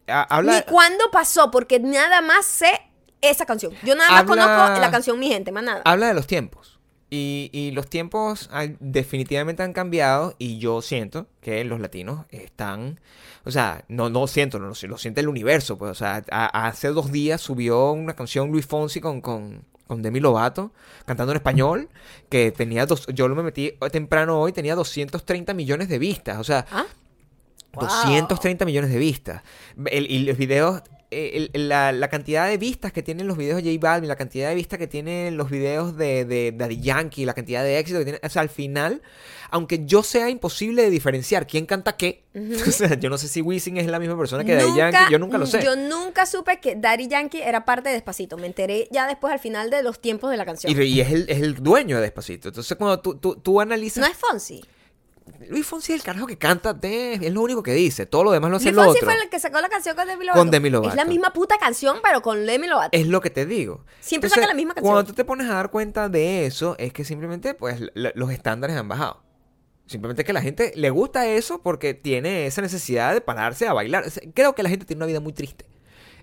a- 0.09 0.23
habla... 0.37 0.57
Ni 0.57 0.63
cuándo 0.63 1.11
pasó, 1.13 1.51
porque 1.53 1.79
nada 1.79 2.21
más 2.21 2.45
sé 2.45 2.73
esa 3.21 3.47
canción. 3.47 3.73
Yo 3.85 3.95
nada 3.95 4.11
más 4.11 4.21
Habla- 4.23 4.45
conozco 4.47 4.81
la 4.81 4.91
canción 4.91 5.19
Mi 5.19 5.29
Gente, 5.29 5.53
más 5.53 5.63
nada. 5.63 5.83
habla 5.85 6.09
de 6.09 6.15
los 6.15 6.27
tiempos. 6.27 6.80
Y, 7.13 7.51
y 7.53 7.73
los 7.73 7.89
tiempos 7.89 8.49
definitivamente 8.79 9.65
han 9.65 9.73
cambiado 9.73 10.37
y 10.39 10.59
yo 10.59 10.81
siento 10.81 11.27
que 11.41 11.65
los 11.65 11.81
latinos 11.81 12.25
están, 12.31 13.01
o 13.45 13.51
sea, 13.51 13.85
no, 13.89 14.09
no 14.11 14.29
siento, 14.29 14.61
no, 14.61 14.69
lo, 14.69 14.75
lo 14.89 14.97
siente 14.99 15.21
el 15.21 15.29
universo, 15.29 15.77
pues, 15.77 15.91
o 15.91 15.95
sea, 15.97 16.23
a- 16.31 16.69
hace 16.69 16.89
dos 16.89 17.11
días 17.11 17.41
subió 17.41 17.91
una 17.91 18.15
canción 18.15 18.53
Luis 18.53 18.65
Fonsi 18.67 19.01
con, 19.01 19.21
con, 19.21 19.65
con 19.89 20.03
Demi 20.03 20.21
Lovato 20.21 20.73
cantando 21.05 21.33
en 21.33 21.39
español, 21.39 21.89
que 22.29 22.53
tenía 22.53 22.87
dos, 22.87 23.07
yo 23.09 23.27
lo 23.27 23.35
me 23.35 23.43
metí 23.43 23.73
temprano 23.91 24.41
hoy, 24.41 24.53
tenía 24.53 24.77
230 24.77 25.53
millones 25.53 25.89
de 25.89 25.99
vistas, 25.99 26.39
o 26.39 26.45
sea, 26.45 26.65
¿Ah? 26.71 26.87
Wow. 27.73 27.85
230 27.87 28.65
millones 28.65 28.91
de 28.91 28.99
vistas. 28.99 29.43
El- 29.87 30.11
y 30.11 30.21
los 30.25 30.37
videos 30.37 30.83
eh, 31.11 31.49
el- 31.53 31.69
la, 31.69 31.93
la 31.93 32.09
cantidad 32.09 32.47
de 32.49 32.57
vistas 32.57 32.93
que 32.93 33.03
tienen 33.03 33.27
los 33.27 33.37
videos 33.37 33.63
de 33.63 33.71
J 33.75 33.81
Balvin, 33.81 34.09
la 34.09 34.17
cantidad 34.17 34.49
de 34.49 34.55
vistas 34.55 34.79
que 34.79 34.87
tienen 34.87 35.37
los 35.37 35.51
videos 35.51 35.97
de, 35.97 36.25
de 36.25 36.53
Daddy 36.53 36.81
Yankee, 36.81 37.25
la 37.25 37.35
cantidad 37.35 37.63
de 37.65 37.79
éxito 37.79 37.99
que 37.99 38.05
tiene, 38.05 38.21
o 38.23 38.29
sea, 38.29 38.43
al 38.43 38.49
final, 38.49 39.03
aunque 39.51 39.85
yo 39.85 40.03
sea 40.03 40.29
imposible 40.31 40.83
de 40.83 40.91
diferenciar 40.91 41.47
quién 41.47 41.67
canta 41.67 41.97
qué, 41.97 42.23
o 42.67 42.71
sea, 42.71 42.95
yo 42.99 43.11
no 43.11 43.19
sé 43.19 43.29
si 43.29 43.41
Wisin 43.41 43.77
es 43.77 43.87
la 43.89 43.99
misma 43.99 44.17
persona 44.17 44.45
que 44.45 44.55
Daddy 44.55 44.77
Yankee, 44.77 45.13
yo 45.13 45.19
nunca 45.19 45.39
lo 45.39 45.47
sé. 45.47 45.63
Yo 45.65 45.75
nunca 45.77 46.27
supe 46.27 46.61
que 46.61 46.77
Daddy 46.77 47.09
Yankee 47.09 47.41
era 47.43 47.65
parte 47.65 47.89
de 47.89 47.97
Despacito. 47.97 48.37
Me 48.37 48.47
enteré 48.47 48.87
ya 48.91 49.07
después 49.09 49.33
al 49.33 49.41
final 49.41 49.71
de 49.71 49.83
los 49.83 50.01
tiempos 50.01 50.31
de 50.31 50.37
la 50.37 50.45
canción. 50.45 50.73
Y, 50.73 50.83
y 50.85 51.01
es, 51.01 51.11
el, 51.11 51.27
es 51.29 51.41
el 51.43 51.55
dueño 51.57 51.97
de 51.97 52.03
Despacito. 52.03 52.49
Entonces, 52.49 52.77
cuando 52.77 53.01
tú, 53.01 53.17
tú, 53.17 53.35
tú 53.37 53.61
analizas. 53.61 54.01
no 54.05 54.07
es 54.11 54.17
Fonsi. 54.17 54.65
Luis 55.49 55.67
Fonsi 55.67 55.93
es 55.93 56.01
el 56.01 56.05
carajo 56.05 56.27
que 56.27 56.37
canta, 56.37 56.75
de- 56.75 57.15
es 57.15 57.33
lo 57.33 57.41
único 57.41 57.63
que 57.63 57.73
dice. 57.73 58.05
Todo 58.07 58.25
lo 58.25 58.31
demás 58.31 58.51
lo 58.51 58.57
hace 58.59 58.73
Luis 58.73 58.85
Fonsi 58.85 59.01
fue 59.05 59.15
el 59.23 59.31
que 59.31 59.41
sacó 59.41 59.61
la 59.61 59.69
canción 59.69 59.97
con 59.97 60.07
Demi 60.07 60.25
Lovato. 60.27 60.39
Con 60.41 60.51
Demi 60.51 60.69
Lovato. 60.71 60.91
Es 60.91 60.97
la 60.97 61.05
misma 61.07 61.33
puta 61.33 61.57
canción, 61.59 61.99
pero 62.03 62.21
con 62.21 62.45
Demi 62.45 62.67
Lovato. 62.67 62.91
Es 62.97 63.07
lo 63.07 63.21
que 63.21 63.31
te 63.31 63.47
digo. 63.47 63.85
Siempre 64.01 64.29
saca 64.29 64.47
la 64.47 64.55
misma 64.55 64.75
canción. 64.75 64.93
Cuando 64.93 65.09
tú 65.11 65.15
te 65.15 65.25
pones 65.25 65.49
a 65.49 65.55
dar 65.55 65.71
cuenta 65.71 66.09
de 66.11 66.45
eso, 66.47 66.77
es 66.79 66.93
que 66.93 67.05
simplemente, 67.05 67.55
pues, 67.55 67.81
los 67.95 68.31
estándares 68.31 68.77
han 68.77 68.89
bajado. 68.89 69.23
Simplemente 69.87 70.25
que 70.25 70.33
la 70.33 70.43
gente 70.43 70.73
le 70.77 70.91
gusta 70.91 71.27
eso 71.27 71.63
porque 71.63 71.95
tiene 71.95 72.47
esa 72.47 72.61
necesidad 72.63 73.13
de 73.15 73.21
pararse 73.21 73.67
a 73.67 73.73
bailar. 73.73 74.05
Creo 74.35 74.55
que 74.55 74.63
la 74.63 74.69
gente 74.69 74.85
tiene 74.85 74.99
una 74.99 75.07
vida 75.07 75.21
muy 75.21 75.33
triste. 75.33 75.65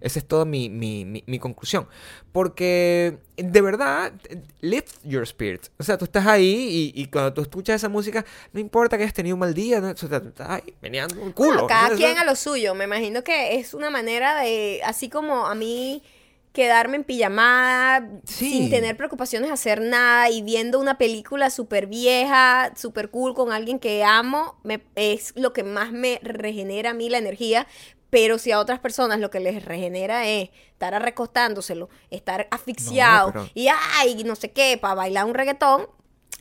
Esa 0.01 0.19
es 0.19 0.27
toda 0.27 0.45
mi, 0.45 0.69
mi, 0.69 1.05
mi- 1.05 1.23
mi 1.27 1.39
conclusión. 1.39 1.87
Porque, 2.31 3.17
de 3.35 3.61
verdad, 3.61 4.13
lift 4.61 4.97
your 5.03 5.23
spirit. 5.23 5.67
O 5.79 5.83
sea, 5.83 5.97
tú 5.97 6.05
estás 6.05 6.27
ahí 6.27 6.93
y, 6.95 7.01
y 7.01 7.05
cuando 7.07 7.33
tú 7.33 7.41
escuchas 7.41 7.77
esa 7.77 7.89
música, 7.89 8.25
no 8.53 8.59
importa 8.59 8.97
que 8.97 9.03
hayas 9.03 9.13
tenido 9.13 9.35
un 9.35 9.39
mal 9.39 9.53
día, 9.53 9.79
¿no? 9.79 9.89
o 9.89 9.95
sea, 9.97 10.21
tú 10.21 10.27
estás 10.29 10.49
ahí 10.49 10.73
meneando 10.81 11.15
el 11.25 11.33
culo. 11.33 11.51
Bueno, 11.53 11.67
cada 11.67 11.95
quien 11.95 12.17
a 12.17 12.25
lo 12.25 12.35
suyo. 12.35 12.75
Me 12.75 12.83
imagino 12.83 13.23
que 13.23 13.55
es 13.59 13.73
una 13.73 13.89
manera 13.89 14.39
de, 14.41 14.81
así 14.85 15.09
como 15.09 15.47
a 15.47 15.55
mí 15.55 16.03
quedarme 16.53 16.95
en 16.97 17.03
pijamada 17.03 18.09
Sí. 18.25 18.49
sin 18.51 18.69
tener 18.71 18.97
preocupaciones 18.97 19.51
hacer 19.51 19.79
nada 19.81 20.29
y 20.31 20.41
viendo 20.41 20.79
una 20.79 20.97
película 20.97 21.51
súper 21.51 21.85
vieja, 21.87 22.73
súper 22.75 23.09
cool 23.11 23.35
con 23.35 23.51
alguien 23.51 23.77
que 23.77 24.03
amo, 24.03 24.59
me, 24.63 24.81
es 24.95 25.33
lo 25.35 25.53
que 25.53 25.63
más 25.63 25.91
me 25.91 26.19
regenera 26.23 26.91
a 26.91 26.93
mí 26.93 27.09
la 27.09 27.19
energía. 27.19 27.67
Pero 28.09 28.37
si 28.37 28.51
a 28.51 28.59
otras 28.59 28.79
personas 28.79 29.19
lo 29.19 29.29
que 29.29 29.39
les 29.39 29.63
regenera 29.65 30.27
es 30.27 30.49
estar 30.71 30.99
recostándoselo, 31.01 31.89
estar 32.09 32.47
asfixiado 32.51 33.31
pero- 33.33 33.49
y 33.53 33.67
ay, 33.97 34.23
no 34.23 34.35
sé 34.35 34.51
qué, 34.51 34.77
para 34.81 34.95
bailar 34.95 35.25
un 35.25 35.33
reggaetón, 35.33 35.87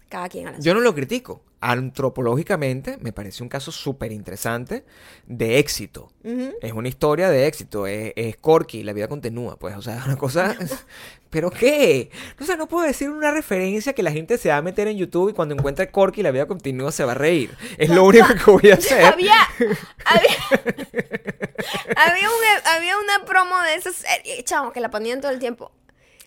cada 0.09 0.29
quien 0.29 0.47
a 0.49 0.53
la 0.53 0.59
Yo 0.61 0.75
no 0.75 0.81
lo 0.81 0.95
critico. 0.95 1.43
Antropológicamente 1.59 2.99
me 3.01 3.13
parece 3.13 3.43
un 3.43 3.49
caso 3.49 3.73
súper 3.73 4.13
interesante 4.13 4.85
de 5.27 5.59
éxito. 5.59 6.13
Es 6.63 6.73
una 6.73 6.89
historia 6.89 7.29
de 7.31 7.47
éxito. 7.47 7.87
Es, 7.87 8.13
es 8.15 8.37
Corky, 8.37 8.83
la 8.85 8.93
vida 8.93 9.09
continúa, 9.09 9.59
pues. 9.59 9.75
O 9.77 9.83
sea, 9.83 10.03
una 10.07 10.17
cosa. 10.17 10.55
¿Pero 11.37 11.51
qué? 11.51 12.09
O 12.41 12.45
sea, 12.45 12.57
no 12.57 12.67
puedo 12.67 12.87
decir 12.87 13.11
una 13.11 13.31
referencia 13.31 13.93
que 13.93 14.03
la 14.03 14.11
gente 14.11 14.39
se 14.39 14.49
va 14.49 14.57
a 14.57 14.63
meter 14.63 14.89
en 14.89 14.97
YouTube 14.97 15.29
y 15.29 15.33
cuando 15.35 15.55
encuentre 15.55 15.91
Corky, 15.91 16.23
la 16.23 16.31
vida 16.31 16.47
continúa, 16.47 16.91
se 16.93 17.05
va 17.05 17.13
a 17.13 17.15
reír. 17.15 17.55
Es 17.77 17.91
lo 17.91 18.05
único 18.05 18.27
que 18.29 18.51
voy 18.51 18.71
a 18.71 18.75
hacer. 18.79 19.05
había, 19.05 19.35
había, 20.07 20.31
había, 21.97 22.29
un- 22.31 22.67
había 22.75 22.97
una 22.97 23.27
promo 23.27 23.61
de 23.65 23.75
esa 23.75 23.93
serie, 23.93 24.43
chamo, 24.45 24.73
que 24.73 24.81
la 24.81 24.91
ponían 24.91 25.21
todo 25.21 25.31
el 25.31 25.39
tiempo. 25.39 25.73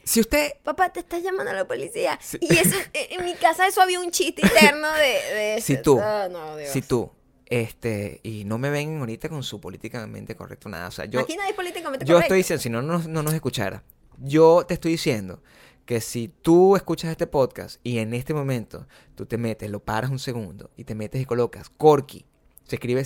Si 0.04 0.20
usted. 0.20 0.52
Papá, 0.64 0.94
te 0.94 1.00
está 1.00 1.18
llamando 1.18 1.50
a 1.50 1.56
la 1.56 1.68
policía. 1.68 2.20
Sí. 2.22 2.38
Y 2.42 2.56
eso, 2.56 2.76
en 2.94 3.20
en 3.20 3.26
mi 3.26 3.34
casa 3.34 3.66
eso 3.66 3.82
había 3.82 4.00
un 4.00 4.12
chiste 4.12 4.44
interno 4.44 4.92
de... 4.94 5.36
de 5.56 5.62
Si 5.62 5.82
tú. 5.82 6.00
No, 6.30 6.56
Dios. 6.56 6.70
Si 6.72 6.84
tú. 6.84 7.12
Este. 7.48 8.20
Y 8.22 8.44
no 8.46 8.60
me 8.60 8.70
ven 8.70 9.00
ahorita 9.00 9.28
con 9.28 9.42
su 9.42 9.60
políticamente 9.60 10.36
correcto 10.36 10.70
nada. 10.70 10.88
O 10.90 10.92
sea, 10.92 11.06
yo. 11.06 11.20
Aquí 11.20 11.36
nadie 11.36 11.50
es 11.50 11.56
políticamente 11.56 12.06
Yo 12.06 12.14
correcto. 12.14 12.36
estoy 12.36 12.38
diciendo, 12.58 12.62
si 12.62 12.70
no, 12.70 12.84
no, 12.84 13.00
no 13.00 13.24
nos 13.24 13.34
escuchara, 13.34 13.82
yo 14.22 14.64
te 14.68 14.74
estoy 14.76 14.92
diciendo 14.94 15.42
que 15.86 16.02
si 16.02 16.28
tú 16.28 16.76
escuchas 16.76 17.12
este 17.12 17.26
podcast 17.28 17.80
y 17.84 17.98
en 18.00 18.14
este 18.14 18.34
momento 18.34 18.88
tú 19.16 19.26
te 19.26 19.38
metes, 19.38 19.70
lo 19.72 19.80
paras 19.84 20.12
un 20.12 20.20
segundo 20.20 20.70
y 20.78 20.84
te 20.84 20.94
metes 20.96 21.22
y 21.22 21.26
colocas 21.26 21.70
Corky, 21.70 22.26
se 22.64 22.76
escribe 22.76 23.04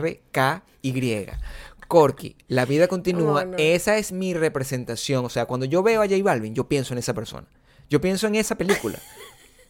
C-O-R-K-Y. 0.00 1.26
Corky, 1.88 2.36
la 2.46 2.66
vida 2.66 2.86
continúa, 2.86 3.44
no. 3.44 3.56
esa 3.58 3.98
es 3.98 4.12
mi 4.12 4.32
representación. 4.32 5.24
O 5.24 5.28
sea, 5.28 5.46
cuando 5.46 5.66
yo 5.66 5.82
veo 5.82 6.02
a 6.02 6.06
J 6.08 6.22
Balvin, 6.22 6.54
yo 6.54 6.68
pienso 6.68 6.94
en 6.94 6.98
esa 6.98 7.14
persona. 7.14 7.48
Yo 7.88 8.00
pienso 8.00 8.28
en 8.28 8.36
esa 8.36 8.54
película. 8.56 8.98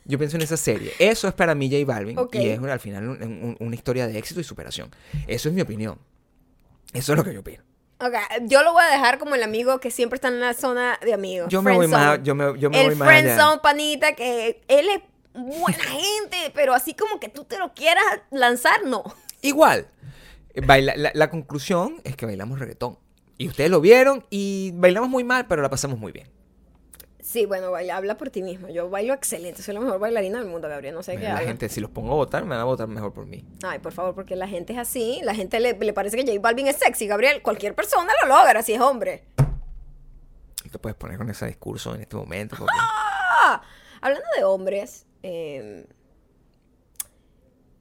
Yo 0.04 0.18
pienso 0.18 0.36
en 0.36 0.42
esa 0.42 0.58
serie. 0.58 0.92
Eso 0.98 1.28
es 1.28 1.34
para 1.34 1.54
mí 1.54 1.70
J 1.70 1.84
Balvin. 1.86 2.18
Y 2.38 2.48
es 2.48 2.58
al 2.58 2.80
final 2.80 3.08
un- 3.08 3.22
un- 3.22 3.56
una 3.58 3.74
historia 3.74 4.06
de 4.06 4.18
éxito 4.18 4.40
y 4.40 4.44
superación. 4.44 4.90
Eso 5.26 5.48
es 5.48 5.54
mi 5.54 5.62
opinión. 5.62 5.98
Eso 6.92 7.12
es 7.12 7.18
lo 7.18 7.24
que 7.24 7.32
yo 7.32 7.40
opino. 7.40 7.62
Ok, 8.00 8.14
yo 8.42 8.62
lo 8.62 8.72
voy 8.72 8.82
a 8.82 8.90
dejar 8.90 9.18
como 9.18 9.34
el 9.34 9.42
amigo 9.42 9.78
que 9.80 9.90
siempre 9.90 10.14
está 10.16 10.28
en 10.28 10.40
la 10.40 10.54
zona 10.54 10.98
de 11.02 11.12
amigos. 11.12 11.48
Yo 11.50 11.60
me 11.62 11.72
voy 11.72 11.86
friend 11.86 11.92
más, 11.92 12.12
zone. 12.14 12.24
yo 12.24 12.34
me, 12.34 12.58
yo 12.58 12.70
me 12.70 12.80
el 12.80 12.86
voy 12.88 12.94
más 12.96 13.08
friend 13.08 13.28
allá. 13.28 13.42
zone 13.42 13.60
panita 13.62 14.12
que 14.14 14.62
él 14.68 14.86
es 14.88 15.00
buena 15.34 15.78
gente, 15.84 16.50
pero 16.54 16.74
así 16.74 16.94
como 16.94 17.20
que 17.20 17.28
tú 17.28 17.44
te 17.44 17.58
lo 17.58 17.72
quieras 17.74 18.04
lanzar, 18.30 18.84
no. 18.84 19.04
Igual, 19.42 19.86
eh, 20.54 20.60
baila- 20.62 20.94
la, 20.96 21.10
la 21.14 21.30
conclusión 21.30 22.00
es 22.04 22.16
que 22.16 22.26
bailamos 22.26 22.58
reggaetón. 22.58 22.98
Y 23.38 23.48
ustedes 23.48 23.70
lo 23.70 23.80
vieron 23.80 24.24
y 24.30 24.72
bailamos 24.74 25.08
muy 25.08 25.24
mal, 25.24 25.46
pero 25.46 25.62
la 25.62 25.70
pasamos 25.70 25.98
muy 25.98 26.12
bien. 26.12 26.28
Sí, 27.30 27.46
bueno, 27.46 27.70
baila, 27.70 27.96
habla 27.96 28.16
por 28.16 28.28
ti 28.30 28.42
mismo. 28.42 28.68
Yo 28.70 28.90
bailo 28.90 29.14
excelente, 29.14 29.62
soy 29.62 29.74
la 29.74 29.78
mejor 29.80 30.00
bailarina 30.00 30.40
del 30.40 30.48
mundo, 30.48 30.68
Gabriel. 30.68 30.96
No 30.96 31.02
sé 31.04 31.16
qué 31.16 31.22
la 31.22 31.34
habla. 31.36 31.46
gente, 31.46 31.68
si 31.68 31.80
los 31.80 31.88
pongo 31.88 32.10
a 32.10 32.16
votar, 32.16 32.42
me 32.42 32.48
van 32.50 32.58
a 32.60 32.64
votar 32.64 32.88
mejor 32.88 33.12
por 33.12 33.24
mí. 33.26 33.44
Ay, 33.62 33.78
por 33.78 33.92
favor, 33.92 34.16
porque 34.16 34.34
la 34.34 34.48
gente 34.48 34.72
es 34.72 34.80
así. 34.80 35.20
La 35.22 35.32
gente 35.32 35.60
le, 35.60 35.74
le 35.78 35.92
parece 35.92 36.16
que 36.16 36.26
J 36.26 36.40
Balvin 36.40 36.66
es 36.66 36.74
sexy, 36.76 37.06
Gabriel. 37.06 37.40
Cualquier 37.40 37.76
persona 37.76 38.12
lo 38.22 38.28
logra 38.36 38.64
si 38.64 38.72
es 38.72 38.80
hombre. 38.80 39.22
Te 40.72 40.78
puedes 40.80 40.96
poner 40.96 41.18
con 41.18 41.30
ese 41.30 41.46
discurso 41.46 41.94
en 41.94 42.00
este 42.00 42.16
momento. 42.16 42.56
porque- 42.58 42.72
Ah, 43.42 43.62
hablando 44.00 44.26
de 44.36 44.42
hombres, 44.42 45.06
eh, 45.22 45.86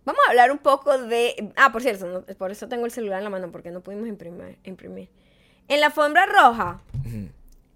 vamos 0.06 0.22
a 0.28 0.30
hablar 0.30 0.52
un 0.52 0.60
poco 0.60 0.96
de... 0.98 1.52
Ah, 1.56 1.72
por 1.72 1.82
cierto, 1.82 2.06
no- 2.06 2.36
por 2.38 2.52
eso 2.52 2.68
tengo 2.68 2.86
el 2.86 2.92
celular 2.92 3.18
en 3.18 3.24
la 3.24 3.30
mano, 3.32 3.52
porque 3.52 3.72
no 3.72 3.82
pudimos 3.82 4.08
imprimir. 4.08 4.60
imprimir. 4.64 5.10
En 5.68 5.80
la 5.80 5.88
alfombra 5.88 6.28
roja. 6.28 6.82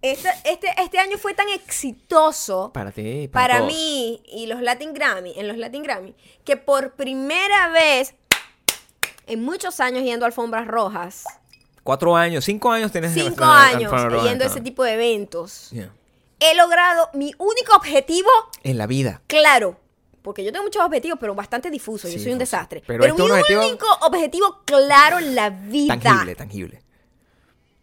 Este, 0.04 0.30
este, 0.46 0.68
este 0.78 1.00
año 1.00 1.18
fue 1.18 1.34
tan 1.34 1.50
exitoso 1.50 2.72
Para 2.74 2.92
ti, 2.92 3.28
para, 3.32 3.56
para 3.56 3.66
mí 3.66 4.22
y 4.28 4.46
los 4.46 4.62
Latin 4.62 4.94
Grammy, 4.94 5.34
en 5.36 5.48
los 5.48 5.58
Latin 5.58 5.82
Grammy, 5.84 6.14
que 6.46 6.58
por 6.58 6.94
primera 6.94 7.70
vez 7.70 8.14
en 9.26 9.44
muchos 9.44 9.80
años 9.80 10.04
yendo 10.04 10.26
a 10.26 10.28
alfombras 10.28 10.68
rojas, 10.68 11.24
Cuatro 11.84 12.16
años, 12.16 12.46
cinco 12.46 12.72
años 12.72 12.92
tenés 12.94 13.14
cinco 13.14 13.44
años 13.44 13.92
alfombra 13.92 14.10
roja, 14.18 14.30
yendo 14.30 14.46
a 14.46 14.48
ese 14.48 14.62
tipo 14.62 14.84
de 14.84 14.94
eventos, 14.94 15.70
Yeah. 15.72 15.92
he 16.40 16.56
logrado 16.56 17.10
mi 17.14 17.34
único 17.38 17.76
objetivo 17.76 18.30
En 18.64 18.78
la 18.78 18.88
vida. 18.88 19.22
claro. 19.28 19.80
Porque 20.22 20.42
yo 20.46 20.54
tengo 20.54 20.64
muchos 20.64 20.82
objetivos, 20.82 21.18
pero 21.20 21.36
bastante 21.36 21.70
difusos. 21.70 22.10
yo 22.10 22.18
Sí, 22.18 22.24
soy 22.24 22.32
un 22.32 22.40
desastre. 22.40 22.82
Pero 22.88 23.02
Pero, 23.04 23.14
este 23.14 23.22
mi 23.24 23.28
es 23.28 23.32
un 23.34 23.38
objetivo- 23.42 23.68
único 23.68 23.86
objetivo 24.08 24.62
claro 24.64 25.18
en 25.20 25.36
la 25.36 25.50
vida. 25.50 26.00
Tangible, 26.00 26.36
tangible. 26.36 26.83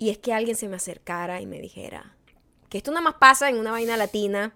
Y 0.01 0.11
es 0.11 0.19
que 0.19 0.33
alguien 0.33 0.57
se 0.57 0.67
me 0.67 0.75
acercara 0.77 1.41
y 1.41 1.47
me 1.47 1.61
dijera 1.61 2.17
que 2.69 2.79
esto 2.79 2.91
nada 2.91 3.03
más 3.03 3.15
pasa 3.21 3.49
en 3.49 3.57
una 3.59 3.71
vaina 3.71 3.97
latina. 3.97 4.53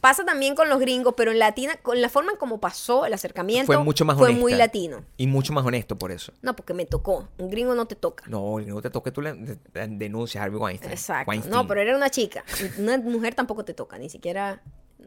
Pasa 0.00 0.22
también 0.22 0.54
con 0.54 0.68
los 0.68 0.78
gringos, 0.80 1.14
pero 1.16 1.30
en 1.32 1.38
latina, 1.38 1.76
con 1.80 1.98
la 2.02 2.10
forma 2.10 2.32
en 2.32 2.36
cómo 2.36 2.60
pasó 2.60 3.06
el 3.06 3.14
acercamiento, 3.14 3.64
Fue 3.72 3.78
mucho 3.78 4.04
más 4.04 4.18
fue 4.18 4.26
honesta. 4.26 4.40
muy 4.42 4.52
latino. 4.52 5.02
Y 5.16 5.26
mucho 5.26 5.54
más 5.54 5.64
honesto 5.64 5.96
por 5.96 6.12
eso. 6.12 6.30
No, 6.42 6.54
porque 6.54 6.74
me 6.74 6.84
tocó. 6.84 7.26
Un 7.38 7.48
gringo 7.48 7.74
no 7.74 7.86
te 7.86 7.94
toca. 7.96 8.24
No, 8.28 8.60
y 8.60 8.66
no 8.66 8.82
te 8.82 8.90
toque 8.90 9.10
tú 9.10 9.22
le 9.22 9.32
de- 9.32 9.56
de- 9.72 9.86
denuncias 9.88 10.42
a 10.42 10.44
Harvey 10.44 10.58
Weinstein. 10.60 10.92
Exacto. 10.92 11.30
Weinstein. 11.30 11.54
No, 11.54 11.66
pero 11.66 11.80
era 11.80 11.96
una 11.96 12.10
chica. 12.10 12.44
Una 12.76 12.98
mujer 12.98 13.34
tampoco 13.34 13.64
te 13.64 13.72
toca, 13.72 13.96
ni 13.96 14.10
siquiera. 14.10 14.60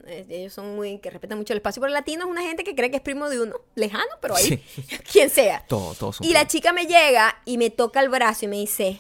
eh, 0.08 0.26
Ellos 0.30 0.54
son 0.54 0.76
muy. 0.76 0.98
que 0.98 1.12
respetan 1.12 1.38
mucho 1.38 1.54
el 1.54 1.58
espacio. 1.58 1.80
Pero 1.80 1.90
el 1.90 1.94
latino 1.94 2.24
es 2.26 2.32
una 2.32 2.42
gente 2.42 2.64
que 2.64 2.74
cree 2.74 2.90
que 2.90 2.98
es 2.98 3.04
primo 3.04 3.30
de 3.30 3.40
uno. 3.42 3.54
Lejano, 3.76 4.04
pero 4.20 4.36
ahí. 4.36 4.64
Quien 5.12 5.30
sea. 5.30 5.64
Todo, 5.68 5.94
todos 5.94 6.16
son 6.16 6.26
Y 6.26 6.34
la 6.34 6.48
chica 6.48 6.74
me 6.74 6.88
llega 6.88 7.36
y 7.46 7.60
me 7.60 7.70
toca 7.70 8.00
el 8.00 8.10
brazo 8.10 8.46
y 8.46 8.48
me 8.48 8.56
dice. 8.56 9.00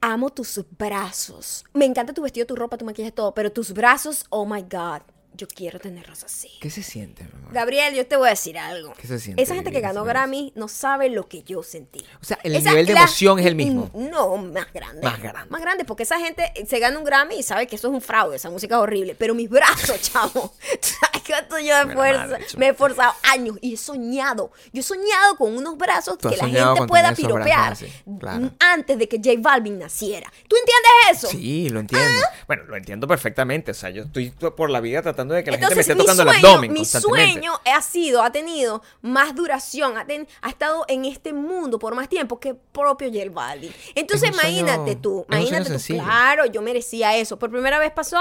Amo 0.00 0.30
tus 0.30 0.64
brazos. 0.78 1.64
Me 1.74 1.84
encanta 1.84 2.12
tu 2.12 2.22
vestido, 2.22 2.46
tu 2.46 2.54
ropa, 2.54 2.78
tu 2.78 2.84
maquillaje, 2.84 3.12
todo. 3.12 3.34
Pero 3.34 3.50
tus 3.50 3.72
brazos, 3.72 4.24
oh 4.30 4.46
my 4.46 4.62
God. 4.62 5.02
Yo 5.38 5.46
quiero 5.46 5.78
tenerlos 5.78 6.24
así. 6.24 6.50
¿Qué 6.60 6.68
se 6.68 6.82
siente, 6.82 7.22
mi 7.22 7.30
amor? 7.38 7.52
Gabriel, 7.52 7.94
yo 7.94 8.04
te 8.06 8.16
voy 8.16 8.26
a 8.26 8.30
decir 8.30 8.58
algo. 8.58 8.92
¿Qué 9.00 9.06
se 9.06 9.20
siente 9.20 9.40
Esa 9.40 9.54
gente 9.54 9.70
que 9.70 9.80
ganó 9.80 10.02
Grammy 10.04 10.52
no 10.56 10.66
sabe 10.66 11.08
lo 11.10 11.28
que 11.28 11.44
yo 11.44 11.62
sentí. 11.62 12.04
O 12.20 12.24
sea, 12.24 12.40
el 12.42 12.56
Esa- 12.56 12.70
nivel 12.70 12.86
de 12.86 12.94
la- 12.94 13.00
emoción 13.02 13.38
es 13.38 13.46
el 13.46 13.54
mismo. 13.54 13.88
No, 13.94 14.36
más 14.36 14.72
grande. 14.72 15.00
Más 15.00 15.22
grande. 15.22 15.48
Más 15.48 15.60
grande, 15.60 15.84
porque 15.84 16.02
esa 16.02 16.18
gente 16.18 16.52
se 16.68 16.78
gana 16.80 16.98
un 16.98 17.04
Grammy 17.04 17.36
y 17.36 17.42
sabe 17.44 17.68
que 17.68 17.76
eso 17.76 17.86
es 17.88 17.94
un 17.94 18.00
fraude, 18.00 18.34
esa 18.36 18.50
música 18.50 18.74
es 18.74 18.80
horrible. 18.80 19.14
Pero 19.16 19.34
mis 19.36 19.48
brazos, 19.48 20.00
chavo. 20.12 20.52
¿Sabes 20.80 21.22
cuánto 21.24 21.58
yo 21.60 21.74
madre, 21.94 22.44
chamo. 22.46 22.58
me 22.58 22.66
he 22.66 22.70
esforzado 22.70 23.12
años 23.22 23.56
y 23.60 23.74
he 23.74 23.76
soñado. 23.76 24.50
Yo 24.72 24.80
he 24.80 24.82
soñado 24.82 25.36
con 25.36 25.56
unos 25.56 25.78
brazos 25.78 26.18
que 26.18 26.36
la 26.36 26.48
gente 26.48 26.86
pueda 26.88 27.14
piropear 27.14 27.68
brazos 27.76 27.88
así, 27.88 28.18
claro. 28.18 28.50
antes 28.58 28.98
de 28.98 29.08
que 29.08 29.18
J 29.18 29.30
Balvin 29.38 29.78
naciera. 29.78 30.32
¿Tú 30.48 30.56
entiendes 30.56 31.22
eso? 31.22 31.28
Sí, 31.28 31.68
lo 31.68 31.78
entiendo. 31.78 32.08
Ah. 32.26 32.34
Bueno, 32.48 32.64
lo 32.64 32.76
entiendo 32.76 33.06
perfectamente. 33.06 33.70
O 33.70 33.74
sea, 33.74 33.90
yo 33.90 34.02
estoy 34.02 34.30
por 34.30 34.70
la 34.70 34.80
vida 34.80 35.02
tratando 35.02 35.27
hablando 35.28 35.34
de 35.34 35.44
que 35.44 35.50
la 35.50 35.56
gente 35.58 35.74
me 35.74 35.80
Entonces, 35.82 35.88
esté 35.90 36.00
tocando 36.00 36.22
el 36.22 36.28
sueño, 36.28 36.48
abdomen 36.48 36.72
mi 36.72 36.84
sueño 36.84 37.52
ha 37.64 37.82
sido, 37.82 38.22
ha 38.22 38.32
tenido 38.32 38.82
más 39.02 39.34
duración, 39.34 39.96
ha, 39.98 40.06
ten- 40.06 40.26
ha 40.42 40.48
estado 40.48 40.84
en 40.88 41.04
este 41.04 41.32
mundo 41.32 41.78
por 41.78 41.94
más 41.94 42.08
tiempo 42.08 42.40
que 42.40 42.54
propio 42.54 43.10
Balvin. 43.32 43.72
Entonces, 43.94 44.30
sueño- 44.34 44.58
imagínate 44.60 44.96
tú, 44.96 45.24
imagínate 45.28 45.78
tú, 45.78 45.94
claro, 45.94 46.46
yo 46.46 46.62
merecía 46.62 47.16
eso. 47.16 47.38
Por 47.38 47.50
primera 47.50 47.78
vez 47.78 47.92
pasó, 47.92 48.18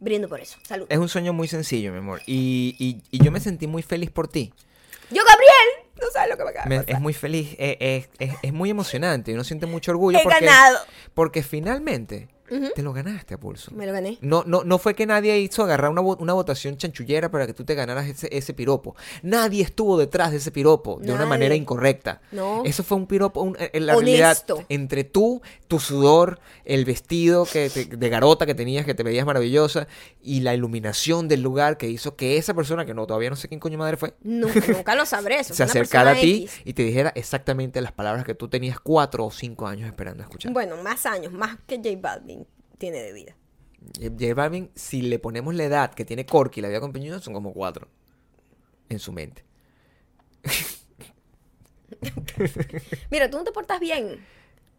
brindo 0.00 0.28
por 0.28 0.40
eso. 0.40 0.58
Salud. 0.66 0.86
Es 0.88 0.98
un 0.98 1.08
sueño 1.08 1.32
muy 1.32 1.48
sencillo, 1.48 1.92
mi 1.92 1.98
amor. 1.98 2.20
Y, 2.26 2.74
y- 2.78 3.02
y 3.16 3.22
yo 3.24 3.30
me 3.30 3.40
sentí 3.40 3.66
muy 3.66 3.82
feliz 3.82 4.10
por 4.10 4.28
ti. 4.28 4.52
Yo, 5.10 5.22
Gabriel, 5.28 5.90
no 6.00 6.06
sabes 6.12 6.30
lo 6.30 6.36
que 6.38 6.44
me 6.44 6.50
acaba 6.50 6.68
de 6.68 6.76
pasar. 6.78 6.94
es 6.94 7.00
muy 7.00 7.12
feliz, 7.12 7.52
eh, 7.58 7.76
eh, 7.80 8.08
es, 8.18 8.34
es 8.42 8.52
muy 8.52 8.70
emocionante. 8.70 9.32
Uno 9.34 9.44
siente 9.44 9.66
mucho 9.66 9.90
orgullo 9.92 10.18
He 10.18 10.22
porque, 10.22 10.44
ganado. 10.44 10.78
porque 11.14 11.42
finalmente 11.42 12.28
te 12.74 12.82
lo 12.82 12.92
ganaste 12.92 13.34
a 13.34 13.40
pulso. 13.40 13.70
Me 13.74 13.86
lo 13.86 13.92
gané. 13.92 14.18
No, 14.20 14.44
no, 14.46 14.64
no 14.64 14.78
fue 14.78 14.94
que 14.94 15.06
nadie 15.06 15.38
hizo 15.40 15.62
agarrar 15.62 15.90
una, 15.90 16.00
una 16.00 16.32
votación 16.32 16.76
chanchullera 16.76 17.30
para 17.30 17.46
que 17.46 17.54
tú 17.54 17.64
te 17.64 17.74
ganaras 17.74 18.06
ese, 18.08 18.28
ese 18.30 18.54
piropo. 18.54 18.94
Nadie 19.22 19.62
estuvo 19.62 19.98
detrás 19.98 20.30
de 20.30 20.38
ese 20.38 20.50
piropo 20.50 20.98
de 21.00 21.12
una 21.12 21.26
manera 21.26 21.54
incorrecta. 21.54 22.20
No. 22.32 22.62
Eso 22.64 22.82
fue 22.82 22.96
un 22.98 23.06
piropo, 23.06 23.40
un- 23.42 23.56
eh, 23.58 23.70
en 23.72 23.86
la 23.86 23.94
realidad, 23.94 24.30
Honesto. 24.48 24.64
entre 24.68 25.04
tú, 25.04 25.42
tu 25.68 25.78
sudor, 25.80 26.40
el 26.64 26.84
vestido 26.84 27.44
que 27.46 27.70
te- 27.70 27.84
de 27.84 28.08
garota 28.08 28.46
que 28.46 28.54
tenías, 28.54 28.84
que 28.84 28.94
te 28.94 29.02
veías 29.02 29.24
maravillosa, 29.26 29.86
y 30.22 30.40
la 30.40 30.54
iluminación 30.54 31.28
del 31.28 31.42
lugar 31.42 31.76
que 31.78 31.88
hizo 31.88 32.16
que 32.16 32.36
esa 32.36 32.54
persona, 32.54 32.84
que 32.84 32.94
no 32.94 33.06
todavía 33.06 33.30
no 33.30 33.36
sé 33.36 33.48
quién 33.48 33.60
coño 33.60 33.78
madre 33.78 33.96
fue, 33.96 34.14
Nunca, 34.22 34.60
nunca 34.68 34.94
lo 34.94 35.06
sabré. 35.06 35.40
Eso 35.40 35.54
se 35.54 35.62
acercara 35.62 36.12
a 36.12 36.14
ti 36.14 36.42
X. 36.44 36.60
y 36.64 36.72
te 36.74 36.82
dijera 36.82 37.12
exactamente 37.14 37.80
las 37.80 37.92
palabras 37.92 38.24
que 38.24 38.34
tú 38.34 38.48
tenías 38.48 38.78
cuatro 38.80 39.26
o 39.26 39.30
cinco 39.30 39.66
años 39.66 39.86
esperando 39.88 40.22
escuchar. 40.22 40.52
Bueno, 40.52 40.76
más 40.82 41.06
años, 41.06 41.32
más 41.32 41.56
que 41.66 41.76
J 41.76 41.90
Balvin 42.00 42.41
tiene 42.82 43.00
de 43.00 43.12
vida. 43.12 43.36
J 44.00 44.34
Balvin, 44.34 44.72
si 44.74 45.02
le 45.02 45.20
ponemos 45.20 45.54
la 45.54 45.62
edad 45.62 45.94
que 45.94 46.04
tiene 46.04 46.26
Corky 46.26 46.60
la 46.60 46.66
vida 46.66 46.80
con 46.80 46.92
Peñudo, 46.92 47.20
son 47.20 47.32
como 47.32 47.52
cuatro 47.52 47.86
en 48.88 48.98
su 48.98 49.12
mente. 49.12 49.44
Mira, 53.12 53.30
tú 53.30 53.36
no 53.36 53.44
te 53.44 53.52
portas 53.52 53.78
bien. 53.78 54.26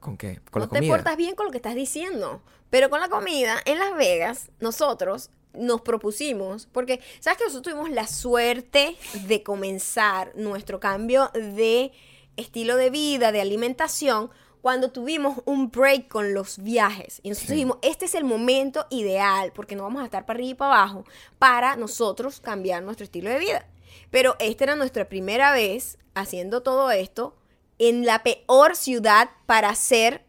¿Con 0.02 0.18
qué? 0.18 0.42
Con 0.52 0.60
no 0.60 0.66
la 0.66 0.68
comida. 0.68 0.82
te 0.82 0.88
portas 0.90 1.16
bien 1.16 1.36
con 1.36 1.46
lo 1.46 1.54
que 1.54 1.60
estás 1.60 1.76
diciendo. 1.76 2.42
Pero 2.70 2.90
con 2.90 3.00
la 3.00 3.08
comida, 3.08 3.56
en 3.64 3.80
Las 3.80 3.96
Vegas, 3.96 4.52
nosotros 4.60 5.30
nos 5.54 5.80
propusimos, 5.80 6.66
porque, 6.66 7.00
¿sabes 7.22 7.38
que 7.38 7.46
nosotros 7.46 7.74
tuvimos 7.74 7.90
la 7.90 8.08
suerte 8.08 8.98
de 9.28 9.44
comenzar 9.44 10.34
nuestro 10.36 10.82
cambio 10.82 11.32
de 11.34 11.94
estilo 12.36 12.76
de 12.76 12.90
vida, 12.90 13.32
de 13.32 13.40
alimentación, 13.40 14.30
cuando 14.64 14.92
tuvimos 14.92 15.42
un 15.44 15.70
break 15.70 16.08
con 16.08 16.34
los 16.34 16.58
viajes. 16.58 17.20
Y 17.22 17.28
nosotros 17.28 17.50
Sí. 17.50 17.54
dijimos, 17.56 17.78
este 17.82 18.06
es 18.06 18.16
el 18.16 18.24
momento 18.24 18.88
ideal, 18.90 19.52
porque 19.54 19.76
no 19.76 19.84
vamos 19.84 20.02
a 20.02 20.06
estar 20.06 20.26
para 20.26 20.38
arriba 20.38 20.52
y 20.52 20.54
para 20.54 20.72
abajo, 20.76 21.04
para 21.38 21.76
nosotros 21.76 22.40
cambiar 22.40 22.82
nuestro 22.82 23.04
estilo 23.04 23.30
de 23.30 23.40
vida. 23.40 23.68
Pero 24.10 24.38
esta 24.40 24.64
era 24.64 24.78
nuestra 24.78 25.10
primera 25.10 25.52
vez 25.52 25.98
haciendo 26.16 26.64
todo 26.64 26.92
esto 26.92 27.36
en 27.78 28.06
la 28.06 28.24
peor 28.24 28.78
ciudad 28.78 29.32
para 29.48 29.68
hacer, 29.68 30.24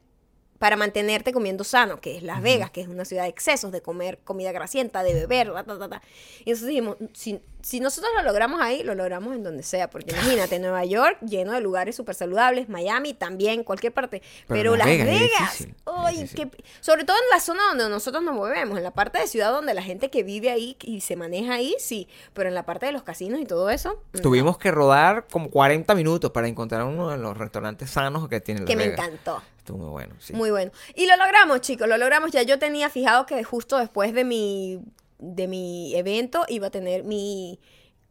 para 0.65 0.77
mantenerte 0.79 1.31
comiendo 1.35 1.62
sano, 1.62 2.01
que 2.01 2.17
es 2.17 2.23
Las 2.23 2.41
Vegas, 2.41 2.71
que 2.71 2.81
es 2.81 2.89
una 2.89 3.05
ciudad 3.05 3.25
de 3.25 3.29
excesos, 3.29 3.71
de 3.71 3.83
comer 3.83 4.19
comida 4.25 4.51
grasienta, 4.51 5.03
de 5.03 5.12
beber, 5.12 5.53
ta, 5.53 5.62
ta, 5.62 5.79
ta, 5.79 5.89
ta. 5.91 6.03
Y 6.39 6.53
entonces 6.53 6.69
dijimos, 6.69 6.97
si, 7.12 7.39
si 7.61 7.81
nosotros 7.81 8.11
lo 8.17 8.23
logramos 8.23 8.62
ahí, 8.62 8.83
lo 8.83 8.95
logramos 8.95 9.35
en 9.37 9.43
donde 9.43 9.62
sea, 9.62 9.91
porque 9.91 10.12
imagínate, 10.15 10.59
Nueva 10.59 10.83
York 10.87 11.19
lleno 11.21 11.53
de 11.53 11.61
lugares 11.61 11.95
súper 11.97 12.15
saludables, 12.15 12.71
Miami 12.71 13.12
también, 13.12 13.62
cualquier 13.62 13.93
parte, 13.93 14.23
Pero 14.49 14.73
pero, 14.73 14.77
Las 14.77 14.87
Vegas 14.87 15.07
Vegas, 15.07 15.67
ay, 15.85 16.31
qué- 16.35 16.51
sobre 16.81 17.05
todo 17.05 17.19
en 17.19 17.29
la 17.31 17.41
zona 17.41 17.62
donde 17.69 17.91
nosotros 17.91 18.23
nos 18.25 18.35
movemos, 18.35 18.79
en 18.79 18.85
la 18.85 18.93
parte 18.93 19.19
de 19.19 19.27
ciudad 19.27 19.53
donde 19.53 19.75
la 19.75 19.83
gente 19.83 20.09
que 20.09 20.23
vive 20.23 20.51
ahí 20.51 20.79
y 20.81 21.03
se 21.03 21.15
maneja 21.15 21.57
ahí, 21.57 21.77
sí, 21.79 22.09
pero 22.33 22.49
en 22.49 22.55
la 22.55 22.65
parte 22.65 22.87
de 22.87 22.93
los 22.93 23.03
casinos 23.03 23.39
y 23.39 23.45
todo 23.45 23.69
eso, 23.69 24.01
no. 24.15 24.21
Tuvimos 24.23 24.57
que 24.57 24.71
rodar 24.71 25.27
como 25.31 25.51
40 25.51 25.95
minutos 25.95 26.31
para 26.31 26.49
encontrar 26.49 26.85
uno 26.85 27.11
de 27.11 27.19
los 27.19 27.37
restaurantes 27.37 27.91
sanos 27.91 28.27
que 28.31 28.41
tiene 28.41 28.61
Las 28.62 28.71
que 28.71 28.77
me 28.77 28.89
Vegas. 28.89 29.07
encantó. 29.09 29.43
Estuvo 29.65 29.79
muy 29.79 29.89
bueno, 29.89 30.15
sí. 30.19 30.35
Muy 30.35 30.51
bueno. 30.51 30.73
Y 30.95 31.07
lo 31.07 31.17
logramos, 31.17 31.62
chicos, 31.62 31.89
lo 31.89 31.97
logramos. 31.97 32.31
Ya 32.31 32.43
yo 32.43 32.59
tenía 32.59 32.91
fijado 32.91 33.25
que 33.25 33.43
justo 33.45 33.79
después 33.79 34.12
de 34.12 34.23
mi, 34.23 34.79
de 35.19 35.49
mi 35.49 35.95
evento 35.97 36.45
iba 36.49 36.67
a 36.67 36.71
tener 36.71 37.03
mi, 37.05 37.59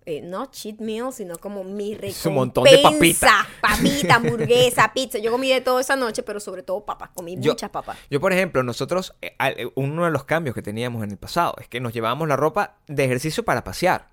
eh, 0.08 0.22
no 0.24 0.47
cheat 0.47 0.80
meal, 0.80 1.14
sino 1.14 1.38
como 1.38 1.64
mi 1.64 1.91
recompensa. 1.93 2.20
Su 2.24 2.32
montón 2.32 2.64
de 2.64 2.80
papita. 2.80 3.47
Papita, 3.62 4.16
hamburguesa, 4.18 4.91
pizza. 4.95 5.20
Yo 5.20 5.30
comí 5.32 5.47
de 5.49 5.62
todo 5.62 5.80
esa 5.80 5.95
noche, 5.95 6.24
pero 6.24 6.39
sobre 6.39 6.64
todo 6.64 6.84
papas. 6.84 7.12
Comí 7.14 7.36
Yo- 7.38 7.51
muchas 7.51 7.70
papas. 7.70 7.99
Yo, 8.10 8.20
por 8.20 8.34
ejemplo, 8.34 8.64
nosotros, 8.64 9.14
eh, 9.22 9.36
eh, 9.39 9.70
uno 9.76 10.06
de 10.06 10.10
los 10.12 10.24
cambios 10.24 10.56
que 10.56 10.64
teníamos 10.64 11.04
en 11.04 11.12
el 11.12 11.18
pasado 11.18 11.54
es 11.62 11.68
que 11.68 11.80
nos 11.80 11.93
llevábamos 11.93 12.28
la 12.28 12.36
ropa 12.36 12.78
de 12.88 13.06
ejercicio 13.06 13.45
para 13.45 13.64
pasear. 13.64 14.10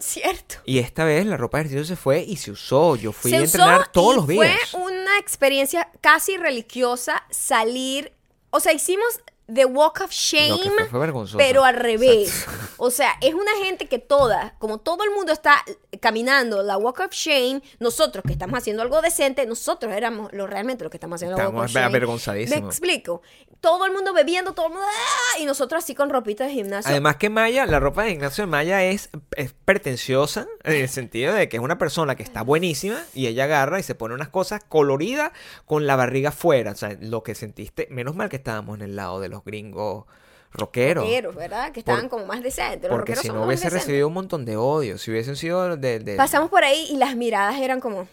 Cierto. 0.00 0.56
Y 0.64 0.78
esta 0.78 1.04
vez 1.04 1.26
la 1.26 1.36
ropa 1.36 1.58
de 1.58 1.64
ejercicio 1.64 1.84
se 1.84 2.00
fue 2.00 2.20
y 2.22 2.36
se 2.36 2.52
usó. 2.52 2.94
Yo 2.96 3.10
fui 3.12 3.32
Se 3.32 3.36
a 3.38 3.42
usó 3.42 3.58
entrenar 3.58 3.90
todos 3.92 4.12
y 4.14 4.16
los 4.16 4.26
días. 4.28 4.56
Fue 4.70 4.80
una 4.80 4.97
experiencia 5.18 5.90
casi 6.00 6.36
religiosa 6.36 7.24
salir. 7.30 8.12
O 8.50 8.60
sea, 8.60 8.72
hicimos 8.72 9.20
The 9.52 9.64
Walk 9.64 10.02
of 10.04 10.10
Shame. 10.10 10.48
Lo 10.48 11.26
fue. 11.26 11.38
Pero 11.38 11.64
al 11.64 11.74
revés. 11.76 12.46
O 12.76 12.90
sea, 12.90 13.14
es 13.20 13.34
una 13.34 13.50
gente 13.62 13.86
que 13.86 13.98
toda, 13.98 14.54
como 14.58 14.78
todo 14.78 15.04
el 15.04 15.10
mundo 15.10 15.32
está 15.32 15.64
caminando 16.00 16.62
la 16.62 16.76
Walk 16.76 17.00
of 17.00 17.12
Shame, 17.12 17.62
nosotros 17.80 18.22
que 18.26 18.32
estamos 18.32 18.58
haciendo 18.58 18.82
algo 18.82 19.00
decente, 19.00 19.46
nosotros 19.46 19.92
éramos 19.92 20.32
los 20.32 20.48
realmente 20.48 20.84
los 20.84 20.90
que 20.90 20.98
estamos 20.98 21.16
haciendo 21.16 21.36
la 21.36 21.44
Walk 21.44 21.48
Estamos 21.48 21.70
of 21.70 21.74
Shame. 21.74 21.86
avergonzadísimos. 21.86 22.60
Me 22.62 22.68
explico. 22.68 23.22
Todo 23.60 23.86
el 23.86 23.92
mundo 23.92 24.12
bebiendo, 24.12 24.52
todo 24.52 24.66
el 24.66 24.72
mundo. 24.74 24.86
¡ah! 24.86 25.38
Y 25.40 25.46
nosotros 25.46 25.82
así 25.82 25.94
con 25.94 26.10
ropita 26.10 26.44
de 26.44 26.52
gimnasio. 26.52 26.90
Además 26.90 27.16
que 27.16 27.30
Maya, 27.30 27.66
la 27.66 27.80
ropa 27.80 28.04
de 28.04 28.10
gimnasio 28.10 28.42
de 28.42 28.48
Maya 28.48 28.84
es, 28.84 29.10
es 29.34 29.54
pretenciosa 29.64 30.46
en 30.62 30.74
el 30.74 30.88
sentido 30.88 31.34
de 31.34 31.48
que 31.48 31.56
es 31.56 31.62
una 31.62 31.78
persona 31.78 32.14
que 32.14 32.22
está 32.22 32.42
buenísima 32.42 33.02
y 33.14 33.26
ella 33.26 33.44
agarra 33.44 33.80
y 33.80 33.82
se 33.82 33.94
pone 33.96 34.14
unas 34.14 34.28
cosas 34.28 34.62
coloridas 34.68 35.32
con 35.64 35.86
la 35.86 35.96
barriga 35.96 36.30
fuera. 36.30 36.72
O 36.72 36.76
sea, 36.76 36.96
lo 37.00 37.22
que 37.22 37.34
sentiste, 37.34 37.88
menos 37.90 38.14
mal 38.14 38.28
que 38.28 38.36
estábamos 38.36 38.76
en 38.76 38.82
el 38.82 38.94
lado 38.94 39.18
de 39.18 39.28
los 39.28 39.37
gringos 39.44 40.04
rockeros. 40.52 41.04
rockeros, 41.04 41.34
¿verdad? 41.34 41.72
Que 41.72 41.80
estaban 41.80 42.02
Por- 42.08 42.10
como 42.20 42.26
más 42.26 42.42
decentes. 42.42 42.88
Los 42.90 42.98
Porque 42.98 43.16
si 43.16 43.28
no 43.28 43.44
hubiese 43.44 43.68
recibido 43.70 44.08
un 44.08 44.14
montón 44.14 44.44
de 44.44 44.56
odio, 44.56 44.96
si 44.98 45.10
hubiesen 45.10 45.36
sido 45.36 45.76
de... 45.76 45.98
de- 46.00 46.16
Pasamos 46.16 46.48
por 46.50 46.64
ahí 46.64 46.86
y 46.90 46.96
las 46.96 47.14
miradas 47.16 47.56
eran 47.60 47.80
como. 47.80 48.08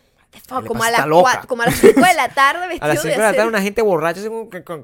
Como 0.50 0.84
a, 0.84 0.90
las 0.92 1.00
Está 1.00 1.08
loca. 1.08 1.42
cua- 1.44 1.48
como 1.48 1.62
a 1.62 1.68
las 1.68 1.76
5 1.76 2.02
de 2.02 2.14
la 2.14 2.28
tarde 2.28 2.68
vestido 2.68 2.84
a 2.86 2.88
las 2.90 3.02
5 3.02 3.08
de 3.14 3.18
la 3.22 3.30
hacer- 3.30 3.36
tarde 3.38 3.48
una 3.48 3.62
gente 3.62 3.82
borracha 3.82 4.20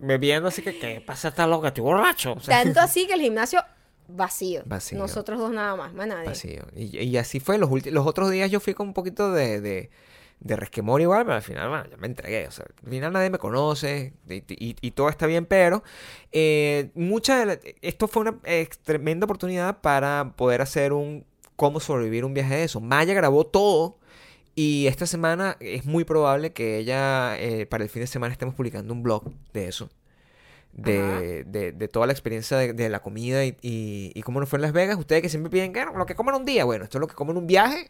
bebiendo 0.02 0.48
así 0.48 0.62
que 0.62 0.80
¿qué 0.80 1.02
pasa 1.06 1.28
esta 1.28 1.46
loca? 1.46 1.68
Estoy 1.68 1.84
borracho. 1.84 2.34
O 2.34 2.40
sea, 2.40 2.64
Tanto 2.64 2.80
así 2.80 3.06
que 3.08 3.16
el 3.16 3.22
gimnasio 3.22 3.62
vacío. 4.08 4.62
Vacío. 4.66 4.98
Nosotros 4.98 5.40
dos 5.40 5.52
nada 5.52 5.76
más, 5.76 5.94
más 5.94 6.08
nadie. 6.08 6.28
vacío. 6.30 6.64
Y, 6.74 6.98
y 7.00 7.18
así 7.18 7.42
fue. 7.42 7.58
Los, 7.58 7.70
los 7.88 8.08
otros 8.08 8.32
días 8.32 8.50
yo 8.50 8.62
fui 8.62 8.74
con 8.74 8.88
un 8.88 8.94
poquito 8.94 9.34
de, 9.34 9.60
de, 9.60 9.90
de 10.42 10.56
resquemor 10.56 11.00
igual, 11.02 11.24
pero 11.24 11.36
al 11.36 11.42
final, 11.42 11.70
bueno, 11.70 11.86
ya 11.90 11.98
me 11.98 12.08
entregué. 12.08 12.48
O 12.48 12.52
sea, 12.52 12.66
al 12.84 12.90
final 12.90 13.14
nadie 13.14 13.30
me 13.30 13.38
conoce 13.38 14.14
y, 14.28 14.36
y- 14.50 14.76
y 14.82 14.92
todo 14.92 15.08
está 15.08 15.28
bien, 15.28 15.46
pero 15.46 15.84
eh, 16.32 16.90
mucha 16.96 17.40
de 17.40 17.46
la- 17.46 17.60
esto 17.82 18.08
fue 18.08 18.24
una 18.24 18.36
eh, 18.44 18.68
tremenda 18.84 19.26
oportunidad 19.26 19.82
para 19.82 20.34
poder 20.36 20.62
hacer 20.62 20.94
un 20.94 21.26
cómo 21.56 21.80
sobrevivir 21.80 22.26
un 22.26 22.34
viaje 22.34 22.56
de 22.56 22.64
eso. 22.64 22.82
Maya 22.82 23.14
grabó 23.14 23.46
todo. 23.46 23.98
Y 24.54 24.88
esta 24.88 25.06
semana 25.08 25.56
es 25.62 25.86
muy 25.86 26.04
probable 26.04 26.52
que 26.52 26.78
ella, 26.78 27.40
eh, 27.40 27.66
para 27.68 27.86
el 27.86 27.90
fin 27.90 28.02
de 28.02 28.08
semana, 28.08 28.34
estemos 28.34 28.54
publicando 28.54 28.94
un 28.94 29.02
blog 29.02 29.32
de 29.54 29.68
eso. 29.70 29.90
De, 30.74 31.44
de, 31.46 31.72
de 31.74 31.88
toda 31.88 32.06
la 32.08 32.14
experiencia 32.14 32.58
de, 32.58 32.74
de 32.74 32.90
la 32.90 33.02
comida 33.02 33.46
y, 33.46 33.58
y, 33.62 34.12
y 34.16 34.22
cómo 34.24 34.40
nos 34.40 34.50
fue 34.50 34.58
en 34.58 34.62
Las 34.64 34.72
Vegas. 34.74 34.98
Ustedes 34.98 35.22
que 35.22 35.30
siempre 35.30 35.50
piden 35.50 35.72
que 35.74 35.86
lo 35.86 36.06
que 36.06 36.16
comen 36.16 36.36
un 36.36 36.46
día, 36.46 36.64
bueno, 36.66 36.84
esto 36.86 36.98
es 36.98 37.00
lo 37.02 37.08
que 37.08 37.16
comen 37.16 37.38
un 37.38 37.46
viaje 37.48 37.88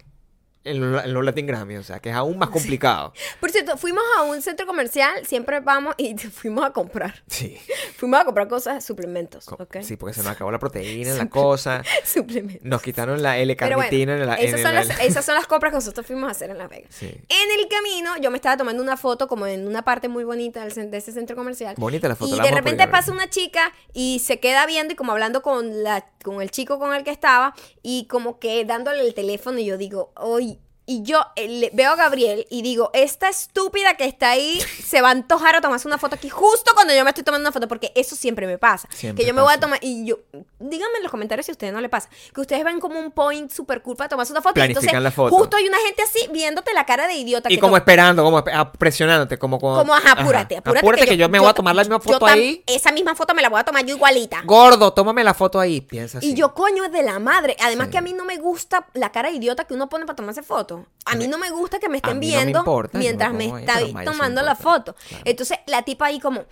en 0.63 0.91
los, 1.13 1.23
Latin 1.25 1.47
Grammy, 1.47 1.75
o 1.77 1.83
sea, 1.83 1.99
que 1.99 2.09
es 2.09 2.15
aún 2.15 2.37
más 2.37 2.49
complicado. 2.49 3.13
Por 3.39 3.49
cierto, 3.51 3.77
fuimos 3.77 4.03
a 4.17 4.23
un 4.23 4.41
centro 4.41 4.65
comercial, 4.67 5.25
siempre 5.25 5.59
vamos 5.59 5.95
y 5.97 6.15
fuimos 6.17 6.63
a 6.65 6.71
comprar. 6.71 7.23
Sí. 7.27 7.57
Fuimos 7.97 8.19
a 8.19 8.25
comprar 8.25 8.47
cosas, 8.47 8.83
suplementos, 8.85 9.45
Co- 9.45 9.57
¿ok? 9.59 9.77
Sí, 9.81 9.97
porque 9.97 10.13
se 10.13 10.21
nos 10.23 10.31
acabó 10.33 10.51
la 10.51 10.59
proteína 10.59 11.13
la 11.15 11.29
cosa. 11.29 11.83
suplementos. 12.05 12.63
Nos 12.65 12.81
quitaron 12.81 13.21
la 13.21 13.31
Pero 13.33 13.45
bueno, 13.45 13.51
L-carnitina 13.83 14.13
en 14.17 14.25
la... 14.25 14.35
en 14.35 14.47
esas, 14.47 14.61
son 14.61 14.75
el- 14.77 14.87
las, 14.87 14.99
esas 15.01 15.25
son 15.25 15.35
las 15.35 15.47
compras 15.47 15.71
que 15.71 15.75
nosotros 15.77 16.05
fuimos 16.05 16.27
a 16.27 16.31
hacer 16.31 16.49
en 16.49 16.57
Las 16.57 16.69
Vegas. 16.69 16.93
Sí. 16.93 17.07
En 17.07 17.59
el 17.59 17.67
camino, 17.67 18.17
yo 18.21 18.29
me 18.31 18.37
estaba 18.37 18.57
tomando 18.57 18.81
una 18.83 18.97
foto 18.97 19.27
como 19.27 19.47
en 19.47 19.67
una 19.67 19.83
parte 19.83 20.07
muy 20.09 20.23
bonita 20.23 20.65
del 20.65 20.91
de 20.91 20.97
ese 20.97 21.11
centro 21.11 21.35
comercial. 21.35 21.75
Bonita 21.77 22.07
la 22.07 22.15
foto, 22.15 22.33
Y 22.33 22.37
la 22.37 22.43
de 22.43 22.51
repente 22.51 22.87
pasa 22.87 23.11
una 23.11 23.29
chica 23.29 23.71
y 23.93 24.19
se 24.19 24.39
queda 24.39 24.65
viendo 24.65 24.93
y 24.93 24.95
como 24.95 25.11
hablando 25.11 25.41
con, 25.41 25.83
la, 25.83 26.05
con 26.23 26.41
el 26.41 26.51
chico 26.51 26.79
con 26.79 26.93
el 26.93 27.03
que 27.03 27.11
estaba 27.11 27.53
y 27.83 28.05
como 28.07 28.39
que 28.39 28.63
dándole 28.65 29.01
el 29.05 29.13
teléfono 29.13 29.57
y 29.59 29.65
yo 29.65 29.77
digo, 29.77 30.11
hoy. 30.15 30.50
Y 30.91 31.03
yo 31.03 31.25
eh, 31.37 31.69
veo 31.71 31.91
a 31.91 31.95
Gabriel 31.95 32.45
y 32.49 32.61
digo, 32.63 32.89
esta 32.93 33.29
estúpida 33.29 33.93
que 33.95 34.03
está 34.03 34.31
ahí 34.31 34.61
se 34.83 35.01
va 35.01 35.07
a 35.07 35.11
antojar 35.11 35.55
a 35.55 35.61
tomarse 35.61 35.87
una 35.87 35.97
foto 35.97 36.15
aquí 36.15 36.27
justo 36.27 36.73
cuando 36.73 36.93
yo 36.93 37.05
me 37.05 37.11
estoy 37.11 37.23
tomando 37.23 37.47
una 37.47 37.53
foto, 37.53 37.69
porque 37.69 37.93
eso 37.95 38.15
siempre 38.17 38.45
me 38.45 38.57
pasa. 38.57 38.89
Siempre 38.91 39.23
que 39.23 39.27
yo 39.27 39.33
me 39.33 39.41
voy 39.41 39.53
a 39.53 39.59
tomar, 39.59 39.79
y 39.81 40.05
yo, 40.05 40.19
díganme 40.59 40.97
en 40.97 41.03
los 41.03 41.11
comentarios 41.11 41.45
si 41.45 41.51
a 41.51 41.53
ustedes 41.53 41.71
no 41.71 41.79
le 41.79 41.87
pasa, 41.87 42.09
que 42.33 42.41
ustedes 42.41 42.65
ven 42.65 42.81
como 42.81 42.99
un 42.99 43.11
point 43.11 43.49
super 43.49 43.81
cool 43.81 43.95
para 43.95 44.09
tomarse 44.09 44.33
una 44.33 44.41
foto. 44.41 44.51
y 44.51 44.53
Planifican 44.55 44.83
entonces, 44.83 45.03
la 45.03 45.11
foto. 45.11 45.33
justo 45.33 45.55
hay 45.55 45.67
una 45.67 45.77
gente 45.79 46.01
así 46.01 46.27
viéndote 46.33 46.73
la 46.73 46.85
cara 46.85 47.07
de 47.07 47.13
idiota. 47.13 47.49
Y 47.49 47.55
que 47.55 47.61
como 47.61 47.77
esperando, 47.77 48.21
como 48.23 48.39
ah, 48.39 48.71
presionándote, 48.73 49.37
como 49.37 49.59
como... 49.59 49.77
como, 49.77 49.93
ajá, 49.93 50.11
apúrate, 50.11 50.57
apúrate. 50.57 50.79
Apúrate 50.79 51.05
que, 51.05 51.15
yo, 51.15 51.29
me 51.29 51.39
voy 51.39 51.49
a 51.49 51.53
tomar 51.53 51.73
la 51.73 51.83
misma 51.83 52.01
foto 52.01 52.25
ahí. 52.25 52.63
Esa 52.67 52.91
misma 52.91 53.15
foto 53.15 53.33
me 53.33 53.41
la 53.41 53.47
voy 53.47 53.61
a 53.61 53.63
tomar 53.63 53.85
yo 53.85 53.95
igualita. 53.95 54.41
Gordo, 54.43 54.91
tómame 54.91 55.23
la 55.23 55.33
foto 55.33 55.57
ahí. 55.57 55.79
Piensa 55.79 56.17
así. 56.17 56.31
Y 56.31 56.33
yo, 56.33 56.53
coño, 56.53 56.83
es 56.83 56.91
de 56.91 57.03
la 57.03 57.19
madre. 57.19 57.55
Además 57.61 57.87
Sí. 57.87 57.91
que 57.91 57.97
a 57.97 58.01
mí 58.01 58.13
no 58.13 58.25
me 58.25 58.37
gusta 58.37 58.87
la 58.93 59.11
cara 59.11 59.29
de 59.29 59.37
idiota 59.37 59.65
que 59.65 59.73
uno 59.73 59.87
pone 59.87 60.05
para 60.05 60.15
tomarse 60.15 60.43
fotos. 60.43 60.80
A 61.05 61.15
mí 61.15 61.27
no 61.27 61.37
me 61.37 61.49
gusta 61.49 61.79
que 61.79 61.89
me 61.89 61.97
estén 61.97 62.19
mí 62.19 62.31
no 62.31 62.37
me 62.37 62.43
viendo 62.43 62.59
importa, 62.59 62.91
yo 62.93 62.99
me 62.99 63.03
mientras 63.05 63.33
me 63.33 63.43
ahí, 63.45 63.59
está 63.61 63.79
sí 63.79 63.93
tomando 64.05 64.41
la 64.41 64.55
foto. 64.55 64.95
Claro. 65.07 65.23
Entonces, 65.25 65.57
la 65.67 65.83
tipa 65.83 66.05
ahí 66.07 66.19
como... 66.19 66.45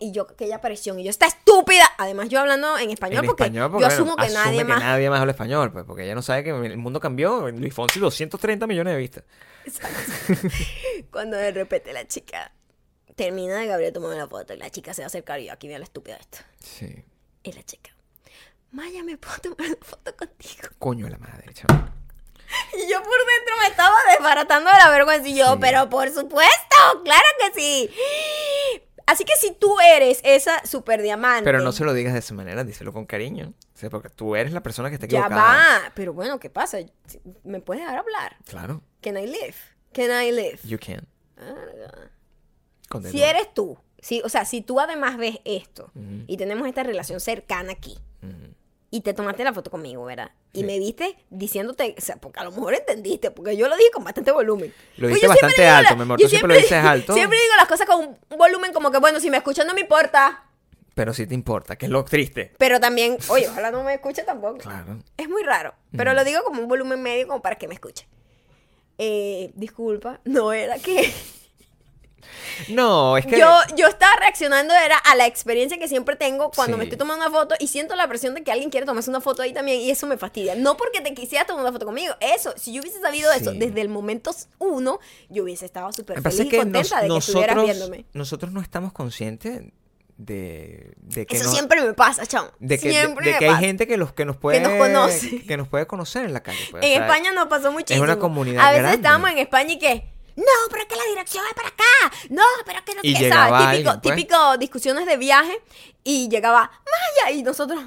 Y 0.00 0.12
yo, 0.12 0.26
aquella 0.30 0.60
presión. 0.60 0.98
Y 0.98 1.04
yo, 1.04 1.10
está 1.10 1.26
estúpida. 1.26 1.84
Además, 1.98 2.28
yo 2.30 2.40
hablando 2.40 2.78
en 2.78 2.90
español 2.90 3.24
En 3.24 3.26
porque 3.26 3.44
español, 3.44 3.70
porque, 3.70 3.82
yo 3.82 3.88
bueno, 3.88 4.02
asumo 4.02 4.16
que 4.16 4.32
nadie 4.32 4.64
más... 4.64 4.80
nadie 4.80 5.10
más 5.10 5.20
habla 5.20 5.32
español, 5.32 5.72
pues, 5.72 5.84
porque 5.84 6.04
ella 6.04 6.14
no 6.14 6.22
sabe 6.22 6.42
que 6.44 6.50
el 6.50 6.78
mundo 6.78 7.00
cambió. 7.00 7.50
Luis 7.50 7.74
Fonsi, 7.74 8.00
230 8.00 8.66
millones 8.66 8.94
de 8.94 8.98
vistas. 8.98 9.24
Cuando 11.10 11.36
de 11.36 11.52
repente 11.52 11.92
la 11.92 12.06
chica 12.06 12.52
termina 13.14 13.56
de 13.56 13.66
Gabriel 13.66 13.92
tomando 13.92 14.16
la 14.16 14.26
foto 14.26 14.54
y 14.54 14.56
la 14.56 14.70
chica 14.70 14.94
se 14.94 15.02
va 15.02 15.06
a 15.06 15.08
acercar 15.08 15.40
y 15.40 15.46
yo, 15.46 15.52
aquí 15.52 15.66
viene 15.66 15.80
la 15.80 15.84
estúpida 15.84 16.16
esta. 16.16 16.46
Sí. 16.60 17.04
Y 17.42 17.52
la 17.52 17.62
chica, 17.62 17.94
Maya, 18.70 19.04
¿me 19.04 19.16
puedo 19.16 19.36
tomar 19.38 19.68
una 19.68 19.76
foto 19.82 20.16
contigo? 20.16 20.68
Coño 20.78 21.06
de 21.06 21.12
la 21.12 21.18
madre, 21.18 21.52
chaval. 21.52 21.92
Y 22.74 22.90
yo 22.90 22.98
por 23.02 23.18
dentro 23.18 23.54
me 23.62 23.68
estaba 23.68 23.94
desbaratando 24.10 24.70
de 24.70 24.76
la 24.78 24.90
vergüenza. 24.90 25.28
Y 25.28 25.36
yo, 25.36 25.52
Sí. 25.54 25.58
pero 25.60 25.88
por 25.88 26.08
supuesto, 26.10 26.76
claro 27.04 27.24
que 27.40 27.60
sí. 27.60 27.90
Así 29.06 29.24
que 29.24 29.36
si 29.36 29.52
tú 29.52 29.76
eres 29.80 30.20
esa 30.24 30.64
super 30.66 31.02
diamante. 31.02 31.44
Pero 31.44 31.60
no 31.60 31.72
se 31.72 31.84
lo 31.84 31.92
digas 31.92 32.14
de 32.14 32.20
esa 32.20 32.32
manera, 32.34 32.64
díselo 32.64 32.92
con 32.92 33.04
cariño. 33.04 33.52
O 33.74 33.76
sea, 33.78 33.90
porque 33.90 34.08
tú 34.08 34.34
eres 34.34 34.52
la 34.52 34.62
persona 34.62 34.88
que 34.88 34.94
está 34.94 35.06
Ya 35.06 35.18
equivocada. 35.20 35.42
va. 35.42 35.92
Pero 35.94 36.14
bueno, 36.14 36.40
¿qué 36.40 36.48
pasa? 36.48 36.78
¿Me 37.42 37.60
puedes 37.60 37.82
dejar 37.82 37.98
hablar? 37.98 38.36
Claro, 38.48 38.82
Can 39.02 39.18
I 39.18 39.26
live? 39.26 39.54
Can 39.92 40.10
I 40.10 40.32
live? 40.32 40.58
you 40.64 40.78
can. 40.78 41.06
Con 42.88 43.02
Si 43.04 43.22
eres 43.22 43.52
tú, 43.52 43.78
si, 44.00 44.22
o 44.22 44.28
sea, 44.28 44.44
si 44.44 44.60
tú 44.62 44.80
además 44.80 45.16
ves 45.16 45.38
esto 45.44 45.90
y 46.26 46.36
tenemos 46.36 46.66
esta 46.68 46.82
relación 46.82 47.20
cercana 47.20 47.72
aquí. 47.72 47.98
Y 48.94 49.00
te 49.00 49.12
tomaste 49.12 49.42
la 49.42 49.52
foto 49.52 49.72
conmigo, 49.72 50.04
¿verdad? 50.04 50.30
Y 50.52 50.60
Sí. 50.60 50.64
me 50.66 50.78
viste 50.78 51.16
diciéndote, 51.28 51.96
o 51.98 52.00
sea, 52.00 52.14
porque 52.16 52.38
a 52.38 52.44
lo 52.44 52.52
mejor 52.52 52.74
entendiste, 52.74 53.32
porque 53.32 53.56
yo 53.56 53.66
lo 53.68 53.76
dije 53.76 53.90
con 53.92 54.04
bastante 54.04 54.30
volumen. 54.30 54.72
Lo 54.98 55.08
Pues 55.08 55.18
siempre 55.18 55.28
bastante 55.40 55.66
alto, 55.66 55.90
la- 55.90 55.96
mi 55.96 56.02
amor, 56.02 56.20
tú 56.20 56.28
siempre 56.28 56.54
lo 56.54 56.60
dices 56.60 56.84
alto. 56.84 57.12
Siempre 57.12 57.36
digo 57.36 57.56
las 57.56 57.66
cosas 57.66 57.88
con 57.88 58.04
un 58.30 58.38
volumen 58.38 58.72
como 58.72 58.92
que, 58.92 58.98
bueno, 58.98 59.18
si 59.18 59.30
me 59.30 59.38
escuchan 59.38 59.66
no 59.66 59.74
me 59.74 59.80
importa. 59.80 60.44
Pero 60.94 61.12
sí 61.12 61.26
te 61.26 61.34
importa, 61.34 61.74
que 61.74 61.86
es 61.86 61.90
lo 61.90 62.04
triste. 62.04 62.52
Pero 62.56 62.78
también, 62.78 63.18
oye, 63.30 63.48
ojalá 63.48 63.72
no 63.72 63.82
me 63.82 63.94
escuche 63.94 64.22
tampoco. 64.22 64.58
Claro. 64.58 65.00
Es 65.16 65.28
muy 65.28 65.42
raro, 65.42 65.74
pero 65.96 66.12
Mm. 66.12 66.14
lo 66.14 66.22
digo 66.24 66.44
como 66.44 66.62
un 66.62 66.68
volumen 66.68 67.02
medio 67.02 67.26
como 67.26 67.42
para 67.42 67.56
que 67.56 67.66
me 67.66 67.74
escuche. 67.74 68.06
Eh, 68.98 69.50
disculpa, 69.56 70.20
no 70.24 70.52
era 70.52 70.78
que... 70.78 71.12
No, 72.68 73.16
es 73.16 73.26
que. 73.26 73.38
Yo, 73.38 73.50
yo 73.76 73.86
estaba 73.88 74.14
reaccionando 74.20 74.74
era 74.74 74.96
a 74.98 75.14
la 75.16 75.26
experiencia 75.26 75.78
que 75.78 75.88
siempre 75.88 76.16
tengo 76.16 76.50
cuando 76.50 76.76
me 76.76 76.84
estoy 76.84 76.98
tomando 76.98 77.26
una 77.26 77.34
foto 77.36 77.54
y 77.58 77.68
siento 77.68 77.94
la 77.96 78.06
presión 78.08 78.34
de 78.34 78.42
que 78.42 78.52
alguien 78.52 78.70
quiere 78.70 78.86
tomarse 78.86 79.10
una 79.10 79.20
foto 79.20 79.42
ahí 79.42 79.52
también 79.52 79.80
y 79.80 79.90
eso 79.90 80.06
me 80.06 80.16
fastidia. 80.16 80.54
No 80.54 80.76
porque 80.76 81.00
te 81.00 81.14
quisieras 81.14 81.46
tomar 81.46 81.62
una 81.62 81.72
foto 81.72 81.86
conmigo, 81.86 82.14
eso, 82.20 82.54
si 82.56 82.72
yo 82.72 82.80
hubiese 82.82 83.00
sabido 83.00 83.32
eso 83.32 83.52
desde 83.52 83.80
el 83.80 83.88
momento 83.88 84.30
uno, 84.58 84.98
yo 85.28 85.42
hubiese 85.44 85.64
estado 85.66 85.92
súper 85.92 86.22
feliz 86.22 86.40
y 86.40 86.56
contenta 86.56 86.78
nos- 86.78 86.90
de 87.02 87.08
que 87.08 87.16
estuvieras 87.18 87.56
nosotros, 87.56 87.64
viéndome. 87.64 88.04
nosotros 88.12 88.52
no 88.52 88.60
estamos 88.60 88.92
conscientes 88.92 89.62
de, 90.16 90.94
de 90.98 91.26
que 91.26 91.36
Eso 91.36 91.46
no- 91.46 91.50
siempre 91.52 91.82
me 91.82 91.92
pasa, 91.92 92.24
chamo. 92.26 92.48
de 92.60 92.78
que, 92.78 92.86
de- 92.88 92.94
siempre 92.94 93.26
de 93.26 93.32
me 93.32 93.38
que 93.38 93.48
hay 93.48 93.56
gente 93.56 93.86
que 93.88 93.96
los 93.96 94.12
que 94.12 94.24
nos 94.24 94.36
puede 94.36 94.60
nos 94.60 94.72
conoce. 94.74 95.42
que 95.42 95.56
nos 95.56 95.66
puede 95.68 95.86
conocer 95.86 96.24
en 96.24 96.32
la 96.32 96.42
calle 96.42 96.60
pues, 96.70 96.82
o 96.84 96.86
En 96.86 96.92
sea, 96.94 97.02
España 97.06 97.32
nos 97.32 97.48
pasó 97.48 97.72
muchísimo. 97.72 98.04
una 98.04 98.18
comunidad 98.18 98.62
A 98.64 98.68
veces 98.70 98.82
grande. 98.82 98.96
estábamos 98.96 99.30
en 99.30 99.38
España 99.38 99.72
y 99.72 99.78
que, 99.78 100.13
no, 100.36 100.44
pero 100.70 100.82
es 100.82 100.88
que 100.88 100.96
la 100.96 101.04
dirección 101.04 101.44
es 101.46 101.54
para 101.54 101.68
acá. 101.68 101.84
No, 102.30 102.42
pero 102.64 102.78
es 102.78 102.84
que 102.84 102.94
no 102.94 103.00
Y 103.02 103.14
qué", 103.14 103.20
llegaba 103.20 103.48
¿sabes? 103.58 103.70
Típico, 103.70 103.90
alguien, 103.90 104.00
pues. 104.02 104.16
típico 104.16 104.56
discusiones 104.58 105.06
de 105.06 105.16
viaje 105.16 105.60
y 106.02 106.28
llegaba, 106.28 106.70
Maya, 106.84 107.32
y 107.32 107.42
nosotros, 107.42 107.82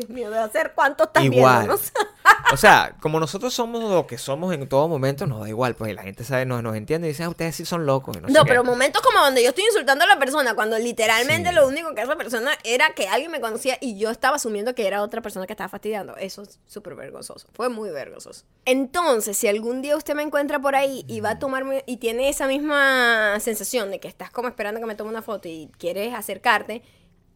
Dios 0.00 0.10
mío, 0.10 0.30
debe 0.30 0.42
hacer 0.42 0.72
cuánto 0.74 1.04
estás 1.04 1.24
Igual. 1.24 1.70
o 2.52 2.56
sea 2.56 2.94
como 3.00 3.20
nosotros 3.20 3.54
somos 3.54 3.82
lo 3.90 4.06
que 4.06 4.18
somos 4.18 4.52
en 4.52 4.68
todo 4.68 4.88
momento 4.88 5.26
nos 5.26 5.40
da 5.40 5.48
igual 5.48 5.74
pues 5.76 5.94
la 5.94 6.02
gente 6.02 6.24
sabe 6.24 6.44
nos, 6.46 6.62
nos 6.62 6.74
entiende 6.76 7.06
y 7.06 7.10
dice 7.10 7.22
ah, 7.24 7.28
ustedes 7.28 7.54
sí 7.56 7.64
son 7.64 7.86
locos 7.86 8.16
y 8.16 8.20
no, 8.20 8.28
sé 8.28 8.34
No, 8.34 8.44
qué". 8.44 8.48
pero 8.48 8.64
momentos 8.64 9.02
como 9.02 9.20
donde 9.20 9.42
yo 9.42 9.50
estoy 9.50 9.64
insultando 9.64 10.04
a 10.04 10.08
la 10.08 10.18
persona, 10.18 10.54
cuando 10.54 10.78
literalmente 10.78 11.50
Sí. 11.50 11.54
lo 11.54 11.66
único 11.68 11.94
que 11.94 12.02
esa 12.02 12.16
persona 12.16 12.50
era 12.64 12.90
que 12.94 13.08
alguien 13.08 13.30
me 13.30 13.40
conocía 13.40 13.78
y 13.80 13.98
yo 13.98 14.10
estaba 14.10 14.36
asumiendo 14.36 14.74
que 14.74 14.86
era 14.86 15.02
otra 15.02 15.20
persona 15.22 15.46
que 15.46 15.52
estaba 15.52 15.68
fastidiando. 15.68 16.16
Eso 16.16 16.42
es 16.42 16.58
súper 16.66 16.94
vergonzoso. 16.94 17.46
Fue 17.52 17.68
muy 17.68 17.90
vergonzoso. 17.90 18.44
Entonces, 18.64 19.36
si 19.36 19.48
algún 19.48 19.82
día 19.82 19.96
usted 19.96 20.14
me 20.14 20.22
encuentra 20.22 20.58
por 20.60 20.74
ahí 20.76 21.04
y 21.08 21.20
va 21.20 21.30
a 21.30 21.38
tomarme 21.38 21.82
y 21.86 21.96
tiene 21.98 22.28
esa 22.28 22.46
misma 22.46 23.38
sensación 23.40 23.90
de 23.90 24.00
que 24.00 24.08
estás 24.08 24.30
como 24.30 24.48
esperando 24.48 24.80
que 24.80 24.86
me 24.86 24.94
tome 24.94 25.10
una 25.10 25.22
foto 25.22 25.48
y 25.48 25.70
quieres 25.78 26.14
acercarte, 26.14 26.82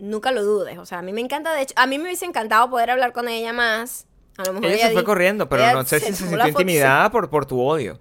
nunca 0.05 0.31
lo 0.31 0.43
dudes. 0.43 0.79
O 0.79 0.87
sea, 0.87 0.99
a 0.99 1.03
mí 1.03 1.13
me 1.13 1.21
encanta, 1.21 1.53
de 1.53 1.63
hecho, 1.63 1.75
a 1.77 1.87
mí 1.87 1.99
me 1.99 2.05
hubiese 2.05 2.25
encantado 2.25 2.71
poder 2.71 2.91
hablar 2.91 3.13
con 3.13 3.29
ella 3.29 3.53
más. 3.53 4.07
A 4.37 4.45
lo 4.45 4.55
mejor 4.55 4.71
ella 4.71 4.89
se 4.89 4.93
fue 4.95 5.05
corriendo 5.05 5.49
pero 5.49 5.73
no 5.73 5.85
sé 5.85 6.01
si 6.01 6.07
se 6.07 6.27
sintió 6.27 6.49
intimidada 6.49 7.09
por, 7.11 7.31
por 7.31 7.47
tu 7.47 7.61
odio 7.61 8.01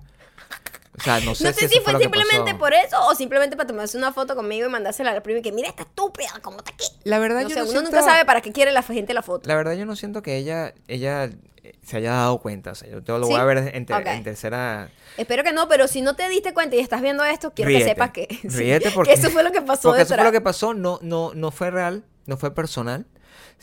o 0.97 1.01
sea 1.01 1.19
no 1.21 1.33
sé 1.35 1.45
no 1.45 1.53
sé 1.53 1.65
eso 1.65 1.73
si 1.73 1.79
fue 1.81 1.93
que 1.93 2.03
simplemente 2.03 2.51
pasó. 2.51 2.57
por 2.59 2.73
eso 2.73 3.07
o 3.07 3.15
simplemente 3.15 3.55
para 3.57 3.67
tomarse 3.67 3.97
una 3.97 4.13
foto 4.13 4.35
conmigo 4.35 4.67
y 4.67 4.69
mandársela 4.69 5.11
a 5.11 5.13
la 5.13 5.23
prima 5.23 5.39
y 5.39 5.41
que 5.41 5.51
mira 5.51 5.67
esta 5.69 5.83
estúpida, 5.83 6.29
¿cómo 6.41 6.57
está 6.57 6.71
aquí? 6.71 6.85
la 7.03 7.17
verdad 7.19 7.41
No 7.43 7.49
yo 7.49 7.55
sé, 7.55 7.55
no 7.55 7.63
uno 7.63 7.71
siento- 7.71 7.91
nunca 7.91 8.03
sabe 8.03 8.25
para 8.25 8.41
qué 8.41 8.51
quiere 8.51 8.71
la 8.71 8.83
gente 8.83 9.13
la 9.13 9.21
foto. 9.23 9.47
La 9.49 9.55
verdad 9.55 9.73
yo 9.73 9.85
no 9.85 9.95
siento 9.95 10.21
que 10.21 10.37
ella, 10.37 10.73
ella 10.87 11.25
eh, 11.63 11.73
se 11.81 11.97
haya 11.97 12.11
dado 12.11 12.37
cuenta. 12.39 12.71
O 12.71 12.75
sea, 12.75 12.89
yo 12.89 13.01
te 13.03 13.11
lo 13.11 13.21
voy 13.25 13.35
a 13.39 13.43
ver 13.45 13.71
en, 13.73 13.85
ter- 13.85 13.95
Ok. 14.01 14.05
en 14.07 14.23
tercera... 14.23 14.89
Espero 15.17 15.43
que 15.43 15.51
no, 15.53 15.67
pero 15.67 15.87
si 15.87 16.01
no 16.01 16.15
te 16.15 16.27
diste 16.29 16.53
cuenta 16.53 16.75
y 16.75 16.79
estás 16.79 17.01
viendo 17.01 17.23
esto, 17.23 17.53
quiero 17.53 17.71
que 17.71 17.83
sepas 17.83 18.11
que, 18.11 18.27
sí, 18.41 18.47
Ríete 18.49 18.89
que 18.89 18.91
porque... 18.91 19.13
eso 19.13 19.29
fue 19.29 19.43
lo 19.43 19.51
que 19.51 19.61
pasó 19.61 19.89
Porque 19.89 20.03
eso 20.03 20.15
fue 20.15 20.23
lo 20.23 20.31
que 20.31 20.41
pasó, 20.41 20.73
no, 20.73 20.99
no, 21.01 21.31
no 21.33 21.51
fue 21.51 21.71
real, 21.71 22.03
no 22.25 22.37
fue 22.37 22.53
personal. 22.53 23.05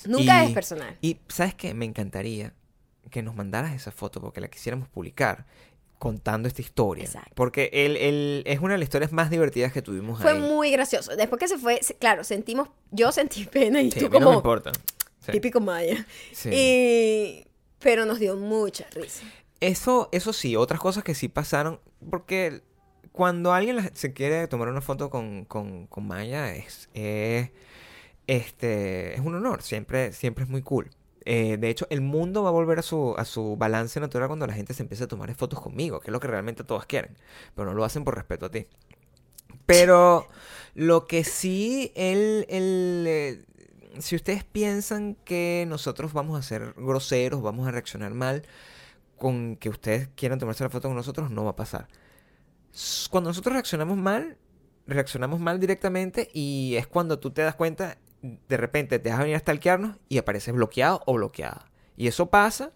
Nunca 0.06 0.42
Y- 0.44 0.48
es 0.48 0.54
personal. 0.54 0.96
Y 1.02 1.18
¿sabes 1.28 1.54
qué? 1.54 1.74
Me 1.74 1.84
encantaría 1.84 2.54
que 3.10 3.22
nos 3.22 3.34
mandaras 3.34 3.72
esa 3.74 3.90
foto 3.90 4.20
porque 4.20 4.40
la 4.40 4.48
quisiéramos 4.48 4.88
publicar 4.88 5.44
contando 6.00 6.48
esta 6.48 6.60
historia. 6.62 7.04
Exacto. 7.04 7.30
Porque 7.36 7.70
él, 7.72 7.96
él- 7.96 8.42
es 8.46 8.58
una 8.58 8.72
de 8.72 8.78
las 8.78 8.86
historias 8.86 9.12
más 9.12 9.30
divertidas 9.30 9.72
que 9.72 9.82
tuvimos 9.82 10.20
Fue 10.20 10.32
ahí. 10.32 10.40
muy 10.40 10.72
gracioso. 10.72 11.14
Después 11.14 11.38
que 11.38 11.46
se 11.46 11.58
fue, 11.58 11.78
claro, 12.00 12.24
sentimos, 12.24 12.68
yo 12.90 13.12
sentí 13.12 13.44
pena 13.44 13.80
y 13.80 13.92
Sí, 13.92 14.00
tú 14.00 14.06
a 14.06 14.10
mí 14.10 14.18
no 14.18 14.30
me 14.30 14.36
importa. 14.36 14.72
Sí. 15.24 15.30
típico 15.32 15.60
Maya. 15.60 16.04
Sí. 16.32 16.48
Y 16.52 17.46
pero 17.78 18.04
nos 18.06 18.18
dio 18.18 18.34
mucha 18.36 18.86
risa. 18.94 19.22
Eso, 19.60 20.08
eso 20.10 20.32
sí, 20.32 20.56
otras 20.56 20.80
cosas 20.80 21.04
que 21.04 21.14
sí 21.14 21.28
pasaron, 21.28 21.78
porque 22.10 22.62
cuando 23.12 23.52
alguien 23.52 23.90
se 23.94 24.12
quiere 24.14 24.48
tomar 24.48 24.68
una 24.68 24.80
foto 24.80 25.10
con, 25.10 25.44
con, 25.44 25.86
con 25.86 26.06
Maya 26.06 26.54
es, 26.54 26.88
es, 26.94 27.50
este, 28.26 29.14
es 29.14 29.20
un 29.20 29.34
honor, 29.34 29.62
siempre, 29.62 30.12
siempre 30.12 30.44
es 30.44 30.50
muy 30.50 30.62
cool. 30.62 30.90
Eh, 31.24 31.58
de 31.58 31.68
hecho, 31.68 31.86
el 31.90 32.00
mundo 32.00 32.42
va 32.42 32.48
a 32.48 32.52
volver 32.52 32.78
a 32.78 32.82
su, 32.82 33.14
a 33.16 33.24
su 33.24 33.56
balance 33.56 34.00
natural 34.00 34.28
cuando 34.28 34.46
la 34.46 34.54
gente 34.54 34.74
se 34.74 34.82
empiece 34.82 35.04
a 35.04 35.08
tomar 35.08 35.34
fotos 35.34 35.60
conmigo, 35.60 36.00
que 36.00 36.08
es 36.10 36.12
lo 36.12 36.20
que 36.20 36.28
realmente 36.28 36.64
todos 36.64 36.86
quieren, 36.86 37.16
pero 37.54 37.68
no 37.68 37.74
lo 37.74 37.84
hacen 37.84 38.04
por 38.04 38.14
respeto 38.14 38.46
a 38.46 38.50
ti. 38.50 38.66
Pero 39.66 40.26
lo 40.74 41.06
que 41.06 41.24
sí, 41.24 41.92
él, 41.94 42.46
eh, 42.48 43.44
si 43.98 44.16
ustedes 44.16 44.44
piensan 44.44 45.14
que 45.24 45.64
nosotros 45.68 46.12
vamos 46.12 46.38
a 46.38 46.42
ser 46.42 46.74
groseros, 46.76 47.42
vamos 47.42 47.68
a 47.68 47.70
reaccionar 47.70 48.14
mal, 48.14 48.42
con 49.16 49.56
que 49.56 49.68
ustedes 49.68 50.08
quieran 50.16 50.38
tomarse 50.38 50.64
la 50.64 50.70
foto 50.70 50.88
con 50.88 50.96
nosotros, 50.96 51.30
no 51.30 51.44
va 51.44 51.50
a 51.50 51.56
pasar. 51.56 51.88
Cuando 53.10 53.30
nosotros 53.30 53.52
reaccionamos 53.52 53.96
mal, 53.96 54.38
reaccionamos 54.86 55.40
mal 55.40 55.60
directamente 55.60 56.30
y 56.32 56.74
es 56.76 56.86
cuando 56.86 57.18
tú 57.18 57.30
te 57.30 57.42
das 57.42 57.54
cuenta, 57.54 57.98
de 58.22 58.56
repente 58.56 58.98
te 58.98 59.08
vas 59.10 59.18
a 59.18 59.22
venir 59.22 59.36
a 59.36 59.40
stalkearnos 59.40 59.96
y 60.08 60.18
apareces 60.18 60.54
bloqueado 60.54 61.02
o 61.06 61.14
bloqueada. 61.14 61.70
Y 61.96 62.06
eso 62.06 62.26
pasa 62.30 62.72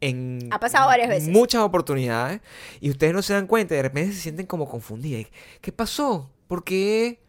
en 0.00 0.48
Ha 0.52 0.60
pasado 0.60 0.86
varias 0.88 1.08
veces. 1.08 1.28
muchas 1.28 1.62
oportunidades 1.62 2.40
y 2.80 2.90
ustedes 2.90 3.12
no 3.14 3.22
se 3.22 3.32
dan 3.32 3.46
cuenta 3.46 3.74
y 3.74 3.78
de 3.78 3.82
repente 3.84 4.12
se 4.14 4.20
sienten 4.20 4.46
como 4.46 4.68
confundidas. 4.68 5.26
¿Qué 5.60 5.72
pasó? 5.72 6.30
¿Por 6.48 6.64
qué? 6.64 7.20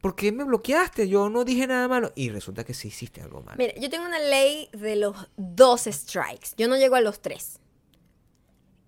¿Por 0.00 0.14
qué 0.14 0.32
me 0.32 0.44
bloqueaste? 0.44 1.08
Yo 1.08 1.28
no 1.28 1.44
dije 1.44 1.66
nada 1.66 1.86
malo. 1.88 2.12
Y 2.14 2.30
resulta 2.30 2.64
que 2.64 2.72
sí 2.74 2.88
hiciste 2.88 3.20
algo 3.20 3.42
malo. 3.42 3.56
Mira, 3.58 3.74
yo 3.78 3.90
tengo 3.90 4.06
una 4.06 4.18
ley 4.18 4.68
de 4.72 4.96
los 4.96 5.14
dos 5.36 5.82
strikes. 5.84 6.50
Yo 6.56 6.68
no 6.68 6.76
llego 6.76 6.94
a 6.96 7.00
los 7.02 7.20
tres. 7.20 7.58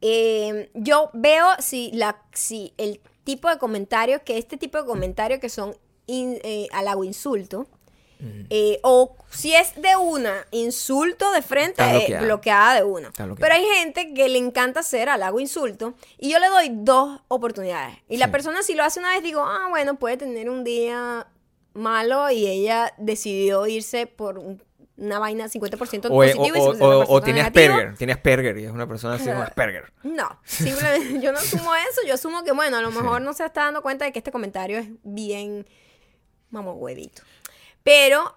Eh, 0.01 0.71
yo 0.75 1.11
veo 1.13 1.47
si, 1.59 1.91
la, 1.93 2.23
si 2.33 2.73
el 2.77 3.01
tipo 3.25 3.49
de 3.49 3.59
comentarios, 3.59 4.23
que 4.23 4.39
este 4.39 4.57
tipo 4.57 4.79
de 4.79 4.85
comentarios 4.87 5.39
que 5.41 5.49
son 5.49 5.77
in- 6.07 6.39
eh, 6.43 6.69
insulto, 7.05 7.69
Eh, 8.51 8.79
o 8.83 9.17
si 9.31 9.55
es 9.55 9.75
de 9.81 9.97
una, 9.97 10.47
insulto 10.53 11.31
de 11.33 11.43
frente, 11.43 11.83
eh, 11.83 11.93
bloqueada. 11.99 12.25
bloqueada 12.25 12.75
de 12.77 12.83
una. 12.85 13.09
Bloqueada. 13.11 13.35
Pero 13.37 13.55
hay 13.55 13.65
gente 13.79 14.15
que 14.15 14.29
le 14.29 14.39
encanta 14.39 14.81
hacer 14.81 15.09
halago 15.09 15.41
insulto 15.41 15.95
y 16.19 16.31
yo 16.31 16.39
le 16.39 16.49
doy 16.49 16.69
dos 16.73 17.21
oportunidades. 17.29 17.97
Y 18.09 18.19
la 18.19 18.31
persona 18.31 18.63
si 18.63 18.75
lo 18.75 18.85
hace 18.85 19.01
una 19.01 19.11
vez 19.11 19.23
digo, 19.23 19.43
ah, 19.45 19.67
bueno, 19.71 19.99
puede 19.99 20.17
tener 20.17 20.49
un 20.51 20.63
día 20.65 21.27
malo 21.75 22.31
y 22.31 22.47
ella 22.47 22.93
decidió 22.99 23.67
irse 23.67 24.07
por 24.07 24.39
un- 24.39 24.63
una 24.99 25.19
vaina 25.19 25.49
50% 25.49 26.11
O, 26.11 26.15
o, 26.15 26.17
positivo 26.19 26.59
o- 26.65 26.75
50% 26.75 26.83
o- 27.09 27.15
o 27.15 27.23
tiene. 27.23 27.41
Asperger. 27.41 27.97
Tiene 27.97 28.13
Asperger 28.13 28.59
y 28.59 28.65
es 28.67 28.71
una 28.71 28.87
persona 28.87 29.15
así 29.15 29.25
Claro. 29.25 29.43
Asperger. 29.43 29.93
No, 30.05 30.39
simplemente 30.45 31.19
yo 31.21 31.33
no 31.33 31.39
asumo 31.39 31.75
eso, 31.75 32.03
yo 32.07 32.15
asumo 32.15 32.45
que 32.45 32.53
bueno, 32.53 32.77
a 32.77 32.83
lo 32.83 32.91
mejor 32.93 33.21
no 33.23 33.33
se 33.33 33.45
está 33.45 33.63
dando 33.65 33.83
cuenta 33.83 34.05
de 34.05 34.13
que 34.13 34.19
este 34.21 34.31
comentario 34.31 34.79
es 34.79 34.89
bien 35.03 35.67
vamos 36.51 36.77
huevito. 36.79 37.23
Pero 37.83 38.35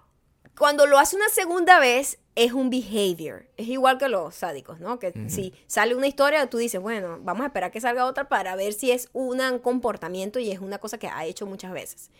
cuando 0.58 0.86
lo 0.86 0.98
hace 0.98 1.16
una 1.16 1.28
segunda 1.28 1.78
vez 1.78 2.18
es 2.34 2.52
un 2.52 2.70
behavior, 2.70 3.46
es 3.56 3.68
igual 3.68 3.98
que 3.98 4.08
los 4.08 4.34
sádicos, 4.34 4.80
¿no? 4.80 4.98
Que 4.98 5.12
si 5.28 5.54
sale 5.66 5.94
una 5.94 6.06
historia 6.06 6.48
tú 6.50 6.58
dices, 6.58 6.80
bueno, 6.80 7.18
vamos 7.22 7.44
a 7.44 7.46
esperar 7.46 7.70
que 7.70 7.80
salga 7.80 8.04
otra 8.04 8.28
para 8.28 8.56
ver 8.56 8.72
si 8.72 8.90
es 8.90 9.08
un 9.12 9.40
comportamiento 9.60 10.38
y 10.38 10.50
es 10.50 10.60
una 10.60 10.78
cosa 10.78 10.98
que 10.98 11.08
ha 11.08 11.24
hecho 11.24 11.46
muchas 11.46 11.72
veces. 11.72 12.10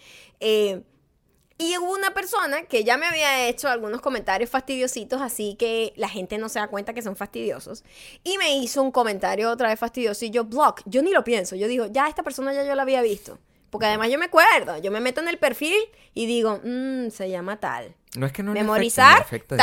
Eh, 0.41 0.83
y 1.59 1.79
hubo 1.79 1.95
una 1.95 2.13
persona 2.13 2.65
que 2.65 2.85
ya 2.85 2.99
me 2.99 3.07
había 3.07 3.49
hecho 3.49 3.69
algunos 3.69 4.03
comentarios 4.03 4.51
fastidiositos, 4.51 5.23
así 5.23 5.55
que 5.55 5.95
la 5.97 6.09
gente 6.09 6.37
no 6.37 6.51
se 6.51 6.59
da 6.59 6.69
cuenta 6.69 6.93
que 6.93 7.01
son 7.01 7.17
fastidiosos. 7.17 7.83
Y 8.25 8.37
me 8.37 8.59
hizo 8.59 8.83
un 8.83 8.91
comentario 8.91 9.51
otra 9.51 9.69
vez 9.71 9.81
fastidioso 9.81 10.27
y 10.27 10.31
yo, 10.31 10.45
block, 10.45 10.83
yo 10.85 11.03
ni 11.03 11.13
lo 11.13 11.25
pienso. 11.25 11.57
Yo 11.57 11.67
digo, 11.67 11.87
ya 11.87 12.09
esta 12.09 12.23
persona 12.23 12.53
ya 12.53 12.65
yo 12.65 12.75
la 12.75 12.83
había 12.83 13.01
visto. 13.01 13.39
Porque 13.77 13.87
además 13.89 14.09
yo 14.11 14.19
me 14.19 14.25
acuerdo, 14.25 14.79
yo 14.79 14.91
me 14.91 15.01
meto 15.01 15.21
en 15.21 15.29
el 15.29 15.37
perfil 15.39 15.77
y 16.15 16.25
digo, 16.25 16.61
"Mm, 16.65 17.11
se 17.11 17.29
llama 17.29 17.61
tal. 17.61 17.95
No 18.17 18.25
es 18.25 18.33
que 18.33 18.43
no 18.43 18.53
Memorizar, 18.53 19.21
afecta. 19.21 19.57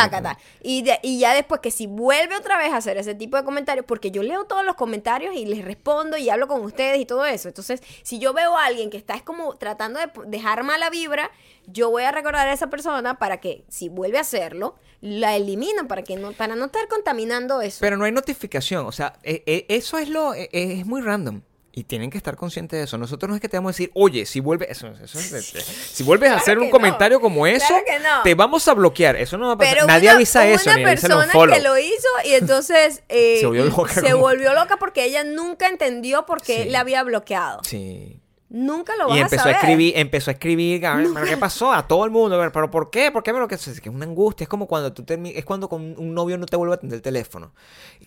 Y, 0.62 0.84
de- 0.84 1.00
y 1.02 1.18
ya 1.18 1.34
después 1.34 1.60
que 1.62 1.72
si 1.72 1.88
vuelve 1.88 2.36
otra 2.36 2.56
vez 2.60 2.72
a 2.72 2.78
hacer 2.78 2.98
ese 2.98 3.16
tipo 3.16 3.36
de 3.38 3.44
comentarios, 3.44 3.84
porque 3.88 4.12
yo 4.12 4.22
leo 4.22 4.46
todos 4.46 4.64
los 4.64 4.76
comentarios 4.76 5.34
y 5.36 5.46
les 5.48 5.66
respondo 5.66 6.18
y 6.18 6.30
hablo 6.30 6.48
con 6.48 6.62
ustedes 6.62 7.00
y 7.00 7.06
todo 7.08 7.26
eso. 7.26 7.48
Entonces, 7.48 7.82
si 8.04 8.20
yo 8.20 8.32
veo 8.34 8.56
a 8.56 8.66
alguien 8.66 8.92
que 8.92 8.98
está 8.98 9.16
es 9.16 9.24
como 9.24 9.56
tratando 9.58 10.00
de 10.00 10.12
dejar 10.28 10.64
mala 10.64 10.92
vibra, 10.92 11.32
yo 11.66 11.90
voy 11.90 12.04
a 12.04 12.12
recordar 12.12 12.48
a 12.48 12.54
esa 12.54 12.68
persona 12.70 13.18
para 13.18 13.38
que 13.38 13.66
si 13.70 13.90
vuelve 13.90 14.20
a 14.20 14.22
hacerlo, 14.22 14.76
la 15.02 15.36
elimino 15.36 15.88
para 15.88 16.04
que 16.04 16.16
no, 16.18 16.32
para 16.34 16.56
no 16.56 16.66
estar 16.66 16.88
contaminando 16.88 17.62
eso. 17.62 17.80
Pero 17.82 17.98
no 17.98 18.06
hay 18.06 18.12
notificación, 18.12 18.86
o 18.86 18.92
sea, 18.92 19.14
e- 19.24 19.42
e- 19.48 19.66
eso 19.70 19.98
es 19.98 20.10
lo, 20.10 20.36
e- 20.36 20.50
e- 20.52 20.80
es 20.80 20.86
muy 20.86 21.02
random. 21.02 21.42
Y 21.76 21.86
tienen 21.86 22.12
que 22.12 22.20
estar 22.20 22.36
conscientes 22.36 22.78
de 22.78 22.84
eso. 22.84 23.00
Nosotros 23.00 23.28
no 23.30 23.34
es 23.36 23.42
que 23.42 23.50
te 23.50 23.58
vamos 23.58 23.70
a 23.70 23.74
decir, 23.74 23.90
oye, 23.96 24.28
si 24.28 24.40
vuelves, 24.40 24.70
eso, 24.70 24.90
eso 25.04 25.18
si 25.20 26.04
vuelves 26.04 26.30
a 26.30 26.36
hacer 26.36 26.60
un 26.60 26.66
no. 26.66 26.72
comentario 26.72 27.20
como 27.20 27.48
eso, 27.48 27.66
Claro 27.68 27.84
que 27.88 27.98
no. 28.00 28.22
te 28.24 28.36
vamos 28.36 28.68
a 28.68 28.76
bloquear. 28.76 29.16
Eso 29.16 29.40
no 29.40 29.48
va 29.48 29.54
a 29.54 29.58
pasar. 29.58 29.74
Pero 29.74 29.88
Nadie 29.88 30.10
una- 30.10 30.16
avisa 30.18 30.46
eso, 30.48 30.70
una 30.70 30.78
ni 30.78 30.84
persona 30.86 31.28
que 31.52 31.62
lo 31.62 31.76
hizo 31.80 32.08
y 32.26 32.34
entonces 32.34 33.02
eh, 33.10 33.38
Se 33.40 33.48
volvió 33.48 33.66
loca 33.66 33.92
se 33.94 34.14
volvió 34.14 34.54
loca 34.54 34.78
porque 34.78 35.04
ella 35.06 35.24
nunca 35.24 35.68
entendió 35.68 36.28
por 36.28 36.44
qué 36.44 36.64
Sí. 36.66 36.70
la 36.70 36.82
había 36.82 37.02
bloqueado. 37.04 37.62
Sí. 37.64 38.20
Nunca 38.56 38.96
lo 38.96 39.08
vas 39.08 39.16
Y 39.16 39.20
a 39.20 39.24
empezó 39.24 39.42
a, 39.42 39.44
saber. 39.46 39.56
escribir, 39.56 39.94
empezó 39.98 40.30
a 40.30 40.34
escribir, 40.34 40.86
a 40.86 40.96
¿pero 41.12 41.26
qué 41.26 41.38
pasó? 41.38 41.74
A 41.74 41.88
todo 41.88 42.06
el 42.06 42.12
mundo, 42.12 42.40
a 42.40 42.52
pero 42.52 42.70
¿por 42.70 42.92
qué? 42.92 43.12
¿Por 43.12 43.24
qué 43.24 43.34
me 43.34 43.40
lo 43.40 43.48
que 43.48 43.56
es 43.56 43.66
que 43.82 43.90
es 43.90 43.96
una 43.96 44.06
angustia? 44.06 44.44
Es 44.46 44.48
como 44.50 44.68
cuando 44.68 44.94
tú 44.94 45.04
es 45.08 45.44
cuando 45.44 45.68
con 45.68 45.82
un 45.98 46.14
novio 46.14 46.38
no 46.38 46.46
te 46.46 46.56
vuelve 46.56 46.74
a 46.74 46.76
atender 46.76 46.98
el 46.98 47.02
teléfono. 47.02 47.56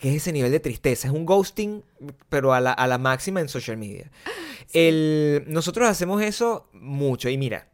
Que 0.00 0.10
es 0.10 0.16
ese 0.22 0.32
nivel 0.32 0.52
de 0.52 0.60
tristeza, 0.60 1.08
es 1.08 1.12
un 1.12 1.26
ghosting, 1.26 1.82
pero 2.28 2.54
a 2.54 2.60
la, 2.60 2.72
a 2.72 2.86
la 2.86 2.96
máxima 2.96 3.40
en 3.40 3.48
social 3.48 3.76
media. 3.76 4.08
El, 4.72 5.42
nosotros 5.48 5.88
hacemos 5.88 6.22
eso 6.22 6.68
mucho 6.72 7.28
y 7.28 7.36
mira, 7.36 7.66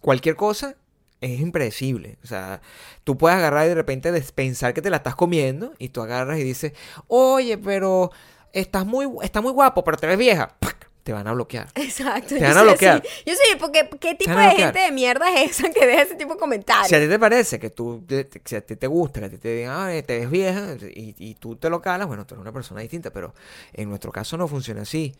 cualquier 0.00 0.36
cosa 0.36 0.76
es 1.22 1.40
impredecible. 1.40 2.18
O 2.22 2.26
sea, 2.26 2.60
tú 3.02 3.16
puedes 3.16 3.38
agarrar 3.38 3.64
y 3.64 3.70
de 3.70 3.74
repente 3.76 4.12
pensar 4.34 4.74
que 4.74 4.82
te 4.82 4.90
la 4.90 4.98
estás 4.98 5.14
comiendo 5.16 5.72
y 5.78 5.88
tú 5.88 6.02
agarras 6.02 6.38
y 6.38 6.44
dices, 6.44 6.74
oye, 7.06 7.56
pero 7.56 8.10
estás 8.52 8.84
muy, 8.84 9.06
gu- 9.06 9.24
está 9.24 9.40
muy 9.40 9.52
guapo, 9.52 9.82
pero 9.84 9.96
te 9.96 10.06
ves 10.06 10.18
vieja. 10.18 10.54
¡Pac! 10.60 10.77
Te 11.08 11.14
van 11.14 11.26
a 11.26 11.32
bloquear. 11.32 11.68
Exacto. 11.74 12.34
Te 12.34 12.42
van 12.42 12.58
a 12.58 12.62
bloquear. 12.64 13.02
sí. 13.02 13.22
Yo 13.24 13.32
sí, 13.34 13.56
porque 13.58 13.88
¿qué 13.98 14.14
tipo 14.14 14.34
de 14.34 14.50
gente 14.50 14.78
de 14.78 14.92
mierda 14.92 15.32
es 15.40 15.52
esa 15.58 15.70
que 15.70 15.86
deja 15.86 16.02
ese 16.02 16.16
tipo 16.16 16.34
de 16.34 16.38
comentarios? 16.38 16.86
Si 16.86 16.94
a 16.94 17.00
ti 17.00 17.08
te 17.08 17.18
parece 17.18 17.58
que 17.58 17.70
tú, 17.70 18.04
si 18.44 18.54
a 18.56 18.60
ti 18.60 18.76
te 18.76 18.86
gusta, 18.86 19.20
que 19.20 19.24
a 19.26 19.30
ti 19.30 19.38
te 19.38 19.54
digan, 19.54 19.74
"Ay, 19.74 20.02
te 20.02 20.18
ves 20.18 20.30
vieja, 20.30 20.74
y, 20.94 21.14
y 21.18 21.34
tú 21.36 21.56
te 21.56 21.70
lo 21.70 21.80
calas, 21.80 22.06
bueno, 22.08 22.26
tú 22.26 22.34
eres 22.34 22.42
una 22.42 22.52
persona 22.52 22.82
distinta, 22.82 23.08
pero 23.10 23.32
en 23.72 23.88
nuestro 23.88 24.12
caso 24.12 24.36
no 24.36 24.48
funciona 24.48 24.82
así. 24.82 25.14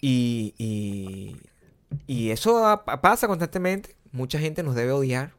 Y, 0.00 0.54
y, 0.58 1.36
y 2.08 2.30
eso 2.32 2.82
pasa 3.00 3.28
constantemente. 3.28 3.94
Mucha 4.10 4.40
gente 4.40 4.64
nos 4.64 4.74
debe 4.74 4.90
odiar. 4.90 5.30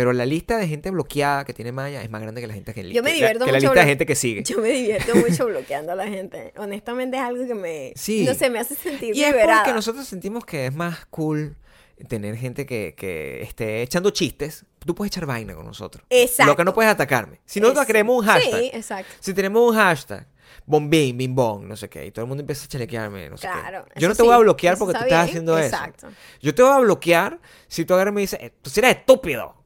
Pero 0.00 0.14
la 0.14 0.24
lista 0.24 0.56
de 0.56 0.66
gente 0.66 0.90
bloqueada 0.90 1.44
que 1.44 1.52
tiene 1.52 1.72
Maya 1.72 2.02
es 2.02 2.08
más 2.08 2.22
grande 2.22 2.40
que 2.40 2.46
la 2.46 2.54
gente 2.54 2.72
que, 2.72 2.90
Yo 2.90 3.02
me 3.02 3.12
divierto 3.12 3.44
que 3.44 3.52
la 3.52 3.60
lista 3.60 3.80
de 3.80 3.84
gente 3.84 4.06
que 4.06 4.14
sigue. 4.14 4.42
Yo 4.44 4.58
me 4.58 4.70
divierto 4.70 5.14
mucho 5.14 5.44
bloqueando 5.48 5.92
a 5.92 5.94
la 5.94 6.08
gente. 6.08 6.54
Honestamente 6.56 7.18
es 7.18 7.22
algo 7.22 7.46
que 7.46 7.54
me... 7.54 7.92
Sí. 7.96 8.24
No 8.24 8.32
sé, 8.32 8.48
me 8.48 8.60
hace 8.60 8.76
sentir 8.76 9.14
Y 9.14 9.22
es 9.22 9.34
porque 9.34 9.74
nosotros 9.74 10.06
sentimos 10.06 10.46
que 10.46 10.64
es 10.64 10.74
más 10.74 11.04
cool 11.10 11.54
tener 12.08 12.34
gente 12.38 12.64
que, 12.64 12.94
que 12.96 13.42
esté 13.42 13.82
echando 13.82 14.08
chistes. 14.08 14.64
Tú 14.78 14.94
puedes 14.94 15.12
echar 15.12 15.26
vaina 15.26 15.54
con 15.54 15.66
nosotros. 15.66 16.02
Exacto. 16.08 16.50
Lo 16.50 16.56
que 16.56 16.64
no 16.64 16.72
puedes 16.72 16.90
atacarme. 16.90 17.42
Si 17.44 17.60
nosotros 17.60 17.84
creemos 17.84 18.20
un 18.20 18.24
hashtag. 18.24 18.58
Sí, 18.58 18.70
exacto. 18.72 19.12
Si 19.20 19.34
tenemos 19.34 19.70
un 19.70 19.76
hashtag, 19.76 20.26
bombín, 20.64 21.18
bim 21.18 21.34
bom, 21.34 21.68
no 21.68 21.76
sé 21.76 21.90
qué, 21.90 22.06
y 22.06 22.10
todo 22.10 22.24
el 22.24 22.28
mundo 22.30 22.40
empieza 22.40 22.64
a 22.64 22.68
chalequearme, 22.68 23.28
no 23.28 23.36
sé 23.36 23.48
Claro. 23.48 23.84
qué. 23.92 24.00
Yo 24.00 24.08
no 24.08 24.14
te 24.14 24.22
voy 24.22 24.32
a 24.32 24.38
bloquear 24.38 24.78
porque 24.78 24.94
tú 24.94 25.04
está 25.04 25.06
estás 25.08 25.26
bien, 25.26 25.28
haciendo 25.28 25.58
Exacto. 25.58 26.06
eso. 26.06 26.16
Yo 26.40 26.54
te 26.54 26.62
voy 26.62 26.72
a 26.72 26.78
bloquear 26.78 27.38
si 27.68 27.84
tú 27.84 27.92
agarras 27.92 28.12
y 28.12 28.14
me 28.14 28.20
dices, 28.22 28.38
eh, 28.40 28.54
tú 28.62 28.70
eres 28.76 28.96
estúpido. 28.96 29.59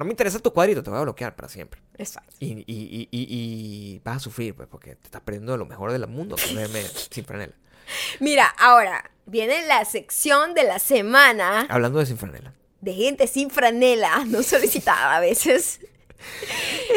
No 0.00 0.06
me 0.06 0.12
interesa 0.12 0.38
tu 0.38 0.50
cuadrito, 0.50 0.82
te 0.82 0.88
voy 0.88 0.98
a 0.98 1.02
bloquear 1.02 1.36
para 1.36 1.46
siempre. 1.46 1.82
Exacto. 1.98 2.34
Y, 2.38 2.52
y, 2.60 2.64
y, 2.66 3.08
y, 3.12 3.98
vas 4.02 4.16
a 4.16 4.20
sufrir, 4.20 4.54
pues, 4.54 4.66
porque 4.66 4.94
te 4.94 5.04
estás 5.04 5.20
perdiendo 5.20 5.52
de 5.52 5.58
lo 5.58 5.66
mejor 5.66 5.92
del 5.92 6.06
mundo 6.06 6.36
verme 6.54 6.82
sin 7.10 7.26
franela. 7.26 7.52
Mira, 8.18 8.46
ahora 8.58 9.10
viene 9.26 9.66
la 9.66 9.84
sección 9.84 10.54
de 10.54 10.64
la 10.64 10.78
semana 10.78 11.66
Hablando 11.68 11.98
de 11.98 12.06
sin 12.06 12.16
franela. 12.16 12.54
de 12.80 12.94
gente 12.94 13.26
sin 13.26 13.50
franela, 13.50 14.24
no 14.24 14.42
solicitada 14.42 15.16
a 15.16 15.20
veces. 15.20 15.80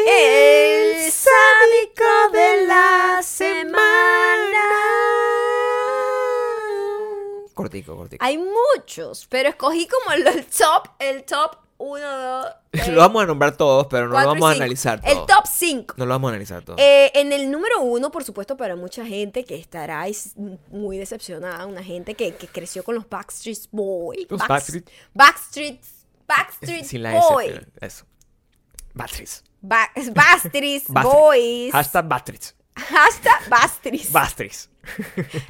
El 0.08 1.12
sádico 1.12 2.32
de 2.32 2.66
la 2.66 3.20
semana. 3.22 4.64
Cortico, 7.52 7.96
cortico. 7.96 8.24
Hay 8.24 8.38
muchos, 8.38 9.26
pero 9.28 9.50
escogí 9.50 9.86
como 9.88 10.12
el 10.12 10.46
top, 10.46 10.88
el 10.98 11.24
top 11.24 11.63
1, 11.78 12.06
2, 12.72 12.88
lo 12.88 13.00
vamos 13.00 13.22
a 13.22 13.26
nombrar 13.26 13.56
todos, 13.56 13.86
pero 13.88 14.08
no 14.08 14.18
lo 14.20 14.26
vamos 14.26 14.50
a 14.50 14.54
analizar 14.54 15.00
El 15.04 15.14
todos. 15.14 15.26
top 15.26 15.46
5. 15.46 15.94
No 15.98 16.06
lo 16.06 16.14
vamos 16.14 16.28
a 16.28 16.30
analizar 16.32 16.62
todos. 16.64 16.80
Eh, 16.80 17.10
en 17.14 17.32
el 17.32 17.50
número 17.50 17.80
uno, 17.82 18.10
por 18.10 18.24
supuesto, 18.24 18.56
para 18.56 18.76
mucha 18.76 19.04
gente 19.04 19.44
que 19.44 19.56
estará 19.56 20.06
es- 20.08 20.34
muy 20.70 20.98
decepcionada, 20.98 21.66
una 21.66 21.82
gente 21.82 22.14
que, 22.14 22.34
que 22.34 22.46
creció 22.46 22.82
con 22.84 22.94
los 22.94 23.08
Backstreet 23.08 23.58
Boys. 23.72 24.26
Los 24.30 24.40
Backs- 24.40 24.48
Backstreet- 24.72 24.88
Backstreet. 25.14 25.80
Backstreet 26.26 26.84
Sin 26.84 27.02
la. 27.02 27.12
Boys. 27.20 27.52
pero 27.52 27.66
Eso. 27.80 28.04
Ba- 28.94 29.04
Backstreet 29.06 29.42
Backstreet. 30.14 30.84
Boys. 30.88 31.72
Hashtag 31.72 32.08
Backstreets. 32.08 32.54
Hashtag 32.76 33.48
Backstreet. 33.48 34.10
Backstreets. 34.12 34.68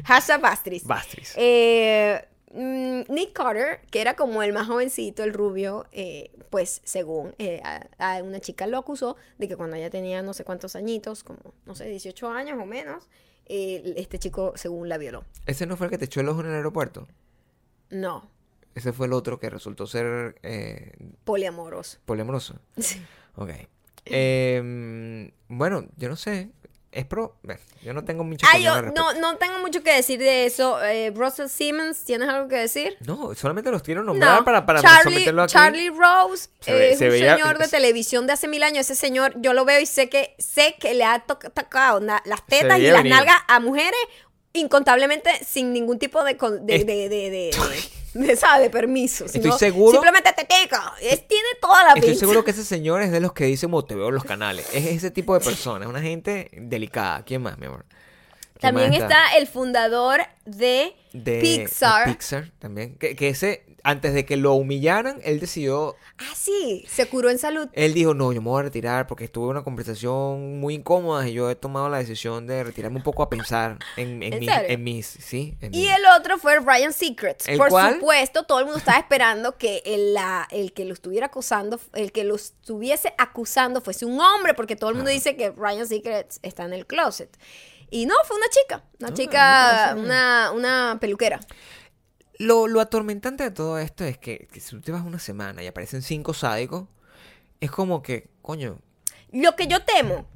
Hashtag 0.04 0.40
Backstreet. 0.40 0.84
Backstreets. 0.84 1.32
Eh, 1.36 2.28
Nick 2.54 3.32
Carter, 3.32 3.80
que 3.90 4.00
era 4.00 4.14
como 4.14 4.42
el 4.42 4.52
más 4.52 4.66
jovencito, 4.66 5.24
el 5.24 5.32
rubio, 5.34 5.86
eh, 5.92 6.30
pues 6.50 6.80
según 6.84 7.34
eh, 7.38 7.60
a, 7.64 7.86
a 7.98 8.22
una 8.22 8.40
chica 8.40 8.66
lo 8.66 8.78
acusó 8.78 9.16
de 9.38 9.48
que 9.48 9.56
cuando 9.56 9.76
ella 9.76 9.90
tenía 9.90 10.22
no 10.22 10.32
sé 10.34 10.44
cuántos 10.44 10.76
añitos, 10.76 11.24
como 11.24 11.40
no 11.66 11.74
sé, 11.74 11.86
18 11.88 12.28
años 12.30 12.58
o 12.60 12.64
menos, 12.66 13.08
eh, 13.46 13.94
este 13.96 14.18
chico 14.18 14.52
según 14.56 14.88
la 14.88 14.98
violó. 14.98 15.24
¿Ese 15.46 15.66
no 15.66 15.76
fue 15.76 15.86
el 15.86 15.90
que 15.90 15.98
te 15.98 16.04
echó 16.06 16.20
el 16.20 16.28
ojo 16.28 16.40
en 16.40 16.46
el 16.46 16.54
aeropuerto? 16.54 17.08
No, 17.90 18.30
Ese 18.74 18.92
fue 18.92 19.06
el 19.06 19.12
otro 19.12 19.38
que 19.38 19.50
resultó 19.50 19.86
ser 19.86 20.36
eh, 20.42 20.92
poliamoroso. 21.24 21.98
poliamoroso. 22.04 22.58
Sí. 22.78 23.00
Ok. 23.36 23.50
Em, 24.06 25.30
bueno, 25.48 25.86
yo 25.96 26.08
no 26.08 26.16
sé. 26.16 26.50
Es 26.94 27.04
pro. 27.04 27.34
bueno, 27.42 27.60
yo 27.82 27.92
no 27.92 28.04
tengo 28.04 28.22
mucho 28.22 28.46
Ah, 28.46 28.54
al 28.54 28.62
respecto. 28.84 29.12
no, 29.14 29.20
no 29.20 29.36
tengo 29.36 29.58
mucho 29.58 29.82
que 29.82 29.92
decir 29.92 30.20
de 30.20 30.46
eso. 30.46 30.80
Eh, 30.84 31.12
Russell 31.12 31.48
Simmons, 31.48 32.04
¿tienes 32.04 32.28
algo 32.28 32.46
que 32.46 32.54
decir? 32.54 32.96
No, 33.04 33.34
solamente 33.34 33.72
los 33.72 33.82
quiero 33.82 34.04
nombrar 34.04 34.38
No, 34.38 34.44
para, 34.44 34.64
para 34.64 34.80
Charlie, 34.80 35.14
someterlo 35.14 35.42
aquí. 35.42 35.52
Charlie 35.52 35.90
Rose 35.90 36.48
Se 36.60 36.72
ve- 36.72 36.92
es 36.92 37.00
un 37.00 37.08
veía- 37.08 37.34
señor 37.36 37.58
de 37.58 37.66
televisión 37.66 38.28
de 38.28 38.34
hace 38.34 38.46
mil 38.46 38.62
años. 38.62 38.78
Ese 38.88 38.94
señor, 38.94 39.32
yo 39.38 39.54
lo 39.54 39.64
veo 39.64 39.80
y 39.80 39.86
sé 39.86 40.08
que 40.08 40.36
sé 40.38 40.76
que 40.78 40.94
le 40.94 41.02
ha 41.04 41.18
to- 41.26 41.36
tocado 41.36 41.98
las 41.98 42.46
tetas 42.46 42.78
y 42.78 42.82
las 42.84 43.02
venir. 43.02 43.12
nalgas 43.12 43.38
a 43.48 43.58
mujeres 43.58 43.98
incontablemente 44.54 45.30
sin 45.44 45.72
ningún 45.72 45.98
tipo 45.98 46.24
de 46.24 46.34
de, 46.34 46.84
de, 46.84 47.08
de, 48.14 48.36
¿sabe? 48.36 48.70
permiso. 48.70 49.26
Estoy 49.26 49.42
sino 49.42 49.58
seguro- 49.58 49.92
Simplemente 49.92 50.32
tetica. 50.32 50.94
Es, 51.00 51.26
tiene 51.28 51.48
toda 51.60 51.84
la 51.84 51.92
Estoy 51.94 52.14
seguro 52.16 52.44
que 52.44 52.52
ese 52.52 52.64
señor 52.64 53.02
es 53.02 53.10
de 53.12 53.20
los 53.20 53.32
que 53.32 53.44
dicen 53.44 53.70
como 53.70 53.84
te 53.84 53.94
veo 53.94 54.08
en 54.08 54.14
los 54.14 54.24
canales. 54.24 54.66
Es 54.72 54.86
ese 54.86 55.10
tipo 55.10 55.34
de 55.38 55.44
persona, 55.44 55.84
es 55.84 55.90
una 55.90 56.00
gente 56.00 56.50
delicada. 56.52 57.24
¿Quién 57.24 57.42
más, 57.42 57.58
mi 57.58 57.66
amor? 57.66 57.84
¿Qué 58.54 58.60
También 58.60 58.90
más 58.90 59.00
está 59.00 59.36
el 59.36 59.46
fundador 59.48 60.20
de 60.44 60.94
Pixar. 61.12 62.06
Pixar 62.06 62.52
también. 62.60 62.96
Que, 62.96 63.16
que 63.16 63.28
ese, 63.30 63.66
antes 63.84 64.14
de 64.14 64.24
que 64.24 64.36
lo 64.36 64.54
humillaran, 64.54 65.20
él 65.24 65.38
decidió 65.38 65.94
Ah, 66.18 66.32
sí, 66.34 66.84
se 66.88 67.06
curó 67.08 67.28
en 67.30 67.38
salud. 67.38 67.68
Él 67.72 67.92
dijo, 67.94 68.14
no, 68.14 68.32
yo 68.32 68.40
me 68.40 68.48
voy 68.48 68.60
a 68.60 68.62
retirar 68.64 69.06
porque 69.06 69.24
estuve 69.24 69.44
en 69.44 69.50
una 69.50 69.62
conversación 69.64 70.58
muy 70.58 70.74
incómoda 70.74 71.28
y 71.28 71.34
yo 71.34 71.50
he 71.50 71.54
tomado 71.54 71.88
la 71.88 71.98
decisión 71.98 72.46
de 72.46 72.64
retirarme 72.64 72.96
un 72.96 73.02
poco 73.02 73.22
a 73.22 73.28
pensar 73.30 73.78
en, 73.96 74.22
en, 74.22 74.32
¿En 74.32 74.40
mis, 74.40 74.50
serio? 74.50 74.68
en 74.70 74.84
mis, 74.84 75.06
sí, 75.06 75.56
Y 75.60 75.68
mis- 75.68 75.90
el 75.90 76.02
otro 76.18 76.38
fue 76.38 76.58
Ryan 76.60 76.92
Secrets. 76.92 77.46
¿El 77.48 77.58
Por 77.58 77.70
supuesto, 77.70 78.44
todo 78.44 78.58
el 78.60 78.64
mundo 78.64 78.78
estaba 78.78 78.98
esperando 78.98 79.58
que 79.58 79.82
el, 79.84 80.14
la- 80.14 80.48
el 80.50 80.72
que 80.72 80.84
lo 80.84 80.94
estuviera 80.94 81.26
acusando, 81.26 81.78
el 81.92 82.10
que 82.12 82.24
lo 82.24 82.36
estuviese 82.36 83.12
acusando 83.18 83.80
fuese 83.80 84.06
un 84.06 84.20
hombre, 84.20 84.54
porque 84.54 84.76
todo 84.76 84.90
el 84.90 84.96
mundo 84.96 85.10
dice 85.10 85.36
que 85.36 85.50
Ryan 85.50 85.86
Secrets 85.86 86.38
está 86.42 86.64
en 86.64 86.72
el 86.72 86.86
closet. 86.86 87.36
Y 87.90 88.06
no, 88.06 88.14
fue 88.24 88.36
una 88.36 88.48
chica, 88.48 88.82
una 88.98 89.08
Ah, 89.10 89.14
chica, 89.14 89.94
una, 89.98 90.52
una 90.52 90.98
peluquera. 91.00 91.38
Lo, 92.38 92.66
lo 92.66 92.80
atormentante 92.80 93.44
de 93.44 93.50
todo 93.50 93.78
esto 93.78 94.04
es 94.04 94.18
que, 94.18 94.48
que 94.52 94.60
si 94.60 94.70
tú 94.70 94.80
te 94.80 94.92
vas 94.92 95.04
una 95.04 95.18
semana 95.18 95.62
y 95.62 95.66
aparecen 95.66 96.02
cinco 96.02 96.34
sádicos, 96.34 96.88
es 97.60 97.70
como 97.70 98.02
que, 98.02 98.28
coño, 98.42 98.78
Lo 99.32 99.54
que 99.56 99.66
yo 99.66 99.82
temo. 99.84 100.26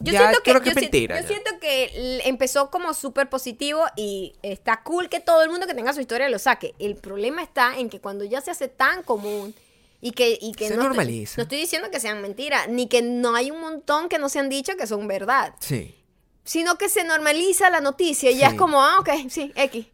Yo 0.00 0.12
Ya, 0.12 0.20
siento 0.20 0.38
que, 0.44 0.50
creo 0.52 0.62
que 0.62 0.66
yo 0.66 0.72
es 0.72 0.78
si- 0.78 0.80
mentira, 0.82 1.20
yo 1.20 1.26
siento 1.26 1.50
que 1.60 2.20
empezó 2.24 2.70
como 2.70 2.94
súper 2.94 3.28
positivo 3.28 3.84
y 3.96 4.34
está 4.42 4.82
cool 4.84 5.08
que 5.08 5.18
todo 5.18 5.42
el 5.42 5.50
mundo 5.50 5.66
que 5.66 5.74
tenga 5.74 5.92
su 5.92 6.00
historia 6.00 6.28
lo 6.28 6.38
saque. 6.38 6.74
El 6.78 6.94
problema 6.94 7.42
está 7.42 7.76
en 7.78 7.90
que 7.90 7.98
cuando 8.00 8.24
ya 8.24 8.40
se 8.40 8.52
hace 8.52 8.68
tan 8.68 9.02
común 9.02 9.54
y 10.00 10.12
que, 10.12 10.38
y 10.40 10.52
que 10.52 10.68
Se 10.68 10.76
no, 10.76 10.82
estoy- 10.82 10.86
normaliza. 10.96 11.34
no 11.38 11.42
estoy 11.42 11.58
diciendo 11.58 11.90
que 11.90 11.98
sean 11.98 12.22
mentiras, 12.22 12.68
ni 12.68 12.86
que 12.86 13.02
no 13.02 13.34
hay 13.34 13.50
un 13.50 13.60
montón 13.60 14.08
que 14.08 14.20
no 14.20 14.28
se 14.28 14.38
han 14.38 14.48
dicho 14.48 14.76
que 14.76 14.86
son 14.86 15.08
verdad, 15.08 15.54
sí. 15.58 15.96
Sino 16.48 16.78
que 16.78 16.88
se 16.88 17.04
normaliza 17.04 17.68
la 17.68 17.82
noticia 17.82 18.30
y 18.30 18.38
ya 18.38 18.48
es 18.48 18.54
como, 18.54 18.82
ah, 18.82 19.00
ok, 19.00 19.10
sí, 19.28 19.52
X. 19.54 19.86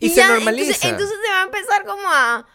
Y 0.00 0.08
se 0.08 0.14
ya, 0.14 0.28
normaliza. 0.28 0.70
Entonces, 0.70 0.90
entonces 0.90 1.16
se 1.22 1.30
va 1.30 1.40
a 1.40 1.44
empezar 1.44 1.84
como 1.84 2.02
a... 2.08 2.46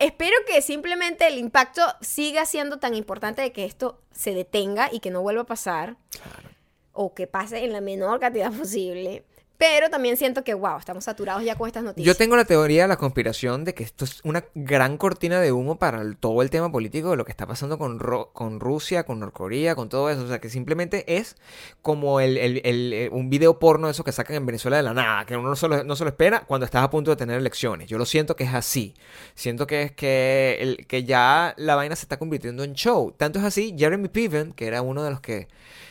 Espero 0.00 0.34
que 0.48 0.60
simplemente 0.62 1.28
el 1.28 1.38
impacto 1.38 1.80
siga 2.00 2.44
siendo 2.44 2.80
tan 2.80 2.94
importante 2.94 3.40
de 3.40 3.52
que 3.52 3.64
esto 3.64 4.00
se 4.10 4.34
detenga 4.34 4.88
y 4.92 4.98
que 4.98 5.12
no 5.12 5.22
vuelva 5.22 5.42
a 5.42 5.46
pasar 5.46 5.96
Claro. 6.10 6.48
o 6.90 7.14
que 7.14 7.28
pase 7.28 7.64
en 7.64 7.72
la 7.72 7.80
menor 7.80 8.18
cantidad 8.18 8.50
posible. 8.58 9.24
Pero 9.58 9.90
también 9.90 10.16
siento 10.16 10.44
que, 10.44 10.54
wow, 10.54 10.78
estamos 10.78 11.02
saturados 11.02 11.42
ya 11.42 11.56
con 11.56 11.66
estas 11.66 11.82
noticias. 11.82 12.06
Yo 12.06 12.16
tengo 12.16 12.36
la 12.36 12.44
teoría 12.44 12.82
de 12.82 12.88
la 12.88 12.96
conspiración 12.96 13.64
de 13.64 13.74
que 13.74 13.82
esto 13.82 14.04
es 14.04 14.20
una 14.22 14.44
gran 14.54 14.96
cortina 14.96 15.40
de 15.40 15.50
humo 15.50 15.80
para 15.80 16.00
todo 16.14 16.42
el 16.42 16.50
tema 16.50 16.70
político 16.70 17.10
de 17.10 17.16
lo 17.16 17.24
que 17.24 17.32
está 17.32 17.44
pasando 17.44 17.76
con, 17.76 17.98
con 18.32 18.60
Rusia, 18.60 19.02
con 19.04 19.18
Norcorea, 19.18 19.74
con 19.74 19.88
todo 19.88 20.10
eso. 20.10 20.22
O 20.22 20.28
sea, 20.28 20.40
que 20.40 20.48
simplemente 20.48 21.16
es 21.16 21.34
como 21.82 22.20
el, 22.20 22.36
el- 22.38 22.92
eh, 22.92 23.08
un 23.10 23.30
video 23.30 23.58
porno 23.58 23.88
de 23.88 23.92
esos 23.92 24.04
que 24.04 24.12
sacan 24.12 24.36
en 24.36 24.46
Venezuela 24.46 24.76
de 24.76 24.84
la 24.84 24.94
nada, 24.94 25.26
que 25.26 25.36
uno 25.36 25.48
no 25.48 25.56
se, 25.56 25.66
lo, 25.66 25.82
no 25.82 25.96
se 25.96 26.04
lo 26.04 26.10
espera 26.10 26.44
cuando 26.46 26.64
estás 26.64 26.84
a 26.84 26.90
punto 26.90 27.10
de 27.10 27.16
tener 27.16 27.36
elecciones. 27.36 27.88
Yo 27.88 27.98
lo 27.98 28.06
siento 28.06 28.36
que 28.36 28.44
es 28.44 28.54
así. 28.54 28.94
Siento 29.34 29.66
que 29.66 29.82
es 29.82 29.90
que, 29.92 30.84
que 30.86 31.02
ya 31.02 31.54
la 31.56 31.74
vaina 31.74 31.96
se 31.96 32.02
está 32.04 32.16
convirtiendo 32.16 32.62
en 32.62 32.74
show. 32.74 33.12
Tanto 33.16 33.40
es 33.40 33.44
así, 33.44 33.74
Jeremy 33.76 34.06
Piven, 34.06 34.52
que 34.52 34.68
era 34.68 34.82
uno 34.82 35.02
de 35.02 35.10
los 35.10 35.20
que 35.20 35.48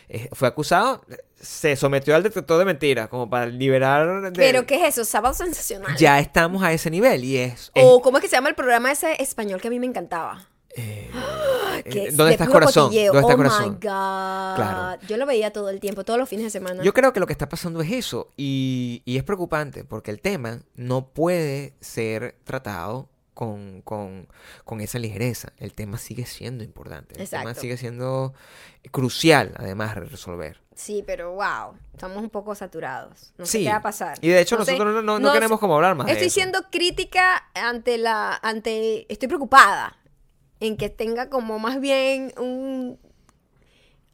eh, 0.09 0.29
fue 0.33 0.47
acusado, 0.47 1.03
se 1.35 1.75
sometió 1.75 2.15
al 2.15 2.23
detector 2.23 2.57
de 2.59 2.65
mentiras, 2.65 3.09
como 3.09 3.29
para 3.29 3.45
liberar 3.45 4.21
de... 4.21 4.31
Pero, 4.31 4.65
¿qué 4.65 4.75
es 4.75 4.93
eso? 4.95 5.05
Sábado 5.05 5.33
sensacional. 5.35 5.95
Ya 5.97 6.19
estamos 6.19 6.63
a 6.63 6.71
ese 6.73 6.89
nivel 6.89 7.23
y 7.23 7.37
es... 7.37 7.71
es- 7.73 7.83
O, 7.85 8.01
¿cómo 8.01 8.17
es 8.17 8.21
que 8.23 8.29
se 8.29 8.35
llama 8.35 8.49
el 8.49 8.55
programa 8.55 8.91
ese 8.91 9.21
español 9.21 9.59
que 9.61 9.67
a 9.67 9.71
mí 9.71 9.79
me 9.79 9.85
encantaba? 9.87 10.47
eh, 10.75 11.09
eh, 11.85 12.09
¿Dónde 12.11 12.25
de 12.25 12.31
está 12.31 12.45
puro 12.45 12.59
corazón? 12.59 12.85
cotilleo. 12.85 13.13
¿Dónde 13.13 13.19
está 13.27 13.33
oh 13.33 13.37
corazón? 13.37 13.69
my 13.69 13.75
God. 13.75 14.55
Claro. 14.55 15.01
Yo 15.07 15.17
lo 15.17 15.25
veía 15.25 15.51
todo 15.51 15.69
el 15.69 15.79
tiempo, 15.79 16.03
todos 16.03 16.19
los 16.19 16.29
fines 16.29 16.45
de 16.45 16.49
semana. 16.51 16.83
Yo 16.83 16.93
creo 16.93 17.13
que 17.13 17.19
lo 17.19 17.25
que 17.27 17.33
está 17.33 17.49
pasando 17.49 17.81
es 17.81 17.91
eso 17.91 18.31
y, 18.37 19.01
y 19.05 19.17
es 19.17 19.23
preocupante 19.23 19.83
porque 19.83 20.11
el 20.11 20.21
tema 20.21 20.61
no 20.75 21.09
puede 21.13 21.73
ser 21.81 22.37
tratado 22.43 23.09
con, 23.37 23.83
con, 23.83 24.27
con 24.65 24.81
esa 24.81 24.97
ligereza. 24.97 25.53
El 25.57 25.71
tema 25.73 25.99
sigue 25.99 26.25
siendo 26.25 26.63
importante. 26.63 27.21
El 27.21 27.29
tema 27.29 27.53
sigue 27.53 27.77
siendo 27.77 28.33
crucial, 28.89 29.53
además, 29.57 29.93
de 29.93 30.01
resolver. 30.01 30.59
Sí, 30.73 31.03
pero 31.05 31.33
wow, 31.33 31.75
estamos 31.93 32.17
un 32.17 32.31
poco 32.31 32.55
saturados. 32.55 33.33
No 33.37 33.45
sé 33.45 33.59
qué 33.59 33.69
va 33.69 33.75
a 33.75 33.81
pasar. 33.83 34.17
Y 34.21 34.29
de 34.29 34.41
hecho 34.41 34.57
nosotros 34.57 35.03
no, 35.03 35.19
no- 35.19 35.33
queremos 35.33 35.59
como 35.59 35.75
hablar 35.75 35.93
más 35.95 36.07
de 36.07 36.13
Estoy 36.13 36.27
eso. 36.29 36.33
siendo 36.33 36.63
crítica 36.71 37.47
ante 37.53 37.99
la, 37.99 38.39
ante, 38.41 39.05
estoy 39.13 39.27
preocupada 39.27 39.97
en 40.59 40.75
que 40.75 40.89
tenga 40.89 41.29
como 41.29 41.59
más 41.59 41.79
bien 41.79 42.33
un 42.39 42.99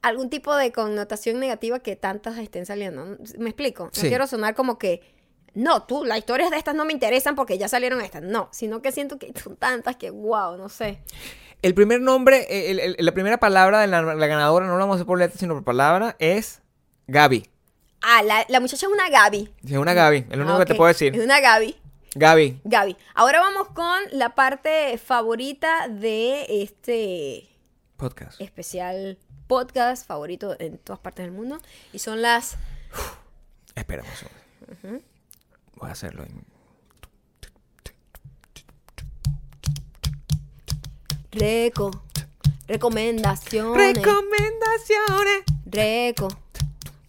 algún 0.01 0.29
tipo 0.29 0.53
de 0.53 0.73
connotación 0.73 1.39
negativa 1.39 1.79
que 1.79 1.95
tantas 1.95 2.37
estén 2.37 2.65
saliendo. 2.65 3.17
¿Me 3.37 3.49
explico? 3.51 3.85
No 3.85 3.89
Sí. 3.93 4.09
quiero 4.09 4.27
sonar 4.27 4.53
como 4.53 4.77
que 4.77 5.12
no, 5.53 5.83
tú, 5.83 6.03
las 6.05 6.17
historias 6.17 6.49
de 6.51 6.57
estas 6.57 6.75
no 6.75 6.85
me 6.85 6.93
interesan 6.93 7.35
porque 7.35 7.57
ya 7.57 7.67
salieron 7.67 8.01
estas. 8.01 8.21
No, 8.23 8.49
sino 8.51 8.81
que 8.81 8.91
siento 8.91 9.17
que 9.19 9.31
son 9.41 9.55
tantas 9.55 9.95
que, 9.95 10.09
wow, 10.09 10.57
no 10.57 10.69
sé. 10.69 10.99
El 11.61 11.73
primer 11.73 12.01
nombre, 12.01 12.45
eh, 12.49 12.71
el- 12.71 12.79
el- 12.79 12.95
la 12.99 13.11
primera 13.13 13.37
palabra 13.39 13.79
de 13.79 13.87
la, 13.87 14.01
la 14.01 14.27
ganadora, 14.27 14.65
no 14.65 14.73
la 14.73 14.79
vamos 14.79 14.95
a 14.95 14.97
hacer 14.97 15.07
por 15.07 15.19
letra, 15.19 15.37
sino 15.39 15.53
por 15.53 15.63
palabra, 15.63 16.15
es 16.19 16.61
Gaby. 17.07 17.47
Ah, 18.01 18.21
la, 18.23 18.45
la 18.49 18.59
muchacha 18.59 18.85
es 18.85 18.91
una 18.91 19.09
Gaby. 19.09 19.49
Es 19.65 19.77
una 19.77 19.93
Gaby, 19.93 20.25
es 20.29 20.37
lo 20.37 20.43
único 20.43 20.59
que 20.59 20.65
te 20.65 20.75
puedo 20.75 20.89
Es 20.91 20.99
decir. 20.99 21.19
una 21.21 21.39
Gaby. 21.39 21.77
Gaby. 22.15 22.59
Gaby. 22.65 22.97
Ahora 23.15 23.39
vamos 23.39 23.69
con 23.69 23.97
la 24.11 24.35
parte 24.35 24.97
favorita 24.97 25.87
de 25.87 26.45
este 26.63 27.49
Podcast. 27.97 28.39
especial 28.41 29.17
podcast 29.47 30.05
favorito 30.05 30.55
en 30.59 30.77
todas 30.79 30.99
partes 30.99 31.25
del 31.25 31.31
mundo. 31.33 31.59
Y 31.93 31.99
son 31.99 32.21
las... 32.21 32.57
Espera 33.75 34.03
un 34.03 34.09
segundo. 34.79 35.03
Voy 35.83 35.89
a 35.89 35.91
hacerlo 35.91 36.23
en... 36.23 36.45
Reco. 41.31 41.91
Recomendaciones. 42.69 43.97
Recomendaciones. 43.97 45.43
Reco. 45.65 46.29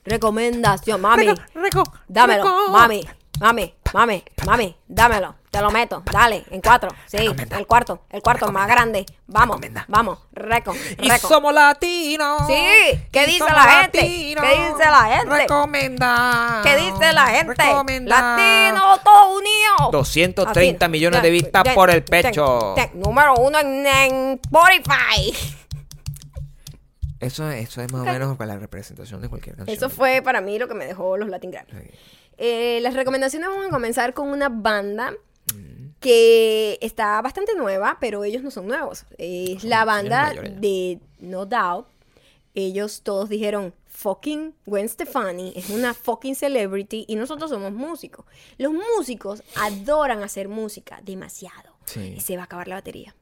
Recomendación. 0.04 1.00
Mami. 1.00 1.26
Reco, 1.26 1.42
reco, 1.54 1.84
Dámelo. 2.08 2.42
reco. 2.42 2.72
Mami. 2.72 3.06
Mami. 3.40 3.74
Mami. 3.92 4.24
Mami. 4.46 4.76
Dámelo. 4.86 5.34
Te 5.50 5.60
lo 5.60 5.70
meto. 5.70 6.02
Dale. 6.10 6.44
En 6.50 6.60
cuatro. 6.60 6.90
Sí. 7.06 7.18
El 7.18 7.66
cuarto. 7.66 8.02
El 8.10 8.22
cuarto 8.22 8.50
más 8.50 8.66
grande. 8.66 9.06
Vamos. 9.26 9.60
Vamos. 9.88 10.18
Reco. 10.32 10.74
Y 11.00 11.08
Reco. 11.08 11.28
somos 11.28 11.54
latinos. 11.54 12.46
Sí, 12.46 13.06
¿qué 13.12 13.22
Y 13.22 13.26
dice 13.26 13.44
la 13.44 13.62
gente? 13.62 13.98
latinos. 13.98 14.44
¿Qué 14.44 14.50
dice 14.50 14.90
la 14.90 15.16
gente? 15.16 15.36
Recomenda. 15.36 16.60
¿Qué 16.64 16.76
dice 16.76 17.12
la 17.12 17.26
gente? 17.26 17.54
Recomenda. 17.54 18.36
Latino, 18.36 18.98
todo 19.04 19.36
unido. 19.36 19.90
230 19.92 20.86
Así. 20.86 20.90
millones 20.90 21.22
de 21.22 21.30
vistas 21.30 21.62
por 21.74 21.90
el 21.90 22.02
pecho. 22.02 22.74
Número 22.94 23.34
uno 23.36 23.58
en, 23.58 24.40
Spotify. 24.44 25.34
Eso, 27.20 27.48
eso 27.50 27.80
es 27.80 27.92
más 27.92 28.02
o 28.02 28.04
menos 28.04 28.36
con 28.36 28.48
la 28.48 28.56
representación 28.56 29.22
de 29.22 29.28
cualquier 29.28 29.56
canción. 29.56 29.76
Eso 29.76 29.88
fue 29.88 30.20
para 30.20 30.40
mí 30.40 30.58
lo 30.58 30.68
que 30.68 30.74
me 30.74 30.84
dejó 30.84 31.16
los 31.16 31.28
Latin 31.28 31.52
Grammy. 31.52 31.70
Eh, 32.38 32.78
las 32.82 32.94
recomendaciones 32.94 33.48
vamos 33.48 33.66
a 33.66 33.70
comenzar 33.70 34.14
con 34.14 34.28
una 34.28 34.48
banda 34.48 35.14
Mm. 35.54 35.90
que 36.00 36.78
está 36.80 37.20
bastante 37.22 37.54
nueva, 37.54 37.98
pero 38.00 38.24
ellos 38.24 38.42
no 38.42 38.50
son 38.50 38.66
nuevos. 38.66 39.04
Es 39.18 39.60
Son- 39.60 39.70
la 39.70 39.84
banda 39.84 40.32
de 40.32 40.98
No 41.20 41.46
Doubt. 41.46 41.86
Ellos 42.54 43.02
todos 43.02 43.28
dijeron, 43.28 43.74
fucking 43.86 44.54
Gwen 44.64 44.88
Stefani 44.88 45.52
es 45.56 45.70
una 45.70 45.92
fucking 45.92 46.34
celebrity 46.36 47.04
y 47.08 47.16
nosotros 47.16 47.50
somos 47.50 47.72
músicos. 47.72 48.24
Los 48.58 48.72
músicos 48.72 49.42
adoran 49.56 50.22
hacer 50.22 50.48
música 50.48 51.00
demasiado. 51.04 51.74
Sí. 51.84 52.14
Y 52.16 52.20
se 52.20 52.36
va 52.36 52.42
a 52.42 52.44
acabar 52.46 52.68
la 52.68 52.76
batería. 52.76 53.14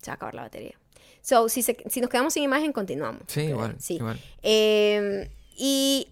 Se 0.00 0.10
va 0.10 0.12
a 0.12 0.14
acabar 0.14 0.34
la 0.34 0.42
batería. 0.42 0.78
So, 1.22 1.48
si, 1.48 1.62
se- 1.62 1.82
si 1.90 2.00
nos 2.00 2.08
quedamos 2.08 2.32
sin 2.34 2.44
imagen, 2.44 2.72
continuamos. 2.72 3.22
Sí, 3.26 3.40
igual, 3.42 3.74
sí. 3.80 3.94
igual. 3.96 4.20
Eh, 4.42 5.28
y 5.56 6.08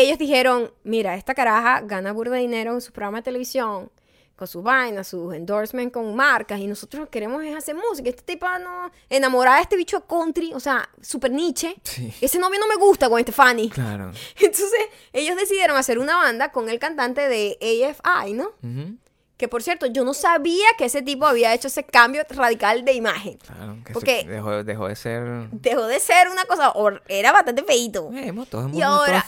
ellos 0.00 0.18
dijeron, 0.18 0.72
mira, 0.84 1.14
esta 1.14 1.34
caraja 1.34 1.80
gana 1.82 2.12
burda 2.12 2.34
de 2.34 2.40
dinero 2.40 2.74
en 2.74 2.80
su 2.80 2.92
programa 2.92 3.18
de 3.18 3.24
televisión, 3.24 3.90
con 4.36 4.46
sus 4.46 4.62
vainas, 4.62 5.08
sus 5.08 5.34
endorsements 5.34 5.92
con 5.92 6.14
marcas, 6.14 6.60
y 6.60 6.66
nosotros 6.66 7.00
lo 7.00 7.06
que 7.06 7.12
queremos 7.12 7.42
es 7.42 7.56
hacer 7.56 7.74
música. 7.74 8.10
Este 8.10 8.22
tipo 8.22 8.46
no... 8.58 8.90
Enamorada 9.08 9.56
de 9.56 9.62
este 9.62 9.76
bicho 9.76 10.06
country, 10.06 10.52
o 10.52 10.60
sea, 10.60 10.88
super 11.00 11.30
niche. 11.30 11.74
Sí. 11.82 12.12
Ese 12.20 12.38
novio 12.38 12.60
no 12.60 12.68
me 12.68 12.76
gusta 12.76 13.08
con 13.08 13.20
Stefani. 13.22 13.70
Claro. 13.70 14.12
Entonces, 14.38 14.80
ellos 15.12 15.36
decidieron 15.36 15.76
hacer 15.76 15.98
una 15.98 16.16
banda 16.16 16.52
con 16.52 16.68
el 16.68 16.78
cantante 16.78 17.28
de 17.28 17.56
AFI, 17.62 18.34
¿no? 18.34 18.52
Ujú. 18.62 18.96
Que 19.36 19.48
por 19.48 19.62
cierto, 19.62 19.84
yo 19.86 20.02
no 20.04 20.14
sabía 20.14 20.64
que 20.78 20.86
ese 20.86 21.02
tipo 21.02 21.26
había 21.26 21.52
hecho 21.52 21.68
ese 21.68 21.84
cambio 21.84 22.22
radical 22.30 22.86
de 22.86 22.94
imagen. 22.94 23.36
Claro, 23.38 23.76
que 23.84 23.92
Porque- 23.92 24.24
dejó, 24.24 24.64
dejó 24.64 24.88
de 24.88 24.96
ser... 24.96 25.50
Dejó 25.50 25.86
de 25.86 26.00
ser 26.00 26.28
una 26.30 26.46
cosa, 26.46 26.72
era 27.06 27.32
bastante 27.32 27.62
feito. 27.62 28.10
Emo, 28.14 28.46
todo 28.46 28.66
el 28.66 28.74
Y 28.74 28.80
ahora, 28.80 29.22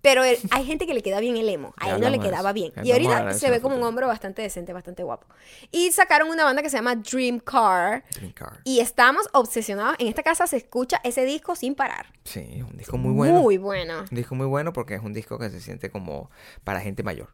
pero 0.00 0.24
él- 0.24 0.38
hay 0.50 0.64
gente 0.64 0.84
que 0.86 0.94
le 0.94 1.02
queda 1.02 1.20
bien 1.20 1.36
el 1.36 1.48
emo. 1.48 1.74
A 1.76 1.90
él 1.90 2.00
no 2.00 2.10
le 2.10 2.18
quedaba 2.18 2.48
eso. 2.50 2.54
bien. 2.54 2.72
Ya 2.76 2.82
Y 2.82 2.92
ahorita 2.92 3.34
se 3.34 3.50
ve 3.50 3.60
como 3.60 3.76
un 3.76 3.84
hombre 3.84 4.04
bastante 4.04 4.42
decente, 4.42 4.72
bastante 4.72 5.04
guapo. 5.04 5.28
Y 5.70 5.92
sacaron 5.92 6.28
una 6.28 6.42
banda 6.44 6.60
que 6.62 6.68
se 6.68 6.76
llama 6.76 6.96
Dream 6.96 7.38
Car. 7.38 8.02
Dream 8.16 8.32
Car. 8.32 8.58
Y 8.64 8.80
estamos 8.80 9.28
obsesionados. 9.32 9.94
En 10.00 10.08
esta 10.08 10.24
casa 10.24 10.48
se 10.48 10.56
escucha 10.56 11.00
ese 11.04 11.24
disco 11.24 11.54
sin 11.54 11.76
parar. 11.76 12.06
Sí, 12.24 12.40
es 12.56 12.64
un 12.64 12.76
disco 12.76 12.98
muy 12.98 13.12
bueno. 13.12 13.40
Muy 13.40 13.58
bueno. 13.58 14.00
Un 14.10 14.16
disco 14.16 14.34
muy 14.34 14.46
bueno 14.46 14.72
porque 14.72 14.94
es 14.96 15.02
un 15.02 15.12
disco 15.12 15.38
que 15.38 15.50
se 15.50 15.60
siente 15.60 15.88
como 15.90 16.30
para 16.64 16.80
gente 16.80 17.04
mayor. 17.04 17.28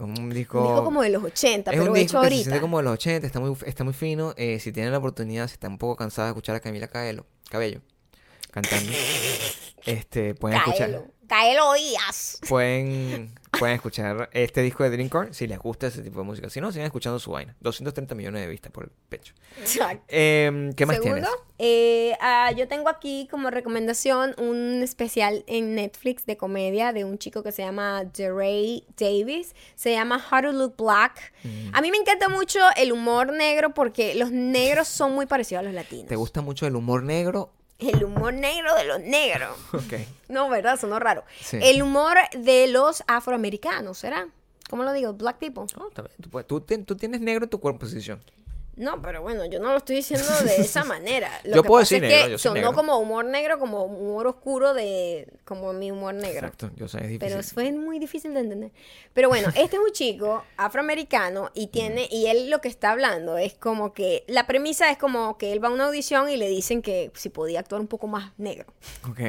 Un 0.00 0.30
disco... 0.30 0.60
Un 0.60 0.66
disco 0.68 0.84
como 0.84 1.02
de 1.02 1.10
los 1.10 1.24
80, 1.24 1.70
es 1.70 1.76
pero 1.76 1.90
un 1.90 1.96
hecho 1.96 2.02
disco 2.04 2.18
se 2.20 2.24
ahorita. 2.26 2.42
siente 2.44 2.60
como 2.60 2.78
de 2.78 2.84
los 2.84 2.92
80, 2.94 3.26
está 3.26 3.40
muy, 3.40 3.56
está 3.66 3.84
muy 3.84 3.94
fino. 3.94 4.32
Eh, 4.36 4.60
si 4.60 4.70
tienen 4.72 4.92
la 4.92 4.98
oportunidad, 4.98 5.48
si 5.48 5.54
están 5.54 5.72
un 5.72 5.78
poco 5.78 5.96
cansados 5.96 6.28
de 6.28 6.30
escuchar 6.30 6.54
a 6.56 6.60
Camila 6.60 6.86
Cabello, 6.88 7.26
Cabello 7.50 7.80
cantando, 8.50 8.92
este, 9.86 10.34
pueden 10.34 10.58
escuchar... 10.58 10.90
Caelo. 10.90 11.04
Caelo 11.28 11.72
Díaz. 11.74 12.38
Pueden, 12.48 13.34
pueden 13.58 13.74
escuchar 13.76 14.30
este 14.32 14.62
disco 14.62 14.84
de 14.84 14.90
Dreamcore 14.90 15.34
si 15.34 15.46
les 15.46 15.58
gusta 15.58 15.88
ese 15.88 16.02
tipo 16.02 16.20
de 16.20 16.24
música. 16.24 16.48
Si 16.50 16.60
no, 16.60 16.70
sigan 16.72 16.86
escuchando 16.86 17.18
su 17.18 17.30
vaina. 17.30 17.56
230 17.60 18.14
millones 18.14 18.42
de 18.42 18.48
vistas 18.48 18.72
por 18.72 18.84
el 18.84 18.90
pecho. 19.08 19.34
Exacto. 19.60 20.04
Em, 20.08 20.72
¿Qué 20.72 20.86
más 20.86 20.96
Segundo, 20.96 21.14
tienes? 21.14 21.30
eh, 21.58 22.16
ah, 22.20 22.50
yo 22.56 22.68
tengo 22.68 22.88
aquí 22.88 23.28
como 23.30 23.50
recomendación 23.50 24.34
un 24.38 24.82
especial 24.82 25.44
en 25.46 25.74
Netflix 25.74 26.26
de 26.26 26.36
comedia 26.36 26.92
de 26.92 27.04
un 27.04 27.18
chico 27.18 27.42
que 27.42 27.52
se 27.52 27.62
llama 27.62 28.04
DeRay 28.04 28.84
Davis. 28.96 29.54
Se 29.74 29.92
llama 29.92 30.24
How 30.30 30.42
to 30.42 30.52
Look 30.52 30.76
Black. 30.76 31.32
Mm. 31.44 31.70
A 31.74 31.80
mí 31.80 31.90
me 31.90 31.98
encanta 31.98 32.28
mucho 32.28 32.60
el 32.76 32.92
humor 32.92 33.32
negro 33.32 33.74
porque 33.74 34.14
los 34.14 34.30
negros 34.30 34.88
son 34.88 35.14
muy 35.14 35.26
parecidos 35.26 35.60
a 35.60 35.64
los 35.64 35.74
latinos. 35.74 36.06
¿Te 36.06 36.16
gusta 36.16 36.40
mucho 36.40 36.66
el 36.66 36.76
humor 36.76 37.02
negro? 37.02 37.52
El 37.78 38.02
humor 38.04 38.34
negro 38.34 38.74
de 38.74 38.84
los 38.84 39.00
negros. 39.00 39.56
No, 40.28 40.48
¿verdad? 40.50 40.78
Sonó 40.78 40.98
raro. 40.98 41.24
Sí. 41.40 41.58
El 41.62 41.80
humor 41.82 42.16
de 42.36 42.66
los 42.66 43.02
afroamericanos, 43.06 43.96
¿será? 43.98 44.28
¿Cómo 44.68 44.82
lo 44.82 44.92
digo? 44.92 45.14
Black 45.14 45.38
people. 45.38 45.64
Bien. 45.74 45.88
Tú, 46.20 46.28
puedes- 46.28 46.46
tú 46.46 46.60
tú 46.84 46.96
tienes 46.96 47.20
negro 47.20 47.44
en 47.44 47.50
tu 47.50 47.60
composición. 47.60 48.20
No, 48.78 49.02
pero 49.02 49.22
bueno, 49.22 49.44
yo 49.46 49.58
no 49.58 49.72
lo 49.72 49.78
estoy 49.78 49.96
diciendo 49.96 50.26
de 50.44 50.56
esa 50.58 50.84
manera. 50.84 51.30
Lo 51.44 51.56
Yo 51.56 51.62
que 51.62 51.68
puedo 51.68 51.82
pasa 51.82 51.96
decir 51.96 52.04
es 52.04 52.10
negro, 52.10 52.26
que 52.26 52.32
yo 52.32 52.38
soy 52.38 52.48
sonó 52.50 52.54
negro. 52.54 52.72
como 52.74 52.98
humor 52.98 53.24
negro, 53.24 53.58
como 53.58 53.84
humor 53.84 54.26
oscuro 54.28 54.72
de 54.72 55.28
como 55.44 55.72
mi 55.72 55.90
humor 55.90 56.14
negro. 56.14 56.46
Exacto. 56.46 56.70
Yo 56.76 56.88
sé, 56.88 56.98
es 56.98 57.08
difícil. 57.08 57.18
Pero 57.18 57.42
fue 57.42 57.72
muy 57.72 57.98
difícil 57.98 58.34
de 58.34 58.40
entender. 58.40 58.70
Pero 59.12 59.28
bueno, 59.28 59.48
este 59.48 59.76
es 59.76 59.82
un 59.82 59.92
chico 59.92 60.44
afroamericano 60.56 61.50
y 61.54 61.68
tiene, 61.68 62.08
y 62.10 62.26
él 62.26 62.50
lo 62.50 62.60
que 62.60 62.68
está 62.68 62.92
hablando 62.92 63.36
es 63.36 63.54
como 63.54 63.92
que, 63.92 64.24
la 64.28 64.46
premisa 64.46 64.90
es 64.90 64.98
como 64.98 65.38
que 65.38 65.52
él 65.52 65.62
va 65.62 65.68
a 65.68 65.72
una 65.72 65.86
audición 65.86 66.28
y 66.28 66.36
le 66.36 66.48
dicen 66.48 66.82
que 66.82 67.10
si 67.14 67.28
podía 67.28 67.60
actuar 67.60 67.80
un 67.80 67.88
poco 67.88 68.06
más 68.06 68.32
negro. 68.38 68.66
Ok. 69.08 69.20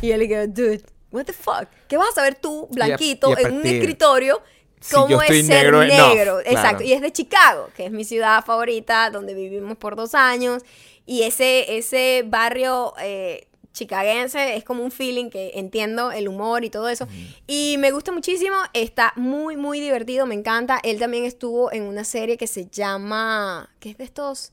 Y 0.00 0.12
él 0.12 0.20
le 0.20 0.28
queda, 0.28 0.46
dude, 0.46 0.82
what 1.10 1.24
the 1.24 1.32
fuck? 1.32 1.68
¿Qué 1.88 1.96
vas 1.96 2.10
a 2.10 2.12
saber 2.12 2.36
tú, 2.36 2.68
blanquito, 2.70 3.30
y 3.30 3.44
a 3.44 3.48
en 3.48 3.54
un 3.54 3.66
escritorio? 3.66 4.42
Si 4.80 4.94
¿Cómo 4.94 5.08
yo 5.08 5.20
estoy 5.20 5.40
es 5.40 5.46
ser 5.46 5.64
negro, 5.64 5.78
no? 5.84 6.40
Exacto. 6.40 6.78
claro. 6.78 6.84
Y 6.84 6.92
es 6.92 7.00
de 7.02 7.12
Chicago, 7.12 7.68
que 7.76 7.84
es 7.86 7.90
mi 7.92 8.04
ciudad 8.04 8.44
favorita, 8.44 9.10
donde 9.10 9.34
vivimos 9.34 9.76
por 9.76 9.94
dos 9.96 10.14
años. 10.14 10.62
Y 11.06 11.22
ese, 11.24 11.76
ese 11.76 12.22
barrio 12.26 12.94
eh, 13.00 13.46
chicaguense 13.72 14.56
es 14.56 14.64
como 14.64 14.82
un 14.84 14.90
feeling 14.90 15.30
que 15.30 15.52
entiendo 15.54 16.12
el 16.12 16.28
humor 16.28 16.64
y 16.64 16.70
todo 16.70 16.88
eso. 16.88 17.06
Y 17.46 17.76
me 17.78 17.90
gusta 17.92 18.10
muchísimo. 18.12 18.56
Está 18.72 19.12
muy, 19.16 19.56
muy 19.56 19.80
divertido. 19.80 20.26
Me 20.26 20.34
encanta. 20.34 20.80
Él 20.82 20.98
también 20.98 21.24
estuvo 21.24 21.72
en 21.72 21.82
una 21.84 22.04
serie 22.04 22.36
que 22.36 22.46
se 22.46 22.66
llama. 22.66 23.70
que 23.80 23.90
es 23.90 23.98
de 23.98 24.04
estos. 24.04 24.52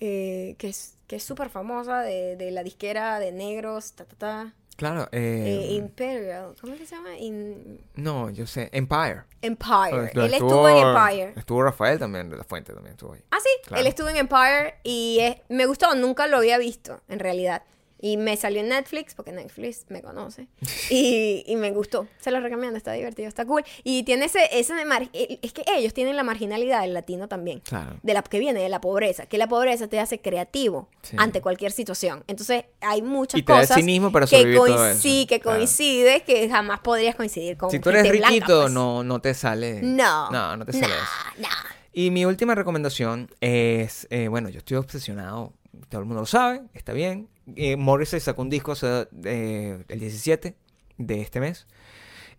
eh, 0.00 0.56
que 0.58 0.68
es 0.68 0.92
que 1.06 1.16
es 1.16 1.22
súper 1.22 1.50
famosa 1.50 2.00
de, 2.00 2.36
de 2.36 2.50
la 2.50 2.62
disquera 2.62 3.18
de 3.18 3.30
negros. 3.32 3.92
Ta, 3.92 4.04
ta, 4.06 4.16
ta. 4.16 4.54
Claro. 4.76 5.08
Eh, 5.12 5.66
eh, 5.68 5.72
Imperial. 5.74 6.54
¿Cómo 6.60 6.76
se 6.76 6.84
llama? 6.86 7.16
In- 7.16 7.80
no, 7.94 8.30
yo 8.30 8.46
sé. 8.46 8.68
Empire. 8.72 9.22
Empire. 9.40 10.10
Lo 10.14 10.24
Él 10.24 10.34
estuvo 10.34 10.68
en 10.68 10.76
Empire. 10.88 11.32
Estuvo 11.36 11.62
Rafael 11.62 11.98
también, 11.98 12.28
de 12.30 12.36
la 12.36 12.44
Fuente 12.44 12.72
también 12.72 12.92
estuvo 12.94 13.12
ahí. 13.12 13.22
Ah, 13.30 13.38
sí. 13.42 13.48
Claro. 13.66 13.80
Él 13.80 13.86
estuvo 13.86 14.08
en 14.08 14.16
Empire 14.16 14.74
y 14.82 15.18
es- 15.20 15.36
me 15.48 15.66
gustó. 15.66 15.94
Nunca 15.94 16.26
lo 16.26 16.38
había 16.38 16.58
visto, 16.58 17.00
en 17.08 17.18
realidad. 17.20 17.62
Y 18.06 18.18
me 18.18 18.36
salió 18.36 18.60
en 18.60 18.68
Netflix, 18.68 19.14
porque 19.14 19.32
Netflix 19.32 19.86
me 19.88 20.02
conoce. 20.02 20.46
Y, 20.90 21.42
y 21.46 21.56
me 21.56 21.70
gustó. 21.70 22.06
Se 22.20 22.30
lo 22.30 22.38
recomiendo, 22.40 22.76
está 22.76 22.92
divertido, 22.92 23.28
está 23.28 23.46
cool. 23.46 23.64
Y 23.82 24.02
tiene 24.02 24.26
ese, 24.26 24.40
ese 24.52 24.74
de 24.74 24.84
mar- 24.84 25.08
eh, 25.14 25.38
Es 25.40 25.54
que 25.54 25.64
ellos 25.74 25.94
tienen 25.94 26.14
la 26.14 26.22
marginalidad 26.22 26.82
del 26.82 26.92
latino 26.92 27.28
también. 27.28 27.60
Claro. 27.60 27.96
De 28.02 28.12
la 28.12 28.20
que 28.22 28.38
viene 28.38 28.60
de 28.60 28.68
la 28.68 28.82
pobreza. 28.82 29.24
Que 29.24 29.38
la 29.38 29.46
pobreza 29.48 29.88
te 29.88 29.98
hace 30.00 30.20
creativo 30.20 30.88
Sí. 31.00 31.16
ante 31.18 31.40
cualquier 31.40 31.72
situación. 31.72 32.24
Entonces, 32.26 32.64
hay 32.82 33.00
muchas 33.00 33.40
Y 33.40 33.42
te 33.42 33.52
da 33.54 33.60
cosas 33.60 33.76
cinismo 33.76 34.12
para 34.12 34.26
que, 34.26 34.36
sí, 34.98 35.24
que 35.26 35.40
Claro. 35.40 35.58
coincides 35.58 36.22
que 36.24 36.46
jamás 36.50 36.80
podrías 36.80 37.14
coincidir 37.14 37.56
con 37.56 37.70
Si 37.70 37.78
tú 37.78 37.88
eres 37.88 38.02
gente 38.02 38.18
blanca, 38.18 38.34
riquito, 38.34 38.60
pues. 38.62 38.72
no, 38.72 39.02
no 39.02 39.20
te 39.22 39.32
sale. 39.32 39.80
No. 39.82 40.30
No, 40.30 40.56
no 40.58 40.66
te 40.66 40.72
sale 40.74 40.86
eso. 40.94 41.40
nah. 41.40 41.48
Y 41.94 42.10
mi 42.10 42.26
última 42.26 42.54
recomendación 42.54 43.30
es, 43.40 44.06
eh, 44.10 44.28
bueno, 44.28 44.48
yo 44.50 44.58
estoy 44.58 44.76
obsesionado, 44.76 45.52
todo 45.88 46.00
el 46.02 46.06
mundo 46.06 46.20
lo 46.22 46.26
sabe, 46.26 46.60
está 46.74 46.92
bien. 46.92 47.28
Eh, 47.56 47.76
Morrissey 47.76 48.20
sacó 48.20 48.42
un 48.42 48.50
disco 48.50 48.72
o 48.72 48.76
sea, 48.76 49.08
eh, 49.24 49.84
el 49.88 50.00
17 50.00 50.56
de 50.98 51.20
este 51.20 51.40
mes. 51.40 51.66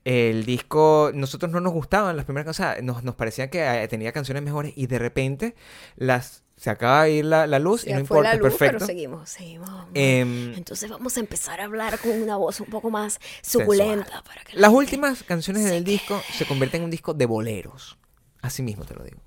El 0.04 0.46
disco, 0.46 1.12
nosotros 1.16 1.52
no 1.52 1.60
nos 1.60 1.74
gustaban 1.74 2.16
las 2.16 2.26
primeras 2.26 2.46
canciones, 2.46 2.84
nos, 2.84 3.04
nos 3.04 3.16
parecía 3.16 3.50
que 3.50 3.64
eh, 3.66 3.88
tenía 3.88 4.12
canciones 4.12 4.44
mejores 4.44 4.72
y 4.76 4.86
de 4.86 5.00
repente 5.00 5.56
las 5.96 6.44
se 6.58 6.70
acaba 6.70 7.04
de 7.04 7.12
ir 7.12 7.26
la, 7.26 7.48
la 7.48 7.60
luz 7.60 7.84
y 7.86 7.90
Ya 7.90 7.96
no 7.96 8.02
importa, 8.02 8.30
la 8.30 8.36
luz, 8.36 8.50
perfecto. 8.50 8.74
pero 8.78 8.86
seguimos, 8.86 9.30
seguimos. 9.30 9.70
Em, 9.94 10.54
Entonces 10.54 10.90
vamos 10.90 11.18
a 11.18 11.20
empezar 11.20 11.60
a 11.60 11.66
hablar 11.66 12.00
con 12.00 12.12
una 12.12 12.38
voz 12.38 12.62
un 12.62 12.68
poco 12.68 12.90
más 12.90 13.20
suculenta 13.42 14.24
para 14.24 14.44
que 14.44 14.54
la 14.54 14.62
Las 14.62 14.72
últimas 14.72 15.24
canciones 15.24 15.66
del 15.66 15.84
disco 15.84 16.22
se 16.34 16.46
convierten 16.46 16.82
en 16.82 16.86
un 16.86 16.92
disco 16.92 17.14
de 17.14 17.26
boleros. 17.26 17.98
Así 18.42 18.62
mismo 18.62 18.86
te 18.86 18.94
lo 18.94 19.04
digo. 19.04 19.20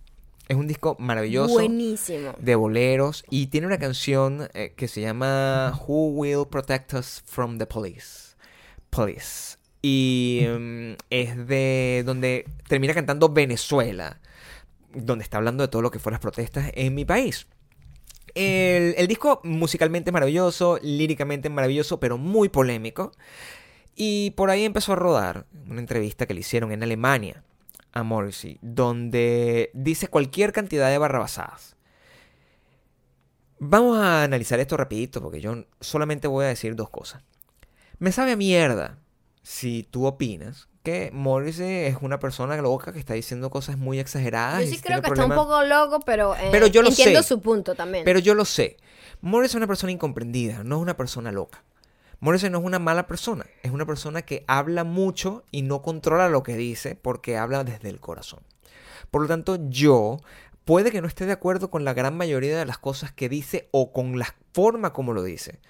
Es 0.48 0.56
un 0.56 0.66
disco 0.66 0.96
maravilloso 0.98 1.52
Buenísimo. 1.52 2.34
de 2.38 2.54
boleros 2.54 3.22
y 3.28 3.48
tiene 3.48 3.66
una 3.66 3.78
canción 3.78 4.48
eh, 4.54 4.72
que 4.74 4.88
se 4.88 5.02
llama 5.02 5.78
Who 5.86 6.08
Will 6.08 6.46
Protect 6.50 6.94
Us 6.94 7.22
from 7.26 7.58
the 7.58 7.66
Police. 7.66 8.34
Police. 8.88 9.58
Y 9.82 10.46
mm, 10.48 10.92
es 11.10 11.46
de 11.46 12.02
donde 12.06 12.46
termina 12.66 12.94
cantando 12.94 13.28
Venezuela, 13.28 14.20
donde 14.94 15.22
está 15.22 15.36
hablando 15.36 15.62
de 15.64 15.68
todo 15.68 15.82
lo 15.82 15.90
que 15.90 15.98
fue 15.98 16.12
las 16.12 16.20
protestas 16.20 16.70
en 16.74 16.94
mi 16.94 17.04
país. 17.04 17.46
El, 18.34 18.94
el 18.96 19.06
disco 19.06 19.42
musicalmente 19.44 20.12
maravilloso, 20.12 20.78
líricamente 20.82 21.50
maravilloso, 21.50 22.00
pero 22.00 22.16
muy 22.16 22.48
polémico. 22.48 23.12
Y 23.94 24.30
por 24.30 24.48
ahí 24.48 24.64
empezó 24.64 24.94
a 24.94 24.96
rodar 24.96 25.44
una 25.68 25.80
entrevista 25.80 26.24
que 26.24 26.32
le 26.32 26.40
hicieron 26.40 26.72
en 26.72 26.82
Alemania 26.82 27.44
a 27.98 28.02
Morrissey, 28.02 28.58
donde 28.62 29.70
dice 29.74 30.08
cualquier 30.08 30.52
cantidad 30.52 30.88
de 30.88 30.98
barrabasadas. 30.98 31.76
Vamos 33.58 33.98
a 33.98 34.22
analizar 34.22 34.60
esto 34.60 34.76
rapidito 34.76 35.20
porque 35.20 35.40
yo 35.40 35.64
solamente 35.80 36.28
voy 36.28 36.44
a 36.44 36.48
decir 36.48 36.76
dos 36.76 36.90
cosas. 36.90 37.22
Me 37.98 38.12
sabe 38.12 38.32
a 38.32 38.36
mierda 38.36 38.98
si 39.42 39.82
tú 39.90 40.06
opinas 40.06 40.68
que 40.84 41.10
Morrissey 41.12 41.86
es 41.86 41.96
una 42.00 42.18
persona 42.18 42.56
loca 42.62 42.92
que 42.92 42.98
está 42.98 43.14
diciendo 43.14 43.50
cosas 43.50 43.76
muy 43.76 43.98
exageradas. 43.98 44.64
Yo 44.64 44.70
sí 44.70 44.78
creo 44.80 45.02
que 45.02 45.08
está 45.08 45.26
un 45.26 45.34
poco 45.34 45.62
loco, 45.64 46.00
pero, 46.00 46.36
eh, 46.36 46.48
Pero 46.52 46.66
yo 46.68 46.82
lo 46.82 46.88
entiendo 46.88 47.22
sé. 47.22 47.28
su 47.28 47.40
punto 47.40 47.74
también. 47.74 48.04
Pero 48.04 48.20
yo 48.20 48.34
lo 48.34 48.44
sé. 48.44 48.76
Morrissey 49.20 49.52
es 49.52 49.56
una 49.56 49.66
persona 49.66 49.92
incomprendida, 49.92 50.62
no 50.62 50.76
es 50.76 50.82
una 50.82 50.96
persona 50.96 51.32
loca. 51.32 51.64
Morrissey 52.20 52.50
no 52.50 52.58
es 52.58 52.64
una 52.64 52.78
mala 52.78 53.06
persona, 53.06 53.46
es 53.62 53.70
una 53.70 53.86
persona 53.86 54.22
que 54.22 54.44
habla 54.48 54.84
mucho 54.84 55.44
y 55.50 55.62
no 55.62 55.82
controla 55.82 56.28
lo 56.28 56.42
que 56.42 56.56
dice 56.56 56.96
porque 56.96 57.36
habla 57.36 57.62
desde 57.64 57.88
el 57.88 58.00
corazón. 58.00 58.40
Por 59.10 59.22
lo 59.22 59.28
tanto, 59.28 59.58
yo 59.68 60.18
puede 60.64 60.90
que 60.90 61.00
no 61.00 61.08
esté 61.08 61.26
de 61.26 61.32
acuerdo 61.32 61.70
con 61.70 61.84
la 61.84 61.94
gran 61.94 62.16
mayoría 62.16 62.58
de 62.58 62.66
las 62.66 62.78
cosas 62.78 63.12
que 63.12 63.28
dice 63.28 63.68
o 63.70 63.92
con 63.92 64.18
la 64.18 64.34
forma 64.52 64.92
como 64.92 65.12
lo 65.12 65.22
dice. 65.22 65.60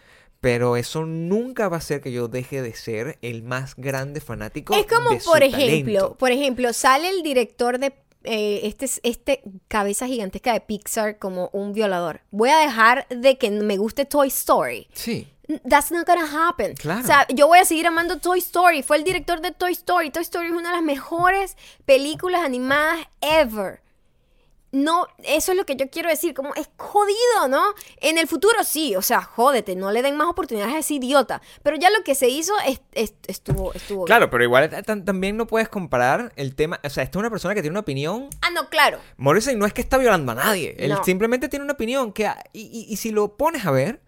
Pero 0.41 0.77
eso 0.77 1.05
nunca 1.05 1.69
va 1.69 1.77
a 1.77 1.79
hacer 1.79 2.01
que 2.01 2.13
yo 2.13 2.29
deje 2.29 2.63
de 2.63 2.75
ser 2.75 3.19
el 3.23 3.43
más 3.43 3.75
grande 3.77 4.21
fanático. 4.21 4.75
es 4.75 4.87
como, 4.87 5.11
de 5.11 5.21
su 5.21 5.31
por 5.31 5.43
ejemplo, 5.43 5.99
talento. 6.01 6.19
por 6.19 6.31
ejemplo, 6.31 6.73
sale 6.73 7.11
el 7.11 7.23
director 7.23 7.79
de 7.79 7.93
eh, 8.25 8.61
este, 8.65 8.87
este 9.03 9.43
cabeza 9.69 10.07
gigantesca 10.07 10.53
de 10.53 10.61
Pixar 10.61 11.19
como 11.19 11.51
un 11.53 11.73
violador. 11.73 12.21
Voy 12.31 12.51
a 12.51 12.59
dejar 12.59 13.07
de 13.09 13.39
que 13.39 13.51
me 13.51 13.77
guste 13.77 14.05
Toy 14.05 14.29
Story. 14.29 14.89
Sí, 14.93 15.29
That's 15.67 15.91
not 15.91 16.07
gonna 16.07 16.27
happen. 16.27 16.75
Claro. 16.75 17.01
O 17.01 17.07
sea, 17.07 17.27
yo 17.29 17.47
voy 17.47 17.59
a 17.59 17.65
seguir 17.65 17.87
amando 17.87 18.19
Toy 18.19 18.39
Story. 18.39 18.83
Fue 18.83 18.99
el 18.99 19.05
director 19.05 19.41
de 19.41 19.51
Toy 19.51 19.73
Story. 19.73 20.11
Toy 20.11 20.23
Story 20.23 20.49
es 20.49 20.53
una 20.53 20.69
de 20.69 20.77
las 20.77 20.85
mejores 20.85 21.57
películas 21.87 22.43
animadas 22.43 22.99
ever. 23.23 23.81
No, 24.71 25.07
eso 25.25 25.53
es 25.53 25.57
lo 25.59 25.65
que 25.65 25.77
yo 25.77 25.89
quiero 25.89 26.11
decir, 26.11 26.35
como 26.35 26.55
es 26.55 26.69
jodido, 26.77 27.49
¿no? 27.49 27.63
En 28.01 28.19
el 28.19 28.29
futuro 28.29 28.63
sí, 28.65 28.95
o 28.97 29.03
sea, 29.03 29.23
jódete, 29.23 29.75
no 29.77 29.91
le 29.93 30.03
den 30.03 30.17
más 30.17 30.29
oportunidades 30.29 30.75
a 30.75 30.79
ese 30.79 30.95
idiota. 30.95 31.41
Pero 31.63 31.77
ya 31.77 31.89
lo 31.91 32.05
que 32.05 32.15
se 32.15 32.29
hizo 32.29 32.53
es- 32.67 32.81
es- 32.93 33.15
estuvo, 33.27 33.73
estuvo 33.73 34.01
bien. 34.01 34.07
Claro, 34.07 34.29
pero 34.31 34.45
igual 34.45 34.65
eh, 34.65 34.83
tam- 34.85 35.05
también 35.05 35.37
no 35.39 35.47
puedes 35.47 35.69
comparar 35.71 36.33
el 36.37 36.55
tema. 36.55 36.79
O 36.85 36.91
sea, 36.91 37.03
esta 37.03 37.19
es 37.19 37.21
una 37.21 37.31
persona 37.31 37.55
que 37.55 37.63
tiene 37.63 37.73
una 37.73 37.81
opinión. 37.81 38.29
Ah, 38.43 38.51
no, 38.51 38.69
claro. 38.69 38.99
Morrissey 39.17 39.57
no 39.57 39.65
es 39.65 39.73
que 39.73 39.81
está 39.81 39.97
violando 39.97 40.33
a 40.33 40.35
nadie. 40.35 40.77
Él 40.79 40.91
No. 40.91 41.03
simplemente 41.03 41.49
tiene 41.49 41.65
una 41.65 41.73
opinión 41.75 42.13
que. 42.13 42.31
Y, 42.53 42.61
y- 42.63 42.93
y 42.93 42.97
si 42.97 43.11
lo 43.11 43.37
pones 43.37 43.65
a 43.65 43.71
ver, 43.71 44.03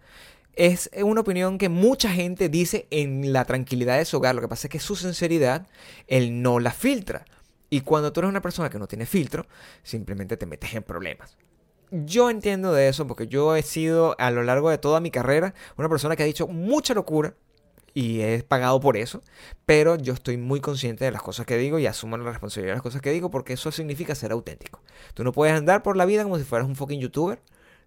es 0.53 0.89
una 1.01 1.21
opinión 1.21 1.57
que 1.57 1.69
mucha 1.69 2.09
gente 2.09 2.49
dice 2.49 2.85
en 2.91 3.33
la 3.33 3.45
tranquilidad 3.45 3.97
de 3.97 4.05
su 4.05 4.17
hogar. 4.17 4.35
Lo 4.35 4.41
que 4.41 4.47
pasa 4.47 4.67
es 4.67 4.71
que 4.71 4.79
su 4.79 4.95
sinceridad, 4.95 5.65
él 6.07 6.41
no 6.43 6.59
la 6.59 6.71
filtra. 6.71 7.25
Y 7.73 7.81
cuando 7.81 8.11
tú 8.11 8.19
eres 8.19 8.29
una 8.29 8.41
persona 8.41 8.69
que 8.69 8.77
no 8.77 8.85
tiene 8.85 9.05
filtro, 9.05 9.47
simplemente 9.81 10.35
te 10.35 10.45
metes 10.45 10.73
en 10.73 10.83
problemas. 10.83 11.37
Yo 11.89 12.29
entiendo 12.29 12.73
de 12.73 12.89
eso 12.89 13.07
porque 13.07 13.27
yo 13.27 13.55
he 13.55 13.63
sido 13.63 14.13
a 14.19 14.29
lo 14.29 14.43
largo 14.43 14.69
de 14.69 14.77
toda 14.77 14.99
mi 14.99 15.09
carrera 15.09 15.53
una 15.77 15.87
persona 15.87 16.17
que 16.17 16.23
ha 16.23 16.25
dicho 16.25 16.47
mucha 16.47 16.93
locura 16.93 17.33
y 17.93 18.21
he 18.21 18.43
pagado 18.43 18.81
por 18.81 18.97
eso, 18.97 19.21
pero 19.65 19.95
yo 19.95 20.13
estoy 20.13 20.35
muy 20.35 20.59
consciente 20.59 21.05
de 21.05 21.11
las 21.11 21.21
cosas 21.21 21.45
que 21.45 21.57
digo 21.57 21.79
y 21.79 21.87
asumo 21.87 22.17
la 22.17 22.29
responsabilidad 22.29 22.73
de 22.73 22.77
las 22.77 22.83
cosas 22.83 23.01
que 23.01 23.11
digo 23.11 23.31
porque 23.31 23.53
eso 23.53 23.71
significa 23.71 24.15
ser 24.15 24.33
auténtico. 24.33 24.81
Tú 25.13 25.23
no 25.23 25.31
puedes 25.31 25.55
andar 25.55 25.81
por 25.81 25.95
la 25.95 26.05
vida 26.05 26.23
como 26.23 26.37
si 26.37 26.43
fueras 26.43 26.67
un 26.67 26.75
fucking 26.75 26.99
youtuber 26.99 27.41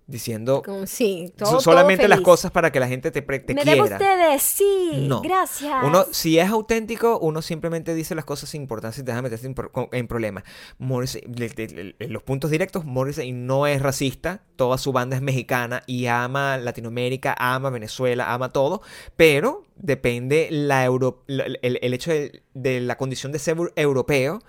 diciendo 0.06 0.62
Como, 0.62 0.86
sí, 0.86 1.32
todo, 1.36 1.46
so- 1.46 1.52
todo 1.54 1.60
solamente 1.62 2.08
las 2.08 2.20
cosas 2.20 2.50
para 2.50 2.70
que 2.70 2.78
la 2.78 2.86
gente 2.88 3.10
te, 3.10 3.22
te 3.22 3.54
Me 3.54 3.62
quiera. 3.62 3.82
ustedes, 3.84 4.42
sí. 4.42 5.06
No. 5.08 5.22
Gracias. 5.22 5.72
Uno, 5.82 6.04
si 6.10 6.38
es 6.38 6.48
auténtico, 6.50 7.18
uno 7.20 7.40
simplemente 7.40 7.94
dice 7.94 8.14
las 8.14 8.24
cosas 8.26 8.50
sin 8.50 8.62
importancia 8.62 9.00
y 9.00 9.04
te 9.04 9.12
deja 9.12 9.22
meterse 9.22 9.46
en, 9.46 9.54
en 9.92 10.06
problemas. 10.06 10.44
En 10.78 12.12
los 12.12 12.22
puntos 12.22 12.50
directos, 12.50 12.84
Morrissey 12.84 13.32
no 13.32 13.66
es 13.66 13.80
racista, 13.80 14.42
toda 14.56 14.76
su 14.78 14.92
banda 14.92 15.16
es 15.16 15.22
mexicana 15.22 15.82
y 15.86 16.06
ama 16.06 16.58
Latinoamérica, 16.58 17.34
ama 17.38 17.70
Venezuela, 17.70 18.32
ama 18.32 18.50
todo, 18.50 18.82
pero 19.16 19.64
depende 19.76 20.48
la 20.50 20.84
euro- 20.84 21.24
la- 21.26 21.44
el, 21.44 21.78
el 21.80 21.94
hecho 21.94 22.10
de, 22.10 22.42
de 22.54 22.80
la 22.80 22.96
condición 22.96 23.32
de 23.32 23.38
ser 23.38 23.56
europeo 23.76 24.40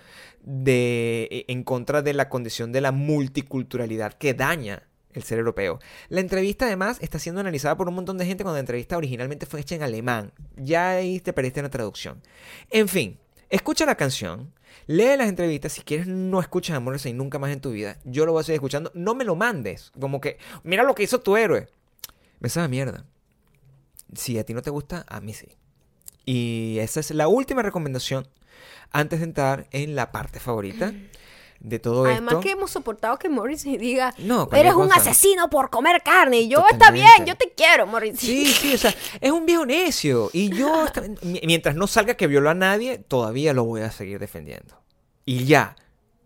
de, 0.44 1.46
en 1.48 1.64
contra 1.64 2.02
de 2.02 2.14
la 2.14 2.30
condición 2.30 2.72
de 2.72 2.82
la 2.82 2.92
multiculturalidad 2.92 4.14
que 4.14 4.34
daña 4.34 4.84
el 5.16 5.24
ser 5.24 5.40
europeo. 5.40 5.80
La 6.10 6.20
entrevista 6.20 6.66
además 6.66 6.98
está 7.02 7.20
siendo 7.20 7.42
analizada 7.42 7.76
por 7.78 7.88
un 7.88 7.96
montón 7.96 8.18
de 8.18 8.26
gente 8.26 8.44
cuando 8.44 8.58
la 8.58 8.62
entrevista 8.62 8.98
originalmente 8.98 9.46
fue 9.46 9.62
hecha 9.62 9.76
en 9.76 9.84
alemán. 9.84 10.32
Ya 10.58 10.92
ahí 10.92 11.20
te 11.20 11.34
perdiste 11.34 11.62
la 11.62 11.70
traducción. 11.70 12.22
En 12.70 12.88
fin, 12.88 13.18
escucha 13.50 13.86
la 13.86 13.96
canción, 13.96 14.54
lee 14.88 15.18
las 15.18 15.30
entrevistas. 15.30 15.74
Si 15.74 15.82
quieres 15.82 16.08
no 16.08 16.40
escuchas 16.40 16.76
a 16.76 16.80
Morrissey 16.80 17.14
nunca 17.14 17.40
más 17.40 17.52
en 17.52 17.62
tu 17.62 17.72
vida, 17.72 17.98
yo 18.04 18.26
lo 18.26 18.34
voy 18.34 18.42
a 18.42 18.44
seguir 18.44 18.58
escuchando. 18.58 18.92
No 18.94 19.16
me 19.16 19.24
lo 19.24 19.36
mandes. 19.36 19.92
Como 20.00 20.22
que, 20.22 20.38
mira 20.64 20.84
lo 20.84 20.96
que 20.96 21.04
hizo 21.04 21.22
tu 21.22 21.38
héroe. 21.38 21.68
Me 22.40 22.50
sabe 22.50 22.68
mierda. 22.68 23.06
Si 24.14 24.38
a 24.38 24.44
ti 24.44 24.54
no 24.54 24.62
te 24.62 24.70
gusta, 24.70 25.06
a 25.08 25.20
mí 25.22 25.34
sí. 25.34 25.48
Y 26.26 26.78
esa 26.80 27.00
es 27.00 27.12
la 27.12 27.28
última 27.28 27.62
recomendación 27.62 28.28
antes 28.92 29.20
de 29.20 29.26
entrar 29.26 29.68
en 29.72 29.96
la 29.96 30.12
parte 30.12 30.40
favorita 30.40 30.94
de 31.60 31.80
todo 31.80 32.06
Además 32.06 32.34
esto. 32.34 32.42
que 32.42 32.52
hemos 32.52 32.72
soportado 32.72 33.18
que 33.18 33.28
Morrissey 33.30 33.78
diga, 33.78 34.14
No, 34.20 34.48
eres 34.54 34.74
un 34.74 34.92
asesino 34.92 35.50
por 35.50 35.70
comer 35.70 36.02
carne. 36.04 36.42
Y 36.42 36.48
yo, 36.50 36.64
está 36.72 36.92
bien, 36.92 37.26
yo 37.26 37.36
te 37.36 37.54
quiero, 37.56 37.88
Morrissey. 37.88 38.46
Sí, 38.46 38.46
sí, 38.54 38.74
o 38.76 38.78
sea, 38.78 38.94
es 39.20 39.32
un 39.32 39.46
viejo 39.46 39.66
necio. 39.66 40.30
Y 40.34 40.50
yo, 40.50 40.86
mientras 41.44 41.76
no 41.76 41.88
salga 41.88 42.14
que 42.16 42.28
violó 42.28 42.50
a 42.50 42.54
nadie, 42.54 43.00
todavía 43.00 43.54
lo 43.54 43.64
voy 43.64 43.82
a 43.82 43.92
seguir 43.92 44.20
defendiendo. 44.20 44.80
Y 45.26 45.46
ya. 45.46 45.76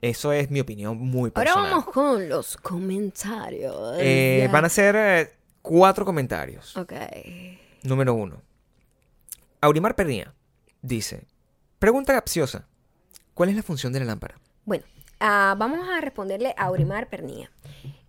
Eso 0.01 0.31
es 0.31 0.49
mi 0.49 0.61
opinión 0.61 0.97
muy 0.97 1.29
Ahora 1.35 1.51
personal. 1.53 1.71
vamos 1.71 1.85
con 1.87 2.29
los 2.29 2.55
comentarios. 2.55 3.97
Eh, 3.99 4.47
van 4.49 4.63
a 4.63 4.69
ser 4.69 4.95
eh, 4.95 5.33
cuatro 5.61 6.05
comentarios. 6.05 6.75
Ok. 6.77 6.93
Número 7.83 8.13
uno. 8.13 8.41
Aurimar 9.61 9.95
Pernía 9.95 10.33
dice: 10.81 11.25
Pregunta 11.79 12.13
capciosa. 12.13 12.65
¿Cuál 13.33 13.49
es 13.49 13.55
la 13.57 13.63
función 13.63 13.91
de 13.91 13.99
la 13.99 14.05
lámpara? 14.05 14.39
Bueno, 14.63 14.85
ah, 15.19 15.55
vamos 15.57 15.87
a 15.89 16.01
responderle 16.01 16.53
a 16.57 16.65
Aurimar 16.65 17.09
Pernía. 17.09 17.51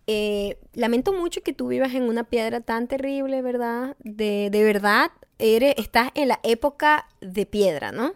Eh, 0.07 0.59
lamento 0.73 1.13
mucho 1.13 1.43
que 1.43 1.53
tú 1.53 1.69
vivas 1.69 1.95
en 1.95 2.03
una 2.03 2.25
piedra 2.25 2.61
tan 2.61 2.89
terrible, 2.89 3.43
¿verdad? 3.43 3.97
De, 4.01 4.49
de 4.51 4.65
verdad, 4.65 5.11
eres, 5.39 5.75
estás 5.77 6.11
en 6.15 6.29
la 6.29 6.41
época 6.43 7.07
de 7.21 7.47
piedra, 7.47 7.93
¿no? 7.93 8.15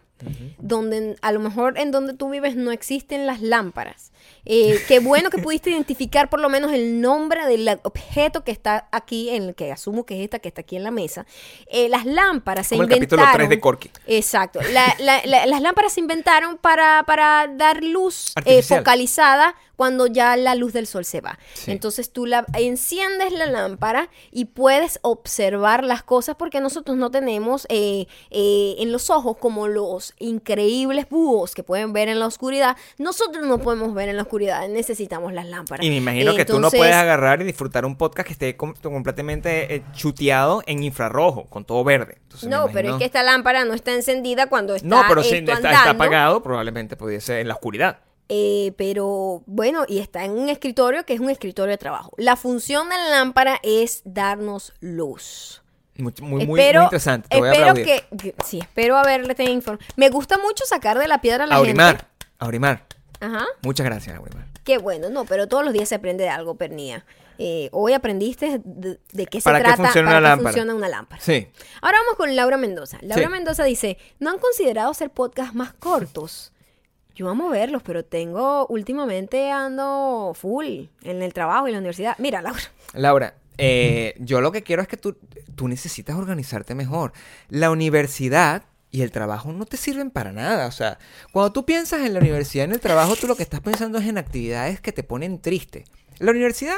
Donde 0.58 1.16
a 1.20 1.32
lo 1.32 1.40
mejor 1.40 1.78
en 1.78 1.90
donde 1.90 2.14
tú 2.14 2.30
vives 2.30 2.56
no 2.56 2.72
existen 2.72 3.26
las 3.26 3.42
lámparas. 3.42 4.12
Eh, 4.46 4.78
qué 4.88 4.98
bueno 5.00 5.30
que 5.30 5.38
pudiste 5.38 5.70
identificar 5.70 6.28
por 6.28 6.40
lo 6.40 6.48
menos 6.48 6.72
el 6.72 7.00
nombre 7.00 7.46
del 7.46 7.80
objeto 7.82 8.44
que 8.44 8.52
está 8.52 8.88
aquí, 8.92 9.30
en 9.30 9.44
el 9.44 9.54
que 9.54 9.72
asumo 9.72 10.04
que 10.04 10.16
es 10.18 10.24
esta 10.24 10.38
que 10.38 10.48
está 10.48 10.60
aquí 10.60 10.76
en 10.76 10.84
la 10.84 10.90
mesa. 10.90 11.24
Eh, 11.66 11.88
las 11.88 12.04
lámparas 12.04 12.66
se 12.66 12.74
Como 12.74 12.82
el 12.84 12.88
capítulo 12.90 13.22
inventaron. 13.22 13.48
3 13.48 13.48
de 13.48 13.60
Corky. 13.60 13.90
Exacto. 14.06 14.60
La- 14.72 14.94
la- 14.98 15.22
la- 15.24 15.46
las 15.46 15.60
lámparas 15.62 15.92
se 15.94 16.00
inventaron 16.00 16.58
para, 16.58 17.04
para 17.06 17.48
dar 17.48 17.82
luz 17.82 18.32
eh, 18.44 18.62
focalizada 18.62 19.54
cuando 19.76 20.06
ya 20.06 20.36
la 20.36 20.54
luz 20.54 20.72
del 20.72 20.86
sol 20.86 21.04
se 21.04 21.20
va. 21.20 21.38
Sí. 21.54 21.70
Entonces 21.70 22.12
tú 22.12 22.26
la 22.26 22.44
enciendes 22.56 23.32
la 23.32 23.46
lámpara 23.46 24.08
y 24.30 24.46
puedes 24.46 24.98
observar 25.02 25.84
las 25.84 26.02
cosas 26.02 26.36
porque 26.36 26.60
nosotros 26.60 26.96
no 26.96 27.10
tenemos 27.10 27.66
eh, 27.68 28.06
eh, 28.30 28.76
en 28.78 28.92
los 28.92 29.10
ojos 29.10 29.36
como 29.38 29.68
los 29.68 30.14
increíbles 30.18 31.08
búhos 31.08 31.54
que 31.54 31.62
pueden 31.62 31.92
ver 31.92 32.08
en 32.08 32.18
la 32.20 32.26
oscuridad. 32.26 32.76
Nosotros 32.98 33.46
no 33.46 33.58
podemos 33.58 33.94
ver 33.94 34.08
en 34.08 34.16
la 34.16 34.22
oscuridad, 34.22 34.68
necesitamos 34.68 35.32
las 35.32 35.46
lámparas. 35.46 35.84
Y 35.84 35.90
me 35.90 35.96
imagino 35.96 36.34
que 36.34 36.44
tú 36.44 36.60
no 36.60 36.70
puedes 36.70 36.94
agarrar 36.94 37.40
y 37.40 37.44
disfrutar 37.44 37.84
un 37.84 37.96
podcast 37.96 38.26
que 38.26 38.32
esté 38.32 38.56
com- 38.56 38.74
completamente 38.82 39.74
eh, 39.74 39.82
chuteado 39.92 40.62
en 40.66 40.82
infrarrojo, 40.82 41.44
con 41.46 41.64
todo 41.64 41.84
verde. 41.84 42.18
Entonces, 42.22 42.48
No, 42.48 42.68
pero 42.72 42.92
es 42.92 42.98
que 42.98 43.04
esta 43.04 43.22
lámpara 43.22 43.64
no 43.64 43.74
está 43.74 43.92
encendida 43.92 44.48
cuando 44.48 44.74
está 44.74 44.86
No, 44.86 45.02
pero 45.08 45.22
si 45.22 45.36
está, 45.36 45.54
está 45.54 45.90
apagado, 45.90 46.42
probablemente 46.42 46.96
pudiese 46.96 47.40
en 47.40 47.48
la 47.48 47.54
oscuridad. 47.54 47.98
Eh, 48.28 48.72
pero 48.78 49.42
bueno, 49.46 49.84
y 49.86 49.98
está 49.98 50.24
en 50.24 50.32
un 50.32 50.48
escritorio 50.48 51.04
que 51.04 51.12
es 51.14 51.20
un 51.20 51.28
escritorio 51.30 51.70
de 51.72 51.78
trabajo. 51.78 52.12
La 52.16 52.36
función 52.36 52.88
de 52.88 52.96
la 52.96 53.08
lámpara 53.10 53.60
es 53.62 54.00
darnos 54.04 54.72
luz. 54.80 55.62
Muy, 55.96 56.12
muy, 56.22 56.46
muy- 56.46 56.60
espero, 56.60 56.80
muy 56.80 56.84
interesante. 56.86 57.28
Te 57.28 57.38
voy 57.38 57.48
a 57.48 57.52
espero 57.52 57.74
que, 57.74 58.04
que- 58.18 58.34
sí, 58.44 58.58
espero 58.60 58.96
haberle 58.96 59.34
tenido 59.34 59.54
información. 59.54 59.88
Me 59.96 60.08
gusta 60.08 60.38
mucho 60.38 60.64
sacar 60.64 60.98
de 60.98 61.06
la 61.06 61.20
piedra 61.20 61.44
a 61.44 61.46
la 61.46 61.56
Aurimar, 61.56 61.96
gente. 61.98 62.06
Aurimar. 62.38 62.86
Ajá. 63.20 63.44
Muchas 63.62 63.84
gracias, 63.86 64.16
Aurimar. 64.16 64.46
Qué 64.64 64.78
bueno, 64.78 65.10
no, 65.10 65.24
pero 65.26 65.46
todos 65.46 65.62
los 65.64 65.72
días 65.74 65.88
se 65.88 65.94
aprende 65.94 66.24
de 66.24 66.30
algo, 66.30 66.56
Pernía. 66.56 67.04
Eh, 67.38 67.68
hoy 67.72 67.92
aprendiste 67.92 68.60
de, 68.64 68.98
de 69.12 69.26
qué 69.26 69.40
se 69.40 69.44
¿Para 69.44 69.58
qué 69.58 69.64
trata 69.64 69.82
funciona 69.84 70.08
para 70.08 70.18
una 70.18 70.26
qué 70.26 70.30
lámpara? 70.30 70.48
funciona 70.52 70.74
una 70.74 70.88
lámpara. 70.88 71.20
Sí. 71.22 71.48
Ahora 71.82 71.98
vamos 71.98 72.16
con 72.16 72.34
Laura 72.34 72.56
Mendoza. 72.56 72.98
Laura 73.02 73.24
Sí. 73.26 73.30
Mendoza 73.30 73.64
dice, 73.64 73.98
¿no 74.18 74.30
han 74.30 74.38
considerado 74.38 74.90
hacer 74.90 75.10
podcasts 75.10 75.54
más 75.54 75.72
cortos? 75.74 76.52
Yo 77.14 77.28
amo 77.28 77.48
verlos, 77.48 77.82
pero 77.82 78.04
tengo, 78.04 78.66
últimamente 78.66 79.50
ando 79.50 80.32
full 80.34 80.86
en 81.02 81.22
el 81.22 81.32
trabajo 81.32 81.68
y 81.68 81.72
la 81.72 81.78
universidad. 81.78 82.16
Mira, 82.18 82.42
Laura. 82.42 82.62
Laura, 82.92 83.34
eh, 83.56 84.14
yo 84.18 84.40
lo 84.40 84.50
que 84.50 84.62
quiero 84.62 84.82
es 84.82 84.88
que 84.88 84.96
tú, 84.96 85.16
tú 85.54 85.68
necesitas 85.68 86.16
organizarte 86.16 86.74
mejor. 86.74 87.12
La 87.48 87.70
universidad 87.70 88.64
y 88.90 89.02
el 89.02 89.10
trabajo 89.10 89.52
no 89.52 89.66
te 89.66 89.76
sirven 89.76 90.10
para 90.10 90.32
nada. 90.32 90.66
O 90.66 90.72
sea, 90.72 90.98
cuando 91.32 91.52
tú 91.52 91.64
piensas 91.64 92.06
en 92.06 92.14
la 92.14 92.20
universidad 92.20 92.64
y 92.64 92.66
en 92.66 92.72
el 92.72 92.80
trabajo, 92.80 93.16
tú 93.16 93.26
lo 93.26 93.36
que 93.36 93.42
estás 93.42 93.60
pensando 93.60 93.98
es 93.98 94.06
en 94.06 94.18
actividades 94.18 94.80
que 94.80 94.92
te 94.92 95.02
ponen 95.02 95.40
triste. 95.40 95.84
La 96.20 96.30
universidad, 96.30 96.76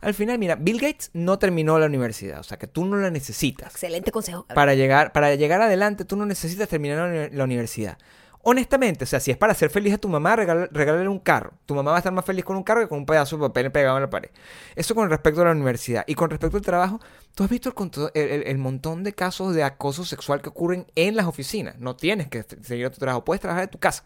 al 0.00 0.14
final, 0.14 0.38
mira, 0.38 0.54
Bill 0.54 0.80
Gates 0.80 1.10
no 1.12 1.38
terminó 1.38 1.78
la 1.78 1.84
universidad, 1.84 2.40
o 2.40 2.42
sea 2.42 2.58
que 2.58 2.66
tú 2.66 2.86
no 2.86 2.96
la 2.96 3.10
necesitas. 3.10 3.70
Excelente 3.72 4.10
consejo. 4.10 4.46
Para 4.54 4.74
llegar, 4.74 5.12
para 5.12 5.34
llegar 5.34 5.60
adelante, 5.60 6.06
tú 6.06 6.16
no 6.16 6.24
necesitas 6.24 6.68
terminar 6.68 7.30
la 7.32 7.44
universidad. 7.44 7.98
Honestamente, 8.42 9.04
o 9.04 9.06
sea, 9.06 9.20
si 9.20 9.30
es 9.30 9.36
para 9.36 9.52
hacer 9.52 9.68
feliz 9.68 9.94
a 9.94 9.98
tu 9.98 10.08
mamá, 10.08 10.36
regálale 10.36 11.08
un 11.08 11.18
carro. 11.18 11.52
Tu 11.66 11.74
mamá 11.74 11.90
va 11.90 11.96
a 11.96 12.00
estar 12.00 12.12
más 12.12 12.24
feliz 12.24 12.44
con 12.44 12.56
un 12.56 12.62
carro 12.62 12.80
que 12.80 12.88
con 12.88 12.98
un 12.98 13.06
pedazo 13.06 13.36
de 13.36 13.42
papel 13.42 13.70
pegado 13.72 13.96
en 13.96 14.02
la 14.02 14.10
pared. 14.10 14.30
Eso 14.76 14.94
con 14.94 15.10
respecto 15.10 15.42
a 15.42 15.46
la 15.46 15.50
universidad. 15.50 16.04
Y 16.06 16.14
con 16.14 16.30
respecto 16.30 16.56
al 16.56 16.62
trabajo, 16.62 17.00
tú 17.34 17.44
has 17.44 17.50
visto 17.50 17.74
el- 18.14 18.44
el 18.46 18.58
montón 18.58 19.04
de 19.04 19.12
casos 19.12 19.54
de 19.54 19.64
acoso 19.64 20.04
sexual 20.04 20.40
que 20.40 20.48
ocurren 20.48 20.86
en 20.94 21.16
las 21.16 21.26
oficinas. 21.26 21.78
No 21.78 21.96
tienes 21.96 22.28
que 22.28 22.44
seguir 22.62 22.86
a 22.86 22.90
tu 22.90 22.98
trabajo, 22.98 23.24
puedes 23.24 23.40
trabajar 23.40 23.66
de 23.66 23.72
tu 23.72 23.78
casa. 23.78 24.04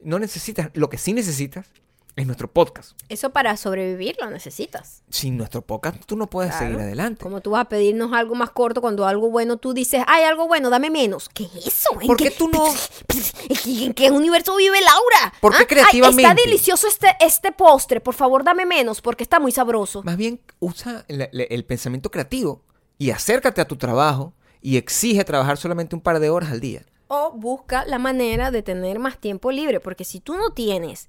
No 0.00 0.18
necesitas, 0.18 0.70
lo 0.74 0.88
que 0.88 0.98
sí 0.98 1.12
necesitas 1.12 1.66
es 2.14 2.26
nuestro 2.26 2.50
podcast. 2.52 2.92
Eso 3.08 3.30
para 3.30 3.56
sobrevivir 3.56 4.16
lo 4.20 4.28
necesitas. 4.30 5.02
Sin 5.08 5.36
nuestro 5.38 5.62
podcast 5.62 6.04
tú 6.04 6.16
no 6.16 6.28
puedes 6.28 6.50
Claro. 6.50 6.66
seguir 6.66 6.80
adelante. 6.80 7.22
Como 7.22 7.40
tú 7.40 7.52
vas 7.52 7.62
a 7.62 7.68
pedirnos 7.70 8.12
algo 8.12 8.34
más 8.34 8.50
corto 8.50 8.80
cuando 8.82 9.06
algo 9.06 9.30
bueno 9.30 9.56
tú 9.56 9.72
dices, 9.72 10.02
hay 10.06 10.24
algo 10.24 10.46
bueno, 10.46 10.68
dame 10.68 10.90
menos. 10.90 11.28
¿Qué 11.30 11.44
es 11.44 11.66
eso? 11.68 11.90
¿En 12.00 12.06
¿Por 12.06 12.18
qué 12.18 12.30
tú 12.30 12.48
no- 12.48 12.66
¿En 13.66 13.94
qué 13.94 14.10
universo 14.10 14.56
vive 14.56 14.78
Laura? 14.80 15.34
¿Por 15.40 15.52
qué 15.52 15.58
¿Ah? 15.58 15.60
Ay, 15.62 15.66
creativamente? 15.66 16.22
está 16.22 16.34
delicioso 16.34 16.86
este, 16.86 17.08
este 17.20 17.52
postre, 17.52 18.00
por 18.00 18.14
favor 18.14 18.44
dame 18.44 18.66
menos 18.66 19.00
porque 19.00 19.22
está 19.22 19.40
muy 19.40 19.52
sabroso. 19.52 20.02
Más 20.02 20.16
bien 20.16 20.40
usa 20.60 21.04
el, 21.08 21.22
el- 21.22 21.46
el 21.48 21.64
pensamiento 21.64 22.10
creativo 22.10 22.62
y 22.98 23.10
acércate 23.10 23.60
a 23.60 23.64
tu 23.66 23.76
trabajo 23.76 24.34
y 24.60 24.76
exige 24.76 25.24
trabajar 25.24 25.56
solamente 25.56 25.96
un 25.96 26.02
par 26.02 26.20
de 26.20 26.30
horas 26.30 26.50
al 26.50 26.60
día. 26.60 26.84
O 27.08 27.32
busca 27.32 27.84
la 27.86 27.98
manera 27.98 28.50
de 28.50 28.62
tener 28.62 28.98
más 28.98 29.18
tiempo 29.18 29.50
libre, 29.50 29.80
porque 29.80 30.04
si 30.04 30.20
tú 30.20 30.36
no 30.36 30.50
tienes 30.52 31.08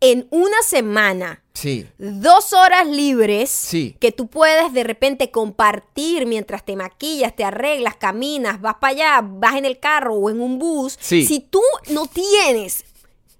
en 0.00 0.26
una 0.30 0.62
semana 0.62 1.42
Sí. 1.54 1.88
dos 1.98 2.52
horas 2.52 2.86
libres 2.86 3.50
Sí. 3.50 3.96
que 4.00 4.12
tú 4.12 4.28
puedes 4.28 4.72
de 4.72 4.84
repente 4.84 5.30
compartir 5.32 6.24
mientras 6.26 6.64
te 6.64 6.76
maquillas, 6.76 7.34
te 7.34 7.42
arreglas, 7.44 7.96
caminas, 7.96 8.60
vas 8.60 8.76
para 8.80 8.92
allá, 8.92 9.20
vas 9.28 9.56
en 9.56 9.64
el 9.64 9.80
carro 9.80 10.14
o 10.14 10.30
en 10.30 10.40
un 10.40 10.58
bus. 10.58 10.96
Sí. 11.00 11.26
Si 11.26 11.40
tú 11.40 11.60
no 11.90 12.06
tienes, 12.06 12.84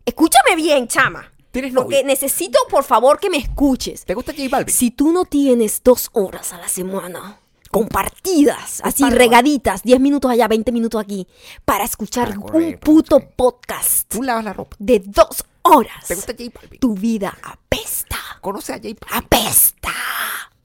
escúchame 0.04 0.56
bien, 0.56 0.88
chama. 0.88 1.30
¿Tienes 1.50 1.72
Porque 1.72 1.96
novio? 2.02 2.06
necesito, 2.08 2.58
por 2.68 2.84
favor, 2.84 3.18
que 3.18 3.30
me 3.30 3.38
escuches. 3.38 4.04
¿Te 4.04 4.14
gusta 4.14 4.32
J 4.32 4.48
Balvin? 4.50 4.74
Si 4.74 4.90
tú 4.90 5.12
no 5.12 5.24
tienes 5.24 5.80
dos 5.82 6.10
horas 6.12 6.52
a 6.52 6.58
la 6.58 6.68
semana 6.68 7.40
compartidas, 7.70 8.80
así 8.84 9.02
Para- 9.02 9.16
regaditas, 9.16 9.82
10 9.82 10.00
minutos 10.00 10.30
allá, 10.30 10.48
20 10.48 10.72
minutos 10.72 11.00
aquí, 11.00 11.26
para 11.64 11.84
escuchar 11.84 12.28
Para 12.28 12.40
correr, 12.40 12.74
un 12.74 12.80
puto 12.80 13.20
podcast 13.30 14.08
Tú 14.12 14.22
lavas 14.22 14.44
la 14.44 14.52
ropa. 14.52 14.76
de 14.78 15.00
dos 15.04 15.44
horas, 15.62 16.06
¿Te 16.06 16.14
gusta 16.14 16.32
J 16.32 16.50
Balvin? 16.54 16.80
tu 16.80 16.94
vida 16.94 17.36
apesta. 17.42 18.16
Conoce 18.40 18.72
a 18.72 18.76
J 18.76 18.88
Balvin. 19.00 19.24
Apesta. 19.24 19.92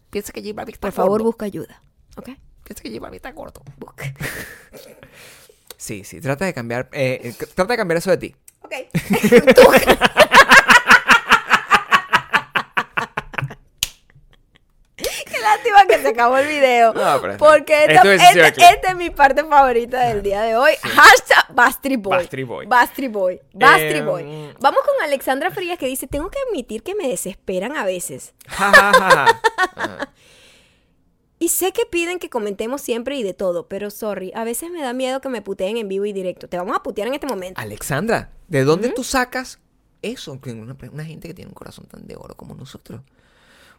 Piensa 0.10 0.32
que 0.32 0.42
J 0.42 0.54
Balvin 0.56 0.74
está 0.76 0.88
Por 0.88 0.94
favor, 0.94 1.12
gordo. 1.12 1.26
busca 1.26 1.46
ayuda. 1.46 1.82
¿Ok? 2.16 2.30
Piensa 2.64 2.82
que 2.84 2.90
J 2.90 3.00
Balvin 3.02 3.18
está 3.18 3.32
gordo. 3.32 3.62
Busca. 3.78 4.14
Sí, 5.76 6.06
sí. 6.06 6.22
Trata 6.22 6.46
de 6.46 6.54
cambiar... 6.54 6.88
eh, 6.94 7.36
trata 7.56 7.74
de 7.74 7.78
cambiar 7.78 7.98
eso 7.98 8.10
de 8.10 8.18
ti. 8.18 8.36
Ok. 8.62 8.72
Tú- 9.54 9.72
Qué 14.96 15.10
lástima 15.44 15.86
que 15.88 16.02
se 16.02 16.08
acabó 16.10 16.38
el 16.38 16.48
video. 16.48 16.94
No, 16.94 17.22
pero- 17.22 17.38
porque 17.38 17.86
esta, 17.86 18.02
clip. 18.02 18.20
esta 18.58 18.90
es 18.90 18.96
mi 18.96 19.10
parte 19.12 19.44
favorita 19.44 20.08
del 20.08 20.24
día 20.24 20.42
de 20.42 20.56
hoy. 20.56 20.72
Hashtag 20.82 21.54
Bastry 21.54 21.98
Boy. 21.98 22.18
Bastry 22.18 22.44
Boy. 22.44 22.66
Bastry 22.66 23.08
Boy. 23.10 23.42
Bastry 23.54 23.98
Eh, 23.98 24.02
Boy. 24.02 24.24
mm. 24.24 24.54
Vamos 24.60 24.80
con 24.82 25.04
Alexandra 25.04 25.52
Frías 25.52 25.78
que 25.78 25.86
dice, 25.88 26.08
tengo 26.08 26.30
que 26.32 26.40
admitir 26.50 26.82
que 26.84 26.96
me 26.96 27.08
desesperan 27.08 27.76
a 27.78 27.86
veces. 27.86 28.34
Ja, 28.48 28.72
ja, 28.72 28.92
ja, 28.94 29.42
ja. 29.76 30.10
Y 31.40 31.50
sé 31.50 31.74
que 31.74 31.86
piden 31.86 32.20
que 32.20 32.30
comentemos 32.30 32.82
siempre 32.82 33.18
y 33.18 33.24
de 33.24 33.34
todo, 33.34 33.68
pero 33.68 33.92
sorry, 33.92 34.32
a 34.34 34.46
veces 34.46 34.72
me 34.72 34.82
da 34.82 34.94
miedo 34.94 35.20
que 35.20 35.28
me 35.28 35.42
puteen 35.42 35.76
en 35.76 35.90
vivo 35.90 36.06
y 36.06 36.14
directo. 36.14 36.48
Te 36.48 36.58
vamos 36.58 36.74
a 36.76 36.82
putear 36.84 37.10
en 37.10 37.16
este 37.16 37.28
momento. 37.28 37.60
Alexandra, 37.60 38.32
¿de 38.48 38.64
dónde 38.64 38.90
tú 38.90 39.04
sacas 39.04 39.60
eso? 40.02 40.40
Una, 40.46 40.78
una 40.92 41.04
gente 41.04 41.28
que 41.28 41.34
tiene 41.34 41.50
un 41.50 41.54
corazón 41.56 41.86
tan 41.88 42.08
de 42.08 42.16
oro 42.16 42.36
como 42.36 42.56
nosotros. 42.56 43.02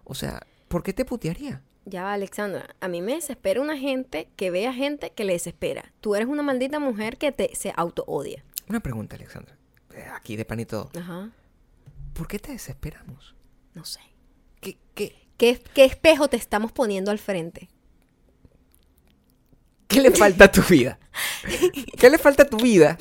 O 0.04 0.14
sea, 0.14 0.42
¿por 0.74 0.82
qué 0.82 0.92
te 0.92 1.04
putearía? 1.04 1.62
Ya 1.84 2.02
va, 2.02 2.14
Alexandra. 2.14 2.74
A 2.80 2.88
mí 2.88 3.00
me 3.00 3.14
desespera 3.14 3.60
una 3.60 3.78
gente 3.78 4.26
que 4.34 4.50
ve 4.50 4.66
a 4.66 4.72
gente 4.72 5.12
que 5.12 5.22
le 5.22 5.34
desespera. 5.34 5.92
Tú 6.00 6.16
eres 6.16 6.26
una 6.26 6.42
maldita 6.42 6.80
mujer 6.80 7.16
que 7.16 7.30
te, 7.30 7.54
se 7.54 7.72
auto-odia. 7.76 8.42
Una 8.68 8.80
pregunta, 8.80 9.14
Alexandra. 9.14 9.56
Eh, 9.94 10.04
Aquí 10.16 10.34
de 10.34 10.44
panito. 10.44 10.90
Ajá. 10.98 11.30
¿Por 12.12 12.26
qué 12.26 12.40
te 12.40 12.50
desesperamos? 12.50 13.36
No 13.74 13.84
sé. 13.84 14.00
¿Qué, 14.60 14.76
qué, 14.96 15.14
¿Qué, 15.36 15.62
qué 15.74 15.84
espejo 15.84 16.26
te 16.26 16.38
estamos 16.38 16.72
poniendo 16.72 17.12
al 17.12 17.20
frente? 17.20 17.68
Qué 19.88 20.00
le 20.00 20.10
falta 20.10 20.44
a 20.46 20.52
tu 20.52 20.62
vida? 20.62 20.98
¿Qué 21.98 22.10
le 22.10 22.18
falta 22.18 22.42
a 22.42 22.46
tu 22.46 22.56
vida? 22.56 22.98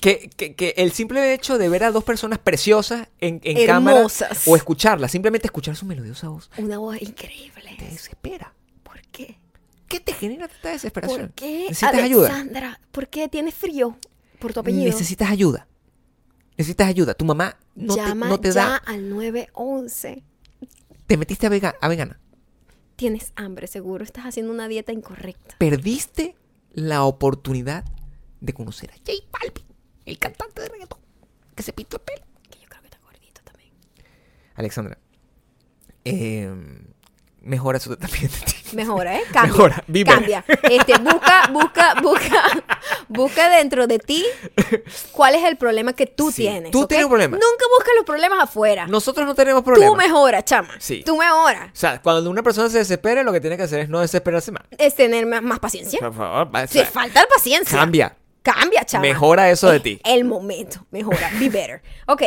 Que, 0.00 0.28
que- 0.36 0.54
que 0.54 0.74
el 0.76 0.92
simple 0.92 1.32
hecho 1.34 1.56
de 1.58 1.68
ver 1.68 1.84
a 1.84 1.90
dos 1.92 2.02
personas 2.04 2.38
preciosas 2.38 3.08
en, 3.20 3.40
en 3.44 3.66
cámara 3.66 4.06
o 4.46 4.56
escucharlas, 4.56 5.12
simplemente 5.12 5.46
escuchar 5.46 5.76
su 5.76 5.86
melodiosa 5.86 6.28
voz, 6.28 6.50
Una 6.58 6.78
voz 6.78 7.00
increíble. 7.00 7.76
te 7.78 7.84
desespera. 7.86 8.52
¿Por 8.82 9.00
qué? 9.12 9.38
¿Qué 9.88 10.00
te 10.00 10.12
genera 10.12 10.48
tanta 10.48 10.70
desesperación? 10.70 11.20
¿Por 11.20 11.32
qué, 11.34 11.66
¿Necesitas 11.68 11.94
ayuda? 11.94 12.28
Alexandra? 12.28 12.80
¿Por 12.90 13.08
qué 13.08 13.28
tienes 13.28 13.54
frío? 13.54 13.96
Por 14.40 14.52
tu 14.52 14.60
apellido. 14.60 14.84
Necesitas 14.86 15.30
ayuda. 15.30 15.66
Necesitas 16.56 16.88
ayuda. 16.88 17.14
Tu 17.14 17.24
mamá 17.24 17.56
no, 17.76 17.94
te, 17.94 18.00
Llama 18.00 18.28
no 18.28 18.40
te 18.40 18.48
ya 18.48 18.54
da. 18.54 18.76
al 18.76 19.08
911. 19.10 20.22
Te 21.06 21.16
metiste 21.16 21.46
a, 21.46 21.50
vega- 21.50 21.76
a 21.80 21.88
vegana. 21.88 22.18
Tienes 22.96 23.32
hambre, 23.36 23.66
seguro. 23.66 24.04
Estás 24.04 24.24
haciendo 24.24 24.52
una 24.52 24.68
dieta 24.68 24.92
incorrecta. 24.92 25.56
Perdiste 25.58 26.36
la 26.72 27.04
oportunidad 27.04 27.84
de 28.40 28.52
conocer 28.52 28.90
a 28.90 28.94
J 28.94 29.12
Balvin, 29.32 29.66
el 30.06 30.18
cantante 30.18 30.62
de 30.62 30.68
reggaetón, 30.68 31.00
que 31.54 31.62
se 31.62 31.72
pintó 31.72 31.96
el 31.96 32.02
pelo. 32.02 32.24
Que 32.50 32.60
yo 32.60 32.68
creo 32.68 32.82
que 32.82 32.88
está 32.88 33.00
gordito 33.04 33.40
también. 33.42 33.72
Alexandra, 34.54 34.98
eh, 36.04 36.52
mejora 37.44 37.78
su 37.80 37.94
tratamiento. 37.96 38.36
Mejora, 38.72 39.16
¿eh? 39.16 39.22
Cambia. 39.32 39.52
Mejora, 39.52 39.84
better. 39.86 40.14
Cambia. 40.14 40.44
Este, 40.64 40.98
busca, 40.98 41.48
busca, 41.52 41.94
busca, 42.02 42.42
busca 43.08 43.48
dentro 43.50 43.86
de 43.86 43.98
ti 43.98 44.24
cuál 45.12 45.34
es 45.36 45.44
el 45.44 45.56
problema 45.56 45.92
que 45.92 46.06
tú 46.06 46.30
Sí, 46.32 46.42
tienes. 46.42 46.70
tú 46.72 46.86
tienes 46.86 47.04
un 47.04 47.10
problema. 47.10 47.36
Nunca 47.36 47.64
busques 47.76 47.92
los 47.96 48.04
problemas 48.04 48.40
afuera. 48.42 48.86
Nosotros 48.86 49.26
no 49.26 49.34
tenemos 49.34 49.62
problemas. 49.62 49.90
Tú 49.90 49.96
mejora, 49.96 50.42
chama. 50.44 50.74
Sí. 50.78 51.02
Tú 51.06 51.16
mejora. 51.16 51.70
O 51.72 51.76
sea, 51.76 52.02
cuando 52.02 52.28
una 52.30 52.42
persona 52.42 52.68
se 52.68 52.78
desespera, 52.78 53.22
lo 53.22 53.32
que 53.32 53.40
tiene 53.40 53.56
que 53.56 53.62
hacer 53.62 53.80
es 53.80 53.88
no 53.88 54.00
desesperarse 54.00 54.50
más. 54.50 54.62
Es 54.76 54.94
tener 54.96 55.26
más, 55.26 55.42
más 55.42 55.60
paciencia. 55.60 56.00
Por 56.00 56.14
favor, 56.14 56.48
o 56.52 56.66
sea, 56.66 56.86
falta 56.86 57.24
paciencia. 57.32 57.78
cambia. 57.78 58.16
Cambia, 58.42 58.84
chama. 58.84 59.02
Mejora 59.02 59.50
eso 59.50 59.70
de 59.70 59.80
ti. 59.80 60.00
El 60.04 60.24
momento. 60.24 60.84
Mejora. 60.90 61.30
Be 61.38 61.48
better. 61.48 61.80
Ok. 62.06 62.22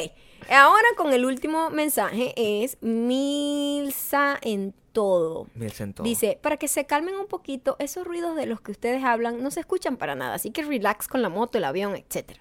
Ahora 0.49 0.87
con 0.95 1.13
el 1.13 1.25
último 1.25 1.69
mensaje 1.69 2.33
es 2.35 2.77
Milsa 2.81 4.37
en 4.41 4.73
todo. 4.93 5.47
Me 5.53 5.69
siento- 5.69 6.03
Dice, 6.03 6.39
para 6.41 6.57
que 6.57 6.67
se 6.67 6.85
calmen 6.85 7.15
un 7.15 7.27
poquito, 7.27 7.75
esos 7.79 8.05
ruidos 8.07 8.35
de 8.35 8.45
los 8.45 8.61
que 8.61 8.71
ustedes 8.71 9.03
hablan 9.03 9.43
no 9.43 9.51
se 9.51 9.59
escuchan 9.59 9.97
para 9.97 10.15
nada, 10.15 10.35
así 10.35 10.51
que 10.51 10.63
relax 10.63 11.07
con 11.07 11.21
la 11.21 11.29
moto, 11.29 11.57
el 11.57 11.63
avión, 11.65 11.95
etc. 11.95 12.39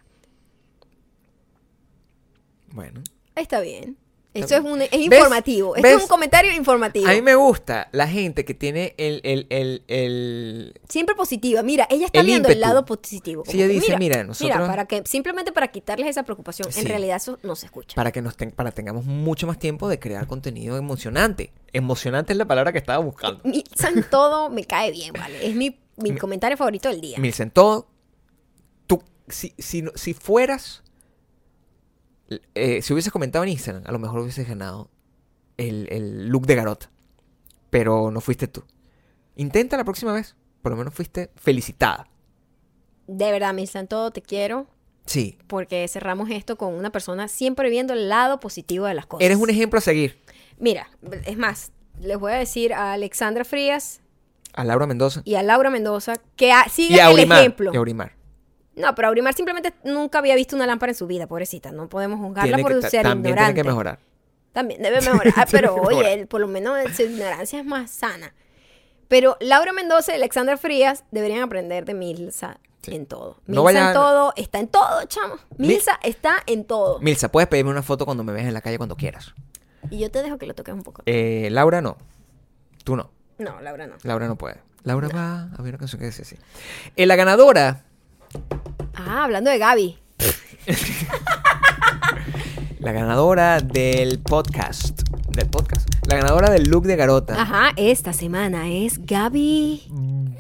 Bueno. 2.73 3.03
Está 3.35 3.61
bien. 3.61 3.97
Esto 4.41 4.55
es, 4.57 4.61
un, 4.61 4.83
es 4.83 4.91
¿Ves? 4.91 5.01
informativo. 5.01 5.77
Esto 5.77 5.89
es 5.89 6.03
un 6.03 6.09
comentario 6.09 6.53
informativo. 6.53 7.09
A 7.09 7.13
mí 7.13 7.23
me 7.23 7.35
gusta 7.35 7.89
la 7.93 8.07
gente 8.09 8.45
que 8.45 8.55
tiene 8.55 8.95
el, 8.99 9.21
el, 9.25 9.47
el, 9.51 9.83
el- 9.89 10.81
Siempre 10.89 11.15
positiva. 11.15 11.63
Mira, 11.63 11.87
ella 11.91 12.07
está 12.07 12.21
El 12.21 12.27
viendo 12.27 12.49
el 12.49 12.61
lado 12.61 12.85
positivo. 12.85 13.43
Sí, 13.45 13.53
Como 13.53 13.63
ella 13.65 13.69
dice, 13.73 13.97
"Mira, 13.99 14.25
nosotros- 14.25 14.67
para 14.69 14.87
que, 14.87 15.03
simplemente 15.07 15.53
para 15.53 15.69
quitarles 15.69 16.09
esa 16.09 16.23
preocupación. 16.23 16.73
Sí. 16.73 16.81
En 16.81 16.87
realidad 16.87 17.17
eso 17.17 17.39
no 17.43 17.57
se 17.57 17.67
escucha. 17.67 17.95
para 17.95 18.13
que 18.13 18.23
nos 18.23 18.37
ten- 18.37 18.51
para 18.53 18.71
tengamos 18.73 19.05
mucho 19.05 19.47
más 19.47 19.59
tiempo 19.59 19.89
de 19.89 19.99
crear 19.99 20.27
contenido 20.27 20.77
emocionante. 20.77 21.53
Emocionante 21.73 22.33
es 22.33 22.37
la 22.39 22.45
palabra 22.47 22.73
que 22.73 22.79
estaba 22.79 22.99
buscando. 23.05 23.41
Milsa 23.45 23.89
en 23.89 24.03
todo 24.09 24.51
me 24.51 24.65
cae 24.67 24.91
bien, 24.93 25.13
¿vale? 25.13 25.47
Es 25.47 25.55
mi, 25.55 25.79
mi 25.97 26.17
comentario 26.17 26.57
favorito 26.57 26.89
del 26.89 27.01
día. 27.01 27.19
Milsen, 27.19 27.51
todo. 27.51 27.89
Tú, 28.87 29.03
si, 29.29 29.55
si, 29.59 29.83
no- 29.83 29.93
si 29.95 30.15
fueras. 30.15 30.83
Eh, 32.55 32.83
si 32.83 32.93
hubieses 32.93 33.13
comentado 33.13 33.45
en 33.45 33.51
Instagram, 33.51 33.85
a 33.87 33.93
lo 33.93 33.99
mejor 33.99 34.21
hubieses 34.21 34.49
ganado 34.49 34.91
el, 35.57 35.89
el 35.91 36.29
look 36.29 36.47
de 36.47 36.55
Garota. 36.55 36.91
Pero 37.71 38.11
no 38.11 38.21
fuiste 38.21 38.49
tú. 38.49 38.65
Intenta 39.37 39.77
la 39.77 39.85
próxima 39.85 40.13
vez. 40.13 40.35
Por 40.63 40.73
lo 40.73 40.79
menos 40.79 40.95
fuiste 40.95 41.31
felicitada. 41.37 42.09
De 43.07 43.31
verdad, 43.31 43.55
Milsa 43.55 43.79
en 43.79 43.87
todo 43.87 44.11
te 44.11 44.23
quiero. 44.23 44.67
Sí. 45.05 45.39
Porque 45.47 45.87
cerramos 45.89 46.31
esto 46.31 46.57
con 46.57 46.75
una 46.75 46.91
persona 46.91 47.29
siempre 47.29 47.71
viendo 47.71 47.93
el 47.93 48.09
lado 48.09 48.41
positivo 48.41 48.87
de 48.87 48.95
las 48.95 49.07
cosas. 49.07 49.25
Eres 49.25 49.39
un 49.39 49.51
ejemplo 49.51 49.79
a 49.79 49.83
seguir. 49.83 50.19
Mira, 50.59 50.89
es 51.25 51.39
más, 51.39 51.71
les 52.01 52.19
voy 52.19 52.33
a 52.33 52.37
decir 52.37 52.73
a 52.73 52.95
Alexandra 52.95 53.45
Frías 53.45 54.01
A 54.55 54.65
Laura 54.65 54.87
Mendoza. 54.87 55.23
y 55.25 55.35
a 55.37 55.43
Laura 55.43 55.71
Mendoza 55.71 56.15
que 56.35 56.53
sigan 56.71 57.13
el 57.13 57.19
ejemplo. 57.31 57.73
Y 57.73 57.77
a. 57.77 58.16
No, 58.77 58.95
pero 58.95 59.09
Aurimar 59.09 59.35
simplemente 59.35 59.73
nunca 59.85 60.19
había 60.19 60.35
visto 60.35 60.55
una 60.55 60.67
lámpara 60.67 60.93
en 60.93 60.97
su 60.97 61.07
vida, 61.07 61.27
pobrecita. 61.27 61.73
No 61.73 61.89
podemos 61.89 62.21
juzgarla 62.21 62.57
Tiene 62.57 62.63
por 62.63 62.81
que- 62.81 62.91
ser 62.91 63.03
también 63.03 63.33
ignorante. 63.33 63.55
tiene 63.55 63.63
que 63.63 63.69
mejorar. 63.69 63.99
También 64.53 64.83
debe 64.83 65.01
mejorar. 65.01 65.33
Ah, 65.37 65.47
pero 65.51 65.75
oye, 65.77 66.13
él, 66.13 66.27
por 66.27 66.41
lo 66.41 66.47
menos 66.47 66.79
su 66.95 67.03
ignorancia 67.03 67.59
es 67.61 67.65
más 67.67 67.91
sana. 67.91 68.35
Pero 69.09 69.37
Laura 69.41 69.73
Mendoza 69.73 70.13
y 70.13 70.17
Alexandra 70.17 70.57
Frías 70.57 71.05
deberían 71.11 71.43
aprender 71.43 71.85
de 71.85 71.95
Milsa 71.95 72.59
Sí. 72.83 72.95
en 72.95 73.07
todo. 73.07 73.39
Milsa 73.47 73.55
No 73.55 73.63
vayan- 73.65 73.89
en 73.89 73.95
todo, 73.95 74.33
está 74.37 74.59
en 74.61 74.69
todo, 74.69 75.05
chamo. 75.07 75.37
Mi- 75.59 75.69
Milsa 75.69 75.99
está 76.03 76.43
en 76.47 76.65
todo. 76.65 77.01
Milsa, 77.01 77.31
puedes 77.33 77.49
pedirme 77.49 77.71
una 77.71 77.83
foto 77.83 78.05
cuando 78.05 78.23
me 78.25 78.33
veas 78.33 78.47
en 78.47 78.55
la 78.55 78.61
calle 78.61 78.77
cuando 78.77 78.97
quieras. 78.97 79.35
Y 79.91 79.99
yo 80.01 80.11
te 80.11 80.23
dejo 80.23 80.37
que 80.39 80.47
lo 80.47 80.55
toques 80.55 80.75
un 80.75 80.83
poco. 80.83 81.03
Eh, 81.07 81.49
Laura 81.51 81.81
no. 81.81 81.97
Tú 82.85 82.95
no. 82.97 83.11
No, 83.39 83.61
Laura 83.61 83.87
no. 83.87 83.95
Laura 84.03 84.29
no 84.29 84.37
puede. 84.37 84.57
Laura 84.85 85.09
va. 85.09 85.49
Había 85.59 85.71
una 85.71 85.79
canción 85.79 85.99
que 86.01 86.07
dice 86.07 86.23
así. 86.23 86.37
Eh, 86.97 87.07
la 87.07 87.17
ganadora. 87.17 87.85
Ah, 88.95 89.25
hablando 89.25 89.51
de 89.51 89.59
Gaby. 89.59 89.99
La 92.81 92.93
ganadora 92.93 93.61
del 93.61 94.19
podcast. 94.21 95.03
Del 95.31 95.49
podcast. 95.49 95.89
La 96.07 96.17
ganadora 96.17 96.51
del 96.51 96.65
look 96.69 96.85
de 96.85 96.97
Garota. 96.97 97.41
Ajá, 97.41 97.73
esta 97.77 98.13
semana 98.13 98.69
es 98.71 99.05
Gaby. 99.05 99.89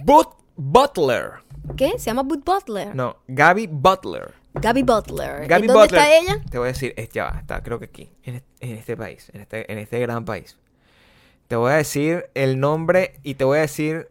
But- 0.04 0.34
Butler. 0.56 1.32
¿Qué? 1.76 1.92
Se 1.98 2.06
llama 2.06 2.22
Bud 2.22 2.42
Butler. 2.44 2.94
No, 2.94 3.16
Gaby 3.28 3.66
Butler. 3.66 4.32
Gaby 4.54 4.82
Butler. 4.84 5.46
Gaby 5.46 5.62
¿En 5.62 5.66
dónde 5.66 5.82
Butler. 5.82 6.00
está 6.00 6.18
ella? 6.18 6.40
Te 6.50 6.58
voy 6.58 6.68
a 6.68 6.72
decir, 6.72 6.94
ya 7.12 7.24
va, 7.24 7.38
está 7.40 7.62
creo 7.62 7.78
que 7.78 7.86
aquí, 7.86 8.10
en 8.22 8.36
este, 8.36 8.48
en 8.60 8.76
este 8.78 8.96
país, 8.96 9.30
en 9.34 9.40
este, 9.42 9.70
en 9.70 9.78
este 9.78 10.00
gran 10.00 10.24
país. 10.24 10.56
Te 11.48 11.56
voy 11.56 11.72
a 11.72 11.76
decir 11.76 12.30
el 12.34 12.58
nombre 12.58 13.20
y 13.22 13.34
te 13.34 13.44
voy 13.44 13.58
a 13.58 13.62
decir, 13.62 14.08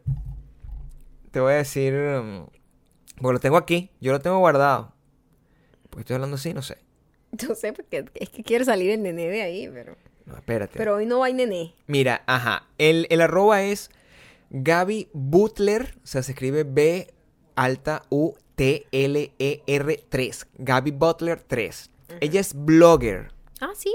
te 1.32 1.40
voy 1.40 1.54
a 1.54 1.56
decir, 1.56 1.94
um, 1.94 2.46
porque 3.20 3.34
lo 3.34 3.40
tengo 3.40 3.56
aquí, 3.56 3.90
yo 4.00 4.12
lo 4.12 4.20
tengo 4.20 4.38
guardado. 4.38 4.92
Porque 5.90 6.00
estoy 6.00 6.14
hablando 6.14 6.36
así, 6.36 6.52
no 6.52 6.62
sé. 6.62 6.78
Yo 7.32 7.54
sé 7.54 7.72
porque 7.72 8.04
es 8.14 8.30
que 8.30 8.42
quiere 8.42 8.64
salir 8.64 8.90
el 8.90 9.02
nené 9.02 9.28
de 9.28 9.42
ahí, 9.42 9.68
pero... 9.68 9.96
No, 10.26 10.36
espérate. 10.36 10.76
Pero 10.76 10.96
hoy 10.96 11.06
no 11.06 11.22
hay 11.22 11.34
nené. 11.34 11.74
Mira, 11.86 12.22
ajá. 12.26 12.66
El, 12.78 13.06
el 13.10 13.20
arroba 13.20 13.62
es 13.62 13.90
Gaby 14.50 15.08
Butler. 15.12 15.94
O 16.02 16.06
sea, 16.06 16.22
se 16.22 16.32
escribe 16.32 16.64
B 16.64 17.12
alta 17.54 18.02
U 18.10 18.34
T 18.56 18.86
L 18.90 19.32
E 19.38 19.62
R 19.66 20.04
3. 20.08 20.46
Gaby 20.58 20.90
Butler 20.90 21.40
3. 21.40 21.90
Ella 22.20 22.40
es 22.40 22.54
blogger. 22.54 23.35
Ah, 23.60 23.70
sí. 23.74 23.94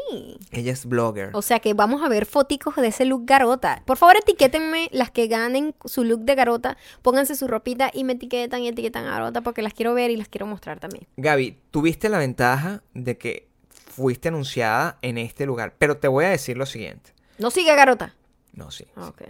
Ella 0.51 0.71
es 0.71 0.85
blogger. 0.85 1.29
O 1.33 1.41
sea 1.41 1.59
que 1.59 1.73
vamos 1.73 2.01
a 2.03 2.09
ver 2.09 2.25
foticos 2.25 2.75
de 2.75 2.88
ese 2.88 3.05
look 3.05 3.25
garota. 3.25 3.83
Por 3.85 3.97
favor, 3.97 4.15
etiquétenme 4.17 4.89
las 4.91 5.11
que 5.11 5.27
ganen 5.27 5.75
su 5.85 6.03
look 6.03 6.21
de 6.21 6.35
garota. 6.35 6.77
Pónganse 7.01 7.35
su 7.35 7.47
ropita 7.47 7.91
y 7.93 8.03
me 8.03 8.13
etiquetan 8.13 8.61
y 8.63 8.69
etiquetan 8.69 9.05
a 9.05 9.11
garota 9.11 9.41
porque 9.41 9.61
las 9.61 9.73
quiero 9.73 9.93
ver 9.93 10.09
y 10.09 10.17
las 10.17 10.27
quiero 10.29 10.47
mostrar 10.47 10.79
también. 10.79 11.07
Gaby, 11.17 11.59
tuviste 11.69 12.09
la 12.09 12.17
ventaja 12.17 12.81
de 12.93 13.17
que 13.17 13.47
fuiste 13.69 14.29
anunciada 14.29 14.97
en 15.01 15.17
este 15.17 15.45
lugar. 15.45 15.75
Pero 15.77 15.97
te 15.97 16.07
voy 16.07 16.25
a 16.25 16.29
decir 16.29 16.57
lo 16.57 16.65
siguiente. 16.65 17.11
¿No 17.38 17.51
sigue 17.51 17.75
garota? 17.75 18.15
No, 18.53 18.71
sí. 18.71 18.85
Ah, 18.95 19.07
ok. 19.09 19.23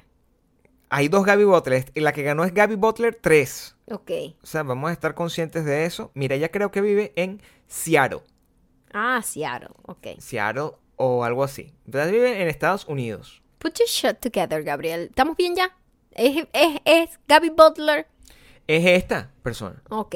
Hay 0.90 1.08
dos 1.08 1.26
Gaby 1.26 1.46
Butler. 1.46 1.86
y 1.96 2.02
La 2.02 2.12
que 2.12 2.22
ganó 2.24 2.44
es 2.44 2.54
Gaby 2.54 2.76
Butler 2.76 3.16
3. 3.20 3.76
Ok. 3.92 4.12
O 4.44 4.46
sea, 4.46 4.64
vamos 4.64 4.90
a 4.90 4.94
estar 4.94 5.14
conscientes 5.16 5.64
de 5.66 5.86
eso. 5.86 6.12
Mira, 6.14 6.36
ella 6.36 6.52
creo 6.52 6.70
que 6.72 6.82
vive 6.82 7.14
en 7.16 7.42
Seattle. 7.68 8.22
Ah, 8.94 9.22
Seattle. 9.24 9.70
Ok. 9.84 10.08
Seattle 10.20 10.72
o 10.96 11.24
algo 11.24 11.44
así. 11.44 11.74
Entonces 11.86 12.12
vive 12.12 12.42
en 12.42 12.48
Estados 12.48 12.86
Unidos. 12.88 13.42
Put 13.60 13.80
your 13.80 13.88
shit 13.88 14.18
together, 14.20 14.64
Gabriel. 14.64 15.08
¿Estamos 15.10 15.38
bien 15.38 15.56
ya? 15.56 15.76
¿Es, 16.12 16.48
es, 16.54 16.82
es 16.86 17.20
Gaby 17.28 17.50
Butler? 17.50 18.08
Es 18.68 18.86
esta 18.86 19.32
persona. 19.44 19.82
Ok. 19.90 20.16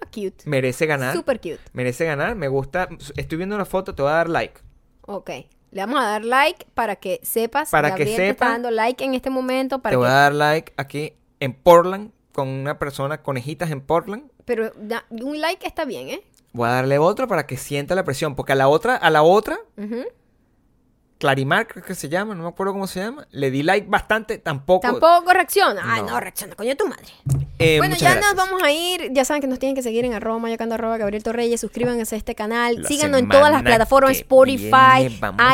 Ah, 0.00 0.06
cute. 0.12 0.44
Merece 0.44 0.86
ganar. 0.86 1.14
Super 1.14 1.38
cute. 1.40 1.60
Merece 1.72 2.04
ganar. 2.04 2.34
Me 2.34 2.48
gusta. 2.48 2.88
Estoy 3.16 3.38
viendo 3.38 3.56
la 3.56 3.64
foto, 3.64 3.94
te 3.94 4.02
voy 4.02 4.10
a 4.10 4.14
dar 4.16 4.28
like. 4.28 4.60
Ok. 5.02 5.30
Le 5.70 5.80
vamos 5.84 6.00
a 6.00 6.04
dar 6.08 6.24
like 6.24 6.66
para 6.74 6.96
que 6.96 7.20
sepas. 7.22 7.70
Para 7.70 7.94
que 7.94 8.04
Gabriel 8.04 8.16
te 8.16 8.28
está 8.30 8.44
sepa. 8.46 8.52
dando 8.52 8.70
like 8.70 9.04
en 9.04 9.14
este 9.14 9.30
momento. 9.30 9.80
Para 9.80 9.92
te 9.92 9.96
voy 9.96 10.08
a 10.08 10.12
dar 10.12 10.34
like 10.34 10.72
aquí 10.76 11.14
en 11.40 11.52
Portland 11.54 12.12
con 12.32 12.48
una 12.48 12.78
persona, 12.78 13.22
conejitas 13.22 13.70
en 13.70 13.80
Portland. 13.80 14.30
Pero 14.44 14.70
da- 14.76 15.04
un 15.10 15.40
like 15.40 15.66
está 15.66 15.84
bien, 15.84 16.08
¿eh? 16.10 16.22
Voy 16.56 16.68
a 16.68 16.72
darle 16.72 16.98
otro 16.98 17.28
para 17.28 17.46
que 17.46 17.56
sienta 17.56 17.94
la 17.94 18.02
presión. 18.04 18.34
Porque 18.34 18.52
a 18.52 18.56
la 18.56 18.68
otra, 18.68 18.96
a 18.96 19.10
la 19.10 19.22
otra. 19.22 19.58
Clarimar, 21.18 21.66
creo 21.66 21.82
que 21.82 21.94
se 21.94 22.10
llama, 22.10 22.34
no 22.34 22.42
me 22.42 22.48
acuerdo 22.50 22.74
cómo 22.74 22.86
se 22.86 23.00
llama. 23.00 23.26
Le 23.30 23.50
di 23.50 23.62
like 23.62 23.86
bastante, 23.88 24.36
tampoco. 24.36 24.82
Tampoco 24.82 25.32
reacciona. 25.32 25.80
Ay, 25.82 26.02
No. 26.02 26.20
reacciona, 26.20 26.54
coño 26.54 26.76
tu 26.76 26.86
madre. 26.86 27.06
Eh, 27.58 27.78
bueno, 27.78 27.96
ya 27.96 28.12
gracias. 28.12 28.34
nos 28.36 28.46
vamos 28.46 28.62
a 28.62 28.70
ir. 28.70 29.10
Ya 29.14 29.24
saben 29.24 29.40
que 29.40 29.46
nos 29.46 29.58
tienen 29.58 29.74
que 29.74 29.82
seguir 29.82 30.04
en 30.04 30.12
arroba 30.12 30.38
mayocando 30.40 30.74
arroba 30.74 30.98
Gabriel 30.98 31.22
Torreyes. 31.22 31.58
Suscríbanse 31.62 32.14
a 32.14 32.18
este 32.18 32.34
canal. 32.34 32.82
La 32.82 32.86
Síganos 32.88 33.18
en 33.20 33.30
todas 33.30 33.50
las 33.50 33.62
plataformas 33.62 34.10
Spotify, 34.18 35.08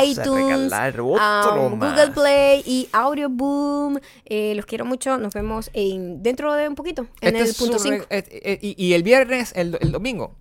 iTunes, 0.05 0.73
um. 0.99 1.79
Google 1.79 2.11
Play 2.12 2.65
y 2.66 2.89
Audio 2.93 3.29
Boom. 3.29 4.01
Eh, 4.24 4.55
los 4.57 4.66
quiero 4.66 4.85
mucho. 4.85 5.16
Nos 5.19 5.33
vemos 5.33 5.70
en, 5.74 6.24
dentro 6.24 6.53
de 6.55 6.69
un 6.69 6.74
poquito. 6.74 7.07
En 7.20 7.37
Este 7.37 7.51
el 7.51 7.55
punto 7.55 7.74
re- 7.85 7.99
5. 7.99 8.07
eh, 8.11 8.24
eh, 8.31 8.59
y, 8.61 8.85
y 8.85 8.95
el 8.95 9.05
viernes, 9.05 9.53
el, 9.55 9.79
el 9.81 9.93
domingo. 9.93 10.35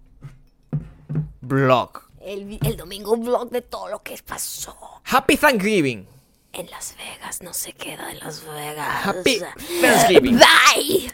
Blog. 1.41 2.01
El, 2.21 2.59
el 2.63 2.77
domingo 2.77 3.17
vlog 3.17 3.49
de 3.49 3.61
todo 3.61 3.89
lo 3.89 4.03
que 4.03 4.19
pasó. 4.25 4.75
Happy 5.05 5.37
Thanksgiving. 5.37 6.07
En 6.53 6.69
Las 6.69 6.95
Vegas 6.97 7.41
no 7.41 7.53
se 7.53 7.73
queda 7.73 8.11
en 8.11 8.19
Las 8.19 8.45
Vegas. 8.45 9.05
Happy 9.07 9.41
Thanksgiving. 9.81 10.37
Bye. 10.37 11.11